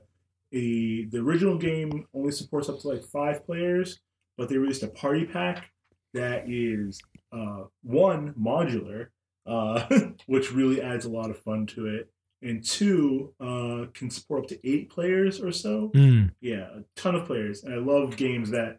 a 0.52 1.04
the 1.06 1.18
original 1.18 1.56
game 1.56 2.06
only 2.14 2.32
supports 2.32 2.68
up 2.68 2.80
to 2.80 2.88
like 2.88 3.04
five 3.04 3.44
players, 3.46 4.00
but 4.36 4.48
they 4.48 4.56
released 4.56 4.82
a 4.82 4.88
party 4.88 5.24
pack 5.24 5.70
that 6.14 6.48
is 6.48 7.00
uh, 7.32 7.64
one 7.82 8.34
modular, 8.34 9.08
uh, 9.46 9.86
which 10.26 10.52
really 10.52 10.82
adds 10.82 11.04
a 11.04 11.11
lot 11.11 11.30
of 11.30 11.38
fun 11.38 11.66
to 11.66 11.86
it, 11.86 12.11
and 12.43 12.64
two 12.64 13.32
uh, 13.41 13.86
can 13.93 14.11
support 14.11 14.43
up 14.45 14.49
to 14.49 14.68
eight 14.68 14.88
players 14.91 15.41
or 15.41 15.53
so. 15.53 15.91
Mm. 15.95 16.30
Yeah, 16.41 16.68
a 16.76 16.82
ton 16.97 17.14
of 17.14 17.26
players, 17.26 17.64
and 17.64 17.74
I 17.74 17.78
love 17.78 18.16
games 18.16 18.51
that 18.51 18.78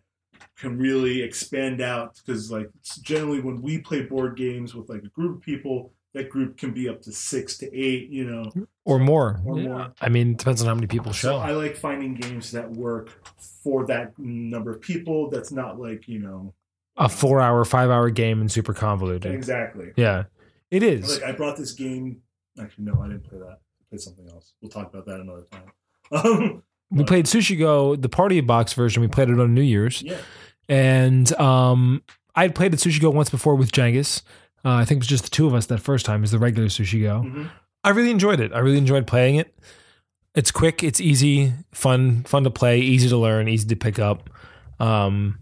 can 0.58 0.78
really 0.78 1.22
expand 1.22 1.82
out 1.82 2.16
because 2.26 2.52
like 2.52 2.70
generally 3.02 3.40
when 3.42 3.62
we 3.62 3.78
play 3.80 4.02
board 4.02 4.36
games 4.36 4.74
with 4.74 4.90
like 4.90 5.04
a 5.04 5.08
group 5.10 5.38
of 5.38 5.42
people 5.44 5.92
that 6.14 6.30
group 6.30 6.58
can 6.58 6.72
be 6.74 6.90
up 6.90 7.02
to 7.02 7.12
six 7.12 7.58
to 7.60 7.74
eight 7.74 8.10
you 8.10 8.26
know 8.30 8.52
Or 8.84 8.98
more. 9.00 9.40
Or 9.46 9.58
Yeah. 9.60 9.68
more. 9.68 9.94
I 10.02 10.10
mean, 10.10 10.36
depends 10.36 10.62
on 10.62 10.68
how 10.68 10.74
many 10.76 10.88
people 10.88 11.14
so 11.14 11.30
show. 11.30 11.38
i 11.38 11.52
like 11.52 11.78
finding 11.78 12.16
games 12.16 12.52
that 12.52 12.70
work 12.72 13.24
for 13.64 13.86
that 13.86 14.18
number 14.18 14.72
of 14.72 14.82
people 14.82 15.30
that's 15.30 15.52
not 15.52 15.80
like 15.80 16.08
you 16.08 16.20
know 16.20 16.54
a 16.98 17.08
four 17.08 17.40
hour, 17.40 17.64
five 17.64 17.90
hour 17.92 18.10
game 18.10 18.42
and 18.42 18.52
super 18.52 18.74
convoluted. 18.74 19.32
exactly 19.34 19.92
Yeah, 19.96 20.24
it 20.72 20.82
is. 20.84 21.20
like 21.22 21.24
i 21.24 21.32
brought 21.32 21.56
this 21.56 21.74
game 21.74 22.18
actually 22.60 22.86
no 22.86 23.00
i 23.02 23.08
didn't 23.08 23.24
play 23.24 23.38
that 23.40 23.48
i 23.80 23.84
played 23.90 24.02
something 24.02 24.28
else 24.30 24.54
we'll 24.62 24.70
talk 24.72 24.92
about 24.94 25.06
that 25.06 25.20
another 25.20 25.46
time 25.52 25.72
um 26.12 26.64
We 26.94 27.04
played 27.06 27.26
Sushi 27.26 27.58
Go, 27.58 27.96
the 27.96 28.10
party 28.10 28.42
box 28.42 28.74
version. 28.74 29.02
We 29.02 29.08
played 29.08 29.30
it 29.30 29.40
on 29.40 29.54
New 29.54 29.62
Year's, 29.62 30.02
yeah 30.02 30.18
and 30.68 31.32
um, 31.40 32.04
I 32.36 32.42
had 32.44 32.54
played 32.56 32.74
at 32.74 32.80
Sushi 32.80 33.02
Go 33.02 33.10
once 33.10 33.30
before 33.30 33.56
with 33.56 33.72
Cengiz. 33.72 34.22
Uh, 34.64 34.74
I 34.76 34.86
think 34.86 34.98
it 34.98 35.04
was 35.04 35.08
just 35.08 35.24
the 35.26 35.30
two 35.30 35.48
of 35.48 35.54
us 35.54 35.66
that 35.68 35.80
first 35.80 36.06
time. 36.06 36.24
Is 36.24 36.32
the 36.32 36.40
regular 36.40 36.68
Sushi 36.68 37.02
Go. 37.02 37.24
Mhm. 37.26 37.50
I 37.84 37.90
really 37.92 38.12
enjoyed 38.12 38.40
it. 38.40 38.52
I 38.54 38.60
really 38.60 38.78
enjoyed 38.78 39.08
playing 39.08 39.36
it. 39.36 39.54
It's 40.36 40.52
quick. 40.52 40.84
It's 40.84 41.02
easy, 41.02 41.54
fun, 41.74 42.24
fun 42.24 42.44
to 42.44 42.50
play, 42.52 42.80
easy 42.80 43.10
to 43.10 43.18
learn, 43.18 43.48
easy 43.48 43.68
to 43.70 43.76
pick 43.76 43.98
up. 44.00 44.30
Um, 44.80 45.40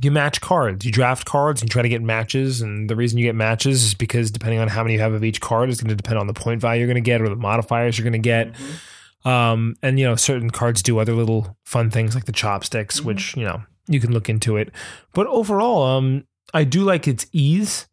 you 0.00 0.10
match 0.10 0.40
cards. 0.40 0.84
You 0.84 0.92
draft 0.92 1.24
cards 1.24 1.60
and 1.60 1.70
try 1.70 1.82
to 1.82 1.88
get 1.88 2.02
matches. 2.02 2.60
And 2.62 2.88
the 2.88 2.94
reason 2.96 3.18
you 3.18 3.24
get 3.24 3.34
matches 3.34 3.82
is 3.82 3.94
because 3.94 4.30
depending 4.30 4.60
on 4.60 4.68
how 4.68 4.82
many 4.82 4.94
you 4.94 5.00
have 5.00 5.12
of 5.12 5.24
each 5.24 5.40
card 5.40 5.70
is 5.70 5.80
going 5.80 5.88
to 5.88 5.96
depend 5.96 6.18
on 6.18 6.26
the 6.26 6.34
point 6.34 6.60
value 6.60 6.80
you're 6.80 6.86
going 6.92 7.02
to 7.02 7.08
get 7.10 7.20
or 7.20 7.28
the 7.28 7.36
modifiers 7.36 7.98
you're 7.98 8.04
going 8.04 8.12
to 8.12 8.18
get. 8.18 8.52
Mhm. 8.52 9.28
Um, 9.28 9.74
and 9.82 9.98
you 9.98 10.04
know, 10.06 10.14
certain 10.14 10.50
cards 10.50 10.82
do 10.82 10.98
other 10.98 11.14
little 11.14 11.56
fun 11.64 11.90
things 11.90 12.14
like 12.14 12.26
the 12.26 12.32
chopsticks, 12.32 13.00
Mhm. 13.00 13.04
which 13.04 13.36
you 13.36 13.44
know 13.44 13.62
you 13.88 13.98
can 14.00 14.12
look 14.12 14.28
into 14.28 14.56
it. 14.56 14.70
But 15.14 15.26
overall, 15.26 15.82
um, 15.82 16.24
I 16.54 16.62
do 16.64 16.82
like 16.84 17.08
its 17.08 17.26
ease, 17.32 17.88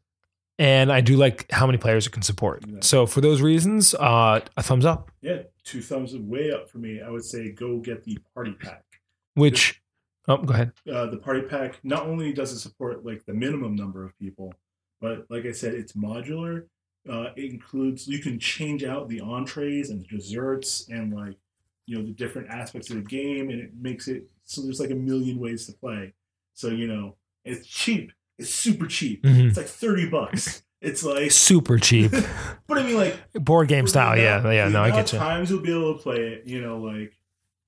and 0.59 0.91
I 0.91 1.01
do 1.01 1.17
like 1.17 1.51
how 1.51 1.65
many 1.65 1.77
players 1.79 2.05
it 2.05 2.11
can 2.11 2.21
support. 2.21 2.63
Yeah. 2.67 2.77
So 2.81 3.05
for 3.07 3.21
those 3.21 3.41
reasons, 3.41 3.95
uh, 3.95 4.41
a 4.55 4.61
thumbs 4.63 4.85
up. 4.85 5.09
Yeah, 5.21 5.39
two 5.63 5.81
thumbs 5.81 6.15
way 6.15 6.51
up 6.51 6.69
for 6.69 6.77
me. 6.77 7.01
I 7.01 7.09
would 7.09 7.25
say 7.25 7.51
go 7.51 7.79
get 7.79 8.03
the 8.03 8.19
party 8.35 8.53
pack. 8.53 8.83
Which, 9.33 9.81
oh, 10.27 10.37
go 10.37 10.53
ahead. 10.53 10.71
Uh, 10.91 11.07
the 11.07 11.17
party 11.17 11.41
pack 11.41 11.79
not 11.83 12.05
only 12.05 12.33
does 12.33 12.51
it 12.51 12.59
support 12.59 13.05
like 13.05 13.25
the 13.25 13.33
minimum 13.33 13.75
number 13.75 14.03
of 14.03 14.17
people, 14.19 14.53
but 15.01 15.25
like 15.29 15.45
I 15.45 15.51
said, 15.51 15.73
it's 15.73 15.93
modular. 15.93 16.65
Uh, 17.09 17.29
it 17.35 17.51
includes 17.51 18.07
you 18.07 18.19
can 18.19 18.39
change 18.39 18.83
out 18.83 19.07
the 19.09 19.21
entrees 19.21 19.89
and 19.91 20.01
the 20.01 20.07
desserts 20.17 20.87
and 20.89 21.13
like 21.13 21.35
you 21.85 21.97
know 21.97 22.03
the 22.03 22.11
different 22.13 22.49
aspects 22.49 22.89
of 22.89 22.95
the 22.95 23.03
game, 23.03 23.49
and 23.49 23.59
it 23.59 23.71
makes 23.79 24.07
it 24.07 24.23
so 24.45 24.61
there's 24.61 24.79
like 24.79 24.91
a 24.91 24.95
million 24.95 25.39
ways 25.39 25.65
to 25.67 25.73
play. 25.73 26.13
So 26.53 26.69
you 26.69 26.87
know 26.87 27.15
it's 27.43 27.67
cheap. 27.67 28.11
It's 28.37 28.49
super 28.49 28.87
cheap. 28.87 29.23
Mhm. 29.23 29.47
It's 29.49 29.57
like 29.57 29.67
thirty 29.67 30.07
bucks. 30.09 30.63
It's 30.81 31.03
like, 31.03 31.31
Super 31.31 31.79
cheap, 31.79 32.11
but 32.67 32.77
I 32.77 32.83
mean, 32.83 32.95
like 32.95 33.17
board 33.33 33.67
game 33.69 33.87
style. 33.87 34.15
Yeah, 34.15 34.51
yeah. 34.51 34.67
No, 34.67 34.83
I 34.83 34.91
get 34.91 35.13
you. 35.13 35.17
Times 35.17 35.49
you'll 35.49 35.61
be 35.61 35.71
able 35.71 35.95
to 35.95 35.99
play 36.03 36.17
it, 36.17 36.43
you 36.45 36.61
know, 36.61 36.77
like, 36.77 37.14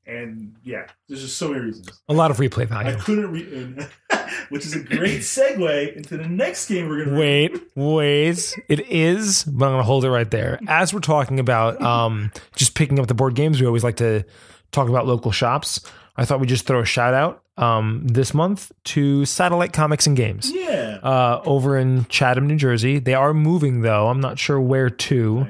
and 0.07 0.55
yeah, 0.63 0.87
there's 1.07 1.21
just 1.21 1.37
so 1.37 1.49
many 1.49 1.61
reasons. 1.65 1.89
A 2.09 2.13
lot 2.13 2.31
of 2.31 2.37
replay 2.37 2.63
I 2.71 2.83
value. 2.83 2.97
couldn't 2.97 3.31
read, 3.31 3.87
which 4.49 4.65
is 4.65 4.73
a 4.75 4.79
great 4.79 5.21
segue 5.21 5.95
into 5.95 6.17
the 6.17 6.27
next 6.27 6.67
game 6.69 6.87
we're 6.87 7.05
gonna. 7.05 7.19
Wait, 7.19 7.61
wait. 7.75 8.55
It 8.69 8.87
is, 8.89 9.43
but 9.43 9.65
I'm 9.65 9.71
gonna 9.73 9.83
hold 9.83 10.05
it 10.05 10.09
right 10.11 10.29
there. 10.29 10.59
As 10.67 10.93
we're 10.93 10.99
talking 11.01 11.39
about 11.39 11.81
um 11.81 12.31
just 12.55 12.73
picking 12.75 12.99
up 12.99 13.07
the 13.07 13.13
board 13.13 13.35
games, 13.35 13.59
we 13.59 13.67
always 13.67 13.83
like 13.83 13.97
to 13.97 14.23
talk 14.71 14.89
about 14.89 15.05
local 15.05 15.31
shops. 15.31 15.79
I 16.15 16.25
thought 16.25 16.39
we'd 16.39 16.49
just 16.49 16.65
throw 16.65 16.79
a 16.81 16.85
shout 16.85 17.13
out 17.13 17.43
um 17.57 18.07
this 18.07 18.33
month 18.33 18.71
to 18.85 19.25
Satellite 19.25 19.73
Comics 19.73 20.07
and 20.07 20.15
Games. 20.15 20.51
Yeah. 20.53 20.99
Uh 21.03 21.41
over 21.45 21.77
in 21.77 22.05
Chatham, 22.05 22.47
New 22.47 22.55
Jersey. 22.57 22.99
They 22.99 23.13
are 23.13 23.33
moving 23.33 23.81
though. 23.81 24.07
I'm 24.07 24.19
not 24.21 24.39
sure 24.39 24.59
where 24.59 24.89
to, 24.89 25.47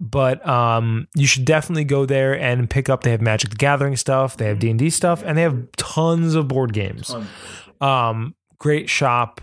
I 0.00 0.04
also 0.04 0.08
don't 0.08 0.44
know. 0.44 0.44
but 0.44 0.48
um 0.48 1.08
you 1.14 1.26
should 1.26 1.44
definitely 1.44 1.84
go 1.84 2.06
there 2.06 2.38
and 2.38 2.68
pick 2.68 2.88
up 2.88 3.02
they 3.02 3.10
have 3.10 3.20
Magic 3.20 3.50
the 3.50 3.56
Gathering 3.56 3.96
stuff, 3.96 4.36
they 4.36 4.46
have 4.46 4.58
D&D 4.58 4.90
stuff, 4.90 5.22
and 5.24 5.36
they 5.38 5.42
have 5.42 5.70
tons 5.76 6.34
of 6.34 6.48
board 6.48 6.72
games. 6.72 7.14
Um 7.80 8.34
great 8.58 8.88
shop, 8.88 9.40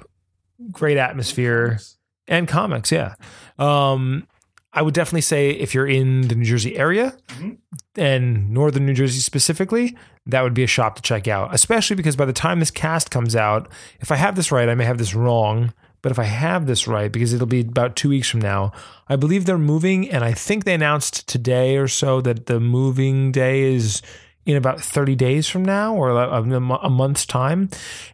great 0.71 0.97
atmosphere 0.97 1.79
and 2.27 2.47
comics 2.47 2.91
yeah 2.91 3.15
um 3.57 4.27
i 4.73 4.81
would 4.81 4.93
definitely 4.93 5.21
say 5.21 5.49
if 5.49 5.73
you're 5.73 5.87
in 5.87 6.27
the 6.27 6.35
new 6.35 6.45
jersey 6.45 6.77
area 6.77 7.17
Mhm. 7.39 7.57
and 7.97 8.51
northern 8.51 8.85
new 8.85 8.93
jersey 8.93 9.19
specifically 9.19 9.97
that 10.27 10.43
would 10.43 10.53
be 10.53 10.63
a 10.63 10.67
shop 10.67 10.95
to 10.95 11.01
check 11.01 11.27
out 11.27 11.53
especially 11.53 11.95
because 11.95 12.15
by 12.15 12.25
the 12.25 12.31
time 12.33 12.59
this 12.59 12.69
cast 12.71 13.09
comes 13.09 13.35
out 13.35 13.67
if 13.99 14.11
i 14.11 14.15
have 14.17 14.35
this 14.35 14.51
right 14.51 14.69
i 14.69 14.75
may 14.75 14.85
have 14.85 14.99
this 14.99 15.15
wrong 15.15 15.73
but 16.01 16.11
if 16.11 16.19
i 16.19 16.23
have 16.23 16.65
this 16.65 16.87
right 16.87 17.11
because 17.11 17.33
it'll 17.33 17.47
be 17.47 17.61
about 17.61 17.95
two 17.95 18.09
weeks 18.09 18.29
from 18.29 18.41
now 18.41 18.71
i 19.07 19.15
believe 19.15 19.45
they're 19.45 19.57
moving 19.57 20.09
and 20.09 20.23
i 20.23 20.33
think 20.33 20.63
they 20.63 20.73
announced 20.73 21.27
today 21.27 21.77
or 21.77 21.87
so 21.87 22.21
that 22.21 22.45
the 22.45 22.59
moving 22.59 23.31
day 23.31 23.61
is 23.61 24.01
in 24.45 24.55
about 24.55 24.81
30 24.81 25.15
days 25.15 25.47
from 25.47 25.63
now 25.63 25.95
or 25.95 26.09
a, 26.09 26.41
a 26.41 26.89
month's 26.89 27.25
time 27.25 27.69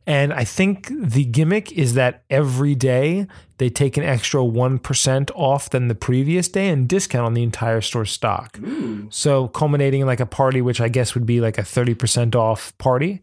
and 0.06 0.34
I 0.34 0.44
think 0.44 0.92
the 0.94 1.26
gimmick 1.26 1.72
is 1.72 1.94
that 1.94 2.24
every 2.30 2.76
day 2.76 3.28
they 3.58 3.70
take 3.70 3.98
an 3.98 4.04
extra 4.04 4.42
1% 4.42 5.32
off 5.36 5.70
than 5.70 5.88
the 5.88 5.96
previous 5.96 6.48
day 6.48 6.70
and 6.70 6.88
discount 6.88 7.26
on 7.26 7.34
the 7.34 7.44
entire 7.44 7.82
store 7.82 8.06
stock. 8.06 8.58
Ooh. 8.60 9.08
So 9.10 9.48
culminating 9.48 10.02
in 10.02 10.08
like 10.08 10.20
a 10.20 10.26
party, 10.26 10.62
which 10.62 10.80
I 10.80 10.90
guess 10.90 11.16
would 11.16 11.26
be 11.26 11.42
like 11.42 11.58
a 11.58 11.64
30% 11.64 12.36
off 12.36 12.78
party. 12.78 13.22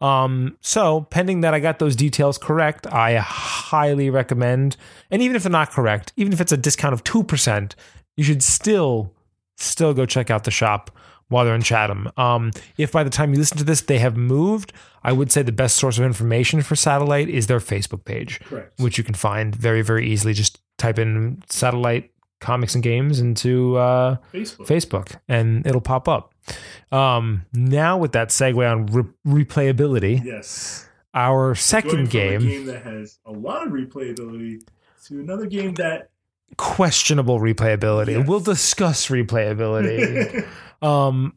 Um, 0.00 0.56
so 0.60 1.02
pending 1.10 1.42
that 1.42 1.54
I 1.54 1.60
got 1.60 1.78
those 1.78 1.96
details 1.96 2.38
correct, 2.38 2.86
I 2.86 3.16
highly 3.16 4.10
recommend, 4.10 4.76
and 5.10 5.22
even 5.22 5.36
if 5.36 5.42
they're 5.42 5.52
not 5.52 5.70
correct, 5.70 6.12
even 6.16 6.32
if 6.32 6.40
it's 6.40 6.52
a 6.52 6.56
discount 6.56 6.94
of 6.94 7.04
2%, 7.04 7.74
you 8.16 8.24
should 8.24 8.42
still, 8.42 9.12
still 9.56 9.94
go 9.94 10.06
check 10.06 10.30
out 10.30 10.44
the 10.44 10.50
shop 10.50 10.90
while 11.28 11.44
they're 11.44 11.54
in 11.54 11.62
Chatham. 11.62 12.10
Um, 12.16 12.50
if 12.76 12.92
by 12.92 13.02
the 13.04 13.10
time 13.10 13.32
you 13.32 13.38
listen 13.38 13.58
to 13.58 13.64
this, 13.64 13.80
they 13.80 13.98
have 13.98 14.16
moved, 14.16 14.72
I 15.02 15.12
would 15.12 15.32
say 15.32 15.42
the 15.42 15.52
best 15.52 15.76
source 15.76 15.98
of 15.98 16.04
information 16.04 16.62
for 16.62 16.76
Satellite 16.76 17.28
is 17.28 17.46
their 17.46 17.60
Facebook 17.60 18.04
page, 18.04 18.40
Correct. 18.40 18.78
which 18.80 18.98
you 18.98 19.04
can 19.04 19.14
find 19.14 19.54
very, 19.54 19.82
very 19.82 20.06
easily. 20.08 20.32
Just 20.34 20.60
type 20.78 20.98
in 20.98 21.42
Satellite 21.48 22.10
Comics 22.40 22.74
and 22.74 22.84
Games 22.84 23.20
into 23.20 23.76
uh, 23.76 24.16
Facebook. 24.32 24.66
Facebook 24.66 25.16
and 25.28 25.66
it'll 25.66 25.80
pop 25.80 26.08
up. 26.08 26.34
Um, 26.92 27.46
now, 27.52 27.96
with 27.96 28.12
that 28.12 28.28
segue 28.28 28.70
on 28.70 28.86
re- 28.86 29.44
replayability, 29.44 30.22
Yes. 30.24 30.86
our 31.14 31.54
second 31.54 32.10
game, 32.10 32.40
game 32.40 32.66
that 32.66 32.82
has 32.82 33.18
a 33.24 33.32
lot 33.32 33.66
of 33.66 33.72
replayability 33.72 34.60
to 35.06 35.20
another 35.20 35.46
game 35.46 35.74
that. 35.74 36.10
Questionable 36.56 37.40
replayability. 37.40 38.18
Yes. 38.18 38.28
We'll 38.28 38.40
discuss 38.40 39.08
replayability. 39.08 40.46
um, 40.82 41.34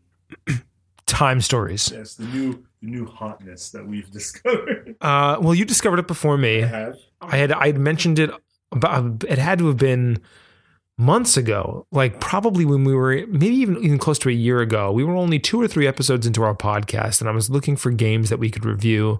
time 1.05 1.41
stories. 1.41 1.91
yes, 1.91 2.15
the 2.15 2.25
new 2.25 2.63
the 2.81 2.87
new 2.87 3.05
hotness 3.05 3.69
that 3.71 3.85
we've 3.85 4.11
discovered. 4.11 4.95
Uh, 5.01 5.37
well, 5.41 5.55
you 5.55 5.65
discovered 5.65 5.99
it 5.99 6.07
before 6.07 6.37
me. 6.37 6.63
I 6.63 6.67
have. 6.67 6.97
I 7.21 7.37
had 7.37 7.51
I 7.51 7.67
had 7.67 7.77
mentioned 7.77 8.19
it 8.19 8.31
but 8.71 9.23
it 9.27 9.37
had 9.37 9.59
to 9.59 9.67
have 9.67 9.77
been 9.77 10.19
months 10.97 11.37
ago, 11.37 11.85
like 11.91 12.19
probably 12.19 12.65
when 12.65 12.83
we 12.83 12.93
were 12.93 13.23
maybe 13.27 13.55
even 13.55 13.77
even 13.77 13.97
close 13.97 14.17
to 14.19 14.29
a 14.29 14.33
year 14.33 14.61
ago. 14.61 14.91
We 14.91 15.03
were 15.03 15.15
only 15.15 15.39
two 15.39 15.61
or 15.61 15.67
three 15.67 15.87
episodes 15.87 16.25
into 16.25 16.43
our 16.43 16.55
podcast, 16.55 17.21
and 17.21 17.29
I 17.29 17.33
was 17.33 17.49
looking 17.49 17.75
for 17.75 17.91
games 17.91 18.29
that 18.29 18.39
we 18.39 18.49
could 18.49 18.65
review. 18.65 19.19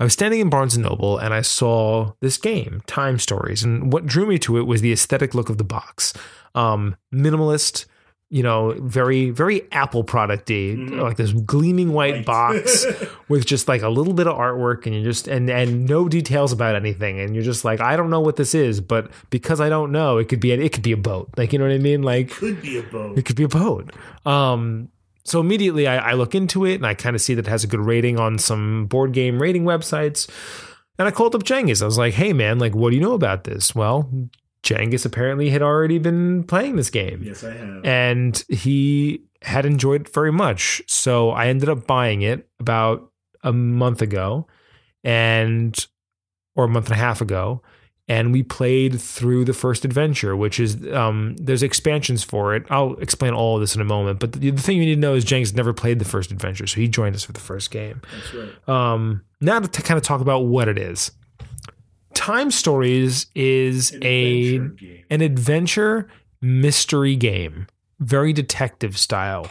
I 0.00 0.04
was 0.04 0.12
standing 0.12 0.40
in 0.40 0.50
Barnes 0.50 0.74
and 0.74 0.84
Noble, 0.84 1.18
and 1.18 1.32
I 1.32 1.42
saw 1.42 2.12
this 2.20 2.36
game, 2.36 2.82
Time 2.86 3.18
Stories, 3.18 3.62
and 3.62 3.92
what 3.92 4.06
drew 4.06 4.26
me 4.26 4.38
to 4.40 4.58
it 4.58 4.66
was 4.66 4.80
the 4.80 4.92
aesthetic 4.92 5.34
look 5.34 5.48
of 5.48 5.58
the 5.58 5.64
box, 5.64 6.12
um, 6.54 6.96
minimalist. 7.14 7.86
You 8.34 8.42
know, 8.42 8.74
very, 8.80 9.28
very 9.28 9.70
Apple 9.72 10.04
producty, 10.04 10.74
Mhm. 10.74 10.98
like 11.02 11.18
this 11.18 11.32
gleaming 11.32 11.92
white 11.92 12.14
Right. 12.14 12.24
box 12.24 12.86
with 13.28 13.44
just 13.44 13.68
like 13.68 13.82
a 13.82 13.90
little 13.90 14.14
bit 14.14 14.26
of 14.26 14.34
artwork 14.38 14.86
and 14.86 14.94
you 14.94 15.02
just 15.04 15.28
and 15.28 15.50
and 15.50 15.86
no 15.86 16.08
details 16.08 16.50
about 16.50 16.74
anything. 16.74 17.20
And 17.20 17.34
you're 17.34 17.44
just 17.44 17.62
like 17.62 17.82
I 17.82 17.94
don't 17.94 18.08
know 18.08 18.20
what 18.20 18.36
this 18.36 18.54
is 18.54 18.80
but 18.80 19.10
because 19.28 19.60
I 19.60 19.68
don't 19.68 19.92
know 19.92 20.16
it 20.16 20.30
could 20.30 20.40
be 20.40 20.50
a, 20.52 20.58
it 20.58 20.72
could 20.72 20.82
be 20.82 20.92
a 20.92 20.96
boat. 20.96 21.28
Like 21.36 21.52
you 21.52 21.58
know 21.58 21.66
what 21.66 21.74
I 21.74 21.78
mean? 21.78 22.02
Like 22.02 22.30
Could 22.30 22.62
be 22.62 22.78
a 22.78 22.82
boat. 22.82 23.18
it 23.18 23.26
could 23.26 23.36
be 23.36 23.44
a 23.44 23.48
boat. 23.48 23.92
Um 24.24 24.88
so 25.24 25.38
immediately 25.38 25.86
I, 25.86 26.12
I 26.12 26.12
look 26.14 26.34
into 26.34 26.64
it 26.64 26.76
and 26.76 26.86
I 26.86 26.94
kind 26.94 27.14
of 27.14 27.20
see 27.20 27.34
that 27.34 27.46
it 27.46 27.50
has 27.50 27.64
a 27.64 27.66
good 27.66 27.80
rating 27.80 28.18
on 28.18 28.38
some 28.38 28.86
board 28.86 29.12
game 29.12 29.42
rating 29.42 29.64
websites. 29.64 30.26
And 30.98 31.06
I 31.06 31.10
called 31.10 31.34
up 31.34 31.42
Cengiz 31.42 31.82
I 31.82 31.84
was 31.84 31.98
like 31.98 32.14
hey 32.14 32.32
man 32.32 32.58
like 32.58 32.74
what 32.74 32.90
do 32.90 32.96
you 32.96 33.02
know 33.02 33.12
about 33.12 33.44
this? 33.44 33.74
Well 33.74 34.08
Cengiz 34.62 35.04
apparently 35.04 35.50
had 35.50 35.62
already 35.62 35.98
been 35.98 36.44
playing 36.44 36.76
this 36.76 36.88
game 36.90 37.22
Yes, 37.24 37.42
I 37.42 37.52
have. 37.52 37.84
and 37.84 38.44
he 38.48 39.22
had 39.42 39.66
enjoyed 39.66 40.02
it 40.02 40.14
very 40.14 40.30
much. 40.32 40.80
So 40.86 41.30
I 41.30 41.48
ended 41.48 41.68
up 41.68 41.86
buying 41.86 42.22
it 42.22 42.48
about 42.60 43.10
a 43.42 43.52
month 43.52 44.00
ago, 44.02 44.46
and 45.04 45.86
or 46.54 46.64
a 46.64 46.68
month 46.68 46.86
and 46.86 46.94
a 46.94 46.98
half 46.98 47.20
ago, 47.20 47.62
and 48.08 48.32
we 48.32 48.42
played 48.42 49.00
through 49.00 49.44
the 49.44 49.52
first 49.52 49.84
adventure, 49.84 50.36
which 50.36 50.60
is 50.60 50.76
um, 50.92 51.34
there's 51.38 51.62
expansions 51.62 52.22
for 52.22 52.54
it. 52.54 52.64
I'll 52.70 52.94
explain 53.00 53.32
all 53.32 53.56
of 53.56 53.60
this 53.62 53.74
in 53.74 53.80
a 53.80 53.84
moment, 53.86 54.20
but 54.20 54.32
the, 54.32 54.50
the 54.50 54.62
thing 54.62 54.76
you 54.78 54.84
need 54.84 54.94
to 54.96 55.00
know 55.00 55.14
is 55.14 55.24
Jenks 55.24 55.52
never 55.54 55.72
played 55.72 55.98
the 55.98 56.04
first 56.04 56.30
adventure, 56.30 56.66
so 56.66 56.80
he 56.80 56.88
joined 56.88 57.16
us 57.16 57.24
for 57.24 57.32
the 57.32 57.40
first 57.40 57.70
game. 57.70 58.00
That's 58.14 58.34
right. 58.34 58.68
Um, 58.68 59.22
now 59.40 59.60
to 59.60 59.82
kind 59.82 59.98
of 59.98 60.04
talk 60.04 60.20
about 60.20 60.40
what 60.44 60.68
it 60.68 60.78
is. 60.78 61.10
Time 62.22 62.52
Stories 62.52 63.26
is 63.34 63.90
An 63.90 64.04
a 64.04 64.54
adventure 64.54 64.74
game. 64.76 65.04
an 65.10 65.20
adventure 65.22 66.08
mystery 66.40 67.16
game, 67.16 67.66
very 67.98 68.32
detective 68.32 68.96
style. 68.96 69.50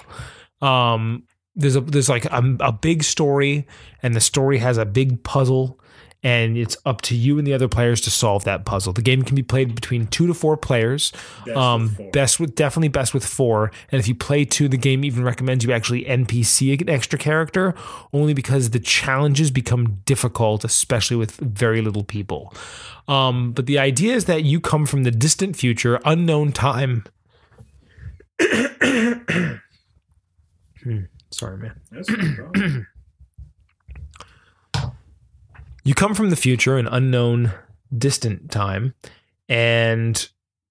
Um, 0.61 1.23
there's 1.53 1.75
a 1.75 1.81
there's 1.81 2.07
like 2.07 2.23
a, 2.23 2.55
a 2.61 2.71
big 2.71 3.03
story, 3.03 3.67
and 4.01 4.15
the 4.15 4.21
story 4.21 4.59
has 4.59 4.77
a 4.77 4.85
big 4.85 5.21
puzzle, 5.21 5.80
and 6.23 6.55
it's 6.57 6.77
up 6.85 7.01
to 7.01 7.15
you 7.15 7.37
and 7.37 7.47
the 7.47 7.53
other 7.53 7.67
players 7.67 7.99
to 8.01 8.11
solve 8.11 8.43
that 8.43 8.65
puzzle. 8.65 8.93
The 8.93 9.01
game 9.01 9.23
can 9.23 9.35
be 9.35 9.41
played 9.43 9.73
between 9.73 10.07
two 10.07 10.27
to 10.27 10.33
four 10.33 10.55
players. 10.55 11.11
Best 11.45 11.57
um, 11.57 11.81
with 11.83 11.97
four. 11.97 12.11
best 12.11 12.39
with 12.39 12.55
definitely 12.55 12.89
best 12.89 13.13
with 13.13 13.25
four. 13.25 13.71
And 13.91 13.99
if 13.99 14.07
you 14.07 14.13
play 14.15 14.45
two, 14.45 14.67
the 14.67 14.77
game 14.77 15.03
even 15.03 15.23
recommends 15.23 15.65
you 15.65 15.71
actually 15.71 16.05
NPC 16.05 16.79
an 16.81 16.89
extra 16.89 17.17
character, 17.17 17.73
only 18.13 18.33
because 18.33 18.69
the 18.69 18.79
challenges 18.79 19.49
become 19.49 20.01
difficult, 20.05 20.63
especially 20.63 21.17
with 21.17 21.37
very 21.37 21.81
little 21.81 22.03
people. 22.03 22.53
Um, 23.07 23.51
but 23.51 23.65
the 23.65 23.79
idea 23.79 24.13
is 24.15 24.25
that 24.25 24.43
you 24.43 24.59
come 24.59 24.85
from 24.85 25.03
the 25.03 25.11
distant 25.11 25.55
future, 25.55 25.99
unknown 26.05 26.51
time. 26.51 27.05
Hmm, 30.83 31.01
Sorry, 31.29 31.57
man. 31.57 32.87
You 35.83 35.95
come 35.95 36.13
from 36.13 36.29
the 36.29 36.35
future, 36.35 36.77
an 36.77 36.87
unknown, 36.87 37.51
distant 37.95 38.51
time, 38.51 38.93
and 39.49 40.27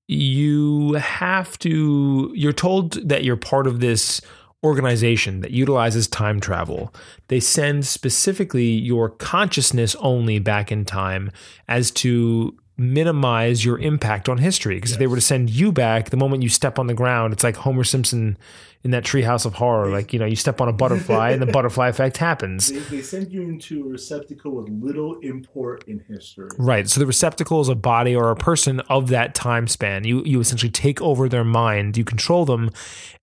you 0.07 0.95
have 0.95 1.59
to. 1.61 2.33
You're 2.35 2.53
told 2.53 3.09
that 3.09 3.25
you're 3.25 3.37
part 3.37 3.67
of 3.67 3.81
this 3.81 4.21
organization 4.63 5.41
that 5.41 5.53
utilizes 5.53 6.07
time 6.07 6.39
travel. 6.39 6.95
They 7.29 7.41
send 7.41 7.87
specifically 7.87 8.67
your 8.67 9.09
consciousness 9.09 9.97
only 10.01 10.39
back 10.39 10.71
in 10.71 10.85
time 10.85 11.31
as 11.67 11.91
to 11.93 12.57
minimize 12.81 13.63
your 13.63 13.79
impact 13.79 14.27
on 14.27 14.39
history. 14.39 14.77
Because 14.77 14.93
if 14.93 14.99
they 14.99 15.07
were 15.07 15.17
to 15.17 15.23
send 15.23 15.51
you 15.51 15.71
back 15.71 16.09
the 16.09 16.17
moment 16.17 16.43
you 16.43 16.49
step 16.49 16.79
on 16.79 16.87
the 16.87 16.95
ground, 16.95 17.35
it's 17.35 17.45
like 17.45 17.57
Homer 17.57 17.85
Simpson 17.85 18.39
in 18.83 18.91
that 18.93 19.05
treehouse 19.05 19.45
of 19.45 19.53
horror. 19.53 19.91
Like, 19.91 20.15
you 20.15 20.19
know, 20.19 20.25
you 20.25 20.35
step 20.35 20.63
on 20.63 20.69
a 20.69 20.73
butterfly 20.73 21.33
and 21.33 21.43
the 21.43 21.47
butterfly 21.53 21.89
effect 21.89 22.17
happens. 22.17 22.73
They, 22.73 22.79
they 22.79 23.03
send 23.03 23.31
you 23.31 23.43
into 23.43 23.85
a 23.85 23.89
receptacle 23.91 24.53
with 24.53 24.71
little 24.71 25.19
import 25.21 25.85
in 25.89 26.03
history. 26.09 26.49
Right. 26.59 26.89
So 26.89 27.01
the 27.01 27.07
receptacle 27.07 27.61
is 27.61 27.69
a 27.69 27.75
body 27.75 28.17
or 28.17 28.31
a 28.31 28.37
person 28.37 28.81
of 28.89 29.09
that 29.09 29.35
time 29.35 29.69
span. 29.69 30.05
You 30.05 30.25
you 30.25 30.41
essentially 30.41 30.73
take 30.73 31.03
over 31.03 31.29
their 31.29 31.45
mind, 31.45 31.99
you 31.99 32.05
control 32.05 32.47
them, 32.47 32.71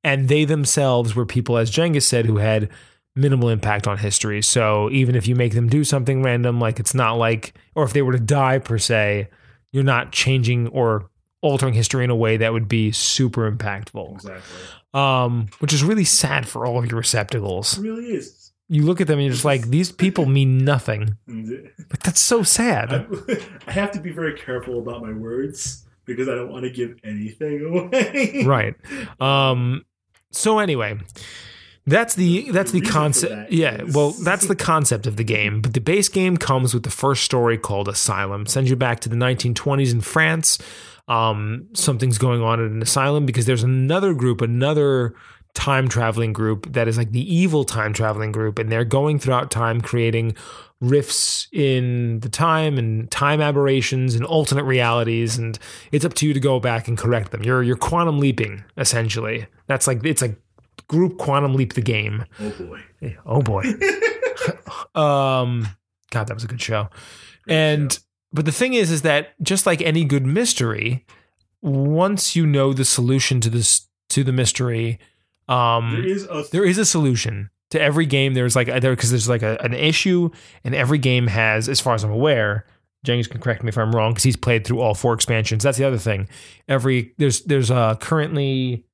and 0.04 0.30
they 0.30 0.46
themselves 0.46 1.16
were 1.16 1.26
people, 1.26 1.58
as 1.58 1.72
Cengiz 1.72 2.04
said, 2.04 2.28
who 2.28 2.38
had 2.38 2.70
minimal 3.16 3.50
impact 3.50 3.88
on 3.88 3.98
history. 3.98 4.44
So 4.44 4.92
even 4.92 5.16
if 5.16 5.28
you 5.28 5.36
make 5.36 5.56
them 5.56 5.68
do 5.68 5.84
something 5.84 6.22
random, 6.22 6.60
like 6.60 6.80
it's 6.80 6.94
not 6.94 7.14
like, 7.14 7.56
or 7.74 7.84
if 7.84 7.94
they 7.94 8.04
were 8.04 8.12
to 8.12 8.20
die 8.20 8.60
per 8.60 8.78
se, 8.78 9.30
you're 9.72 9.84
not 9.84 10.12
changing 10.12 10.68
or 10.70 11.10
altering 11.42 11.74
history 11.74 12.04
in 12.04 12.10
a 12.10 12.16
way 12.16 12.38
that 12.38 12.52
would 12.54 12.68
be 12.68 12.92
super 12.92 13.50
impactful. 13.52 14.16
Exactly. 14.16 14.58
Um, 14.94 15.48
which 15.60 15.74
is 15.74 15.84
really 15.84 16.04
sad 16.04 16.48
for 16.48 16.66
all 16.66 16.80
of 16.80 16.90
your 16.90 16.98
receptacles. 16.98 17.78
It 17.78 17.82
really 17.82 18.06
is. 18.06 18.52
You 18.70 18.84
look 18.84 19.00
at 19.00 19.08
them 19.08 19.20
and 19.20 19.26
you're 19.26 19.34
just 19.34 19.46
like, 19.46 19.68
these 19.70 19.92
people 19.92 20.26
mean 20.26 20.58
nothing. 20.66 21.18
Like 21.28 22.04
that's 22.04 22.20
so 22.20 22.44
sad. 22.44 22.92
I, 22.92 23.06
I 23.68 23.72
have 23.72 23.92
to 23.92 24.00
be 24.00 24.12
very 24.12 24.38
careful 24.38 24.80
about 24.80 25.02
my 25.02 25.14
words 25.14 25.86
because 26.06 26.28
I 26.28 26.36
don't 26.36 26.52
want 26.52 26.64
to 26.64 26.70
give 26.72 26.98
anything 27.04 27.64
away. 27.66 28.44
right. 28.46 28.76
Um 29.22 29.86
so 30.32 30.60
anyway, 30.60 30.98
that's 31.88 32.14
the 32.16 32.52
that's 32.52 32.72
the 32.72 32.82
reason 32.82 32.94
concept. 32.94 33.34
that 33.34 33.52
Yeah, 33.52 33.82
is- 33.82 33.96
well, 33.96 34.12
that's 34.12 34.46
the 34.48 34.56
concept 34.56 35.08
of 35.08 35.16
the 35.16 35.24
game. 35.24 35.62
But 35.62 35.74
the 35.74 35.82
base 35.82 36.10
game 36.10 36.38
comes 36.38 36.74
with 36.74 36.84
the 36.84 36.92
first 36.92 37.24
story 37.24 37.58
called 37.58 37.88
Asylum. 37.88 38.46
Sends 38.46 38.70
you 38.70 38.76
back 38.76 39.00
to 39.02 39.10
the 39.10 39.16
1920s 39.16 39.92
in 39.92 40.02
France. 40.02 40.60
Um, 41.08 41.68
something's 41.74 42.18
going 42.18 42.42
on 42.42 42.60
at 42.60 42.70
an 42.70 42.82
asylum 42.82 43.26
because 43.26 43.46
there's 43.46 43.64
another 43.64 44.14
group, 44.14 44.42
another 44.42 45.16
time 45.54 45.88
traveling 45.88 46.34
group 46.34 46.72
that 46.74 46.88
is 46.88 46.98
like 46.98 47.12
the 47.14 47.34
evil 47.34 47.64
time 47.64 47.94
traveling 47.94 48.32
group, 48.32 48.60
and 48.60 48.70
they're 48.72 48.84
going 48.86 49.18
throughout 49.18 49.50
time 49.50 49.80
creating 49.82 50.36
rifts 50.80 51.48
in 51.52 52.20
the 52.20 52.30
time 52.30 52.78
and 52.78 53.10
time 53.10 53.42
aberrations 53.42 54.14
and 54.14 54.24
alternate 54.26 54.64
realities 54.64 55.36
and 55.36 55.58
it's 55.92 56.06
up 56.06 56.14
to 56.14 56.28
you 56.28 56.36
to 56.36 56.40
go 56.40 56.60
back 56.60 56.88
and 56.88 57.00
correct 57.00 57.32
them 57.32 57.42
you're 57.42 57.64
you're 57.64 57.76
quantum 57.76 58.20
leaping 58.20 58.64
essentially 58.78 59.48
that's 59.66 59.88
like 59.88 60.06
it's 60.06 60.22
like 60.22 60.40
group 60.88 61.18
quantum 61.18 61.54
leap 61.56 61.74
the 61.74 61.82
game 61.82 62.26
Oh 62.40 62.50
boy. 62.52 63.18
oh 63.26 63.42
boy 63.42 63.64
um 64.96 65.68
god 66.12 66.28
that 66.28 66.34
was 66.34 66.44
a 66.44 66.48
good 66.48 66.62
show 66.62 66.90
and 67.48 68.00
but 68.34 68.46
the 68.46 68.52
thing 68.52 68.74
is 68.74 68.92
is 68.92 69.02
that 69.04 69.30
just 69.42 69.66
like 69.66 69.82
any 69.82 70.04
good 70.06 70.26
mystery 70.26 71.06
once 71.62 72.36
you 72.36 72.46
know 72.46 72.74
the 72.74 72.86
solution 72.86 73.42
to 73.42 73.50
this 73.50 73.88
to 74.10 74.24
the 74.24 74.32
mystery 74.32 75.00
um 75.50 75.92
There 75.92 76.06
is 76.08 76.24
a 76.26 76.44
there 76.52 76.66
is 76.66 76.78
a 76.78 76.86
solution 76.86 77.50
to 77.72 77.82
every 77.82 78.06
game. 78.06 78.34
There's 78.34 78.56
like 78.56 78.68
there 78.68 78.96
because 78.96 79.10
there's 79.12 79.28
like 79.28 79.44
a, 79.44 79.58
an 79.62 79.74
issue, 79.74 80.30
and 80.64 80.74
every 80.74 80.98
game 80.98 81.28
has, 81.28 81.68
as 81.68 81.82
far 81.82 81.96
as 81.96 82.04
I'm 82.06 82.12
aware. 82.12 82.66
James 83.06 83.28
can 83.28 83.42
correct 83.42 83.62
me 83.62 83.68
if 83.70 83.78
I'm 83.78 83.94
wrong 83.94 84.12
because 84.12 84.24
he's 84.24 84.38
played 84.38 84.66
through 84.66 84.80
all 84.80 84.94
four 84.94 85.14
expansions. 85.14 85.64
That's 85.64 85.78
the 85.78 85.84
other 85.86 85.98
thing. 85.98 86.28
Every 86.70 87.14
there's 87.18 87.44
there's 87.44 87.70
uh 87.72 87.96
currently 87.96 88.86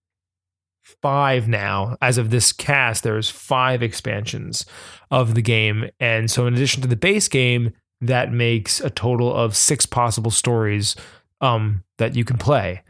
five 1.02 1.48
now 1.48 1.98
as 2.02 2.18
of 2.18 2.30
this 2.30 2.52
cast. 2.52 3.04
There's 3.04 3.30
five 3.30 3.82
expansions 3.82 4.66
of 5.10 5.36
the 5.36 5.42
game, 5.42 5.90
and 6.00 6.30
so 6.30 6.46
in 6.48 6.54
addition 6.54 6.82
to 6.82 6.88
the 6.88 6.96
base 6.96 7.28
game, 7.28 7.74
that 8.02 8.32
makes 8.32 8.80
a 8.80 8.90
total 8.90 9.34
of 9.34 9.56
six 9.56 9.86
possible 9.86 10.32
stories 10.32 10.96
um 11.42 11.84
that 11.98 12.16
you 12.16 12.24
can 12.24 12.38
play, 12.38 12.82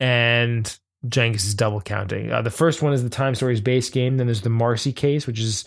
and 0.00 0.78
Jenkins 1.08 1.44
is 1.44 1.54
double 1.54 1.80
counting. 1.80 2.30
Uh, 2.30 2.42
the 2.42 2.50
first 2.50 2.82
one 2.82 2.92
is 2.92 3.02
the 3.02 3.10
Time 3.10 3.34
Stories 3.34 3.60
base 3.60 3.90
game. 3.90 4.16
Then 4.16 4.26
there's 4.26 4.42
the 4.42 4.50
Marcy 4.50 4.92
case, 4.92 5.26
which 5.26 5.40
is 5.40 5.64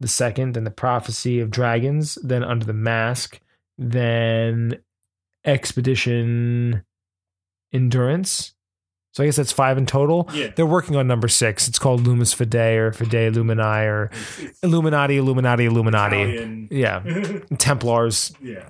the 0.00 0.08
second, 0.08 0.54
then 0.54 0.64
the 0.64 0.70
Prophecy 0.70 1.40
of 1.40 1.50
Dragons, 1.50 2.16
then 2.22 2.42
Under 2.42 2.64
the 2.64 2.72
Mask, 2.72 3.40
then 3.76 4.78
Expedition 5.44 6.84
Endurance. 7.72 8.54
So 9.12 9.22
I 9.22 9.26
guess 9.26 9.36
that's 9.36 9.52
five 9.52 9.78
in 9.78 9.86
total. 9.86 10.28
yeah. 10.32 10.48
They're 10.54 10.66
working 10.66 10.94
on 10.96 11.06
number 11.08 11.28
six. 11.28 11.66
It's 11.66 11.78
called 11.78 12.04
Lumus 12.04 12.34
Fidei 12.36 12.76
or 12.76 12.90
Fidei 12.92 13.32
Lumini 13.34 13.86
or 13.86 14.10
Illuminati, 14.62 15.16
Illuminati, 15.16 15.64
Illuminati. 15.64 16.16
Italian. 16.22 16.68
Yeah, 16.70 17.00
Templars 17.58 18.32
yeah. 18.42 18.68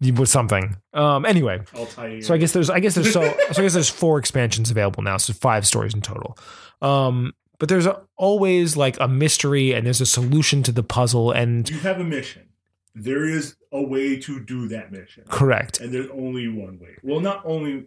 with 0.00 0.28
something. 0.28 0.76
Um. 0.94 1.26
Anyway, 1.26 1.60
Altair. 1.74 2.22
so 2.22 2.32
I 2.34 2.38
guess 2.38 2.52
there's 2.52 2.70
I 2.70 2.80
guess 2.80 2.94
there's 2.94 3.12
so 3.12 3.22
so 3.52 3.60
I 3.60 3.62
guess 3.64 3.74
there's 3.74 3.90
four 3.90 4.18
expansions 4.18 4.70
available 4.70 5.02
now, 5.02 5.16
so 5.16 5.32
five 5.32 5.66
stories 5.66 5.94
in 5.94 6.00
total. 6.00 6.38
Um, 6.80 7.32
but 7.58 7.68
there's 7.68 7.86
a, 7.86 8.02
always 8.16 8.76
like 8.76 8.98
a 8.98 9.06
mystery 9.06 9.72
and 9.72 9.86
there's 9.86 10.00
a 10.00 10.06
solution 10.06 10.62
to 10.64 10.72
the 10.72 10.82
puzzle 10.82 11.30
and 11.30 11.68
you 11.70 11.78
have 11.80 12.00
a 12.00 12.04
mission. 12.04 12.48
There 12.94 13.24
is 13.24 13.56
a 13.72 13.80
way 13.82 14.18
to 14.20 14.40
do 14.44 14.68
that 14.68 14.90
mission. 14.92 15.24
correct. 15.28 15.80
And 15.80 15.94
there's 15.94 16.08
only 16.10 16.48
one 16.48 16.78
way. 16.78 16.96
Well, 17.02 17.20
not 17.20 17.40
only 17.46 17.86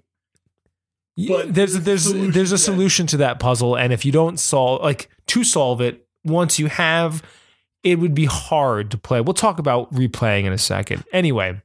But 1.18 1.54
there's 1.54 1.74
there's 1.82 2.08
a 2.12 2.14
there's 2.14 2.52
solution 2.52 2.54
a 2.54 2.58
to 2.58 2.58
that. 2.58 2.58
solution 2.58 3.08
to 3.08 3.18
that 3.18 3.40
puzzle, 3.40 3.78
and 3.78 3.94
if 3.94 4.06
you 4.06 4.12
don't 4.12 4.40
solve 4.40 4.82
like 4.82 5.10
to 5.28 5.44
solve 5.44 5.82
it, 5.82 6.06
once 6.24 6.60
you 6.60 6.68
have, 6.68 7.24
it 7.84 8.00
would 8.00 8.14
be 8.14 8.26
hard 8.26 8.92
to 8.92 8.98
play. 8.98 9.22
We'll 9.22 9.34
talk 9.34 9.60
about 9.60 9.94
replaying 9.94 10.44
in 10.46 10.52
a 10.54 10.58
second. 10.58 11.06
Anyway, 11.14 11.62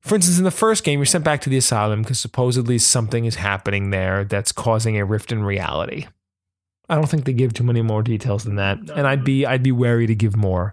for 0.00 0.14
instance, 0.14 0.38
in 0.38 0.44
the 0.44 0.50
first 0.50 0.82
game, 0.82 0.98
you're 0.98 1.06
sent 1.06 1.24
back 1.24 1.40
to 1.42 1.50
the 1.50 1.56
asylum 1.56 2.02
because 2.02 2.18
supposedly 2.18 2.78
something 2.78 3.24
is 3.24 3.36
happening 3.36 3.90
there 3.90 4.24
that's 4.24 4.52
causing 4.52 4.98
a 4.98 5.04
rift 5.04 5.30
in 5.30 5.44
reality. 5.44 6.06
I 6.88 6.94
don't 6.94 7.08
think 7.08 7.24
they 7.24 7.32
give 7.32 7.52
too 7.52 7.64
many 7.64 7.82
more 7.82 8.02
details 8.02 8.44
than 8.44 8.56
that, 8.56 8.78
and 8.94 9.06
I'd 9.06 9.24
be 9.24 9.44
I'd 9.44 9.62
be 9.62 9.72
wary 9.72 10.06
to 10.06 10.14
give 10.14 10.36
more. 10.36 10.72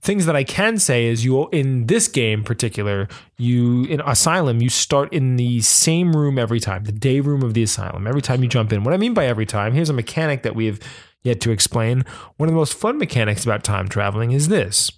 Things 0.00 0.26
that 0.26 0.34
I 0.34 0.42
can 0.42 0.78
say 0.78 1.06
is 1.06 1.24
you 1.24 1.48
in 1.50 1.86
this 1.86 2.08
game 2.08 2.40
in 2.40 2.44
particular, 2.44 3.06
you 3.38 3.84
in 3.84 4.00
Asylum, 4.00 4.60
you 4.60 4.68
start 4.68 5.12
in 5.12 5.36
the 5.36 5.60
same 5.60 6.16
room 6.16 6.38
every 6.38 6.58
time, 6.58 6.84
the 6.84 6.92
day 6.92 7.20
room 7.20 7.42
of 7.42 7.54
the 7.54 7.62
asylum. 7.62 8.08
Every 8.08 8.22
time 8.22 8.42
you 8.42 8.48
jump 8.48 8.72
in. 8.72 8.82
What 8.82 8.94
I 8.94 8.96
mean 8.96 9.14
by 9.14 9.26
every 9.26 9.46
time, 9.46 9.72
here's 9.72 9.90
a 9.90 9.94
mechanic 9.94 10.42
that 10.42 10.56
we 10.56 10.66
have 10.66 10.80
yet 11.22 11.40
to 11.42 11.52
explain. 11.52 12.04
One 12.36 12.48
of 12.48 12.54
the 12.54 12.58
most 12.58 12.74
fun 12.74 12.98
mechanics 12.98 13.44
about 13.44 13.62
time 13.62 13.88
traveling 13.88 14.32
is 14.32 14.48
this. 14.48 14.90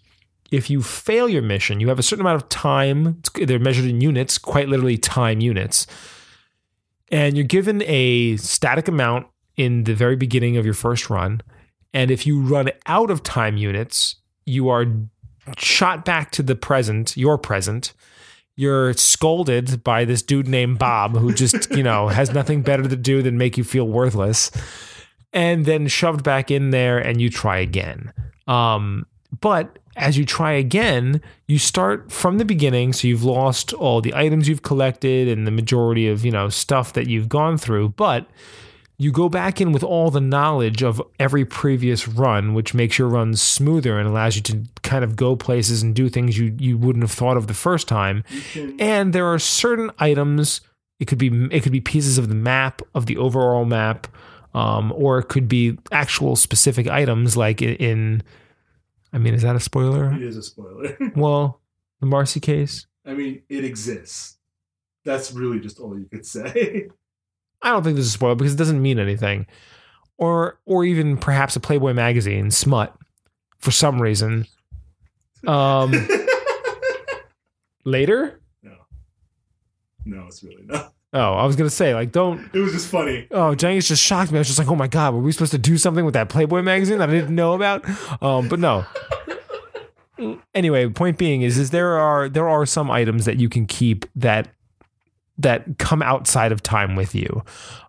If 0.50 0.70
you 0.70 0.82
fail 0.82 1.28
your 1.28 1.42
mission, 1.42 1.80
you 1.80 1.88
have 1.88 1.98
a 1.98 2.02
certain 2.02 2.24
amount 2.24 2.42
of 2.42 2.48
time, 2.48 3.20
they're 3.34 3.58
measured 3.58 3.86
in 3.86 4.00
units, 4.00 4.38
quite 4.38 4.68
literally 4.68 4.96
time 4.96 5.40
units. 5.40 5.86
And 7.10 7.36
you're 7.36 7.44
given 7.44 7.82
a 7.82 8.36
static 8.38 8.88
amount 8.88 9.26
in 9.56 9.84
the 9.84 9.94
very 9.94 10.16
beginning 10.16 10.56
of 10.56 10.64
your 10.64 10.74
first 10.74 11.10
run. 11.10 11.40
And 11.92 12.10
if 12.10 12.26
you 12.26 12.40
run 12.40 12.70
out 12.86 13.10
of 13.10 13.22
time 13.22 13.56
units, 13.56 14.16
you 14.44 14.68
are 14.68 14.86
shot 15.56 16.04
back 16.04 16.30
to 16.32 16.42
the 16.42 16.56
present, 16.56 17.16
your 17.16 17.38
present. 17.38 17.92
You're 18.56 18.92
scolded 18.94 19.82
by 19.82 20.04
this 20.04 20.22
dude 20.22 20.48
named 20.48 20.78
Bob, 20.78 21.16
who 21.16 21.32
just, 21.32 21.70
you 21.76 21.82
know, 21.82 22.08
has 22.08 22.32
nothing 22.32 22.62
better 22.62 22.82
to 22.88 22.96
do 22.96 23.22
than 23.22 23.38
make 23.38 23.56
you 23.56 23.64
feel 23.64 23.86
worthless, 23.86 24.50
and 25.32 25.64
then 25.66 25.88
shoved 25.88 26.22
back 26.22 26.50
in 26.50 26.70
there 26.70 26.98
and 26.98 27.20
you 27.20 27.30
try 27.30 27.58
again. 27.58 28.12
Um, 28.46 29.06
but 29.40 29.78
as 29.96 30.18
you 30.18 30.24
try 30.24 30.52
again, 30.52 31.20
you 31.46 31.58
start 31.58 32.12
from 32.12 32.38
the 32.38 32.44
beginning. 32.44 32.92
So 32.92 33.08
you've 33.08 33.24
lost 33.24 33.72
all 33.72 34.00
the 34.00 34.14
items 34.14 34.48
you've 34.48 34.62
collected 34.62 35.28
and 35.28 35.46
the 35.46 35.50
majority 35.50 36.08
of, 36.08 36.24
you 36.24 36.30
know, 36.30 36.48
stuff 36.48 36.92
that 36.94 37.08
you've 37.08 37.28
gone 37.28 37.58
through. 37.58 37.90
But 37.90 38.26
you 38.96 39.10
go 39.10 39.28
back 39.28 39.60
in 39.60 39.72
with 39.72 39.82
all 39.82 40.10
the 40.10 40.20
knowledge 40.20 40.82
of 40.82 41.02
every 41.18 41.44
previous 41.44 42.06
run, 42.06 42.54
which 42.54 42.74
makes 42.74 42.98
your 42.98 43.08
runs 43.08 43.42
smoother 43.42 43.98
and 43.98 44.08
allows 44.08 44.36
you 44.36 44.42
to 44.42 44.64
kind 44.82 45.02
of 45.02 45.16
go 45.16 45.34
places 45.34 45.82
and 45.82 45.94
do 45.94 46.08
things 46.08 46.38
you, 46.38 46.54
you 46.58 46.78
wouldn't 46.78 47.02
have 47.02 47.10
thought 47.10 47.36
of 47.36 47.48
the 47.48 47.54
first 47.54 47.88
time. 47.88 48.22
And 48.78 49.12
there 49.12 49.26
are 49.26 49.38
certain 49.38 49.90
items. 49.98 50.60
It 51.00 51.06
could 51.06 51.18
be 51.18 51.48
it 51.50 51.62
could 51.64 51.72
be 51.72 51.80
pieces 51.80 52.18
of 52.18 52.28
the 52.28 52.36
map 52.36 52.82
of 52.94 53.06
the 53.06 53.16
overall 53.16 53.64
map, 53.64 54.06
um, 54.54 54.92
or 54.94 55.18
it 55.18 55.24
could 55.24 55.48
be 55.48 55.76
actual 55.90 56.36
specific 56.36 56.86
items 56.86 57.36
like 57.36 57.60
in 57.60 58.22
I 59.12 59.18
mean, 59.18 59.34
is 59.34 59.42
that 59.42 59.56
a 59.56 59.60
spoiler? 59.60 60.12
it 60.12 60.22
is 60.22 60.36
a 60.36 60.42
spoiler. 60.42 60.96
Well, 61.16 61.60
the 62.00 62.06
Marcy 62.06 62.40
case. 62.40 62.86
I 63.06 63.14
mean, 63.14 63.42
it 63.48 63.64
exists. 63.64 64.38
That's 65.04 65.32
really 65.32 65.60
just 65.60 65.78
all 65.80 65.98
you 65.98 66.06
could 66.06 66.24
say. 66.26 66.88
I 67.64 67.70
don't 67.70 67.82
think 67.82 67.96
this 67.96 68.04
is 68.06 68.12
a 68.12 68.14
spoiler 68.14 68.34
because 68.36 68.54
it 68.54 68.58
doesn't 68.58 68.80
mean 68.80 68.98
anything. 69.00 69.46
Or 70.18 70.60
or 70.66 70.84
even 70.84 71.16
perhaps 71.16 71.56
a 71.56 71.60
Playboy 71.60 71.94
magazine 71.94 72.50
smut 72.52 72.94
for 73.58 73.72
some 73.72 74.00
reason. 74.00 74.46
Um 75.46 75.92
later? 77.84 78.40
no. 78.62 78.72
No, 80.04 80.26
it's 80.26 80.42
really 80.44 80.64
not. 80.66 80.92
Oh, 81.12 81.34
I 81.34 81.46
was 81.46 81.56
gonna 81.56 81.70
say 81.70 81.94
like 81.94 82.12
don't. 82.12 82.48
It 82.54 82.58
was 82.58 82.72
just 82.72 82.88
funny. 82.88 83.26
Oh, 83.30 83.54
Cengiz 83.56 83.86
just 83.88 84.02
shocked 84.02 84.30
me. 84.32 84.38
I 84.38 84.40
was 84.40 84.48
just 84.48 84.58
like, 84.58 84.68
oh 84.68 84.76
my 84.76 84.88
god, 84.88 85.14
were 85.14 85.20
we 85.20 85.32
supposed 85.32 85.52
to 85.52 85.58
do 85.58 85.78
something 85.78 86.04
with 86.04 86.14
that 86.14 86.28
Playboy 86.28 86.62
magazine 86.62 86.98
that 86.98 87.08
I 87.08 87.12
didn't 87.12 87.34
know 87.34 87.54
about? 87.54 87.84
Um, 88.22 88.48
but 88.48 88.58
no. 88.60 88.84
Anyway, 90.54 90.88
point 90.88 91.18
being 91.18 91.42
is, 91.42 91.58
is 91.58 91.70
there 91.70 91.98
are 91.98 92.28
there 92.28 92.48
are 92.48 92.64
some 92.64 92.88
items 92.88 93.24
that 93.24 93.36
you 93.40 93.48
can 93.48 93.66
keep 93.66 94.06
that 94.14 94.46
that 95.38 95.78
come 95.78 96.02
outside 96.02 96.52
of 96.52 96.62
time 96.62 96.96
with 96.96 97.14
you. 97.14 97.42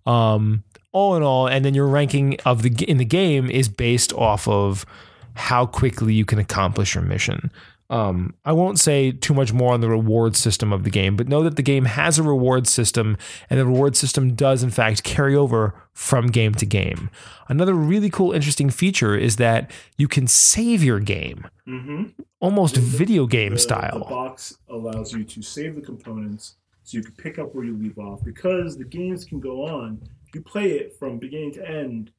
Um, 0.05 0.63
all 0.91 1.15
in 1.15 1.23
all, 1.23 1.47
and 1.47 1.65
then 1.65 1.73
your 1.73 1.87
ranking 1.87 2.37
of 2.45 2.61
the 2.63 2.69
in 2.85 2.97
the 2.97 3.05
game 3.05 3.49
is 3.49 3.67
based 3.69 4.13
off 4.13 4.47
of 4.47 4.85
how 5.33 5.65
quickly 5.65 6.13
you 6.13 6.23
can 6.25 6.39
accomplish 6.39 6.95
your 6.95 7.03
mission. 7.03 7.51
Um, 7.87 8.33
I 8.45 8.51
won't 8.53 8.79
say 8.79 9.11
too 9.11 9.35
much 9.35 9.53
more 9.53 9.73
on 9.73 9.81
the 9.81 9.89
reward 9.89 10.35
system 10.35 10.73
of 10.73 10.83
the 10.85 10.89
game, 10.89 11.15
but 11.15 11.27
know 11.27 11.43
that 11.43 11.55
the 11.55 11.61
game 11.61 11.85
has 11.85 12.17
a 12.17 12.23
reward 12.23 12.65
system, 12.65 13.15
and 13.49 13.59
the 13.59 13.65
reward 13.65 13.95
system 13.95 14.33
does, 14.33 14.63
in 14.63 14.71
fact, 14.71 15.03
carry 15.03 15.35
over 15.35 15.75
from 15.93 16.27
game 16.27 16.55
to 16.55 16.65
game. 16.65 17.11
Another 17.47 17.75
really 17.75 18.09
cool, 18.09 18.31
interesting 18.31 18.71
feature 18.71 19.15
is 19.15 19.35
that 19.35 19.69
you 19.97 20.07
can 20.07 20.25
save 20.27 20.83
your 20.83 20.99
game, 20.99 21.45
Mm-hmm. 21.67 22.03
almost 22.39 22.75
video 22.77 23.27
game 23.27 23.53
The 23.53 23.59
style. 23.59 23.99
The 23.99 24.05
box 24.05 24.57
allows 24.69 25.13
you 25.13 25.23
to 25.23 25.41
save 25.43 25.75
the 25.75 25.81
components 25.81 26.55
so 26.85 26.97
you 26.97 27.03
can 27.03 27.13
pick 27.15 27.37
up 27.39 27.53
where 27.53 27.65
you 27.65 27.75
leave 27.77 27.97
off 27.97 28.23
because 28.23 28.77
the 28.77 28.85
games 28.85 29.25
can 29.25 29.39
go 29.39 29.65
on. 29.67 30.01
You 30.33 30.41
play 30.41 30.71
it 30.71 30.95
from 30.97 31.17
beginning 31.19 31.51
to 31.53 31.67
end. 31.69 32.11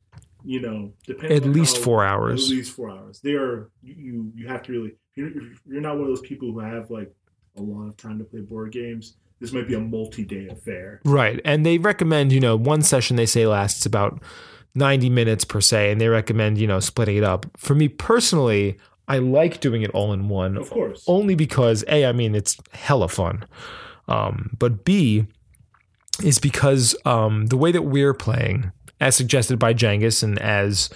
You 0.45 0.61
know, 0.61 0.93
depending 1.07 1.37
At 1.39 1.45
least 1.47 1.79
how- 1.79 1.83
four 1.83 2.05
At 2.05 2.51
least 2.51 2.73
four 2.73 2.91
hours. 2.91 3.21
They 3.21 3.33
are 3.33 3.71
you. 3.83 4.31
You 4.37 4.47
have 4.49 4.63
to 4.65 4.73
really. 4.73 4.93
You're, 5.17 5.31
you're 5.67 5.81
not 5.81 5.95
one 5.95 6.03
of 6.03 6.09
those 6.09 6.21
people 6.21 6.53
who 6.53 6.61
have 6.61 6.91
like 6.91 7.11
a 7.57 7.63
lot 7.63 7.89
of 7.89 7.97
time 7.97 8.19
to 8.19 8.25
play 8.25 8.41
board 8.43 8.71
games. 8.73 9.17
This 9.41 9.53
might 9.53 9.67
be 9.67 9.75
a 9.75 9.81
multi-day 9.81 10.49
affair. 10.49 11.01
Right. 11.05 11.41
And 11.45 11.65
they 11.67 11.79
recommend, 11.79 12.33
you 12.33 12.41
know, 12.41 12.55
one 12.57 12.83
session 12.83 13.17
they 13.17 13.27
say 13.27 13.47
lasts 13.47 13.85
about 13.87 14.23
90 14.75 15.11
minutes 15.11 15.45
per 15.45 15.61
se, 15.61 15.91
and 15.91 16.01
they 16.01 16.09
recommend, 16.09 16.59
you 16.59 16.67
know, 16.67 16.81
splitting 16.81 17.17
it 17.17 17.25
up. 17.25 17.45
For 17.57 17.75
me 17.75 17.89
personally, 17.89 18.79
I 19.09 19.19
like 19.19 19.61
doing 19.61 19.83
it 19.83 19.91
all 19.91 20.13
in 20.13 20.29
one, 20.29 20.57
Of 20.57 20.71
course. 20.71 21.03
only 21.07 21.35
because 21.35 21.83
A, 21.89 22.07
I 22.07 22.13
mean, 22.13 22.35
it's 22.35 22.57
hella 22.73 23.09
fun. 23.09 23.45
Um, 24.09 24.55
but 24.59 24.85
B, 24.85 25.27
is 26.23 26.39
because 26.39 26.97
um, 27.05 27.47
the 27.47 27.57
way 27.57 27.73
that 27.73 27.83
we're 27.83 28.15
playing, 28.15 28.73
as 29.01 29.17
suggested 29.17 29.59
by 29.59 29.75
Cengiz 29.75 30.23
and 30.23 30.39
as 30.39 30.91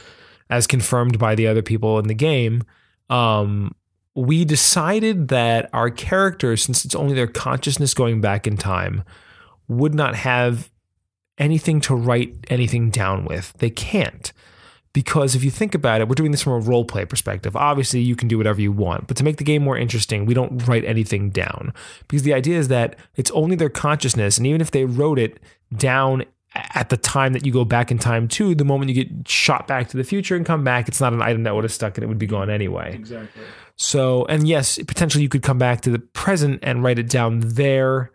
as 0.49 0.67
confirmed 0.67 1.19
by 1.19 1.35
the 1.35 1.47
other 1.47 1.63
people 1.63 1.99
in 1.99 2.09
the 2.09 2.15
game, 2.15 2.65
um, 3.09 3.73
we 4.17 4.45
decided 4.45 5.29
that 5.29 5.71
our 5.73 5.91
characters, 5.91 6.63
since 6.63 6.85
it's 6.85 6.95
only 6.95 7.15
their 7.15 7.29
consciousness 7.29 7.95
going 7.95 8.21
back 8.21 8.49
in 8.49 8.57
time, 8.57 9.05
would 9.69 9.95
not 9.95 10.17
have 10.17 10.69
anything 11.39 11.81
to 11.81 11.95
write 11.95 12.35
anything 12.49 12.91
down 12.91 13.25
with. 13.25 13.53
They 13.59 13.71
can't. 13.71 14.33
Because 14.93 15.37
if 15.37 15.45
you 15.45 15.51
think 15.53 15.75
about 15.75 16.01
it, 16.01 16.09
we're 16.09 16.17
doing 16.17 16.33
this 16.33 16.43
from 16.43 16.55
a 16.55 16.59
role 16.59 16.85
play 16.85 17.05
perspective. 17.05 17.55
Obviously, 17.55 18.01
you 18.01 18.17
can 18.17 18.27
do 18.27 18.37
whatever 18.37 18.61
you 18.61 18.73
want, 18.73 19.07
but 19.07 19.17
to 19.19 19.25
make 19.25 19.37
the 19.37 19.45
game 19.45 19.63
more 19.63 19.77
interesting, 19.77 20.27
we 20.27 20.35
don't 20.35 20.67
write 20.67 20.85
anything 20.85 21.31
down. 21.31 21.73
Because 22.09 22.25
the 22.25 22.35
idea 22.35 22.59
is 22.59 22.69
that 22.69 22.97
it's 23.15 23.31
only 23.31 23.55
their 23.55 23.69
consciousness, 23.69 24.37
and 24.37 24.47
even 24.49 24.61
if 24.61 24.73
they 24.73 24.85
wrote 24.85 25.19
it 25.19 25.39
down 25.77 26.25
at 26.55 26.89
the 26.89 26.97
time 26.97 27.33
that 27.33 27.47
you 27.47 27.53
go 27.53 27.65
back 27.65 27.93
in 27.93 27.99
time 27.99 28.27
to, 28.27 28.55
the 28.55 28.65
moment 28.65 28.91
you 28.91 29.05
get 29.05 29.29
shot 29.29 29.69
back 29.69 29.89
to 29.89 29.97
the 29.97 30.03
future 30.03 30.35
and 30.35 30.45
come 30.45 30.65
back, 30.65 30.89
it's 30.89 31.01
not 31.01 31.13
an 31.13 31.23
item 31.23 31.45
that 31.45 31.55
would 31.55 31.63
have 31.63 31.73
stuck 31.73 31.97
and 31.97 32.03
it 32.03 32.09
would 32.09 32.19
be 32.19 32.27
gone 32.27 32.51
anyway. 32.51 32.93
Exactly. 32.93 33.43
So, 33.77 34.25
and 34.27 34.49
yes, 34.49 34.77
potentially 34.79 35.23
you 35.23 35.29
could 35.29 35.45
come 35.45 35.59
back 35.59 35.83
to 35.83 35.91
the 35.91 36.01
present 36.01 36.59
and 36.63 36.83
write 36.83 36.99
it 36.99 37.09
down 37.09 37.41
there, 37.41 38.11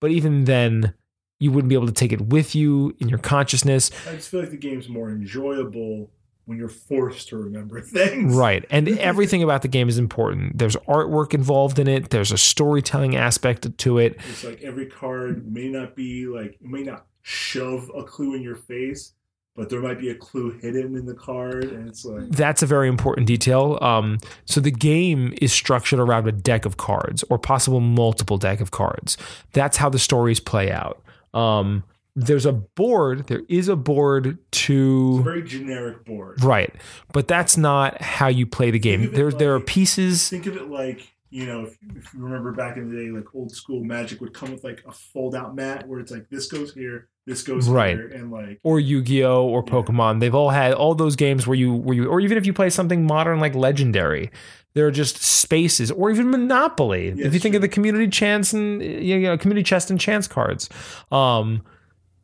but 0.00 0.10
even 0.10 0.44
then, 0.44 0.94
you 1.38 1.52
wouldn't 1.52 1.68
be 1.68 1.74
able 1.74 1.86
to 1.86 1.92
take 1.92 2.12
it 2.12 2.20
with 2.28 2.54
you 2.54 2.96
in 2.98 3.08
your 3.08 3.18
consciousness. 3.18 3.90
I 4.08 4.14
just 4.14 4.30
feel 4.30 4.40
like 4.40 4.50
the 4.50 4.56
game's 4.56 4.88
more 4.88 5.10
enjoyable 5.10 6.10
when 6.46 6.58
you're 6.58 6.68
forced 6.68 7.28
to 7.28 7.36
remember 7.36 7.80
things. 7.82 8.34
Right. 8.34 8.64
And 8.70 8.88
everything 8.98 9.42
about 9.42 9.62
the 9.62 9.68
game 9.68 9.88
is 9.88 9.98
important. 9.98 10.58
There's 10.58 10.76
artwork 10.88 11.34
involved 11.34 11.78
in 11.78 11.86
it, 11.86 12.10
there's 12.10 12.32
a 12.32 12.38
storytelling 12.38 13.14
aspect 13.16 13.76
to 13.76 13.98
it. 13.98 14.18
It's 14.30 14.44
like 14.44 14.62
every 14.62 14.86
card 14.86 15.52
may 15.52 15.68
not 15.68 15.94
be 15.94 16.26
like 16.26 16.58
it 16.60 16.66
may 16.66 16.82
not 16.82 17.06
shove 17.22 17.90
a 17.94 18.04
clue 18.04 18.34
in 18.34 18.42
your 18.42 18.56
face, 18.56 19.12
but 19.56 19.68
there 19.68 19.80
might 19.80 19.98
be 19.98 20.10
a 20.10 20.14
clue 20.14 20.52
hidden 20.60 20.96
in 20.96 21.06
the 21.06 21.14
card, 21.14 21.64
and 21.64 21.88
it's 21.88 22.04
like 22.04 22.28
That's 22.28 22.62
a 22.62 22.66
very 22.66 22.88
important 22.88 23.26
detail. 23.26 23.78
Um, 23.80 24.18
so 24.44 24.60
the 24.60 24.70
game 24.70 25.34
is 25.40 25.52
structured 25.52 25.98
around 25.98 26.28
a 26.28 26.32
deck 26.32 26.64
of 26.64 26.76
cards 26.76 27.24
or 27.30 27.38
possible 27.38 27.80
multiple 27.80 28.38
deck 28.38 28.60
of 28.60 28.70
cards. 28.70 29.16
That's 29.52 29.78
how 29.78 29.88
the 29.88 29.98
stories 29.98 30.38
play 30.40 30.70
out. 30.70 31.02
Um, 31.34 31.82
there's 32.16 32.46
a 32.46 32.52
board, 32.52 33.26
there 33.28 33.42
is 33.48 33.68
a 33.68 33.76
board 33.76 34.26
a 34.26 34.36
to 34.52 35.22
very 35.22 35.42
generic 35.42 36.04
board. 36.04 36.42
Right. 36.42 36.74
But 37.12 37.28
that's 37.28 37.56
not 37.56 38.00
how 38.02 38.28
you 38.28 38.46
play 38.46 38.70
the 38.70 38.78
game. 38.78 39.02
of 39.02 39.06
it 39.08 39.14
There 39.14 39.30
there 39.30 39.54
are 39.54 39.60
pieces 39.60 40.28
Think 40.28 40.46
of 40.46 40.56
it 40.56 40.68
like 40.70 41.12
you 41.28 41.44
know, 41.44 41.64
if, 41.64 41.76
if 41.96 42.14
you 42.14 42.20
remember 42.22 42.52
back 42.52 42.76
in 42.76 42.88
the 42.88 42.96
day, 42.96 43.10
like 43.10 43.34
old 43.34 43.50
school 43.50 43.84
Magic 43.84 44.20
would 44.20 44.32
come 44.32 44.52
with 44.52 44.64
like 44.64 44.82
a 44.88 44.92
fold 44.92 45.34
out 45.34 45.54
mat 45.54 45.86
where 45.86 45.98
it's 46.00 46.10
like 46.12 46.28
this 46.30 46.46
goes 46.46 46.72
here, 46.72 47.08
this 47.26 47.42
goes 47.42 47.68
Right. 47.68 47.96
here, 47.96 48.06
and 48.08 48.30
like 48.30 48.60
or 48.62 48.80
Yu-Gi-Oh 48.80 49.44
or 49.46 49.62
Yeah. 49.66 49.72
Pokemon. 49.74 50.20
They've 50.20 50.34
all 50.34 50.50
had 50.50 50.72
all 50.72 50.94
those 50.94 51.16
games 51.16 51.46
where 51.46 51.56
you 51.56 51.74
where 51.74 51.94
you 51.96 52.06
or 52.08 52.20
even 52.20 52.38
if 52.38 52.46
you 52.46 52.52
play 52.54 52.70
something 52.70 53.04
modern 53.06 53.40
like 53.40 53.54
Legendary, 53.54 54.30
there 54.74 54.86
are 54.86 54.90
just 54.92 55.16
spaces 55.22 55.90
or 55.90 56.10
even 56.10 56.30
Monopoly. 56.30 57.08
if 57.08 57.34
you 57.34 57.40
think 57.40 57.52
true. 57.52 57.56
of 57.56 57.62
the 57.62 57.68
community 57.68 58.08
chance 58.08 58.52
and 58.54 58.80
you 58.82 59.18
know 59.20 59.36
community 59.36 59.64
chest 59.64 59.90
and 59.90 60.00
chance 60.00 60.26
cards. 60.26 60.70
Um 61.12 61.62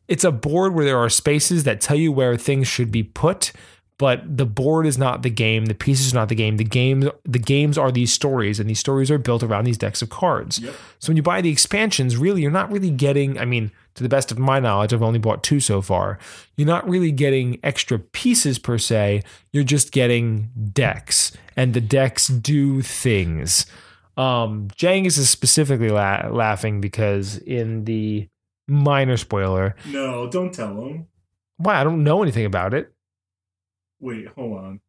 it's 0.07 0.23
a 0.23 0.31
board 0.31 0.73
where 0.73 0.85
there 0.85 0.97
are 0.97 1.09
spaces 1.09 1.63
that 1.63 1.81
tell 1.81 1.97
you 1.97 2.11
where 2.11 2.35
things 2.37 2.67
should 2.67 2.91
be 2.91 3.03
put, 3.03 3.51
but 3.97 4.37
the 4.37 4.45
board 4.45 4.85
is 4.85 4.97
not 4.97 5.21
the 5.21 5.29
game, 5.29 5.67
the 5.67 5.75
pieces 5.75 6.13
are 6.13 6.15
not 6.15 6.29
the 6.29 6.35
game. 6.35 6.57
The 6.57 6.63
game 6.63 7.09
the 7.23 7.39
games 7.39 7.77
are 7.77 7.91
these 7.91 8.11
stories 8.11 8.59
and 8.59 8.69
these 8.69 8.79
stories 8.79 9.09
are 9.11 9.17
built 9.17 9.43
around 9.43 9.65
these 9.65 9.77
decks 9.77 10.01
of 10.01 10.09
cards. 10.09 10.59
Yep. 10.59 10.73
So 10.99 11.09
when 11.09 11.17
you 11.17 11.23
buy 11.23 11.41
the 11.41 11.51
expansions, 11.51 12.17
really, 12.17 12.41
you're 12.41 12.51
not 12.51 12.71
really 12.71 12.89
getting, 12.89 13.37
I 13.39 13.45
mean, 13.45 13.71
to 13.95 14.03
the 14.03 14.09
best 14.09 14.31
of 14.31 14.39
my 14.39 14.59
knowledge, 14.59 14.93
I've 14.93 15.03
only 15.03 15.19
bought 15.19 15.43
two 15.43 15.59
so 15.59 15.81
far. 15.81 16.17
You're 16.57 16.67
not 16.67 16.89
really 16.89 17.11
getting 17.11 17.59
extra 17.63 17.99
pieces 17.99 18.57
per 18.57 18.77
se. 18.77 19.21
You're 19.51 19.63
just 19.63 19.91
getting 19.91 20.49
decks, 20.73 21.31
and 21.55 21.73
the 21.73 21.81
decks 21.81 22.27
do 22.27 22.81
things. 22.81 23.67
Um, 24.17 24.67
Cengiz 24.75 25.17
is 25.17 25.29
specifically 25.29 25.89
la- 25.89 26.27
laughing 26.29 26.81
because 26.81 27.37
in 27.37 27.85
the 27.85 28.27
minor 28.67 29.17
spoiler, 29.17 29.75
no, 29.87 30.29
don't 30.29 30.53
tell 30.53 30.85
him. 30.85 31.07
why 31.57 31.79
I 31.79 31.83
don't 31.83 32.03
know 32.03 32.21
anything 32.23 32.45
about 32.45 32.73
it. 32.73 32.93
Wait, 33.99 34.27
hold 34.27 34.57
on. 34.57 34.79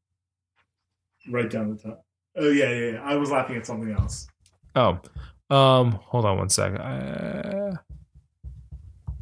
Right 1.30 1.48
down 1.48 1.70
the 1.70 1.82
top. 1.82 2.04
Oh 2.36 2.50
yeah, 2.50 2.70
yeah, 2.70 2.90
yeah. 2.92 3.02
I 3.02 3.16
was 3.16 3.30
laughing 3.30 3.56
at 3.56 3.66
something 3.66 3.92
else. 3.92 4.26
Oh, 4.74 4.98
um, 5.50 5.92
hold 6.02 6.24
on 6.24 6.38
one 6.38 6.48
second. 6.48 6.78
Uh, 6.78 7.76
I 9.08 9.12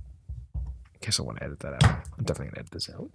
guess 1.01 1.21
I 1.21 1.23
want 1.23 1.39
to 1.39 1.45
edit 1.45 1.61
that 1.61 1.75
out. 1.75 1.85
I'm 2.19 2.25
definitely 2.25 2.53
gonna 2.53 2.61
edit 2.61 2.71
this 2.71 2.91
out. 2.91 3.11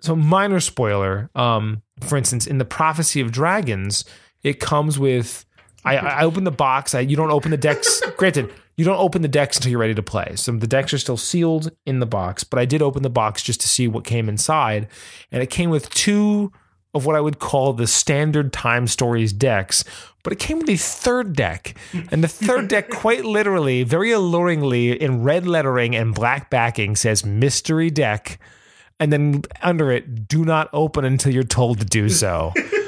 So, 0.00 0.14
minor 0.14 0.60
spoiler. 0.60 1.30
Um, 1.34 1.82
for 2.00 2.16
instance, 2.16 2.46
in 2.46 2.58
the 2.58 2.64
Prophecy 2.64 3.20
of 3.20 3.32
Dragons, 3.32 4.04
it 4.42 4.60
comes 4.60 4.98
with. 4.98 5.44
I, 5.84 5.98
I 5.98 6.24
open 6.24 6.42
the 6.42 6.50
box. 6.50 6.96
I, 6.96 7.00
you 7.00 7.14
don't 7.14 7.30
open 7.30 7.52
the 7.52 7.56
decks. 7.56 8.02
granted, 8.16 8.52
you 8.76 8.84
don't 8.84 8.98
open 8.98 9.22
the 9.22 9.28
decks 9.28 9.56
until 9.56 9.70
you're 9.70 9.80
ready 9.80 9.94
to 9.94 10.02
play. 10.02 10.32
So 10.36 10.52
the 10.52 10.66
decks 10.66 10.92
are 10.92 10.98
still 10.98 11.16
sealed 11.16 11.70
in 11.86 12.00
the 12.00 12.06
box. 12.06 12.44
But 12.44 12.58
I 12.58 12.64
did 12.64 12.82
open 12.82 13.02
the 13.02 13.10
box 13.10 13.42
just 13.42 13.60
to 13.62 13.68
see 13.68 13.88
what 13.88 14.04
came 14.04 14.28
inside, 14.28 14.88
and 15.32 15.42
it 15.42 15.50
came 15.50 15.70
with 15.70 15.90
two 15.90 16.52
of 16.94 17.04
what 17.04 17.16
I 17.16 17.20
would 17.20 17.38
call 17.38 17.72
the 17.72 17.86
standard 17.86 18.52
time 18.52 18.86
stories 18.86 19.32
decks. 19.32 19.84
But 20.22 20.32
it 20.32 20.38
came 20.38 20.58
with 20.58 20.70
a 20.70 20.76
third 20.76 21.36
deck, 21.36 21.76
and 22.10 22.22
the 22.22 22.28
third 22.28 22.68
deck, 22.68 22.90
quite 22.90 23.24
literally, 23.24 23.82
very 23.82 24.10
alluringly, 24.10 24.96
in 24.96 25.22
red 25.22 25.46
lettering 25.46 25.94
and 25.94 26.14
black 26.14 26.50
backing, 26.50 26.96
says 26.96 27.24
"Mystery 27.24 27.90
Deck." 27.90 28.38
and 28.98 29.12
then 29.12 29.42
under 29.62 29.92
it, 29.92 30.26
do 30.28 30.44
not 30.44 30.68
open 30.72 31.04
until 31.04 31.32
you're 31.32 31.42
told 31.42 31.78
to 31.80 31.84
do 31.84 32.08
so. 32.08 32.52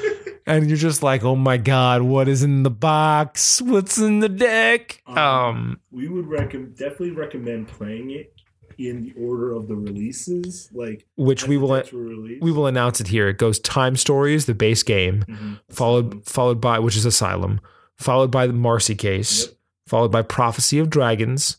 and 0.49 0.69
you're 0.69 0.77
just 0.79 1.03
like, 1.03 1.23
oh 1.25 1.37
my 1.37 1.57
god, 1.59 2.03
what 2.03 2.27
is 2.29 2.43
in 2.43 2.63
the 2.65 2.71
box? 2.71 3.61
What's 3.63 3.99
in 3.99 4.21
the 4.21 4.29
deck? 4.29 5.03
Um, 5.07 5.81
We 5.93 6.09
would 6.09 6.27
recommend 6.27 6.77
definitely 6.77 7.13
recommend 7.13 7.69
playing 7.69 8.11
it 8.11 8.33
in 8.79 9.03
the 9.03 9.13
order 9.21 9.53
of 9.55 9.67
the 9.69 9.75
releases, 9.75 10.71
like 10.73 11.05
which 11.17 11.47
we 11.47 11.57
will 11.57 11.75
decks 11.75 11.93
were 11.93 12.01
released. 12.01 12.43
we 12.43 12.53
will 12.53 12.67
announce 12.67 13.01
it 13.01 13.09
here. 13.09 13.29
It 13.29 13.37
goes 13.39 13.59
Time 13.59 13.97
Stories, 13.97 14.47
the 14.47 14.55
base 14.55 14.83
game, 14.83 15.25
Mhm. 15.29 15.59
followed 15.71 16.25
followed 16.25 16.61
by 16.61 16.79
which 16.79 16.97
is 16.97 17.05
Asylum, 17.05 17.61
followed 17.97 18.31
by 18.31 18.47
the 18.47 18.53
Marcy 18.53 18.95
case, 18.95 19.47
Yep. 19.47 19.55
followed 19.89 20.13
by 20.13 20.23
Prophecy 20.23 20.79
of 20.79 20.91
Dragons, 20.91 21.57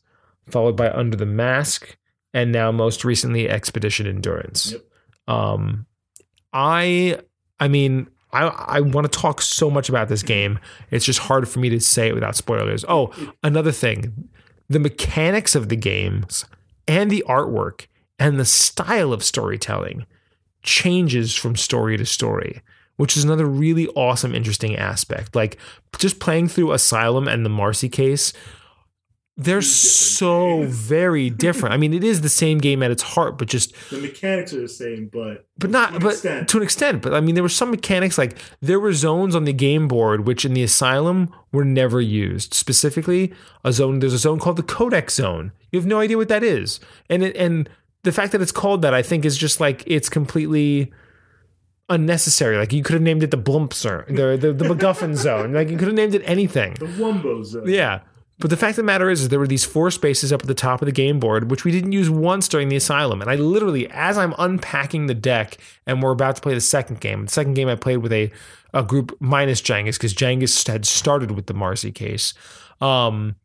followed 0.48 0.78
by 0.78 0.90
Under 0.92 1.18
the 1.18 1.26
Mask, 1.26 1.98
and 2.34 2.52
now 2.54 2.72
most 2.72 3.04
recently 3.04 3.50
Expedition 3.50 4.08
Endurance. 4.08 4.72
Yep. 4.72 4.82
Um, 5.28 5.86
I 6.54 7.20
I 7.60 7.68
mean. 7.68 8.08
I, 8.32 8.48
I 8.48 8.80
want 8.82 9.12
to 9.12 9.20
talk 9.20 9.42
so 9.42 9.70
much 9.72 9.90
about 9.90 10.08
this 10.08 10.22
game. 10.24 10.60
It's 10.92 11.06
just 11.06 11.20
hard 11.20 11.50
for 11.50 11.60
me 11.60 11.70
to 11.70 11.80
say 11.80 12.10
it 12.10 12.14
without 12.14 12.36
spoilers. 12.36 12.86
Oh, 12.88 13.12
another 13.44 13.72
thing. 13.72 14.30
the 14.70 14.80
mechanics 14.80 15.56
of 15.56 15.70
the 15.70 15.76
games 15.76 16.46
and 16.88 17.10
the 17.10 17.24
artwork 17.28 17.88
and 18.20 18.40
the 18.40 18.46
style 18.46 19.12
of 19.12 19.24
storytelling 19.24 20.06
changes 20.62 21.36
from 21.36 21.56
story 21.56 21.98
to 21.98 22.06
story, 22.06 22.62
which 22.98 23.18
is 23.18 23.24
another 23.24 23.46
really 23.46 23.88
awesome, 23.90 24.36
interesting 24.36 24.76
aspect. 24.76 25.36
Like 25.36 25.58
just 25.98 26.20
playing 26.20 26.50
through 26.50 26.72
Asylum 26.72 27.28
and 27.28 27.44
the 27.46 27.50
Marcy 27.50 27.90
case, 27.90 28.32
they're 29.42 29.62
so 29.62 30.64
very 30.64 31.30
different. 31.30 31.74
I 31.74 31.78
mean, 31.78 31.94
it 31.94 32.04
is 32.04 32.20
the 32.22 32.30
same 32.30 32.58
game 32.58 32.84
at 32.84 32.92
its 32.92 33.02
heart, 33.02 33.38
but 33.38 33.48
just 33.48 33.74
The 33.90 33.98
mechanics 33.98 34.54
are 34.54 34.60
the 34.62 34.68
same, 34.68 35.08
but 35.12 35.46
but 35.58 35.70
not 35.70 35.92
To 35.92 35.96
an 35.96 36.02
but 36.04 36.12
extent. 36.14 36.48
to 36.50 36.58
an 36.58 36.64
extent. 36.64 37.02
But 37.02 37.14
I 37.14 37.22
mean, 37.22 37.36
there 37.36 37.44
were 37.44 37.48
some 37.50 37.72
mechanics 37.72 38.18
like 38.18 38.38
there 38.62 38.80
were 38.80 38.92
zones 38.94 39.36
on 39.36 39.46
the 39.46 39.54
game 39.54 39.88
board 39.88 40.28
which 40.28 40.44
in 40.44 40.54
the 40.54 40.64
Asylum 40.64 41.34
were 41.54 41.64
never 41.66 42.02
used. 42.02 42.54
Specifically, 42.54 43.34
a 43.64 43.72
zone 43.72 44.00
there's 44.00 44.14
a 44.14 44.18
zone 44.18 44.40
called 44.40 44.58
the 44.58 44.64
Codex 44.64 45.14
Zone. 45.16 45.54
You 45.72 45.80
have 45.80 45.88
no 45.88 46.00
idea 46.00 46.18
what 46.18 46.28
that 46.30 46.44
is, 46.44 46.80
and 47.10 47.24
it, 47.24 47.36
and 47.38 47.70
the 48.04 48.12
fact 48.12 48.32
that 48.34 48.42
it's 48.42 48.52
called 48.52 48.82
that, 48.82 48.94
I 48.94 49.02
think, 49.02 49.24
is 49.26 49.38
just 49.38 49.60
like 49.60 49.84
it's 49.88 50.10
completely 50.10 50.92
unnecessary. 51.90 52.58
Like 52.58 52.74
you 52.74 52.84
could 52.84 52.94
have 52.94 53.02
named 53.02 53.24
it 53.24 53.32
the 53.32 53.38
Blump 53.38 53.74
Zone, 53.74 54.04
the 54.10 54.38
the, 54.40 54.54
the 54.54 54.66
MacGuffin 54.66 55.16
Zone. 55.28 55.54
Like 55.54 55.70
you 55.70 55.78
could 55.78 55.88
have 55.88 55.96
named 55.96 56.16
it 56.16 56.22
anything. 56.26 56.74
the 56.76 56.86
Wumbo 56.86 57.44
zone. 57.46 57.68
Yeah. 57.70 58.02
But 58.40 58.50
the 58.50 58.58
fact 58.58 58.72
of 58.72 58.78
the 58.78 58.84
matter 58.84 59.10
is, 59.10 59.22
is 59.22 59.30
there 59.30 59.40
were 59.40 59.48
these 59.48 59.66
four 59.66 59.92
spaces 59.92 60.32
up 60.32 60.42
at 60.42 60.48
the 60.48 60.54
top 60.54 60.82
of 60.82 60.86
the 60.86 60.94
game 60.94 61.20
board, 61.20 61.52
which 61.52 61.66
we 61.66 61.74
didn't 61.74 61.92
use 61.92 62.10
once 62.10 62.48
during 62.48 62.70
the 62.70 62.78
asylum. 62.78 63.22
And 63.22 63.30
I 63.30 63.36
literally, 63.36 63.90
as 63.92 64.18
I'm 64.18 64.34
unpacking 64.38 65.08
the 65.08 65.14
deck 65.14 65.58
and 65.86 66.02
we're 66.02 66.12
about 66.12 66.38
to 66.38 66.42
play 66.42 66.54
the 66.54 66.62
second 66.62 67.02
game, 67.02 67.26
the 67.26 67.32
second 67.32 67.56
game 67.56 67.68
I 67.68 67.76
played 67.76 67.98
with 67.98 68.14
a, 68.14 68.32
a 68.74 68.82
group 68.82 69.16
minus 69.20 69.62
Cengiz, 69.62 69.96
because 69.96 70.14
Cengiz 70.14 70.66
had 70.68 70.86
started 70.86 71.32
with 71.32 71.48
the 71.48 71.54
Marcy 71.54 71.92
case. 71.92 72.34
Um, 72.80 73.36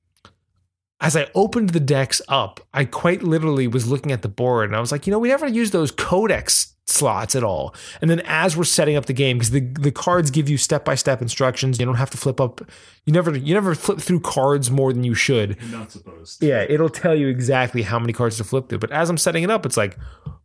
as 1.00 1.16
I 1.16 1.28
opened 1.34 1.70
the 1.70 1.80
decks 1.80 2.22
up, 2.28 2.60
I 2.72 2.84
quite 2.84 3.24
literally 3.24 3.66
was 3.66 3.88
looking 3.88 4.12
at 4.12 4.22
the 4.22 4.28
board 4.28 4.68
and 4.68 4.76
I 4.76 4.80
was 4.80 4.92
like, 4.92 5.08
you 5.08 5.10
know, 5.10 5.18
we 5.18 5.28
never 5.28 5.48
use 5.48 5.72
those 5.72 5.90
codex 5.90 6.73
slots 6.86 7.34
at 7.34 7.42
all. 7.42 7.74
And 8.00 8.10
then 8.10 8.20
as 8.20 8.56
we're 8.56 8.64
setting 8.64 8.96
up 8.96 9.06
the 9.06 9.12
game, 9.12 9.38
because 9.38 9.50
the, 9.50 9.60
the 9.60 9.90
cards 9.90 10.30
give 10.30 10.48
you 10.48 10.58
step 10.58 10.84
by 10.84 10.94
step 10.94 11.22
instructions, 11.22 11.78
you 11.78 11.86
don't 11.86 11.94
have 11.96 12.10
to 12.10 12.16
flip 12.16 12.40
up. 12.40 12.60
You 13.04 13.12
never 13.12 13.36
you 13.36 13.54
never 13.54 13.74
flip 13.74 13.98
through 13.98 14.20
cards 14.20 14.70
more 14.70 14.92
than 14.92 15.04
you 15.04 15.14
should. 15.14 15.56
You're 15.60 15.78
not 15.78 15.92
supposed 15.92 16.40
to. 16.40 16.46
Yeah, 16.46 16.66
it'll 16.68 16.90
tell 16.90 17.14
you 17.14 17.28
exactly 17.28 17.82
how 17.82 17.98
many 17.98 18.12
cards 18.12 18.36
to 18.38 18.44
flip 18.44 18.68
through. 18.68 18.78
But 18.78 18.90
as 18.92 19.10
I'm 19.10 19.18
setting 19.18 19.42
it 19.42 19.50
up, 19.50 19.64
it's 19.66 19.76
like 19.76 19.98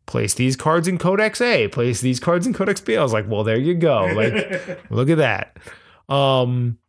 place 0.06 0.34
these 0.34 0.56
cards 0.56 0.88
in 0.88 0.98
Codex 0.98 1.40
A, 1.42 1.68
place 1.68 2.02
these 2.02 2.20
cards 2.20 2.48
in 2.48 2.54
Codex 2.54 2.82
B. 2.82 2.98
I 2.98 3.04
was 3.04 3.14
like, 3.14 3.26
well, 3.28 3.44
there 3.44 3.60
you 3.60 3.76
go. 3.76 4.06
Like 4.06 4.34
Look 4.90 5.10
at 5.10 5.18
that. 5.20 5.58
Um, 6.14 6.80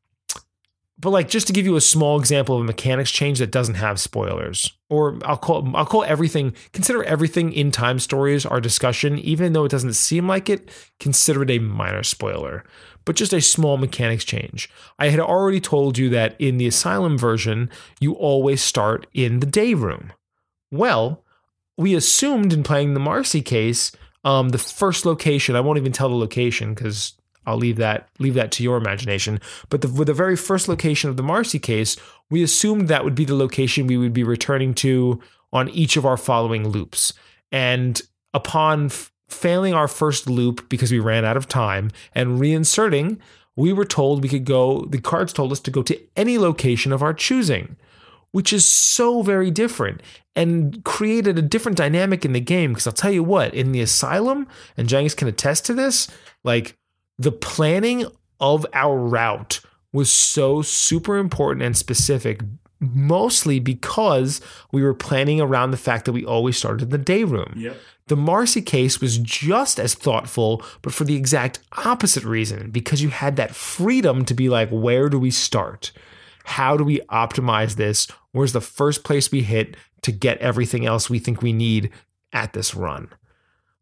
but 1.01 1.10
like 1.10 1.28
just 1.28 1.47
to 1.47 1.52
give 1.52 1.64
you 1.64 1.77
a 1.77 1.81
small 1.81 2.18
example 2.18 2.56
of 2.56 2.60
a 2.60 2.64
mechanics 2.64 3.10
change 3.10 3.39
that 3.39 3.51
doesn't 3.51 3.77
have 3.77 3.98
spoilers, 3.98 4.70
or 4.90 5.18
I'll 5.24 5.39
call 5.39 5.74
I'll 5.74 5.86
call 5.86 6.05
everything 6.05 6.55
consider 6.72 7.02
everything 7.05 7.52
in 7.52 7.70
time 7.70 7.98
stories 7.98 8.44
our 8.44 8.60
discussion, 8.60 9.18
even 9.18 9.52
though 9.52 9.64
it 9.64 9.70
doesn't 9.70 9.94
seem 9.94 10.28
like 10.28 10.51
it. 10.51 10.70
Consider 10.98 11.43
it 11.43 11.51
a 11.51 11.59
minor 11.59 12.02
spoiler, 12.02 12.64
but 13.05 13.16
just 13.16 13.32
a 13.32 13.40
small 13.40 13.78
mechanics 13.78 14.24
change. 14.24 14.68
I 14.98 15.09
had 15.09 15.20
already 15.20 15.60
told 15.60 15.97
you 15.97 16.10
that 16.10 16.36
in 16.39 16.59
the 16.59 16.66
Asylum 16.66 17.16
version, 17.16 17.70
you 17.98 18.12
always 18.12 18.62
start 18.62 19.06
in 19.14 19.40
the 19.40 19.47
day 19.47 19.72
room. 19.72 20.12
Well, 20.70 21.24
we 21.78 21.94
assumed 21.94 22.52
in 22.52 22.62
playing 22.62 22.93
the 22.93 23.01
Marcy 23.01 23.40
case, 23.40 23.90
um, 24.22 24.51
the 24.51 24.59
first 24.59 25.06
location. 25.06 25.56
I 25.56 25.60
won't 25.60 25.78
even 25.78 25.93
tell 25.93 26.10
the 26.10 26.14
location 26.14 26.74
because 26.74 27.14
I'll 27.51 27.59
leave 27.59 27.77
that 27.77 28.09
leave 28.18 28.35
that 28.35 28.52
to 28.52 28.62
your 28.62 28.77
imagination. 28.77 29.40
But 29.68 29.82
the, 29.82 29.89
with 29.89 30.06
the 30.06 30.14
very 30.14 30.36
first 30.36 30.68
location 30.68 31.10
of 31.10 31.16
the 31.16 31.22
Marcy 31.22 31.59
case, 31.59 31.97
we 32.31 32.43
assumed 32.43 32.89
that 32.89 33.05
would 33.05 33.14
be 33.14 33.24
the 33.24 33.35
location 33.35 33.86
we 33.86 33.97
would 33.97 34.12
be 34.12 34.24
returning 34.24 34.74
to 34.74 35.20
on 35.52 35.68
each 35.70 35.97
of 35.97 36.06
our 36.06 36.16
following 36.16 36.68
loops. 36.68 37.12
And 37.51 38.01
upon 38.32 38.86
f- 38.86 39.10
failing 39.28 39.74
our 39.74 39.89
first 39.89 40.31
loop 40.31 40.68
because 40.68 40.93
we 40.93 41.01
ran 41.01 41.24
out 41.24 41.36
of 41.36 41.48
time 41.48 41.90
and 42.14 42.40
reinserting, 42.40 43.18
we 43.56 43.72
were 43.72 43.85
told 43.85 44.22
we 44.22 44.28
could 44.28 44.44
go. 44.44 44.86
The 44.86 45.01
cards 45.01 45.32
told 45.32 45.52
us 45.52 45.60
to 45.60 45.70
go 45.70 45.82
to 45.82 46.01
any 46.16 46.39
location 46.39 46.93
of 46.93 47.02
our 47.02 47.12
choosing 47.12 47.77
which 48.32 48.52
is 48.52 48.64
so 48.64 49.22
very 49.22 49.51
different 49.51 50.02
and 50.36 50.85
created 50.85 51.39
a 51.39 51.43
different 51.43 51.77
dynamic 51.77 52.24
in 52.24 52.32
the 52.32 52.40
game. 52.40 52.72
Because 52.72 52.86
I'll 52.86 52.93
tell 52.93 53.10
you 53.10 53.22
what, 53.22 53.52
in 53.55 53.72
the 53.72 53.81
asylum, 53.81 54.47
and 54.77 54.89
Cengiz 54.89 55.16
can 55.16 55.28
attest 55.28 55.66
to 55.66 55.74
this, 55.74 56.09
like 56.44 56.77
the 57.21 57.33
planning 57.33 58.07
of 58.41 58.65
our 58.73 58.97
route 58.97 59.61
was 59.93 60.11
so 60.11 60.63
super 60.63 61.19
important 61.19 61.63
and 61.63 61.77
specific, 61.77 62.41
mostly 62.79 63.61
because 63.61 64.41
we 64.73 64.83
were 64.83 64.95
planning 64.95 65.39
around 65.39 65.71
the 65.71 65.77
fact 65.77 66.07
that 66.07 66.13
we 66.13 66.25
always 66.25 66.57
started 66.57 66.85
in 66.85 66.89
the 66.89 66.97
day 66.97 67.23
room. 67.23 67.53
Yep. 67.57 67.77
The 68.07 68.17
Marcy 68.17 68.63
case 68.63 69.03
was 69.03 69.19
just 69.19 69.79
as 69.79 69.95
thoughtful, 69.95 70.63
but 70.81 70.95
for 70.95 71.05
the 71.05 71.15
exact 71.15 71.61
opposite 71.85 72.25
reason, 72.25 72.71
because 72.71 73.03
you 73.03 73.11
had 73.11 73.37
that 73.37 73.55
freedom 73.55 74.25
to 74.25 74.33
be 74.33 74.49
like, 74.49 74.71
where 74.71 75.11
do 75.11 75.19
we 75.19 75.31
start? 75.31 75.93
How 76.45 76.79
do 76.79 76.85
we 76.85 77.01
optimize 77.11 77.77
this? 77.77 78.09
Where's 78.33 78.55
the 78.55 78.63
first 78.63 79.05
place 79.05 79.31
we 79.31 79.43
hit 79.43 79.77
to 80.03 80.11
get 80.11 80.39
everything 80.39 80.87
else 80.87 81.11
we 81.11 81.19
think 81.19 81.43
we 81.43 81.53
need 81.53 81.91
at 82.33 82.55
this 82.55 82.75
run? 82.75 83.11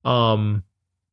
Um, 0.05 0.65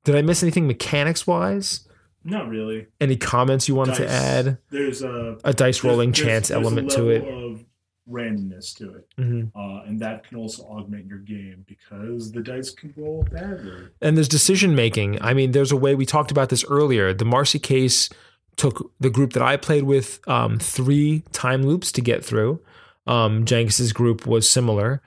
did 0.05 0.15
I 0.15 0.23
miss 0.23 0.41
anything 0.41 0.65
mechanics 0.65 1.27
wise? 1.27 1.84
Not 2.25 2.49
really. 2.49 2.87
Any 2.99 3.15
comments 3.15 3.67
you 3.69 3.75
wanted 3.75 3.95
to 3.95 4.09
add? 4.09 4.57
There's 4.71 5.03
a 5.03 5.37
A 5.43 5.53
dice 5.53 5.83
rolling 5.83 6.11
there's- 6.11 6.25
chance 6.27 6.47
there's 6.49 6.61
element 6.61 6.89
to 6.91 7.09
it. 7.09 7.23
level 7.23 7.51
Of 7.53 7.65
randomness 8.09 8.75
to 8.77 8.95
it, 8.95 9.07
Mhm. 9.19 9.51
uh, 9.55 9.83
and 9.87 9.99
that 9.99 10.27
can 10.27 10.37
also 10.37 10.63
augment 10.63 11.07
your 11.07 11.17
game 11.19 11.65
because 11.67 12.31
the 12.31 12.41
dice 12.41 12.69
can 12.71 12.93
roll 12.97 13.25
badly. 13.31 13.87
And 14.01 14.15
there's 14.17 14.27
decision 14.27 14.75
making. 14.75 15.19
I 15.21 15.33
mean, 15.33 15.51
there's 15.53 15.71
a 15.71 15.75
way 15.75 15.95
we 15.95 16.05
talked 16.05 16.29
about 16.31 16.49
this 16.49 16.63
earlier. 16.69 17.13
The 17.13 17.25
Marcy 17.25 17.57
case 17.59 18.09
took 18.57 18.91
the 18.99 19.09
group 19.09 19.33
that 19.33 19.41
I 19.43 19.57
played 19.57 19.83
with 19.83 20.19
um, 20.27 20.59
three 20.59 21.23
time 21.31 21.63
loops 21.63 21.91
to 21.93 22.01
get 22.01 22.23
through. 22.23 22.59
Um, 23.07 23.45
Cengiz's 23.45 23.91
group 23.93 24.25
was 24.27 24.47
similar, 24.49 25.01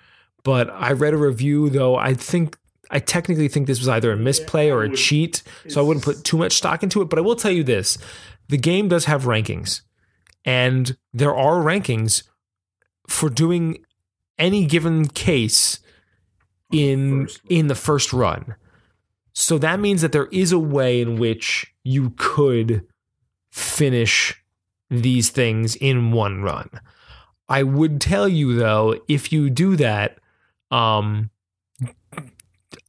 but 0.45 0.69
I 0.70 0.93
read 0.93 1.15
a 1.15 1.19
review 1.19 1.70
though. 1.70 1.95
I 1.97 2.15
think 2.15 2.59
I 2.90 2.98
technically 3.01 3.48
think 3.48 3.66
this 3.66 3.78
was 3.78 3.89
either 3.89 4.12
a 4.12 4.16
misplay 4.16 4.70
or 4.70 4.82
a 4.82 4.94
cheat, 4.94 5.43
so 5.69 5.81
I 5.81 5.85
wouldn't 5.85 6.05
put 6.05 6.24
too 6.24 6.39
much 6.39 6.52
stock 6.52 6.82
into 6.82 7.02
it. 7.02 7.10
But 7.10 7.19
I 7.19 7.23
will 7.23 7.36
tell 7.36 7.51
you 7.51 7.65
this: 7.65 7.98
the 8.48 8.56
game 8.56 8.89
does 8.89 9.05
have 9.05 9.24
rankings, 9.24 9.82
and 10.44 10.97
there 11.12 11.35
are 11.35 11.62
rankings 11.62 12.23
for 13.09 13.28
doing 13.28 13.85
any 14.39 14.65
given 14.66 15.06
case 15.06 15.81
in 16.73 17.28
in 17.48 17.69
the 17.69 17.74
first 17.74 18.12
run. 18.12 18.55
So 19.32 19.59
that 19.59 19.81
means 19.81 20.02
that 20.02 20.12
there 20.12 20.27
is 20.32 20.52
a 20.52 20.59
way 20.59 21.01
in 21.01 21.19
which 21.19 21.73
you 21.85 22.10
could 22.16 22.85
finish 23.52 24.35
these 24.90 25.31
things 25.31 25.77
in 25.77 26.12
one 26.12 26.43
run. 26.43 26.69
I 27.48 27.62
would 27.62 28.01
tell 28.01 28.28
you 28.28 28.56
though, 28.56 29.01
if 29.09 29.32
you 29.32 29.48
do 29.48 29.77
that, 29.77 30.19
um, 30.70 31.31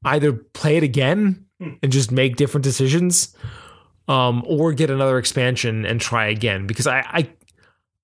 either 0.04 0.34
play 0.34 0.78
it 0.78 0.84
again 0.84 1.46
Hmm. 1.62 1.72
and 1.84 1.92
just 1.92 2.10
make 2.12 2.38
different 2.38 2.64
decisions, 2.64 3.36
um, 4.08 4.44
or 4.48 4.72
get 4.74 4.90
another 4.90 5.18
expansion 5.18 5.86
and 5.86 6.00
try 6.00 6.28
again. 6.28 6.66
Because 6.68 6.88
I, 6.88 7.00
I 7.00 7.30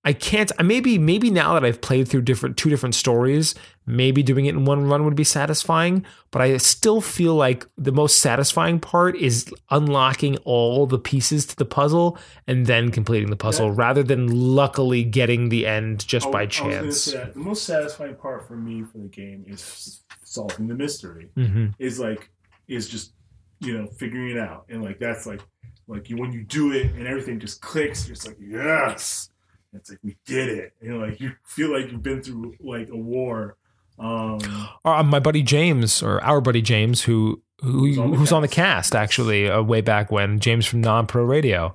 I 0.04 0.12
can't. 0.12 0.52
I 0.58 0.62
maybe 0.62 0.98
maybe 0.98 1.30
now 1.30 1.54
that 1.54 1.64
I've 1.64 1.80
played 1.80 2.06
through 2.06 2.22
different 2.22 2.56
two 2.58 2.68
different 2.70 2.94
stories, 2.94 3.54
maybe 3.86 4.22
doing 4.22 4.44
it 4.46 4.50
in 4.50 4.64
one 4.66 4.86
run 4.88 5.04
would 5.06 5.16
be 5.16 5.24
satisfying. 5.24 6.04
But 6.30 6.42
I 6.42 6.58
still 6.58 7.00
feel 7.00 7.34
like 7.34 7.64
the 7.78 7.90
most 7.92 8.20
satisfying 8.20 8.78
part 8.78 9.16
is 9.16 9.50
unlocking 9.70 10.36
all 10.44 10.86
the 10.86 10.98
pieces 10.98 11.44
to 11.46 11.56
the 11.56 11.64
puzzle 11.64 12.18
and 12.46 12.66
then 12.66 12.90
completing 12.92 13.30
the 13.30 13.36
puzzle, 13.36 13.68
Yeah. 13.68 13.74
rather 13.76 14.02
than 14.04 14.28
luckily 14.28 15.02
getting 15.02 15.48
the 15.48 15.66
end 15.66 16.06
just 16.06 16.26
I- 16.26 16.30
by 16.30 16.46
chance. 16.46 17.00
say. 17.00 17.30
The 17.32 17.38
most 17.40 17.64
satisfying 17.64 18.14
part 18.16 18.46
for 18.46 18.54
me 18.56 18.82
for 18.84 18.98
the 18.98 19.08
game 19.08 19.44
is 19.48 20.02
solving 20.36 20.66
the 20.68 20.74
mystery. 20.74 21.28
hmm 21.34 21.66
Is 21.78 21.98
like 21.98 22.30
is 22.68 22.88
just 22.88 23.12
you 23.60 23.72
know 23.76 23.86
figuring 23.86 24.30
it 24.36 24.38
out, 24.38 24.66
and 24.68 24.82
like 24.84 24.98
that's 24.98 25.24
like 25.26 25.40
like 25.88 26.08
you 26.10 26.16
when 26.16 26.32
you 26.32 26.42
do 26.44 26.72
it 26.72 26.86
and 26.96 27.06
everything 27.06 27.40
just 27.40 27.60
clicks. 27.60 28.06
You're 28.06 28.14
just 28.16 28.26
like 28.28 28.38
yes. 28.40 29.30
It's 29.72 29.90
like 29.90 29.98
we 30.02 30.16
did 30.24 30.48
it. 30.48 30.72
You 30.80 30.92
know, 30.92 30.98
like 31.06 31.20
you 31.20 31.32
feel 31.44 31.70
like 31.72 31.90
you've 31.90 32.02
been 32.02 32.22
through 32.22 32.54
like 32.60 32.88
a 32.90 32.96
war. 32.96 33.56
Um, 33.98 34.38
Uh, 34.84 35.02
my 35.02 35.20
buddy 35.20 35.42
James, 35.42 36.02
or 36.02 36.22
our 36.22 36.40
buddy 36.40 36.62
James, 36.62 37.02
who 37.02 37.42
who 37.62 37.80
Who's 37.86 37.98
on 37.98 38.10
the 38.10 38.16
who's 38.16 38.32
on 38.32 38.42
the 38.42 38.48
cast. 38.48 38.92
cast 38.92 38.94
actually, 38.94 39.50
uh, 39.50 39.62
way 39.62 39.80
back 39.82 40.10
when 40.10 40.38
James 40.40 40.64
from 40.66 40.80
Non 40.80 41.06
Pro 41.06 41.24
Radio. 41.24 41.74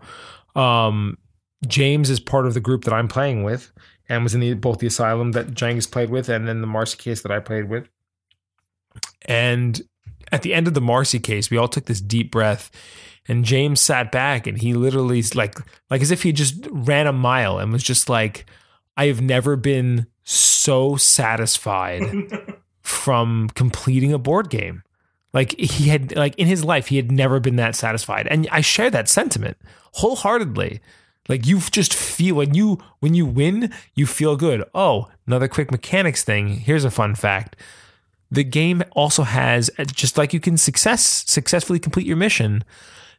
Um, 0.55 1.17
James 1.67 2.09
is 2.09 2.19
part 2.19 2.45
of 2.47 2.53
the 2.53 2.59
group 2.59 2.83
that 2.85 2.93
I'm 2.93 3.07
playing 3.07 3.43
with, 3.43 3.71
and 4.09 4.23
was 4.23 4.33
in 4.33 4.39
the, 4.39 4.53
both 4.55 4.79
the 4.79 4.87
Asylum 4.87 5.31
that 5.33 5.53
James 5.53 5.85
played 5.87 6.09
with, 6.09 6.27
and 6.29 6.47
then 6.47 6.61
the 6.61 6.67
Marcy 6.67 6.97
case 6.97 7.21
that 7.21 7.31
I 7.31 7.39
played 7.39 7.69
with. 7.69 7.87
And 9.25 9.81
at 10.31 10.41
the 10.41 10.53
end 10.53 10.67
of 10.67 10.73
the 10.73 10.81
Marcy 10.81 11.19
case, 11.19 11.49
we 11.49 11.57
all 11.57 11.67
took 11.67 11.85
this 11.85 12.01
deep 12.01 12.31
breath, 12.31 12.71
and 13.27 13.45
James 13.45 13.81
sat 13.81 14.11
back, 14.11 14.47
and 14.47 14.57
he 14.57 14.73
literally 14.73 15.21
like 15.35 15.55
like 15.89 16.01
as 16.01 16.11
if 16.11 16.23
he 16.23 16.31
just 16.31 16.67
ran 16.69 17.07
a 17.07 17.13
mile 17.13 17.59
and 17.59 17.71
was 17.71 17.83
just 17.83 18.09
like. 18.09 18.45
I 18.97 19.05
have 19.07 19.21
never 19.21 19.55
been 19.55 20.07
so 20.23 20.95
satisfied 20.95 22.03
from 22.81 23.49
completing 23.55 24.13
a 24.13 24.19
board 24.19 24.49
game. 24.49 24.83
Like 25.33 25.57
he 25.57 25.89
had 25.89 26.15
like 26.15 26.35
in 26.35 26.47
his 26.47 26.63
life 26.63 26.87
he 26.87 26.97
had 26.97 27.11
never 27.11 27.39
been 27.39 27.55
that 27.55 27.75
satisfied. 27.75 28.27
And 28.27 28.47
I 28.51 28.61
share 28.61 28.89
that 28.89 29.07
sentiment 29.07 29.57
wholeheartedly. 29.93 30.81
Like 31.29 31.45
you 31.45 31.59
just 31.59 31.93
feel 31.93 32.35
when 32.35 32.53
you 32.53 32.79
when 32.99 33.13
you 33.13 33.25
win, 33.25 33.71
you 33.95 34.05
feel 34.05 34.35
good. 34.35 34.63
Oh, 34.75 35.09
another 35.25 35.47
quick 35.47 35.71
mechanics 35.71 36.23
thing. 36.23 36.47
Here's 36.47 36.83
a 36.83 36.91
fun 36.91 37.15
fact. 37.15 37.55
The 38.31 38.45
game 38.45 38.81
also 38.91 39.23
has 39.23 39.69
just 39.87 40.17
like 40.17 40.33
you 40.33 40.39
can 40.39 40.57
success 40.57 41.25
successfully 41.27 41.79
complete 41.79 42.07
your 42.07 42.17
mission, 42.17 42.63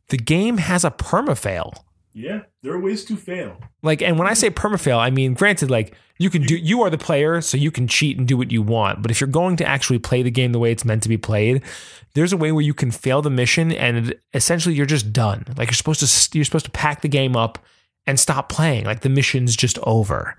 the 0.09 0.17
game 0.17 0.57
has 0.57 0.85
a 0.85 0.91
perma 0.91 1.37
fail. 1.37 1.85
Yeah, 2.15 2.41
there 2.63 2.73
are 2.73 2.81
ways 2.81 3.05
to 3.07 3.17
fail. 3.17 3.57
Like, 3.83 4.03
and 4.03 4.19
when 4.19 4.29
I 4.29 4.35
say 4.35 4.51
permafail, 4.51 4.99
I 4.99 5.11
mean, 5.11 5.33
granted, 5.33 5.71
like 5.71 5.95
you 6.19 6.29
can 6.29 6.43
do, 6.43 6.57
you 6.57 6.83
are 6.83 6.91
the 6.91 6.99
player, 6.99 7.41
so 7.41 7.57
you 7.57 7.71
can 7.71 7.89
cheat 7.89 8.19
and 8.19 8.29
do 8.29 8.37
what 8.37 8.53
you 8.53 8.63
want. 8.63 9.01
But 9.01 9.11
if 9.11 9.21
you're 9.21 9.29
going 9.29 9.57
to 9.57 9.65
actually 9.67 9.99
play 9.99 10.23
the 10.23 10.31
game 10.31 10.53
the 10.53 10.59
way 10.59 10.73
it's 10.73 10.85
meant 10.85 11.03
to 11.05 11.09
be 11.09 11.17
played, 11.17 11.63
there's 12.15 12.33
a 12.33 12.37
way 12.37 12.53
where 12.53 12.65
you 12.65 12.75
can 12.75 12.91
fail 12.91 13.23
the 13.23 13.31
mission, 13.31 13.73
and 13.73 14.15
essentially 14.35 14.75
you're 14.75 14.87
just 14.87 15.13
done. 15.13 15.45
Like 15.57 15.69
you're 15.69 15.75
supposed 15.75 16.01
to, 16.01 16.39
you're 16.39 16.45
supposed 16.45 16.67
to 16.67 16.71
pack 16.71 17.01
the 17.01 17.09
game 17.09 17.35
up 17.35 17.59
and 18.07 18.21
stop 18.21 18.49
playing. 18.49 18.85
Like 18.85 19.01
the 19.01 19.09
mission's 19.09 19.57
just 19.57 19.79
over. 19.85 20.37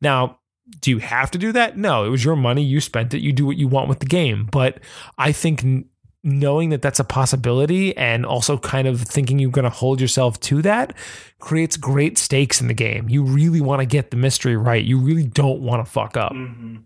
Now, 0.00 0.39
do 0.80 0.90
you 0.90 0.98
have 0.98 1.30
to 1.32 1.38
do 1.38 1.52
that? 1.52 1.76
No, 1.76 2.04
it 2.04 2.08
was 2.08 2.24
your 2.24 2.36
money. 2.36 2.62
You 2.62 2.80
spent 2.80 3.12
it. 3.14 3.20
You 3.20 3.32
do 3.32 3.46
what 3.46 3.56
you 3.56 3.68
want 3.68 3.88
with 3.88 4.00
the 4.00 4.06
game. 4.06 4.48
But 4.50 4.78
I 5.18 5.32
think 5.32 5.64
knowing 6.22 6.68
that 6.70 6.82
that's 6.82 7.00
a 7.00 7.04
possibility 7.04 7.96
and 7.96 8.26
also 8.26 8.58
kind 8.58 8.86
of 8.86 9.00
thinking 9.00 9.38
you're 9.38 9.50
going 9.50 9.64
to 9.64 9.70
hold 9.70 10.00
yourself 10.00 10.38
to 10.40 10.60
that 10.62 10.94
creates 11.38 11.76
great 11.76 12.18
stakes 12.18 12.60
in 12.60 12.68
the 12.68 12.74
game. 12.74 13.08
You 13.08 13.22
really 13.22 13.60
want 13.60 13.80
to 13.80 13.86
get 13.86 14.10
the 14.10 14.16
mystery 14.16 14.56
right. 14.56 14.84
You 14.84 14.98
really 14.98 15.24
don't 15.24 15.60
want 15.62 15.84
to 15.84 15.90
fuck 15.90 16.16
up. 16.16 16.32
Mm-hmm. 16.32 16.76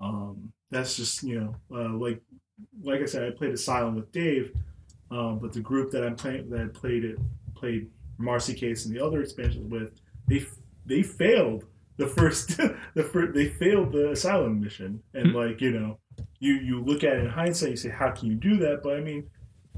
Um, 0.00 0.52
that's 0.70 0.96
just 0.96 1.22
you 1.22 1.40
know, 1.40 1.54
uh, 1.76 1.90
like 1.90 2.20
like 2.82 3.00
I 3.00 3.06
said, 3.06 3.24
I 3.24 3.30
played 3.30 3.52
Asylum 3.52 3.94
with 3.94 4.10
Dave, 4.10 4.52
um, 5.10 5.38
but 5.38 5.52
the 5.52 5.60
group 5.60 5.92
that 5.92 6.04
I'm 6.04 6.16
playing 6.16 6.50
that 6.50 6.74
played 6.74 7.04
it 7.04 7.18
played 7.54 7.88
Marcy 8.18 8.54
Case 8.54 8.86
and 8.86 8.94
the 8.94 9.04
other 9.04 9.22
expansions 9.22 9.70
with, 9.70 9.92
they 10.26 10.44
they 10.86 11.02
failed 11.02 11.64
the 12.02 12.08
first 12.08 12.56
the 12.94 13.02
first 13.02 13.34
they 13.34 13.48
failed 13.48 13.92
the 13.92 14.10
Asylum 14.12 14.60
mission, 14.60 15.02
and 15.14 15.28
mm-hmm. 15.28 15.36
like 15.36 15.60
you 15.60 15.72
know 15.72 15.98
you 16.40 16.54
you 16.54 16.82
look 16.82 17.04
at 17.04 17.14
it 17.14 17.24
in 17.24 17.30
hindsight, 17.30 17.70
you 17.70 17.76
say, 17.76 17.90
how 17.90 18.10
can 18.10 18.28
you 18.28 18.34
do 18.34 18.56
that? 18.58 18.82
But 18.82 18.96
I 18.96 19.00
mean, 19.00 19.30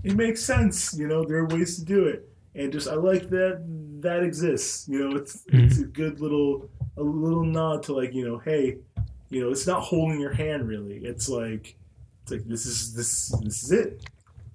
it 0.02 0.16
makes 0.16 0.42
sense. 0.42 0.94
You 0.94 1.06
know, 1.06 1.24
there 1.24 1.38
are 1.38 1.46
ways 1.46 1.78
to 1.78 1.84
do 1.84 2.06
it, 2.06 2.28
and 2.54 2.72
just 2.72 2.88
I 2.88 2.94
like 2.94 3.28
that 3.30 3.64
that 4.00 4.22
exists. 4.22 4.88
You 4.88 5.08
know, 5.08 5.16
it's 5.16 5.44
mm-hmm. 5.44 5.66
it's 5.66 5.78
a 5.78 5.84
good 5.84 6.20
little 6.20 6.70
a 6.96 7.02
little 7.02 7.44
nod 7.44 7.82
to 7.84 7.94
like 7.94 8.14
you 8.14 8.26
know, 8.26 8.38
hey, 8.38 8.78
you 9.28 9.42
know, 9.42 9.50
it's 9.50 9.66
not 9.66 9.82
holding 9.82 10.20
your 10.20 10.32
hand 10.32 10.66
really. 10.66 10.96
It's 10.98 11.28
like 11.28 11.76
it's 12.22 12.32
like 12.32 12.44
this 12.46 12.66
is 12.66 12.94
this 12.94 13.28
this 13.42 13.62
is 13.64 13.72
it. 13.72 14.04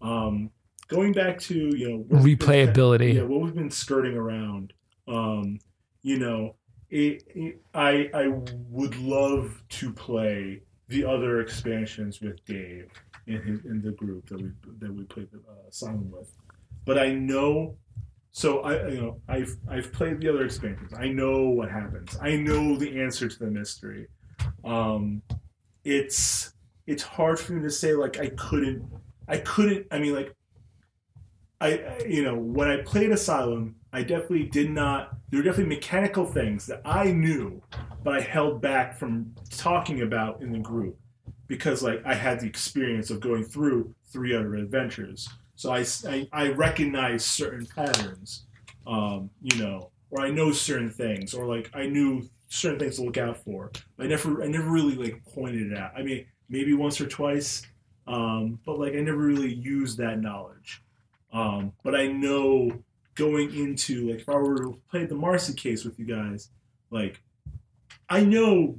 Um, 0.01 0.49
going 0.87 1.13
back 1.13 1.39
to 1.41 1.55
you 1.55 1.89
know 1.89 2.19
replayability, 2.19 2.99
been, 2.99 3.15
yeah, 3.17 3.23
what 3.23 3.41
we've 3.41 3.55
been 3.55 3.71
skirting 3.71 4.15
around. 4.15 4.73
Um, 5.07 5.59
you 6.01 6.17
know, 6.17 6.55
it, 6.89 7.61
I 7.73 8.09
I 8.13 8.27
would 8.69 8.97
love 8.97 9.63
to 9.69 9.93
play 9.93 10.61
the 10.87 11.05
other 11.05 11.41
expansions 11.41 12.19
with 12.19 12.43
Dave 12.45 12.89
in 13.27 13.41
his, 13.41 13.65
in 13.65 13.81
the 13.81 13.91
group 13.91 14.27
that 14.29 14.41
we 14.41 14.51
that 14.79 14.93
we 14.93 15.03
played 15.03 15.29
the 15.31 15.37
uh, 15.37 15.69
Asylum 15.69 16.11
with. 16.11 16.35
But 16.85 16.97
I 16.97 17.13
know, 17.13 17.75
so 18.31 18.61
I 18.61 18.87
you 18.89 19.01
know 19.01 19.21
I've 19.27 19.55
I've 19.69 19.93
played 19.93 20.19
the 20.19 20.29
other 20.29 20.45
expansions. 20.45 20.93
I 20.97 21.09
know 21.09 21.49
what 21.49 21.69
happens. 21.69 22.17
I 22.21 22.35
know 22.35 22.75
the 22.75 22.99
answer 23.01 23.27
to 23.27 23.39
the 23.39 23.51
mystery. 23.51 24.07
Um, 24.65 25.21
it's 25.83 26.53
it's 26.87 27.03
hard 27.03 27.39
for 27.39 27.53
me 27.53 27.61
to 27.61 27.69
say 27.69 27.93
like 27.93 28.19
I 28.19 28.29
couldn't 28.29 28.83
I 29.27 29.37
couldn't 29.37 29.85
I 29.91 29.99
mean 29.99 30.15
like 30.15 30.33
I 31.61 32.01
you 32.07 32.23
know 32.23 32.35
when 32.35 32.67
I 32.67 32.81
played 32.81 33.11
Asylum 33.11 33.75
I 33.91 34.03
definitely 34.03 34.43
did 34.43 34.69
not. 34.69 35.17
There 35.29 35.39
were 35.39 35.43
definitely 35.43 35.75
mechanical 35.75 36.25
things 36.25 36.65
that 36.67 36.81
I 36.85 37.11
knew, 37.11 37.61
but 38.03 38.15
I 38.15 38.21
held 38.21 38.61
back 38.61 38.97
from 38.97 39.33
talking 39.49 40.01
about 40.01 40.41
in 40.41 40.51
the 40.51 40.59
group 40.59 40.97
because, 41.47 41.81
like, 41.81 42.01
I 42.05 42.13
had 42.13 42.39
the 42.39 42.47
experience 42.47 43.09
of 43.09 43.19
going 43.19 43.43
through 43.43 43.93
three 44.05 44.35
other 44.35 44.55
adventures. 44.55 45.27
So 45.55 45.71
I, 45.73 45.85
I, 46.07 46.27
I 46.31 46.49
recognize 46.49 47.25
certain 47.25 47.65
patterns, 47.65 48.45
um, 48.87 49.29
you 49.41 49.61
know, 49.61 49.91
or 50.11 50.21
I 50.21 50.29
know 50.31 50.51
certain 50.51 50.89
things, 50.89 51.33
or 51.33 51.45
like 51.45 51.69
I 51.73 51.85
knew 51.85 52.29
certain 52.47 52.79
things 52.79 52.95
to 52.95 53.03
look 53.03 53.17
out 53.17 53.37
for. 53.43 53.71
I 53.99 54.07
never, 54.07 54.41
I 54.41 54.47
never 54.47 54.69
really 54.69 54.95
like 54.95 55.21
pointed 55.25 55.71
it 55.71 55.77
out. 55.77 55.91
I 55.97 56.01
mean, 56.01 56.25
maybe 56.47 56.73
once 56.73 57.01
or 57.01 57.07
twice, 57.07 57.63
um, 58.07 58.59
but 58.65 58.79
like 58.79 58.93
I 58.93 59.01
never 59.01 59.17
really 59.17 59.53
used 59.53 59.97
that 59.97 60.19
knowledge. 60.19 60.81
Um, 61.31 61.73
but 61.83 61.93
I 61.93 62.07
know 62.07 62.71
going 63.19 63.53
into 63.53 64.09
like 64.09 64.21
if 64.21 64.29
I 64.29 64.35
were 64.35 64.57
to 64.57 64.79
play 64.89 65.05
the 65.05 65.15
Marcy 65.15 65.53
case 65.53 65.83
with 65.83 65.99
you 65.99 66.05
guys, 66.05 66.49
like 66.89 67.21
I 68.09 68.23
know 68.23 68.77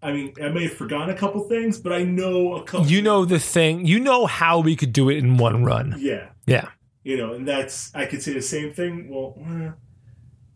I 0.00 0.12
mean, 0.12 0.32
I 0.42 0.48
may 0.48 0.64
have 0.64 0.74
forgotten 0.74 1.10
a 1.10 1.18
couple 1.18 1.40
things, 1.48 1.78
but 1.78 1.92
I 1.92 2.04
know 2.04 2.56
a 2.56 2.62
couple. 2.62 2.86
You 2.86 3.02
know 3.02 3.24
the 3.24 3.40
thing. 3.40 3.84
You 3.84 3.98
know 3.98 4.26
how 4.26 4.60
we 4.60 4.76
could 4.76 4.92
do 4.92 5.08
it 5.08 5.16
in 5.16 5.38
one 5.38 5.64
run. 5.64 5.96
Yeah. 5.98 6.28
Yeah. 6.46 6.68
You 7.02 7.16
know, 7.16 7.32
and 7.34 7.48
that's 7.48 7.92
I 7.94 8.06
could 8.06 8.22
say 8.22 8.32
the 8.32 8.42
same 8.42 8.72
thing. 8.72 9.08
Well, 9.08 9.36
eh, 9.40 9.70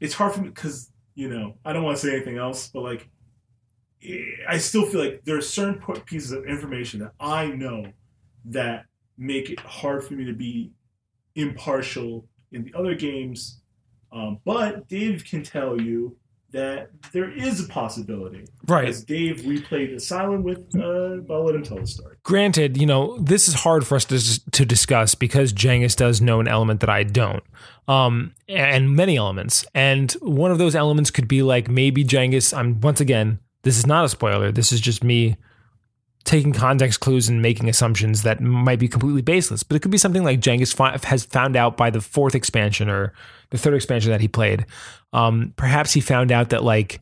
it's 0.00 0.14
hard 0.14 0.34
for 0.34 0.42
me 0.42 0.48
because 0.48 0.90
you 1.14 1.28
know 1.28 1.56
I 1.64 1.72
don't 1.72 1.82
want 1.82 1.96
to 1.96 2.06
say 2.06 2.14
anything 2.14 2.38
else, 2.38 2.68
but 2.68 2.82
like 2.82 3.08
I 4.48 4.58
still 4.58 4.84
feel 4.84 5.00
like 5.00 5.22
there 5.24 5.36
are 5.36 5.42
certain 5.42 5.80
pieces 6.04 6.32
of 6.32 6.44
information 6.44 7.00
that 7.00 7.12
I 7.18 7.46
know 7.46 7.86
that 8.46 8.84
make 9.16 9.50
it 9.50 9.60
hard 9.60 10.04
for 10.04 10.14
me 10.14 10.24
to 10.24 10.32
be 10.32 10.72
impartial 11.34 12.26
in 12.52 12.64
the 12.64 12.74
other 12.74 12.94
games. 12.94 13.60
Um, 14.12 14.38
but 14.44 14.88
Dave 14.88 15.24
can 15.24 15.42
tell 15.42 15.80
you 15.80 16.16
that 16.52 16.90
there 17.12 17.30
is 17.30 17.64
a 17.64 17.68
possibility. 17.68 18.44
Right. 18.68 18.88
As 18.88 19.02
Dave 19.04 19.40
replayed 19.40 19.94
Asylum 19.94 20.42
with, 20.42 20.68
uh, 20.76 21.32
I'll 21.32 21.46
let 21.46 21.54
him 21.54 21.62
tell 21.62 21.78
the 21.78 21.86
story. 21.86 22.16
Granted, 22.22 22.76
you 22.76 22.86
know, 22.86 23.18
this 23.18 23.48
is 23.48 23.54
hard 23.54 23.86
for 23.86 23.96
us 23.96 24.04
to, 24.06 24.50
to 24.50 24.64
discuss 24.66 25.14
because 25.14 25.52
Cengiz 25.52 25.96
does 25.96 26.20
know 26.20 26.40
an 26.40 26.48
element 26.48 26.80
that 26.80 26.90
I 26.90 27.04
don't. 27.04 27.42
Um, 27.88 28.34
and 28.48 28.94
many 28.94 29.16
elements. 29.16 29.64
And 29.74 30.12
one 30.20 30.50
of 30.50 30.58
those 30.58 30.76
elements 30.76 31.10
could 31.10 31.26
be 31.26 31.42
like 31.42 31.68
maybe 31.68 32.04
Cengiz, 32.04 32.56
I'm 32.56 32.80
once 32.80 33.00
again, 33.00 33.38
this 33.62 33.78
is 33.78 33.86
not 33.86 34.04
a 34.04 34.08
spoiler. 34.08 34.52
This 34.52 34.72
is 34.72 34.80
just 34.80 35.02
me 35.02 35.36
taking 36.24 36.52
context 36.52 37.00
clues 37.00 37.28
and 37.28 37.42
making 37.42 37.68
assumptions 37.68 38.22
that 38.22 38.40
might 38.40 38.78
be 38.78 38.88
completely 38.88 39.22
baseless. 39.22 39.62
But 39.62 39.76
it 39.76 39.82
could 39.82 39.90
be 39.90 39.98
something 39.98 40.24
like 40.24 40.40
Cengiz 40.40 41.04
has 41.04 41.24
found 41.24 41.56
out 41.56 41.76
by 41.76 41.90
the 41.90 42.00
fourth 42.00 42.34
expansion 42.34 42.88
or 42.88 43.12
the 43.50 43.58
third 43.58 43.74
expansion 43.74 44.10
that 44.10 44.20
he 44.20 44.28
played. 44.28 44.66
Um, 45.12 45.52
perhaps 45.56 45.92
he 45.92 46.00
found 46.00 46.32
out 46.32 46.50
that 46.50 46.64
like 46.64 47.00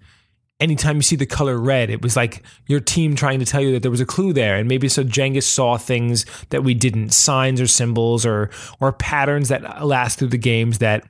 anytime 0.58 0.96
you 0.96 1.02
see 1.02 1.16
the 1.16 1.26
color 1.26 1.58
red, 1.58 1.90
it 1.90 2.02
was 2.02 2.16
like 2.16 2.42
your 2.66 2.80
team 2.80 3.16
trying 3.16 3.38
to 3.40 3.46
tell 3.46 3.60
you 3.60 3.72
that 3.72 3.82
there 3.82 3.90
was 3.90 4.00
a 4.00 4.06
clue 4.06 4.32
there. 4.32 4.56
And 4.56 4.68
maybe 4.68 4.88
so 4.88 5.02
Cengiz 5.02 5.44
saw 5.44 5.76
things 5.76 6.26
that 6.50 6.62
we 6.62 6.74
didn't, 6.74 7.10
signs 7.10 7.60
or 7.60 7.66
symbols 7.66 8.26
or 8.26 8.50
or 8.80 8.92
patterns 8.92 9.48
that 9.48 9.84
last 9.84 10.18
through 10.18 10.28
the 10.28 10.38
games 10.38 10.78
that 10.78 11.04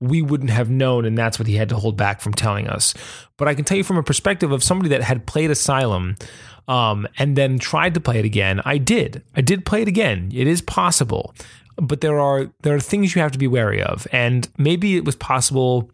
we 0.00 0.22
wouldn't 0.22 0.50
have 0.50 0.70
known, 0.70 1.04
and 1.04 1.16
that's 1.16 1.38
what 1.38 1.48
he 1.48 1.54
had 1.54 1.68
to 1.68 1.76
hold 1.76 1.96
back 1.96 2.20
from 2.20 2.34
telling 2.34 2.68
us. 2.68 2.94
But 3.36 3.48
I 3.48 3.54
can 3.54 3.64
tell 3.64 3.76
you 3.76 3.84
from 3.84 3.96
a 3.96 4.02
perspective 4.02 4.52
of 4.52 4.62
somebody 4.62 4.90
that 4.90 5.02
had 5.02 5.26
played 5.26 5.50
Asylum, 5.50 6.16
um, 6.68 7.06
and 7.18 7.36
then 7.36 7.58
tried 7.58 7.94
to 7.94 8.00
play 8.00 8.18
it 8.18 8.24
again. 8.24 8.60
I 8.64 8.78
did. 8.78 9.22
I 9.34 9.40
did 9.40 9.64
play 9.64 9.82
it 9.82 9.88
again. 9.88 10.30
It 10.34 10.46
is 10.46 10.62
possible, 10.62 11.34
but 11.76 12.00
there 12.00 12.18
are 12.18 12.50
there 12.62 12.74
are 12.74 12.80
things 12.80 13.14
you 13.14 13.22
have 13.22 13.32
to 13.32 13.38
be 13.38 13.46
wary 13.48 13.82
of, 13.82 14.06
and 14.12 14.48
maybe 14.58 14.96
it 14.96 15.04
was 15.04 15.16
possible. 15.16 15.90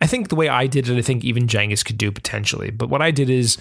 I 0.00 0.06
think 0.06 0.28
the 0.28 0.36
way 0.36 0.48
I 0.48 0.66
did 0.66 0.88
it, 0.88 0.98
I 0.98 1.02
think 1.02 1.24
even 1.24 1.46
Cengiz 1.46 1.84
could 1.84 1.98
do 1.98 2.10
potentially. 2.10 2.70
But 2.70 2.88
what 2.88 3.02
I 3.02 3.10
did 3.10 3.30
is 3.30 3.56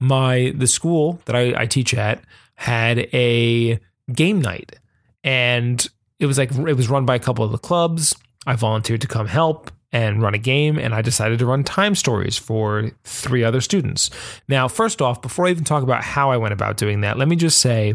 my 0.00 0.52
the 0.56 0.66
school 0.66 1.20
that 1.24 1.34
I, 1.34 1.62
I 1.62 1.66
teach 1.66 1.94
at 1.94 2.22
had 2.56 2.98
a 3.12 3.78
game 4.12 4.40
night, 4.40 4.76
and 5.24 5.86
it 6.18 6.26
was 6.26 6.38
like 6.38 6.52
it 6.52 6.76
was 6.76 6.88
run 6.88 7.06
by 7.06 7.14
a 7.14 7.20
couple 7.20 7.44
of 7.44 7.52
the 7.52 7.58
clubs. 7.58 8.14
I 8.46 8.54
volunteered 8.54 9.02
to 9.02 9.06
come 9.06 9.26
help 9.26 9.70
and 9.92 10.20
run 10.22 10.34
a 10.34 10.38
game, 10.38 10.78
and 10.78 10.94
I 10.94 11.02
decided 11.02 11.38
to 11.38 11.46
run 11.46 11.64
time 11.64 11.94
stories 11.94 12.36
for 12.36 12.90
three 13.04 13.42
other 13.42 13.60
students. 13.60 14.10
Now, 14.46 14.68
first 14.68 15.00
off, 15.00 15.22
before 15.22 15.46
I 15.46 15.50
even 15.50 15.64
talk 15.64 15.82
about 15.82 16.02
how 16.02 16.30
I 16.30 16.36
went 16.36 16.52
about 16.52 16.76
doing 16.76 17.00
that, 17.00 17.16
let 17.16 17.28
me 17.28 17.36
just 17.36 17.58
say 17.58 17.94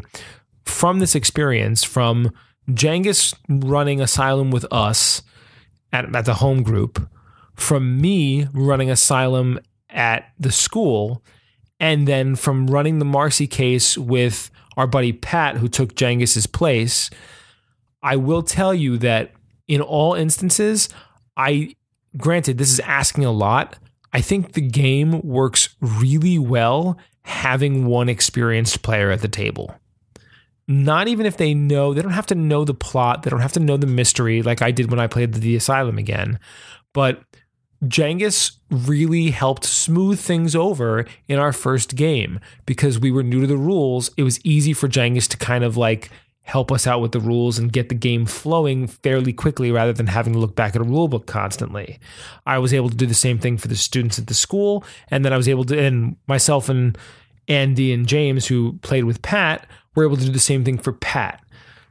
from 0.64 1.00
this 1.00 1.14
experience, 1.14 1.84
from 1.84 2.32
Cengiz 2.70 3.36
running 3.48 4.02
Asylum 4.02 4.50
with 4.50 4.66
us 4.72 5.22
at, 5.92 6.16
at 6.16 6.26
the 6.26 6.36
home 6.36 6.64
group, 6.64 7.08
from 7.56 8.02
me 8.02 8.48
running 8.54 8.90
Asylum 8.90 9.60
at 9.90 10.32
the 10.40 10.52
school, 10.52 11.24
and 11.80 12.08
then 12.08 12.36
from 12.36 12.68
running 12.68 13.00
the 13.00 13.06
Marcy 13.06 13.46
case 13.46 13.98
with 13.98 14.50
our 14.78 14.88
buddy 14.88 15.14
Pat, 15.14 15.58
who 15.58 15.68
took 15.68 15.94
Cengiz's 15.94 16.48
place, 16.48 17.12
I 18.02 18.16
will 18.16 18.42
tell 18.42 18.74
you 18.74 18.98
that 18.98 19.34
in 19.68 19.82
all 19.82 20.16
instances, 20.16 20.90
I 21.38 21.76
granted, 22.18 22.58
this 22.58 22.72
is 22.72 22.80
asking 22.82 23.26
a 23.26 23.32
lot. 23.32 23.78
I 24.12 24.22
think 24.22 24.54
the 24.54 24.62
game 24.62 25.22
works 25.22 25.76
really 25.80 26.38
well 26.38 26.98
having 27.24 27.86
one 27.86 28.10
experienced 28.10 28.84
player 28.84 29.12
at 29.12 29.22
the 29.22 29.28
table. 29.28 29.76
Not 30.68 31.08
even 31.08 31.26
if 31.26 31.38
they 31.38 31.54
know, 31.54 31.94
they 31.94 32.02
don't 32.02 32.12
have 32.12 32.26
to 32.28 32.36
know 32.36 32.64
the 32.64 32.74
plot, 32.74 33.24
they 33.24 33.30
don't 33.30 33.42
have 33.42 33.54
to 33.54 33.60
know 33.60 33.78
the 33.78 33.88
mystery 33.88 34.42
like 34.42 34.62
I 34.62 34.72
did 34.72 34.92
when 34.92 35.00
I 35.00 35.08
played 35.08 35.34
the 35.34 35.56
Asylum 35.56 35.98
again. 35.98 36.40
But 36.94 37.24
Cengiz 37.84 38.58
really 38.70 39.32
helped 39.32 39.66
smooth 39.66 40.20
things 40.20 40.56
over 40.56 41.06
in 41.28 41.40
our 41.40 41.52
first 41.52 41.96
game 41.96 42.40
because 42.66 43.00
we 43.00 43.12
were 43.12 43.24
new 43.24 43.42
to 43.42 43.48
the 43.48 43.58
rules. 43.58 44.10
It 44.16 44.24
was 44.24 44.44
easy 44.46 44.74
for 44.74 44.88
Cengiz 44.88 45.28
to 45.30 45.38
kind 45.38 45.64
of 45.64 45.76
like 45.76 46.10
help 46.44 46.72
us 46.72 46.86
out 46.86 47.02
with 47.02 47.14
the 47.14 47.20
rules 47.20 47.58
and 47.58 47.72
get 47.72 47.90
the 47.90 47.96
game 47.96 48.26
flowing 48.26 48.86
fairly 48.86 49.32
quickly 49.32 49.72
rather 49.72 49.94
than 49.94 50.08
having 50.08 50.34
to 50.34 50.40
look 50.40 50.56
back 50.56 50.76
at 50.76 50.82
a 50.82 50.86
rule 50.86 51.08
book 51.08 51.26
constantly. 51.26 52.00
I 52.46 52.60
was 52.60 52.74
able 52.74 52.90
to 52.90 52.98
do 52.98 53.06
the 53.06 53.14
same 53.14 53.40
thing 53.40 53.58
for 53.58 53.70
the 53.70 53.78
students 53.78 54.20
at 54.20 54.28
the 54.28 54.34
school, 54.34 54.84
and 55.10 55.24
then 55.24 55.32
I 55.34 55.38
was 55.38 55.48
able 55.48 55.64
to, 55.66 55.80
and 55.80 56.18
myself 56.28 56.68
and 56.68 56.98
Andy 57.48 57.94
and 57.94 58.08
James, 58.08 58.48
who 58.48 58.78
played 58.82 59.06
with 59.06 59.22
Pat, 59.22 59.66
were 59.96 60.06
able 60.06 60.18
to 60.18 60.26
do 60.26 60.32
the 60.32 60.40
same 60.40 60.64
thing 60.66 60.78
for 60.78 60.92
Pat. 60.92 61.42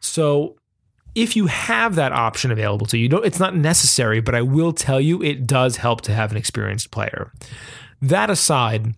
So 0.00 0.56
if 1.14 1.34
you 1.36 1.46
have 1.46 1.94
that 1.94 2.12
option 2.12 2.50
available 2.50 2.86
to 2.86 2.98
you, 2.98 3.08
don't, 3.08 3.24
it's 3.24 3.40
not 3.40 3.56
necessary, 3.56 4.20
but 4.20 4.34
I 4.34 4.42
will 4.42 4.72
tell 4.72 5.00
you 5.00 5.22
it 5.22 5.46
does 5.46 5.78
help 5.78 6.02
to 6.02 6.14
have 6.14 6.30
an 6.30 6.36
experienced 6.36 6.90
player. 6.90 7.32
That 8.00 8.30
aside, 8.30 8.94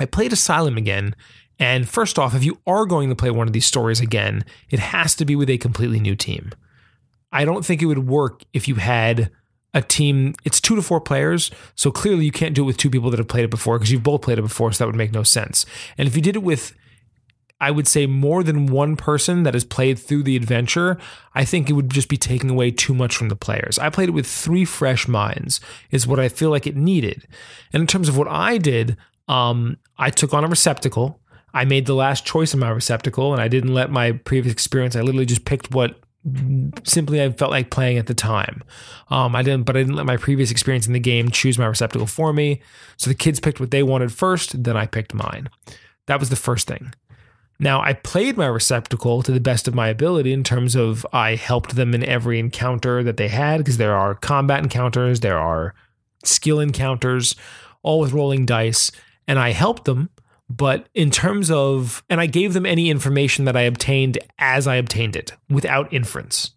I 0.00 0.06
played 0.06 0.32
Asylum 0.32 0.76
again. 0.76 1.14
And 1.60 1.88
first 1.88 2.18
off, 2.18 2.34
if 2.34 2.42
you 2.42 2.58
are 2.66 2.86
going 2.86 3.10
to 3.10 3.14
play 3.14 3.30
one 3.30 3.46
of 3.46 3.52
these 3.52 3.66
stories 3.66 4.00
again, 4.00 4.44
it 4.70 4.80
has 4.80 5.14
to 5.16 5.24
be 5.24 5.36
with 5.36 5.50
a 5.50 5.58
completely 5.58 6.00
new 6.00 6.16
team. 6.16 6.50
I 7.30 7.44
don't 7.44 7.64
think 7.64 7.80
it 7.80 7.86
would 7.86 8.08
work 8.08 8.42
if 8.52 8.66
you 8.66 8.76
had 8.76 9.30
a 9.72 9.82
team, 9.82 10.34
it's 10.44 10.60
two 10.60 10.74
to 10.74 10.82
four 10.82 11.00
players. 11.00 11.50
So 11.76 11.92
clearly 11.92 12.24
you 12.24 12.32
can't 12.32 12.56
do 12.56 12.62
it 12.62 12.66
with 12.66 12.76
two 12.76 12.90
people 12.90 13.10
that 13.10 13.18
have 13.18 13.28
played 13.28 13.44
it 13.44 13.50
before 13.50 13.78
because 13.78 13.92
you've 13.92 14.02
both 14.02 14.22
played 14.22 14.38
it 14.38 14.42
before. 14.42 14.72
So 14.72 14.82
that 14.82 14.88
would 14.88 14.96
make 14.96 15.12
no 15.12 15.22
sense. 15.22 15.64
And 15.96 16.08
if 16.08 16.16
you 16.16 16.22
did 16.22 16.34
it 16.34 16.42
with 16.42 16.74
I 17.60 17.70
would 17.70 17.86
say 17.86 18.06
more 18.06 18.42
than 18.42 18.66
one 18.66 18.96
person 18.96 19.42
that 19.42 19.52
has 19.52 19.64
played 19.64 19.98
through 19.98 20.22
the 20.22 20.34
adventure, 20.34 20.96
I 21.34 21.44
think 21.44 21.68
it 21.68 21.74
would 21.74 21.90
just 21.90 22.08
be 22.08 22.16
taking 22.16 22.48
away 22.48 22.70
too 22.70 22.94
much 22.94 23.14
from 23.14 23.28
the 23.28 23.36
players. 23.36 23.78
I 23.78 23.90
played 23.90 24.08
it 24.08 24.12
with 24.12 24.26
three 24.26 24.64
fresh 24.64 25.06
minds, 25.06 25.60
is 25.90 26.06
what 26.06 26.18
I 26.18 26.30
feel 26.30 26.48
like 26.48 26.66
it 26.66 26.74
needed. 26.74 27.28
And 27.72 27.82
in 27.82 27.86
terms 27.86 28.08
of 28.08 28.16
what 28.16 28.28
I 28.28 28.56
did, 28.56 28.96
um, 29.28 29.76
I 29.98 30.08
took 30.08 30.32
on 30.32 30.42
a 30.42 30.48
receptacle. 30.48 31.20
I 31.52 31.64
made 31.64 31.86
the 31.86 31.94
last 31.94 32.24
choice 32.24 32.54
in 32.54 32.60
my 32.60 32.70
receptacle, 32.70 33.32
and 33.32 33.42
I 33.42 33.48
didn't 33.48 33.74
let 33.74 33.90
my 33.90 34.12
previous 34.12 34.52
experience. 34.52 34.96
I 34.96 35.00
literally 35.00 35.26
just 35.26 35.44
picked 35.44 35.72
what 35.72 36.00
simply 36.84 37.22
I 37.22 37.30
felt 37.32 37.50
like 37.50 37.70
playing 37.70 37.96
at 37.96 38.06
the 38.06 38.14
time. 38.14 38.62
Um, 39.08 39.34
I 39.34 39.42
didn't, 39.42 39.64
but 39.64 39.76
I 39.76 39.80
didn't 39.80 39.96
let 39.96 40.06
my 40.06 40.18
previous 40.18 40.50
experience 40.50 40.86
in 40.86 40.92
the 40.92 41.00
game 41.00 41.30
choose 41.30 41.58
my 41.58 41.66
receptacle 41.66 42.06
for 42.06 42.32
me. 42.32 42.60
So 42.98 43.08
the 43.08 43.14
kids 43.14 43.40
picked 43.40 43.58
what 43.58 43.70
they 43.70 43.82
wanted 43.82 44.12
first, 44.12 44.62
then 44.62 44.76
I 44.76 44.86
picked 44.86 45.14
mine. 45.14 45.48
That 46.06 46.20
was 46.20 46.28
the 46.28 46.36
first 46.36 46.66
thing. 46.66 46.92
Now, 47.58 47.82
I 47.82 47.92
played 47.92 48.38
my 48.38 48.46
receptacle 48.46 49.22
to 49.22 49.32
the 49.32 49.40
best 49.40 49.68
of 49.68 49.74
my 49.74 49.88
ability 49.88 50.32
in 50.32 50.44
terms 50.44 50.74
of 50.74 51.06
I 51.12 51.34
helped 51.34 51.76
them 51.76 51.94
in 51.94 52.02
every 52.02 52.38
encounter 52.38 53.02
that 53.02 53.18
they 53.18 53.28
had 53.28 53.58
because 53.58 53.76
there 53.76 53.94
are 53.94 54.14
combat 54.14 54.62
encounters, 54.62 55.20
there 55.20 55.38
are 55.38 55.74
skill 56.24 56.58
encounters, 56.58 57.34
all 57.82 58.00
with 58.00 58.12
rolling 58.12 58.46
dice, 58.46 58.90
and 59.26 59.38
I 59.38 59.50
helped 59.50 59.84
them. 59.84 60.08
But 60.50 60.88
in 60.94 61.12
terms 61.12 61.48
of, 61.48 62.02
and 62.10 62.20
I 62.20 62.26
gave 62.26 62.54
them 62.54 62.66
any 62.66 62.90
information 62.90 63.44
that 63.44 63.56
I 63.56 63.62
obtained 63.62 64.18
as 64.40 64.66
I 64.66 64.74
obtained 64.74 65.14
it 65.14 65.32
without 65.48 65.92
inference. 65.92 66.50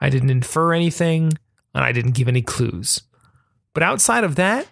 I 0.00 0.10
didn't 0.10 0.30
infer 0.30 0.74
anything 0.74 1.38
and 1.72 1.84
I 1.84 1.92
didn't 1.92 2.16
give 2.16 2.26
any 2.26 2.42
clues. 2.42 3.00
But 3.74 3.84
outside 3.84 4.24
of 4.24 4.34
that, 4.34 4.66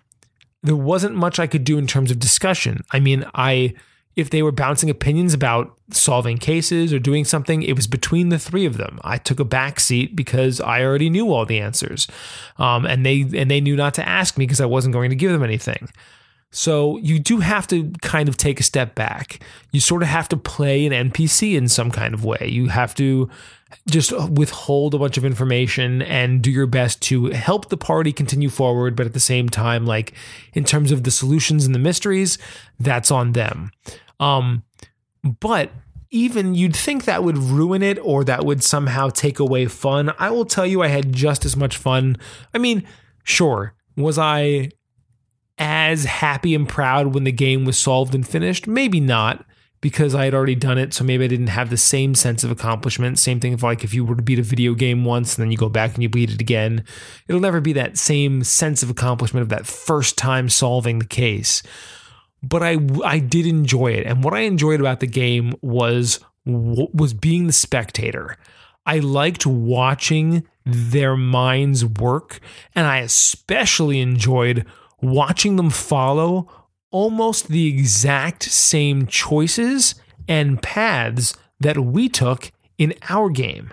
there 0.65 0.75
wasn't 0.75 1.15
much 1.15 1.39
I 1.39 1.47
could 1.47 1.63
do 1.63 1.79
in 1.79 1.87
terms 1.87 2.11
of 2.11 2.19
discussion. 2.19 2.83
I 2.91 2.99
mean, 2.99 3.25
I 3.35 3.75
if 4.17 4.31
they 4.31 4.43
were 4.43 4.53
bouncing 4.53 4.91
opinions 4.91 5.35
about 5.35 5.77
solving 5.91 6.39
cases 6.39 6.93
or 6.93 6.99
doing 6.99 7.25
something, 7.25 7.63
it 7.63 7.75
was 7.75 7.87
between 7.87 8.29
the 8.29 8.39
three 8.39 8.65
of 8.65 8.77
them. 8.77 9.01
I 9.03 9.19
took 9.19 9.41
a 9.41 9.45
back 9.45 9.81
seat 9.81 10.15
because 10.15 10.61
I 10.61 10.83
already 10.83 11.11
knew 11.11 11.33
all 11.33 11.45
the 11.45 11.59
answers, 11.59 12.07
um, 12.57 12.85
and 12.85 13.05
they 13.05 13.23
and 13.35 13.51
they 13.51 13.61
knew 13.61 13.77
not 13.77 13.95
to 13.95 14.09
ask 14.09 14.37
me 14.37 14.47
because 14.47 14.61
I 14.61 14.67
wasn't 14.67 14.93
going 14.93 15.11
to 15.11 15.17
give 15.17 15.33
them 15.33 15.43
anything. 15.43 15.89
So 16.55 16.99
you 16.99 17.19
do 17.19 17.41
have 17.41 17.67
to 17.69 17.91
kind 18.01 18.29
of 18.29 18.37
take 18.37 18.61
a 18.61 18.63
step 18.63 18.95
back. 18.95 19.41
You 19.73 19.81
sort 19.81 20.03
of 20.03 20.09
have 20.09 20.29
to 20.29 20.37
play 20.37 20.87
an 20.87 21.11
NPC 21.11 21.57
in 21.57 21.69
some 21.69 21.91
kind 21.91 22.15
of 22.15 22.25
way. 22.25 22.49
You 22.49 22.69
have 22.69 22.95
to 22.95 23.29
just 23.89 24.13
withhold 24.31 24.95
a 24.95 24.99
bunch 24.99 25.19
of 25.19 25.25
information 25.25 26.01
and 26.03 26.41
do 26.41 26.53
your 26.53 26.69
best 26.69 27.03
to 27.03 27.27
help 27.27 27.71
the 27.71 27.77
party 27.77 28.13
continue 28.13 28.49
forward, 28.49 28.95
but 28.95 29.05
at 29.05 29.15
the 29.15 29.21
same 29.21 29.49
time, 29.49 29.85
like 29.85 30.13
in 30.53 30.63
terms 30.63 30.93
of 30.93 31.03
the 31.03 31.11
solutions 31.11 31.67
and 31.67 31.75
the 31.75 31.81
mysteries, 31.81 32.39
that's 32.79 33.11
on 33.11 33.33
them. 33.33 33.73
Um, 34.21 34.63
but 35.41 35.73
even 36.11 36.55
you'd 36.55 36.77
think 36.77 37.05
that 37.05 37.25
would 37.25 37.37
ruin 37.37 37.83
it 37.83 37.99
or 37.99 38.23
that 38.23 38.45
would 38.45 38.63
somehow 38.63 39.09
take 39.09 39.41
away 39.41 39.67
fun. 39.67 40.15
I 40.21 40.31
will 40.31 40.45
tell 40.45 40.65
you, 40.67 40.83
I 40.83 40.87
had 40.87 41.13
just 41.13 41.45
as 41.45 41.57
much 41.57 41.77
fun. 41.77 42.17
I 42.55 42.59
mean, 42.59 42.87
sure, 43.25 43.75
was 43.97 44.21
I 44.21 44.71
as 45.59 46.05
happy 46.05 46.55
and 46.55 46.69
proud 46.69 47.15
when 47.15 47.25
the 47.25 47.33
game 47.33 47.65
was 47.65 47.79
solved 47.79 48.15
and 48.15 48.27
finished? 48.27 48.67
Maybe 48.67 49.01
not 49.01 49.45
because 49.81 50.15
I 50.15 50.25
had 50.25 50.35
already 50.35 50.55
done 50.55 50.79
it. 50.79 50.95
So 50.95 51.05
maybe 51.05 51.25
I 51.25 51.29
didn't 51.29 51.49
have 51.49 51.71
the 51.71 51.77
same 51.77 52.15
sense 52.15 52.43
of 52.43 52.51
accomplishment. 52.51 53.19
Same 53.19 53.41
thing 53.41 53.53
if 53.53 53.63
like 53.63 53.85
if 53.85 53.93
you 53.93 54.05
were 54.05 54.17
to 54.17 54.23
beat 54.23 54.39
a 54.39 54.43
video 54.43 54.75
game 54.75 55.05
once 55.05 55.37
and 55.37 55.45
then 55.45 55.51
you 55.53 55.59
go 55.59 55.69
back 55.69 55.95
and 55.95 56.03
you 56.03 56.09
beat 56.09 56.31
it 56.31 56.41
again, 56.41 56.85
it'll 57.29 57.41
never 57.41 57.61
be 57.61 57.73
that 57.75 57.99
same 57.99 58.43
sense 58.43 58.83
of 58.83 58.91
accomplishment 58.91 59.43
of 59.43 59.49
that 59.51 59.67
first 59.67 60.17
time 60.17 60.49
solving 60.49 60.99
the 60.99 61.07
case 61.07 61.63
but 62.49 62.63
I 62.63 62.79
I 63.05 63.19
did 63.19 63.47
enjoy 63.47 63.93
it, 63.93 64.07
and 64.07 64.23
what 64.23 64.35
I 64.35 64.41
enjoyed 64.41 64.81
about 64.81 65.01
the 65.01 65.07
game 65.07 65.55
was 65.63 66.21
was 66.45 67.15
being 67.15 67.47
the 67.47 67.53
spectator. 67.53 68.37
I 68.87 68.99
liked 68.99 69.47
watching 69.47 70.47
their 70.67 71.17
minds 71.17 71.85
work, 71.85 72.41
and 72.75 72.87
I 72.87 72.99
especially 72.99 74.01
enjoyed 74.01 74.67
watching 75.05 75.57
them 75.57 75.71
follow 75.71 76.49
almost 76.91 77.49
the 77.49 77.67
exact 77.67 78.45
same 78.45 79.07
choices 79.07 79.95
and 80.29 80.63
paths 80.63 81.35
that 81.61 81.79
we 81.79 82.09
took 82.09 82.53
in 82.79 82.95
our 83.09 83.29
game. 83.31 83.73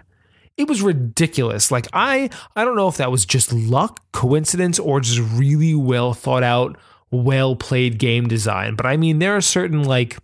It 0.57 0.67
was 0.67 0.81
ridiculous. 0.81 1.71
Like 1.71 1.87
I 1.93 2.29
I 2.55 2.65
don't 2.65 2.75
know 2.75 2.87
if 2.87 2.97
that 2.97 3.11
was 3.11 3.25
just 3.25 3.53
luck, 3.53 3.99
coincidence 4.11 4.79
or 4.79 4.99
just 4.99 5.19
really 5.33 5.73
well 5.73 6.13
thought 6.13 6.43
out 6.43 6.77
well 7.11 7.55
played 7.55 7.99
game 7.99 8.27
design. 8.27 8.75
But 8.75 8.85
I 8.85 8.97
mean, 8.97 9.19
there 9.19 9.35
are 9.35 9.41
certain 9.41 9.83
like, 9.83 10.17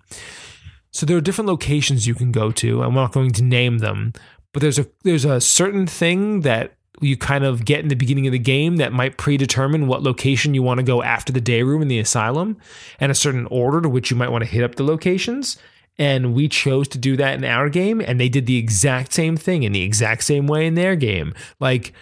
so 0.91 1.05
there 1.05 1.17
are 1.17 1.21
different 1.21 1.49
locations 1.49 2.07
you 2.07 2.15
can 2.15 2.31
go 2.31 2.51
to. 2.53 2.83
I'm 2.83 2.93
not 2.93 3.11
going 3.13 3.31
to 3.31 3.43
name 3.43 3.79
them, 3.79 4.13
but 4.53 4.61
there's 4.61 4.79
a 4.79 4.87
there's 5.03 5.25
a 5.25 5.41
certain 5.41 5.85
thing 5.85 6.41
that 6.41 6.76
you 7.01 7.17
kind 7.17 7.43
of 7.43 7.65
get 7.65 7.79
in 7.79 7.87
the 7.87 7.95
beginning 7.95 8.27
of 8.27 8.31
the 8.31 8.39
game 8.39 8.77
that 8.77 8.93
might 8.93 9.17
predetermine 9.17 9.87
what 9.87 10.03
location 10.03 10.53
you 10.53 10.63
want 10.63 10.79
to 10.79 10.83
go 10.83 11.03
after 11.03 11.31
the 11.31 11.41
day 11.41 11.63
room 11.63 11.81
in 11.81 11.87
the 11.87 11.99
asylum, 11.99 12.57
and 12.99 13.11
a 13.11 13.15
certain 13.15 13.45
order 13.47 13.81
to 13.81 13.89
which 13.89 14.11
you 14.11 14.17
might 14.17 14.31
want 14.31 14.43
to 14.43 14.49
hit 14.49 14.63
up 14.63 14.75
the 14.75 14.83
locations. 14.83 15.57
And 15.99 16.33
we 16.35 16.47
chose 16.47 16.87
to 16.89 16.99
do 16.99 17.17
that 17.17 17.33
in 17.33 17.43
our 17.43 17.69
game, 17.69 18.01
and 18.01 18.19
they 18.19 18.29
did 18.29 18.45
the 18.45 18.57
exact 18.57 19.13
same 19.13 19.35
thing 19.35 19.63
in 19.63 19.71
the 19.71 19.81
exact 19.81 20.23
same 20.23 20.45
way 20.45 20.67
in 20.67 20.75
their 20.75 20.95
game. 20.95 21.33
Like 21.59 21.93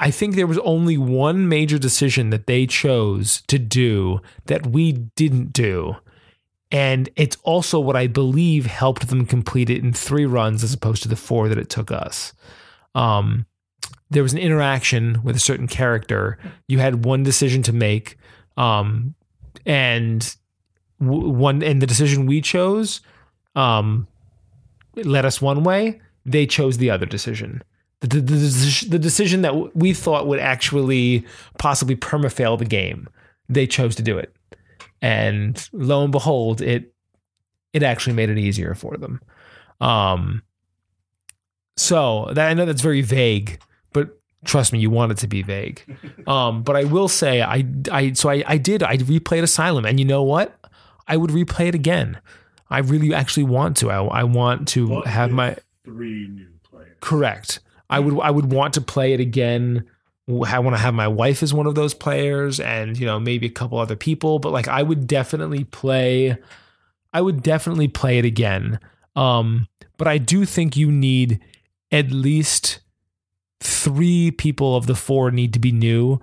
I 0.00 0.10
think 0.10 0.34
there 0.34 0.46
was 0.46 0.58
only 0.58 0.96
one 0.96 1.46
major 1.46 1.78
decision 1.78 2.30
that 2.30 2.46
they 2.46 2.66
chose 2.66 3.42
to 3.48 3.58
do 3.58 4.20
that 4.46 4.66
we 4.66 4.92
didn't 4.92 5.52
do. 5.52 5.96
And 6.72 7.10
it's 7.16 7.36
also 7.42 7.78
what 7.78 7.96
I 7.96 8.06
believe 8.06 8.64
helped 8.64 9.08
them 9.08 9.26
complete 9.26 9.68
it 9.68 9.84
in 9.84 9.92
three 9.92 10.24
runs 10.24 10.64
as 10.64 10.72
opposed 10.72 11.02
to 11.02 11.08
the 11.08 11.16
four 11.16 11.48
that 11.48 11.58
it 11.58 11.68
took 11.68 11.90
us. 11.90 12.32
Um, 12.94 13.44
there 14.10 14.22
was 14.22 14.32
an 14.32 14.38
interaction 14.38 15.22
with 15.22 15.36
a 15.36 15.40
certain 15.40 15.68
character. 15.68 16.38
You 16.68 16.78
had 16.78 17.04
one 17.04 17.22
decision 17.22 17.62
to 17.62 17.72
make, 17.72 18.16
um, 18.56 19.14
and 19.64 20.36
one 20.98 21.62
and 21.62 21.80
the 21.80 21.86
decision 21.86 22.26
we 22.26 22.40
chose 22.40 23.00
um, 23.54 24.06
led 24.96 25.24
us 25.24 25.40
one 25.40 25.62
way. 25.64 26.00
They 26.26 26.46
chose 26.46 26.76
the 26.76 26.90
other 26.90 27.06
decision 27.06 27.62
the, 28.00 28.20
the, 28.20 28.86
the 28.88 28.98
decision 28.98 29.42
that 29.42 29.76
we 29.76 29.92
thought 29.92 30.26
would 30.26 30.40
actually 30.40 31.24
possibly 31.58 31.96
permafail 31.96 32.58
the 32.58 32.64
game, 32.64 33.08
they 33.48 33.66
chose 33.66 33.94
to 33.96 34.02
do 34.02 34.16
it, 34.16 34.34
and 35.02 35.68
lo 35.72 36.02
and 36.02 36.12
behold, 36.12 36.62
it 36.62 36.94
it 37.72 37.82
actually 37.82 38.14
made 38.14 38.30
it 38.30 38.38
easier 38.38 38.74
for 38.74 38.96
them. 38.96 39.20
Um, 39.80 40.42
so 41.76 42.30
that 42.32 42.48
I 42.48 42.54
know 42.54 42.64
that's 42.64 42.80
very 42.80 43.02
vague, 43.02 43.60
but 43.92 44.18
trust 44.44 44.72
me, 44.72 44.78
you 44.78 44.90
want 44.90 45.12
it 45.12 45.18
to 45.18 45.26
be 45.26 45.42
vague. 45.42 45.82
Um, 46.26 46.62
but 46.62 46.76
I 46.76 46.84
will 46.84 47.08
say, 47.08 47.42
I 47.42 47.64
I 47.90 48.12
so 48.12 48.28
I 48.28 48.44
I 48.46 48.56
did 48.56 48.84
I 48.84 48.98
replayed 48.98 49.42
Asylum, 49.42 49.84
and 49.84 49.98
you 49.98 50.04
know 50.04 50.22
what? 50.22 50.56
I 51.08 51.16
would 51.16 51.30
replay 51.30 51.66
it 51.66 51.74
again. 51.74 52.20
I 52.68 52.78
really 52.78 53.12
actually 53.12 53.44
want 53.44 53.76
to. 53.78 53.90
I, 53.90 54.04
I 54.04 54.24
want 54.24 54.68
to 54.68 54.88
well, 54.88 55.02
have 55.02 55.32
my 55.32 55.56
three 55.84 56.28
new 56.28 56.46
players. 56.62 56.96
Correct. 57.00 57.60
I 57.88 57.98
would 57.98 58.20
I 58.20 58.30
would 58.30 58.52
want 58.52 58.74
to 58.74 58.80
play 58.80 59.12
it 59.12 59.18
again 59.18 59.86
I 60.46 60.58
want 60.60 60.76
to 60.76 60.80
have 60.82 60.94
my 60.94 61.08
wife 61.08 61.42
as 61.42 61.52
one 61.52 61.66
of 61.66 61.74
those 61.74 61.94
players 61.94 62.60
and 62.60 62.96
you 62.98 63.06
know 63.06 63.18
maybe 63.18 63.46
a 63.46 63.50
couple 63.50 63.78
other 63.78 63.96
people 63.96 64.38
but 64.38 64.52
like 64.52 64.68
I 64.68 64.82
would 64.82 65.06
definitely 65.06 65.64
play 65.64 66.38
I 67.12 67.20
would 67.20 67.42
definitely 67.42 67.88
play 67.88 68.18
it 68.18 68.24
again 68.24 68.78
um 69.16 69.66
but 69.96 70.06
I 70.06 70.18
do 70.18 70.44
think 70.44 70.76
you 70.76 70.92
need 70.92 71.40
at 71.90 72.10
least 72.10 72.80
3 73.60 74.30
people 74.32 74.76
of 74.76 74.86
the 74.86 74.94
4 74.94 75.30
need 75.30 75.52
to 75.52 75.58
be 75.58 75.72
new 75.72 76.20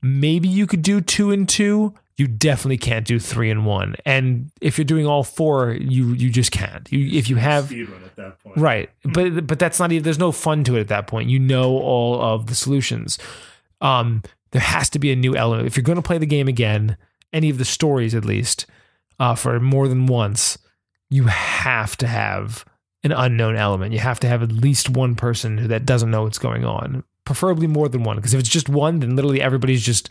maybe 0.00 0.48
you 0.48 0.66
could 0.66 0.82
do 0.82 1.00
2 1.00 1.30
and 1.30 1.48
2 1.48 1.94
you 2.16 2.26
definitely 2.26 2.78
can't 2.78 3.06
do 3.06 3.18
3 3.18 3.50
and 3.50 3.66
1 3.66 3.96
and 4.04 4.50
if 4.60 4.78
you're 4.78 4.84
doing 4.84 5.06
all 5.06 5.22
4 5.22 5.72
you 5.72 6.12
you 6.12 6.30
just 6.30 6.52
can't 6.52 6.90
you 6.92 7.18
if 7.18 7.28
you 7.28 7.36
have 7.36 7.66
speedrun 7.66 8.02
at 8.04 8.16
that 8.16 8.38
point. 8.42 8.56
Right. 8.56 8.90
But 9.04 9.46
but 9.46 9.58
that's 9.58 9.78
not 9.78 9.92
even 9.92 10.02
there's 10.02 10.18
no 10.18 10.32
fun 10.32 10.64
to 10.64 10.76
it 10.76 10.80
at 10.80 10.88
that 10.88 11.06
point. 11.06 11.30
You 11.30 11.38
know 11.38 11.78
all 11.78 12.20
of 12.20 12.46
the 12.46 12.54
solutions. 12.54 13.18
Um 13.80 14.22
there 14.50 14.60
has 14.60 14.90
to 14.90 14.98
be 14.98 15.10
a 15.10 15.16
new 15.16 15.34
element. 15.34 15.66
If 15.66 15.76
you're 15.76 15.82
going 15.82 15.96
to 15.96 16.02
play 16.02 16.18
the 16.18 16.26
game 16.26 16.46
again, 16.46 16.98
any 17.32 17.48
of 17.48 17.56
the 17.56 17.64
stories 17.64 18.14
at 18.14 18.24
least, 18.24 18.66
uh 19.18 19.34
for 19.34 19.58
more 19.60 19.88
than 19.88 20.06
once, 20.06 20.58
you 21.08 21.24
have 21.24 21.96
to 21.98 22.06
have 22.06 22.64
an 23.04 23.12
unknown 23.12 23.56
element. 23.56 23.92
You 23.92 23.98
have 23.98 24.20
to 24.20 24.28
have 24.28 24.42
at 24.42 24.52
least 24.52 24.90
one 24.90 25.14
person 25.14 25.58
who 25.58 25.68
that 25.68 25.84
doesn't 25.86 26.10
know 26.10 26.22
what's 26.22 26.38
going 26.38 26.64
on. 26.64 27.04
Preferably 27.24 27.68
more 27.68 27.88
than 27.88 28.02
one 28.02 28.16
because 28.16 28.34
if 28.34 28.40
it's 28.40 28.48
just 28.48 28.68
one 28.68 28.98
then 28.98 29.14
literally 29.14 29.40
everybody's 29.40 29.84
just 29.84 30.10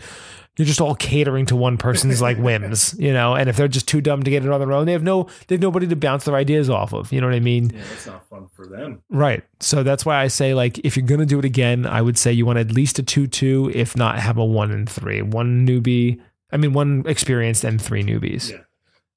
you're 0.57 0.65
just 0.65 0.81
all 0.81 0.95
catering 0.95 1.45
to 1.45 1.55
one 1.55 1.77
person's 1.77 2.22
like 2.22 2.38
whims, 2.39 2.93
you 2.99 3.13
know. 3.13 3.35
And 3.35 3.49
if 3.49 3.55
they're 3.55 3.68
just 3.68 3.88
too 3.88 4.01
dumb 4.01 4.23
to 4.23 4.31
get 4.31 4.45
it 4.45 4.51
on 4.51 4.59
their 4.59 4.73
own, 4.73 4.85
they 4.85 4.91
have 4.91 5.03
no, 5.03 5.30
they 5.47 5.55
have 5.55 5.61
nobody 5.61 5.88
to 5.88 5.95
bounce 5.95 6.26
their 6.26 6.35
ideas 6.35 6.69
off 6.69 6.93
of. 6.93 7.11
You 7.13 7.22
know 7.22 7.27
what 7.27 7.35
I 7.35 7.39
mean? 7.39 7.69
Yeah, 7.69 7.81
that's 7.89 8.07
not 8.07 8.27
fun 8.27 8.47
for 8.53 8.68
them. 8.68 9.01
Right. 9.09 9.43
So 9.61 9.84
that's 9.84 10.05
why 10.05 10.22
I 10.22 10.27
say 10.27 10.53
like 10.53 10.80
if 10.80 10.97
you're 10.97 11.05
gonna 11.05 11.26
do 11.26 11.39
it 11.39 11.45
again, 11.45 11.85
I 11.85 12.01
would 12.01 12.18
say 12.18 12.34
you 12.34 12.45
want 12.45 12.59
at 12.59 12.72
least 12.72 12.99
a 12.99 13.03
two 13.03 13.27
two, 13.27 13.72
if 13.73 13.95
not 13.95 14.19
have 14.19 14.38
a 14.38 14.45
one 14.45 14.72
and 14.72 14.89
three. 14.89 15.22
One 15.22 15.65
newbie, 15.65 16.19
I 16.51 16.57
mean 16.57 16.73
one 16.73 17.03
experienced 17.05 17.63
and 17.63 17.81
three 17.81 18.03
newbies. 18.03 18.51
Yeah. 18.51 18.57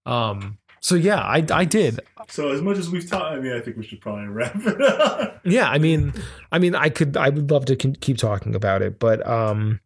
Um. 0.06 0.58
So 0.84 0.96
yeah, 0.96 1.20
I 1.20 1.42
I 1.50 1.64
did. 1.64 2.00
So 2.28 2.50
as 2.50 2.60
much 2.60 2.76
as 2.76 2.90
we've 2.90 3.08
talked, 3.08 3.34
I 3.34 3.40
mean, 3.40 3.54
I 3.54 3.60
think 3.60 3.78
we 3.78 3.84
should 3.84 4.02
probably 4.02 4.26
wrap 4.26 4.54
it 4.54 4.82
up. 4.82 5.40
Yeah. 5.42 5.70
I 5.70 5.78
mean, 5.78 6.12
I 6.52 6.58
mean, 6.58 6.74
I 6.74 6.90
could, 6.90 7.16
I 7.16 7.30
would 7.30 7.50
love 7.50 7.64
to 7.66 7.76
keep 7.76 8.18
talking 8.18 8.54
about 8.54 8.82
it, 8.82 8.98
but 8.98 9.26
um, 9.26 9.80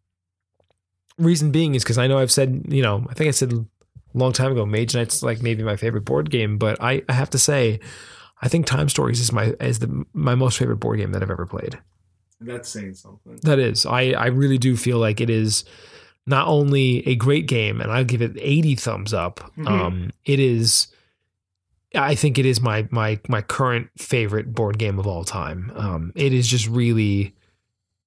reason 1.17 1.51
being 1.51 1.73
is 1.73 1.85
because 1.85 1.97
I 1.97 2.07
know 2.07 2.17
I've 2.17 2.31
said, 2.31 2.65
you 2.67 2.81
know, 2.81 3.05
I 3.09 3.13
think 3.13 3.29
I 3.29 3.31
said 3.31 3.53
a 3.53 3.65
long 4.13 4.33
time 4.33 4.51
ago, 4.51 4.65
Mage 4.65 4.93
Knight's 4.93 5.23
like 5.23 5.41
maybe 5.41 5.63
my 5.63 5.77
favorite 5.77 6.03
board 6.03 6.29
game, 6.29 6.57
but 6.57 6.81
I, 6.81 7.01
I 7.07 7.13
have 7.13 7.29
to 7.29 7.39
say, 7.39 7.79
I 8.41 8.49
think 8.49 8.65
Time 8.65 8.89
Stories 8.89 9.21
is 9.21 9.31
my 9.31 9.53
is 9.61 9.79
the 9.79 10.05
my 10.13 10.35
most 10.35 10.57
favorite 10.57 10.77
board 10.81 10.99
game 10.99 11.13
that 11.13 11.23
I've 11.23 11.31
ever 11.31 11.45
played. 11.45 11.79
That's 12.41 12.67
saying 12.67 12.95
something. 12.95 13.39
That 13.43 13.59
is, 13.59 13.85
I 13.85 14.11
I 14.11 14.27
really 14.27 14.57
do 14.57 14.75
feel 14.75 14.97
like 14.97 15.21
it 15.21 15.29
is 15.29 15.63
not 16.29 16.47
only 16.47 17.05
a 17.07 17.15
great 17.15 17.47
game, 17.47 17.81
and 17.81 17.91
I'll 17.91 18.05
give 18.05 18.21
it 18.21 18.33
eighty 18.39 18.75
thumbs 18.75 19.13
up. 19.13 19.39
Mhm. 19.57 19.67
Um, 19.67 20.11
it 20.25 20.39
is. 20.39 20.87
I 21.95 22.13
think 22.15 22.37
it 22.37 22.45
is 22.45 22.61
my 22.61 22.87
my 22.91 23.19
my 23.27 23.41
current 23.41 23.89
favorite 23.97 24.53
board 24.53 24.77
game 24.77 24.99
of 24.99 25.07
all 25.07 25.23
time. 25.23 25.71
Um, 25.75 26.11
it 26.15 26.33
is 26.33 26.47
just 26.47 26.67
really, 26.67 27.33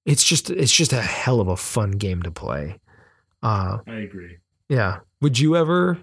it's 0.05 0.23
just 0.23 0.49
it's 0.49 0.71
just 0.75 0.93
a 0.93 1.01
hell 1.01 1.41
of 1.41 1.47
a 1.49 1.57
fun 1.57 1.91
game 1.91 2.21
to 2.23 2.31
play. 2.31 2.79
Uh, 3.43 3.79
I 3.85 3.95
agree. 3.95 4.37
yeah. 4.69 4.99
Would 5.21 5.37
you 5.39 5.55
ever? 5.57 5.97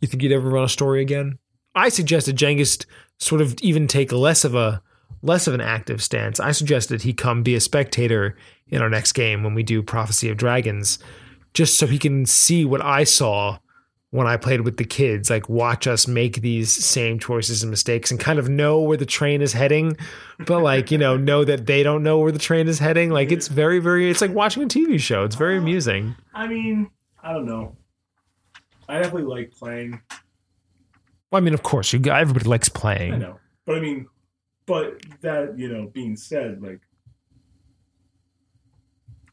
You 0.00 0.08
think 0.08 0.22
you'd 0.22 0.32
ever 0.32 0.48
run 0.48 0.64
a 0.64 0.68
story 0.68 1.02
again? 1.02 1.38
I 1.74 1.88
suggested 1.88 2.36
Cengiz 2.36 2.84
sort 3.18 3.40
of 3.40 3.54
even 3.62 3.86
take 3.86 4.10
less 4.12 4.44
of 4.44 4.54
a 4.56 4.82
less 5.22 5.46
of 5.46 5.54
an 5.54 5.60
active 5.60 6.02
stance. 6.02 6.40
I 6.40 6.50
suggested 6.52 7.02
he 7.02 7.12
come 7.12 7.42
be 7.44 7.54
a 7.54 7.60
spectator 7.60 8.36
in 8.68 8.80
our 8.82 8.88
next 8.88 9.12
game 9.12 9.44
when 9.44 9.54
we 9.54 9.62
do 9.62 9.82
Prophecy 9.82 10.28
of 10.30 10.36
Dragons, 10.36 10.98
just 11.54 11.78
so 11.78 11.86
he 11.86 11.98
can 11.98 12.26
see 12.26 12.64
what 12.64 12.82
I 12.82 13.04
saw 13.04 13.58
when 14.10 14.26
I 14.26 14.36
played 14.36 14.62
with 14.62 14.76
the 14.76 14.84
kids. 14.84 15.30
Like 15.30 15.48
watch 15.48 15.86
us 15.86 16.06
make 16.06 16.40
these 16.42 16.72
same 16.72 17.18
choices 17.18 17.62
and 17.62 17.70
mistakes, 17.70 18.10
and 18.10 18.20
kind 18.20 18.38
of 18.38 18.48
know 18.48 18.80
where 18.80 18.96
the 18.96 19.06
train 19.06 19.42
is 19.42 19.52
heading, 19.52 19.96
but 20.46 20.62
like 20.62 20.90
you 20.90 20.98
know 20.98 21.16
know 21.16 21.44
that 21.44 21.66
they 21.66 21.82
don't 21.82 22.02
know 22.02 22.18
where 22.18 22.32
the 22.32 22.38
train 22.38 22.68
is 22.68 22.78
heading. 22.78 23.10
Like 23.10 23.32
it's 23.32 23.48
very 23.48 23.78
very. 23.78 24.10
It's 24.10 24.20
like 24.20 24.32
watching 24.32 24.62
a 24.62 24.66
TV 24.66 25.00
show. 25.00 25.24
It's 25.24 25.36
very 25.36 25.58
amusing. 25.58 26.14
I 26.34 26.46
mean, 26.46 26.90
I 27.22 27.32
don't 27.32 27.46
know. 27.46 27.76
I 28.88 28.94
definitely 28.98 29.22
like 29.22 29.52
playing. 29.52 30.00
Well, 31.30 31.40
I 31.40 31.44
mean, 31.44 31.54
of 31.54 31.62
course, 31.62 31.92
you 31.92 32.00
everybody 32.10 32.48
likes 32.48 32.68
playing. 32.68 33.14
I 33.14 33.18
know, 33.18 33.38
but 33.64 33.76
I 33.76 33.80
mean, 33.80 34.06
but 34.66 35.00
that 35.20 35.56
you 35.56 35.68
know, 35.68 35.86
being 35.86 36.16
said, 36.16 36.60
like, 36.60 36.80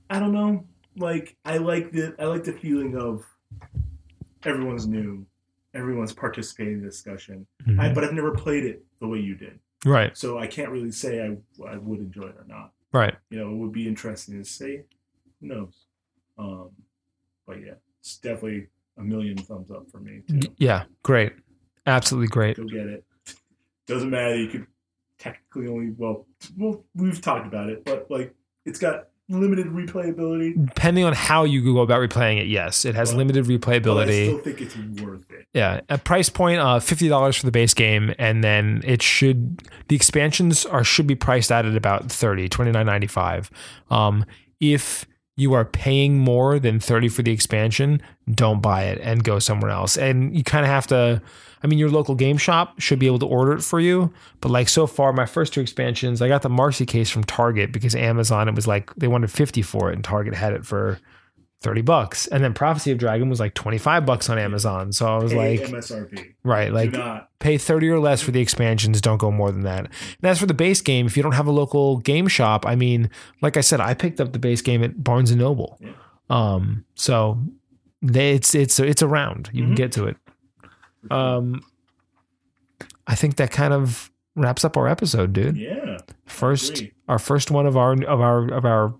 I 0.10 0.20
don't 0.20 0.32
know. 0.34 0.66
Like, 0.98 1.36
I 1.46 1.58
like 1.58 1.92
the 1.92 2.16
I 2.20 2.26
like 2.26 2.44
the 2.44 2.54
feeling 2.54 2.96
of 2.98 3.26
everyone's 4.44 4.88
new, 4.88 5.26
everyone's 5.74 6.14
participating 6.14 6.74
in 6.76 6.82
the 6.82 6.88
discussion. 6.90 7.46
Mhm. 7.66 7.80
I, 7.80 7.94
but 7.94 8.04
I've 8.04 8.14
never 8.14 8.32
played 8.32 8.66
it 8.66 8.84
the 9.00 9.08
way 9.08 9.20
you 9.20 9.36
did, 9.36 9.60
right, 9.86 10.16
so 10.18 10.38
I 10.38 10.48
can't 10.48 10.70
really 10.70 10.92
say 10.92 11.22
I 11.22 11.38
I 11.68 11.78
would 11.78 12.00
enjoy 12.00 12.28
it 12.28 12.36
or 12.38 12.46
not. 12.48 12.74
right. 12.94 13.16
You 13.30 13.40
know, 13.40 13.52
it 13.52 13.56
would 13.56 13.72
be 13.72 13.88
interesting 13.88 14.42
to 14.42 14.46
see. 14.50 14.82
Who 15.42 15.48
knows? 15.48 15.86
Um, 16.38 16.70
but 17.46 17.62
yeah, 17.62 17.74
it's 18.00 18.18
definitely 18.18 18.68
a 18.98 19.04
million 19.04 19.38
thumbs 19.38 19.70
up 19.72 19.90
for 19.92 20.00
me 20.00 20.22
too. 20.28 20.40
Yeah, 20.58 20.86
great. 21.04 21.34
Absolutely 21.86 22.28
great. 22.28 22.58
Go 22.58 22.64
get 22.66 22.88
it. 22.88 23.06
Doesn't 23.88 24.10
matter. 24.10 24.36
You 24.36 24.48
could 24.50 24.68
technically 25.20 25.68
only 25.68 25.92
well, 25.98 26.26
well, 26.58 26.84
we've 26.96 27.22
talked 27.22 27.46
about 27.48 27.70
it, 27.70 27.86
but 27.86 28.10
like 28.10 28.34
it's 28.66 28.80
got 28.80 29.10
limited 29.30 29.68
replayability. 29.68 30.54
Depending 30.68 31.04
on 31.04 31.14
how 31.14 31.44
you 31.44 31.62
go 31.64 31.82
about 31.82 32.00
replaying 32.02 32.40
it, 32.40 32.48
yes, 32.48 32.86
it 32.86 32.96
has 32.96 33.12
But- 33.12 33.18
limited 33.18 33.46
But 33.46 33.54
I 33.54 33.58
replayability. 33.58 34.26
still 34.26 34.38
think 34.40 34.62
it's 34.62 34.76
worth 35.02 35.30
it. 35.32 35.48
yeah, 35.54 35.82
a 35.90 35.98
price 35.98 36.30
point 36.30 36.60
uh 36.60 36.80
fifty 36.80 37.08
dollars 37.10 37.36
for 37.36 37.46
the 37.46 37.52
base 37.52 37.74
game, 37.74 38.14
and 38.18 38.44
then 38.44 38.82
it 38.86 39.02
should 39.02 39.62
the 39.90 39.96
expansions 39.96 40.66
are 40.66 40.84
should 40.84 41.08
be 41.08 41.16
priced 41.16 41.52
out 41.52 41.66
at 41.66 41.76
about 41.76 42.10
30 42.12 42.48
$29.95. 42.50 43.50
Um, 43.90 44.26
if 44.60 45.06
you 45.36 45.54
are 45.54 45.66
paying 45.66 46.18
more 46.18 46.58
than 46.58 46.80
30 46.80 47.10
for 47.10 47.22
the 47.22 47.32
expansion, 47.32 48.02
don't 48.34 48.60
buy 48.62 48.86
it 48.86 49.00
and 49.04 49.24
go 49.24 49.38
somewhere 49.40 49.70
else. 49.72 49.96
And 49.98 50.36
you 50.36 50.44
kind 50.44 50.66
of 50.66 50.72
have 50.72 50.88
to 50.88 51.22
I 51.64 51.68
mean 51.68 51.80
your 51.80 51.90
local 51.90 52.16
game 52.16 52.38
shop 52.38 52.80
should 52.80 53.00
be 53.00 53.08
able 53.08 53.20
to 53.20 53.26
order 53.26 53.54
it 53.54 53.62
for 53.64 53.80
you, 53.80 54.14
but 54.42 54.50
like 54.50 54.70
so 54.70 54.86
far 54.88 55.12
my 55.14 55.26
first 55.26 55.54
two 55.54 55.62
expansions, 55.62 56.22
I 56.22 56.28
got 56.28 56.42
the 56.44 56.50
Marcy 56.50 56.86
case 56.86 57.10
from 57.10 57.24
Target 57.24 57.72
because 57.72 57.96
Amazon 57.96 58.48
it 58.48 58.56
was 58.56 58.68
like 58.68 58.94
they 58.96 59.08
wanted 59.08 59.32
50 59.32 59.62
for 59.64 59.90
it 59.92 59.96
and 59.96 60.04
Target 60.04 60.34
had 60.36 60.54
it 60.54 60.66
for 60.66 61.00
30 61.62 61.82
bucks. 61.82 62.28
And 62.28 62.44
then 62.44 62.54
Prophecy 62.54 62.92
of 62.92 63.00
Dragon 63.00 63.30
was 63.30 63.40
like 63.40 63.56
25 63.56 64.06
bucks 64.06 64.30
on 64.30 64.38
Amazon. 64.38 64.92
So 64.92 65.08
I 65.08 65.18
was 65.24 65.34
Pay 65.34 65.58
like 65.58 65.68
MSRP. 65.72 66.34
right, 66.44 66.72
like 66.72 66.96
pay 67.40 67.58
30 67.58 67.90
or 67.90 68.00
less 68.00 68.22
for 68.22 68.30
the 68.30 68.40
expansions 68.42 69.02
don't 69.02 69.18
go 69.18 69.32
more 69.32 69.52
than 69.52 69.62
that 69.62 69.86
and 69.86 69.90
as 70.24 70.40
for 70.40 70.46
the 70.48 70.54
base 70.56 70.82
game 70.82 71.06
if 71.06 71.16
you 71.18 71.22
don't 71.24 71.34
have 71.34 71.46
a 71.48 71.52
local 71.52 71.98
game 72.00 72.28
shop 72.28 72.66
i 72.66 72.76
mean 72.76 73.12
like 73.44 73.56
i 73.58 73.62
said 73.62 73.80
i 73.80 73.94
picked 73.94 74.20
up 74.20 74.34
the 74.34 74.40
base 74.40 74.60
game 74.64 74.84
at 74.84 75.04
barnes 75.04 75.30
and 75.30 75.40
noble 75.40 75.78
Yeah. 75.80 75.92
um 76.32 76.84
so 76.96 77.40
they, 78.02 78.32
it's 78.34 78.56
it's 78.56 78.80
it's 78.80 79.04
around 79.04 79.52
you 79.54 79.64
Mhm. 79.64 79.68
can 79.68 79.76
get 79.76 79.92
to 79.94 80.06
it 80.08 80.18
um 81.12 81.62
i 83.08 83.16
think 83.16 83.36
that 83.38 83.52
kind 83.52 83.74
of 83.74 84.12
wraps 84.36 84.64
up 84.66 84.78
our 84.78 84.88
episode 84.88 85.34
dude 85.34 85.58
Yeah. 85.58 85.98
first 86.26 86.84
our 87.08 87.20
first 87.20 87.52
one 87.52 87.66
of 87.66 87.76
our 87.78 87.94
of 88.04 88.22
our 88.22 88.48
of 88.54 88.66
our 88.66 88.96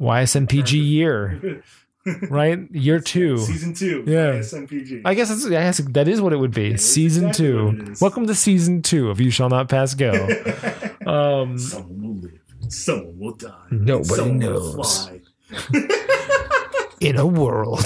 ysmpg 0.00 0.72
year 0.72 1.62
right 2.30 2.60
year 2.70 3.00
two 3.00 3.36
Season 3.38 3.74
two. 3.74 4.04
Yeah. 4.06 4.34
SMPG. 4.38 5.02
I 5.04 5.14
guess 5.14 5.28
that's, 5.28 5.44
I 5.46 5.50
guess 5.50 5.78
that 5.78 6.06
is 6.06 6.20
what 6.20 6.32
it 6.32 6.36
would 6.36 6.54
be. 6.54 6.74
is 6.74 6.84
season 6.84 7.26
exactly 7.30 7.46
two. 7.48 7.66
what 7.66 7.74
it 7.74 7.88
is. 7.88 8.00
Welcome 8.00 8.26
to 8.28 8.34
season 8.36 8.80
two 8.82 9.10
of 9.10 9.20
You 9.20 9.30
Shall 9.30 9.48
Not 9.48 9.68
Pass 9.68 9.94
Go. 9.94 10.12
Um, 11.06 11.56
Someone 11.58 12.02
will 12.02 12.14
live. 12.20 12.40
Someone 12.72 13.18
will 13.18 13.34
die. 13.34 13.52
Nobody 13.70 14.06
someone 14.14 14.38
will 14.38 14.72
knows. 14.76 15.10
in 17.00 17.16
a 17.16 17.26
world. 17.26 17.84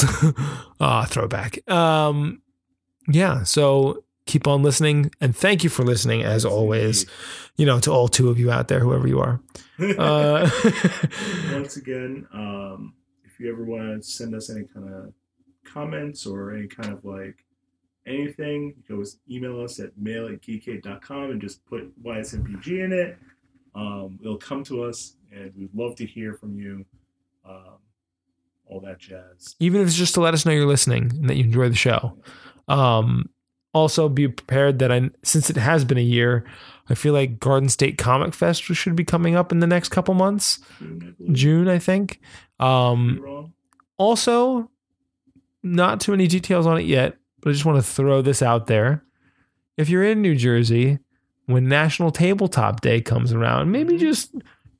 Ah, 0.81 1.05
throwback. 1.09 1.69
Um, 1.71 2.41
yeah. 3.12 3.43
So 3.45 4.05
keep 4.27 4.47
on 4.47 4.62
listening, 4.62 5.11
and 5.20 5.37
thank 5.37 5.65
you 5.65 5.70
for 5.70 5.82
listening 5.85 6.23
as 6.23 6.45
always. 6.45 7.07
You 7.57 7.66
know, 7.66 7.81
to 7.81 7.91
all 7.91 8.09
two 8.09 8.31
of 8.31 8.39
you 8.39 8.51
out 8.51 8.69
there, 8.69 8.81
whoever 8.81 9.07
you 9.07 9.20
are. 9.20 9.41
Uh, 9.99 10.49
Once 11.53 11.78
again, 11.78 12.27
um, 12.35 12.93
if 13.24 13.41
you 13.41 13.51
ever 13.51 13.65
want 13.65 14.03
to 14.03 14.07
send 14.07 14.35
us 14.35 14.51
any 14.51 14.65
kind 14.74 14.93
of 14.93 15.15
comments 15.65 16.27
or 16.27 16.53
any 16.53 16.66
kind 16.69 16.93
of 16.93 17.03
like 17.03 17.47
anything, 18.07 18.74
you 18.77 18.82
can 18.87 18.97
always 18.97 19.19
email 19.31 19.59
us 19.62 19.81
at 19.81 19.97
mail 19.97 20.28
at 20.28 20.43
geekade.com 20.43 21.31
and 21.31 21.41
just 21.41 21.65
put 21.65 21.91
YSMPG 22.05 22.85
in 22.85 22.93
it. 22.93 23.19
Um, 23.74 24.19
it'll 24.20 24.37
come 24.37 24.62
to 24.65 24.82
us, 24.85 25.16
and 25.32 25.51
we'd 25.57 25.74
love 25.74 25.97
to 25.97 26.05
hear 26.05 26.35
from 26.35 26.59
you. 26.59 26.85
Um, 27.49 27.78
all 28.66 28.81
that 28.81 28.99
jazz. 29.01 29.57
even 29.59 29.81
if 29.81 29.89
it's 29.89 29.97
just 29.97 30.15
to 30.15 30.20
let 30.20 30.32
us 30.32 30.47
know 30.47 30.53
you're 30.53 30.65
listening 30.66 31.11
and 31.11 31.28
that 31.28 31.37
you 31.37 31.43
enjoy 31.45 31.69
the 31.69 31.74
show. 31.74 32.16
Um, 32.71 33.29
also 33.73 34.09
be 34.09 34.27
prepared 34.29 34.79
that 34.81 34.91
I 34.91 35.11
since 35.23 35.49
it 35.51 35.57
has 35.57 35.85
been 35.85 35.99
a 35.99 36.03
year, 36.03 36.45
I 36.89 36.95
feel 36.95 37.13
like 37.13 37.39
Garden 37.39 37.69
State 37.69 37.99
Comic 37.99 38.35
Fest 38.35 38.63
should 38.65 38.97
be 38.97 39.05
coming 39.05 39.37
up 39.37 39.53
in 39.53 39.61
the 39.61 39.67
next 39.67 39.91
couple 39.91 40.15
months. 40.15 40.59
June, 40.79 41.17
I. 41.21 41.33
June, 41.33 41.69
I 41.69 41.79
think. 41.79 42.21
Um, 42.59 42.69
Am 42.69 43.19
I 43.19 43.27
wrong? 43.27 43.53
also, 43.97 44.71
not 45.63 46.01
too 46.01 46.11
many 46.13 46.27
details 46.27 46.67
on 46.67 46.79
it 46.79 46.87
yet, 46.87 47.17
but 47.41 47.51
I 47.51 47.53
just 47.53 47.65
want 47.65 47.79
to 47.79 47.83
throw 47.83 48.23
this 48.23 48.43
out 48.43 48.67
there. 48.67 49.05
If 49.77 49.89
you're 49.89 50.05
in 50.05 50.21
New 50.21 50.35
Jersey, 50.35 50.99
when 51.47 51.69
National 51.69 52.11
Tabletop 52.11 52.81
Day 52.81 53.01
comes 53.01 53.33
around, 53.33 53.71
maybe 53.71 53.97
just 53.99 54.35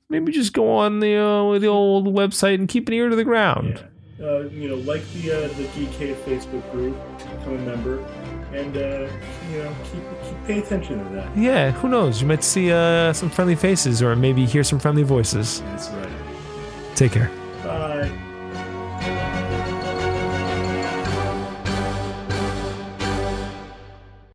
maybe 0.09 0.31
just 0.31 0.53
go 0.53 0.69
on 0.77 0.99
the 0.99 1.15
uh, 1.15 1.59
the 1.59 1.67
old 1.67 2.07
website 2.07 2.55
and 2.55 2.67
keep 2.67 2.87
an 2.87 2.93
ear 2.93 3.09
to 3.09 3.15
the 3.15 3.23
ground. 3.23 3.75
Yeah. 3.77 3.87
Uh, 4.21 4.41
you 4.49 4.69
know, 4.69 4.75
like 4.75 5.01
the 5.13 5.31
uh, 5.31 5.47
the 5.57 5.63
Geekade 5.73 6.15
Facebook 6.23 6.69
group, 6.71 6.95
become 7.17 7.55
a 7.55 7.61
member, 7.61 8.05
and 8.53 8.77
uh, 8.77 9.09
you 9.51 9.57
know, 9.63 9.75
keep, 9.85 10.03
keep 10.23 10.45
pay 10.45 10.59
attention 10.59 11.03
to 11.03 11.15
that. 11.15 11.35
Yeah, 11.35 11.71
who 11.71 11.89
knows? 11.89 12.21
You 12.21 12.27
might 12.27 12.43
see 12.43 12.71
uh, 12.71 13.13
some 13.13 13.31
friendly 13.31 13.55
faces 13.55 14.01
or 14.03 14.15
maybe 14.15 14.45
hear 14.45 14.63
some 14.63 14.77
friendly 14.77 15.03
voices. 15.03 15.61
That's 15.61 15.89
right. 15.89 16.09
Take 16.95 17.13
care. 17.13 17.31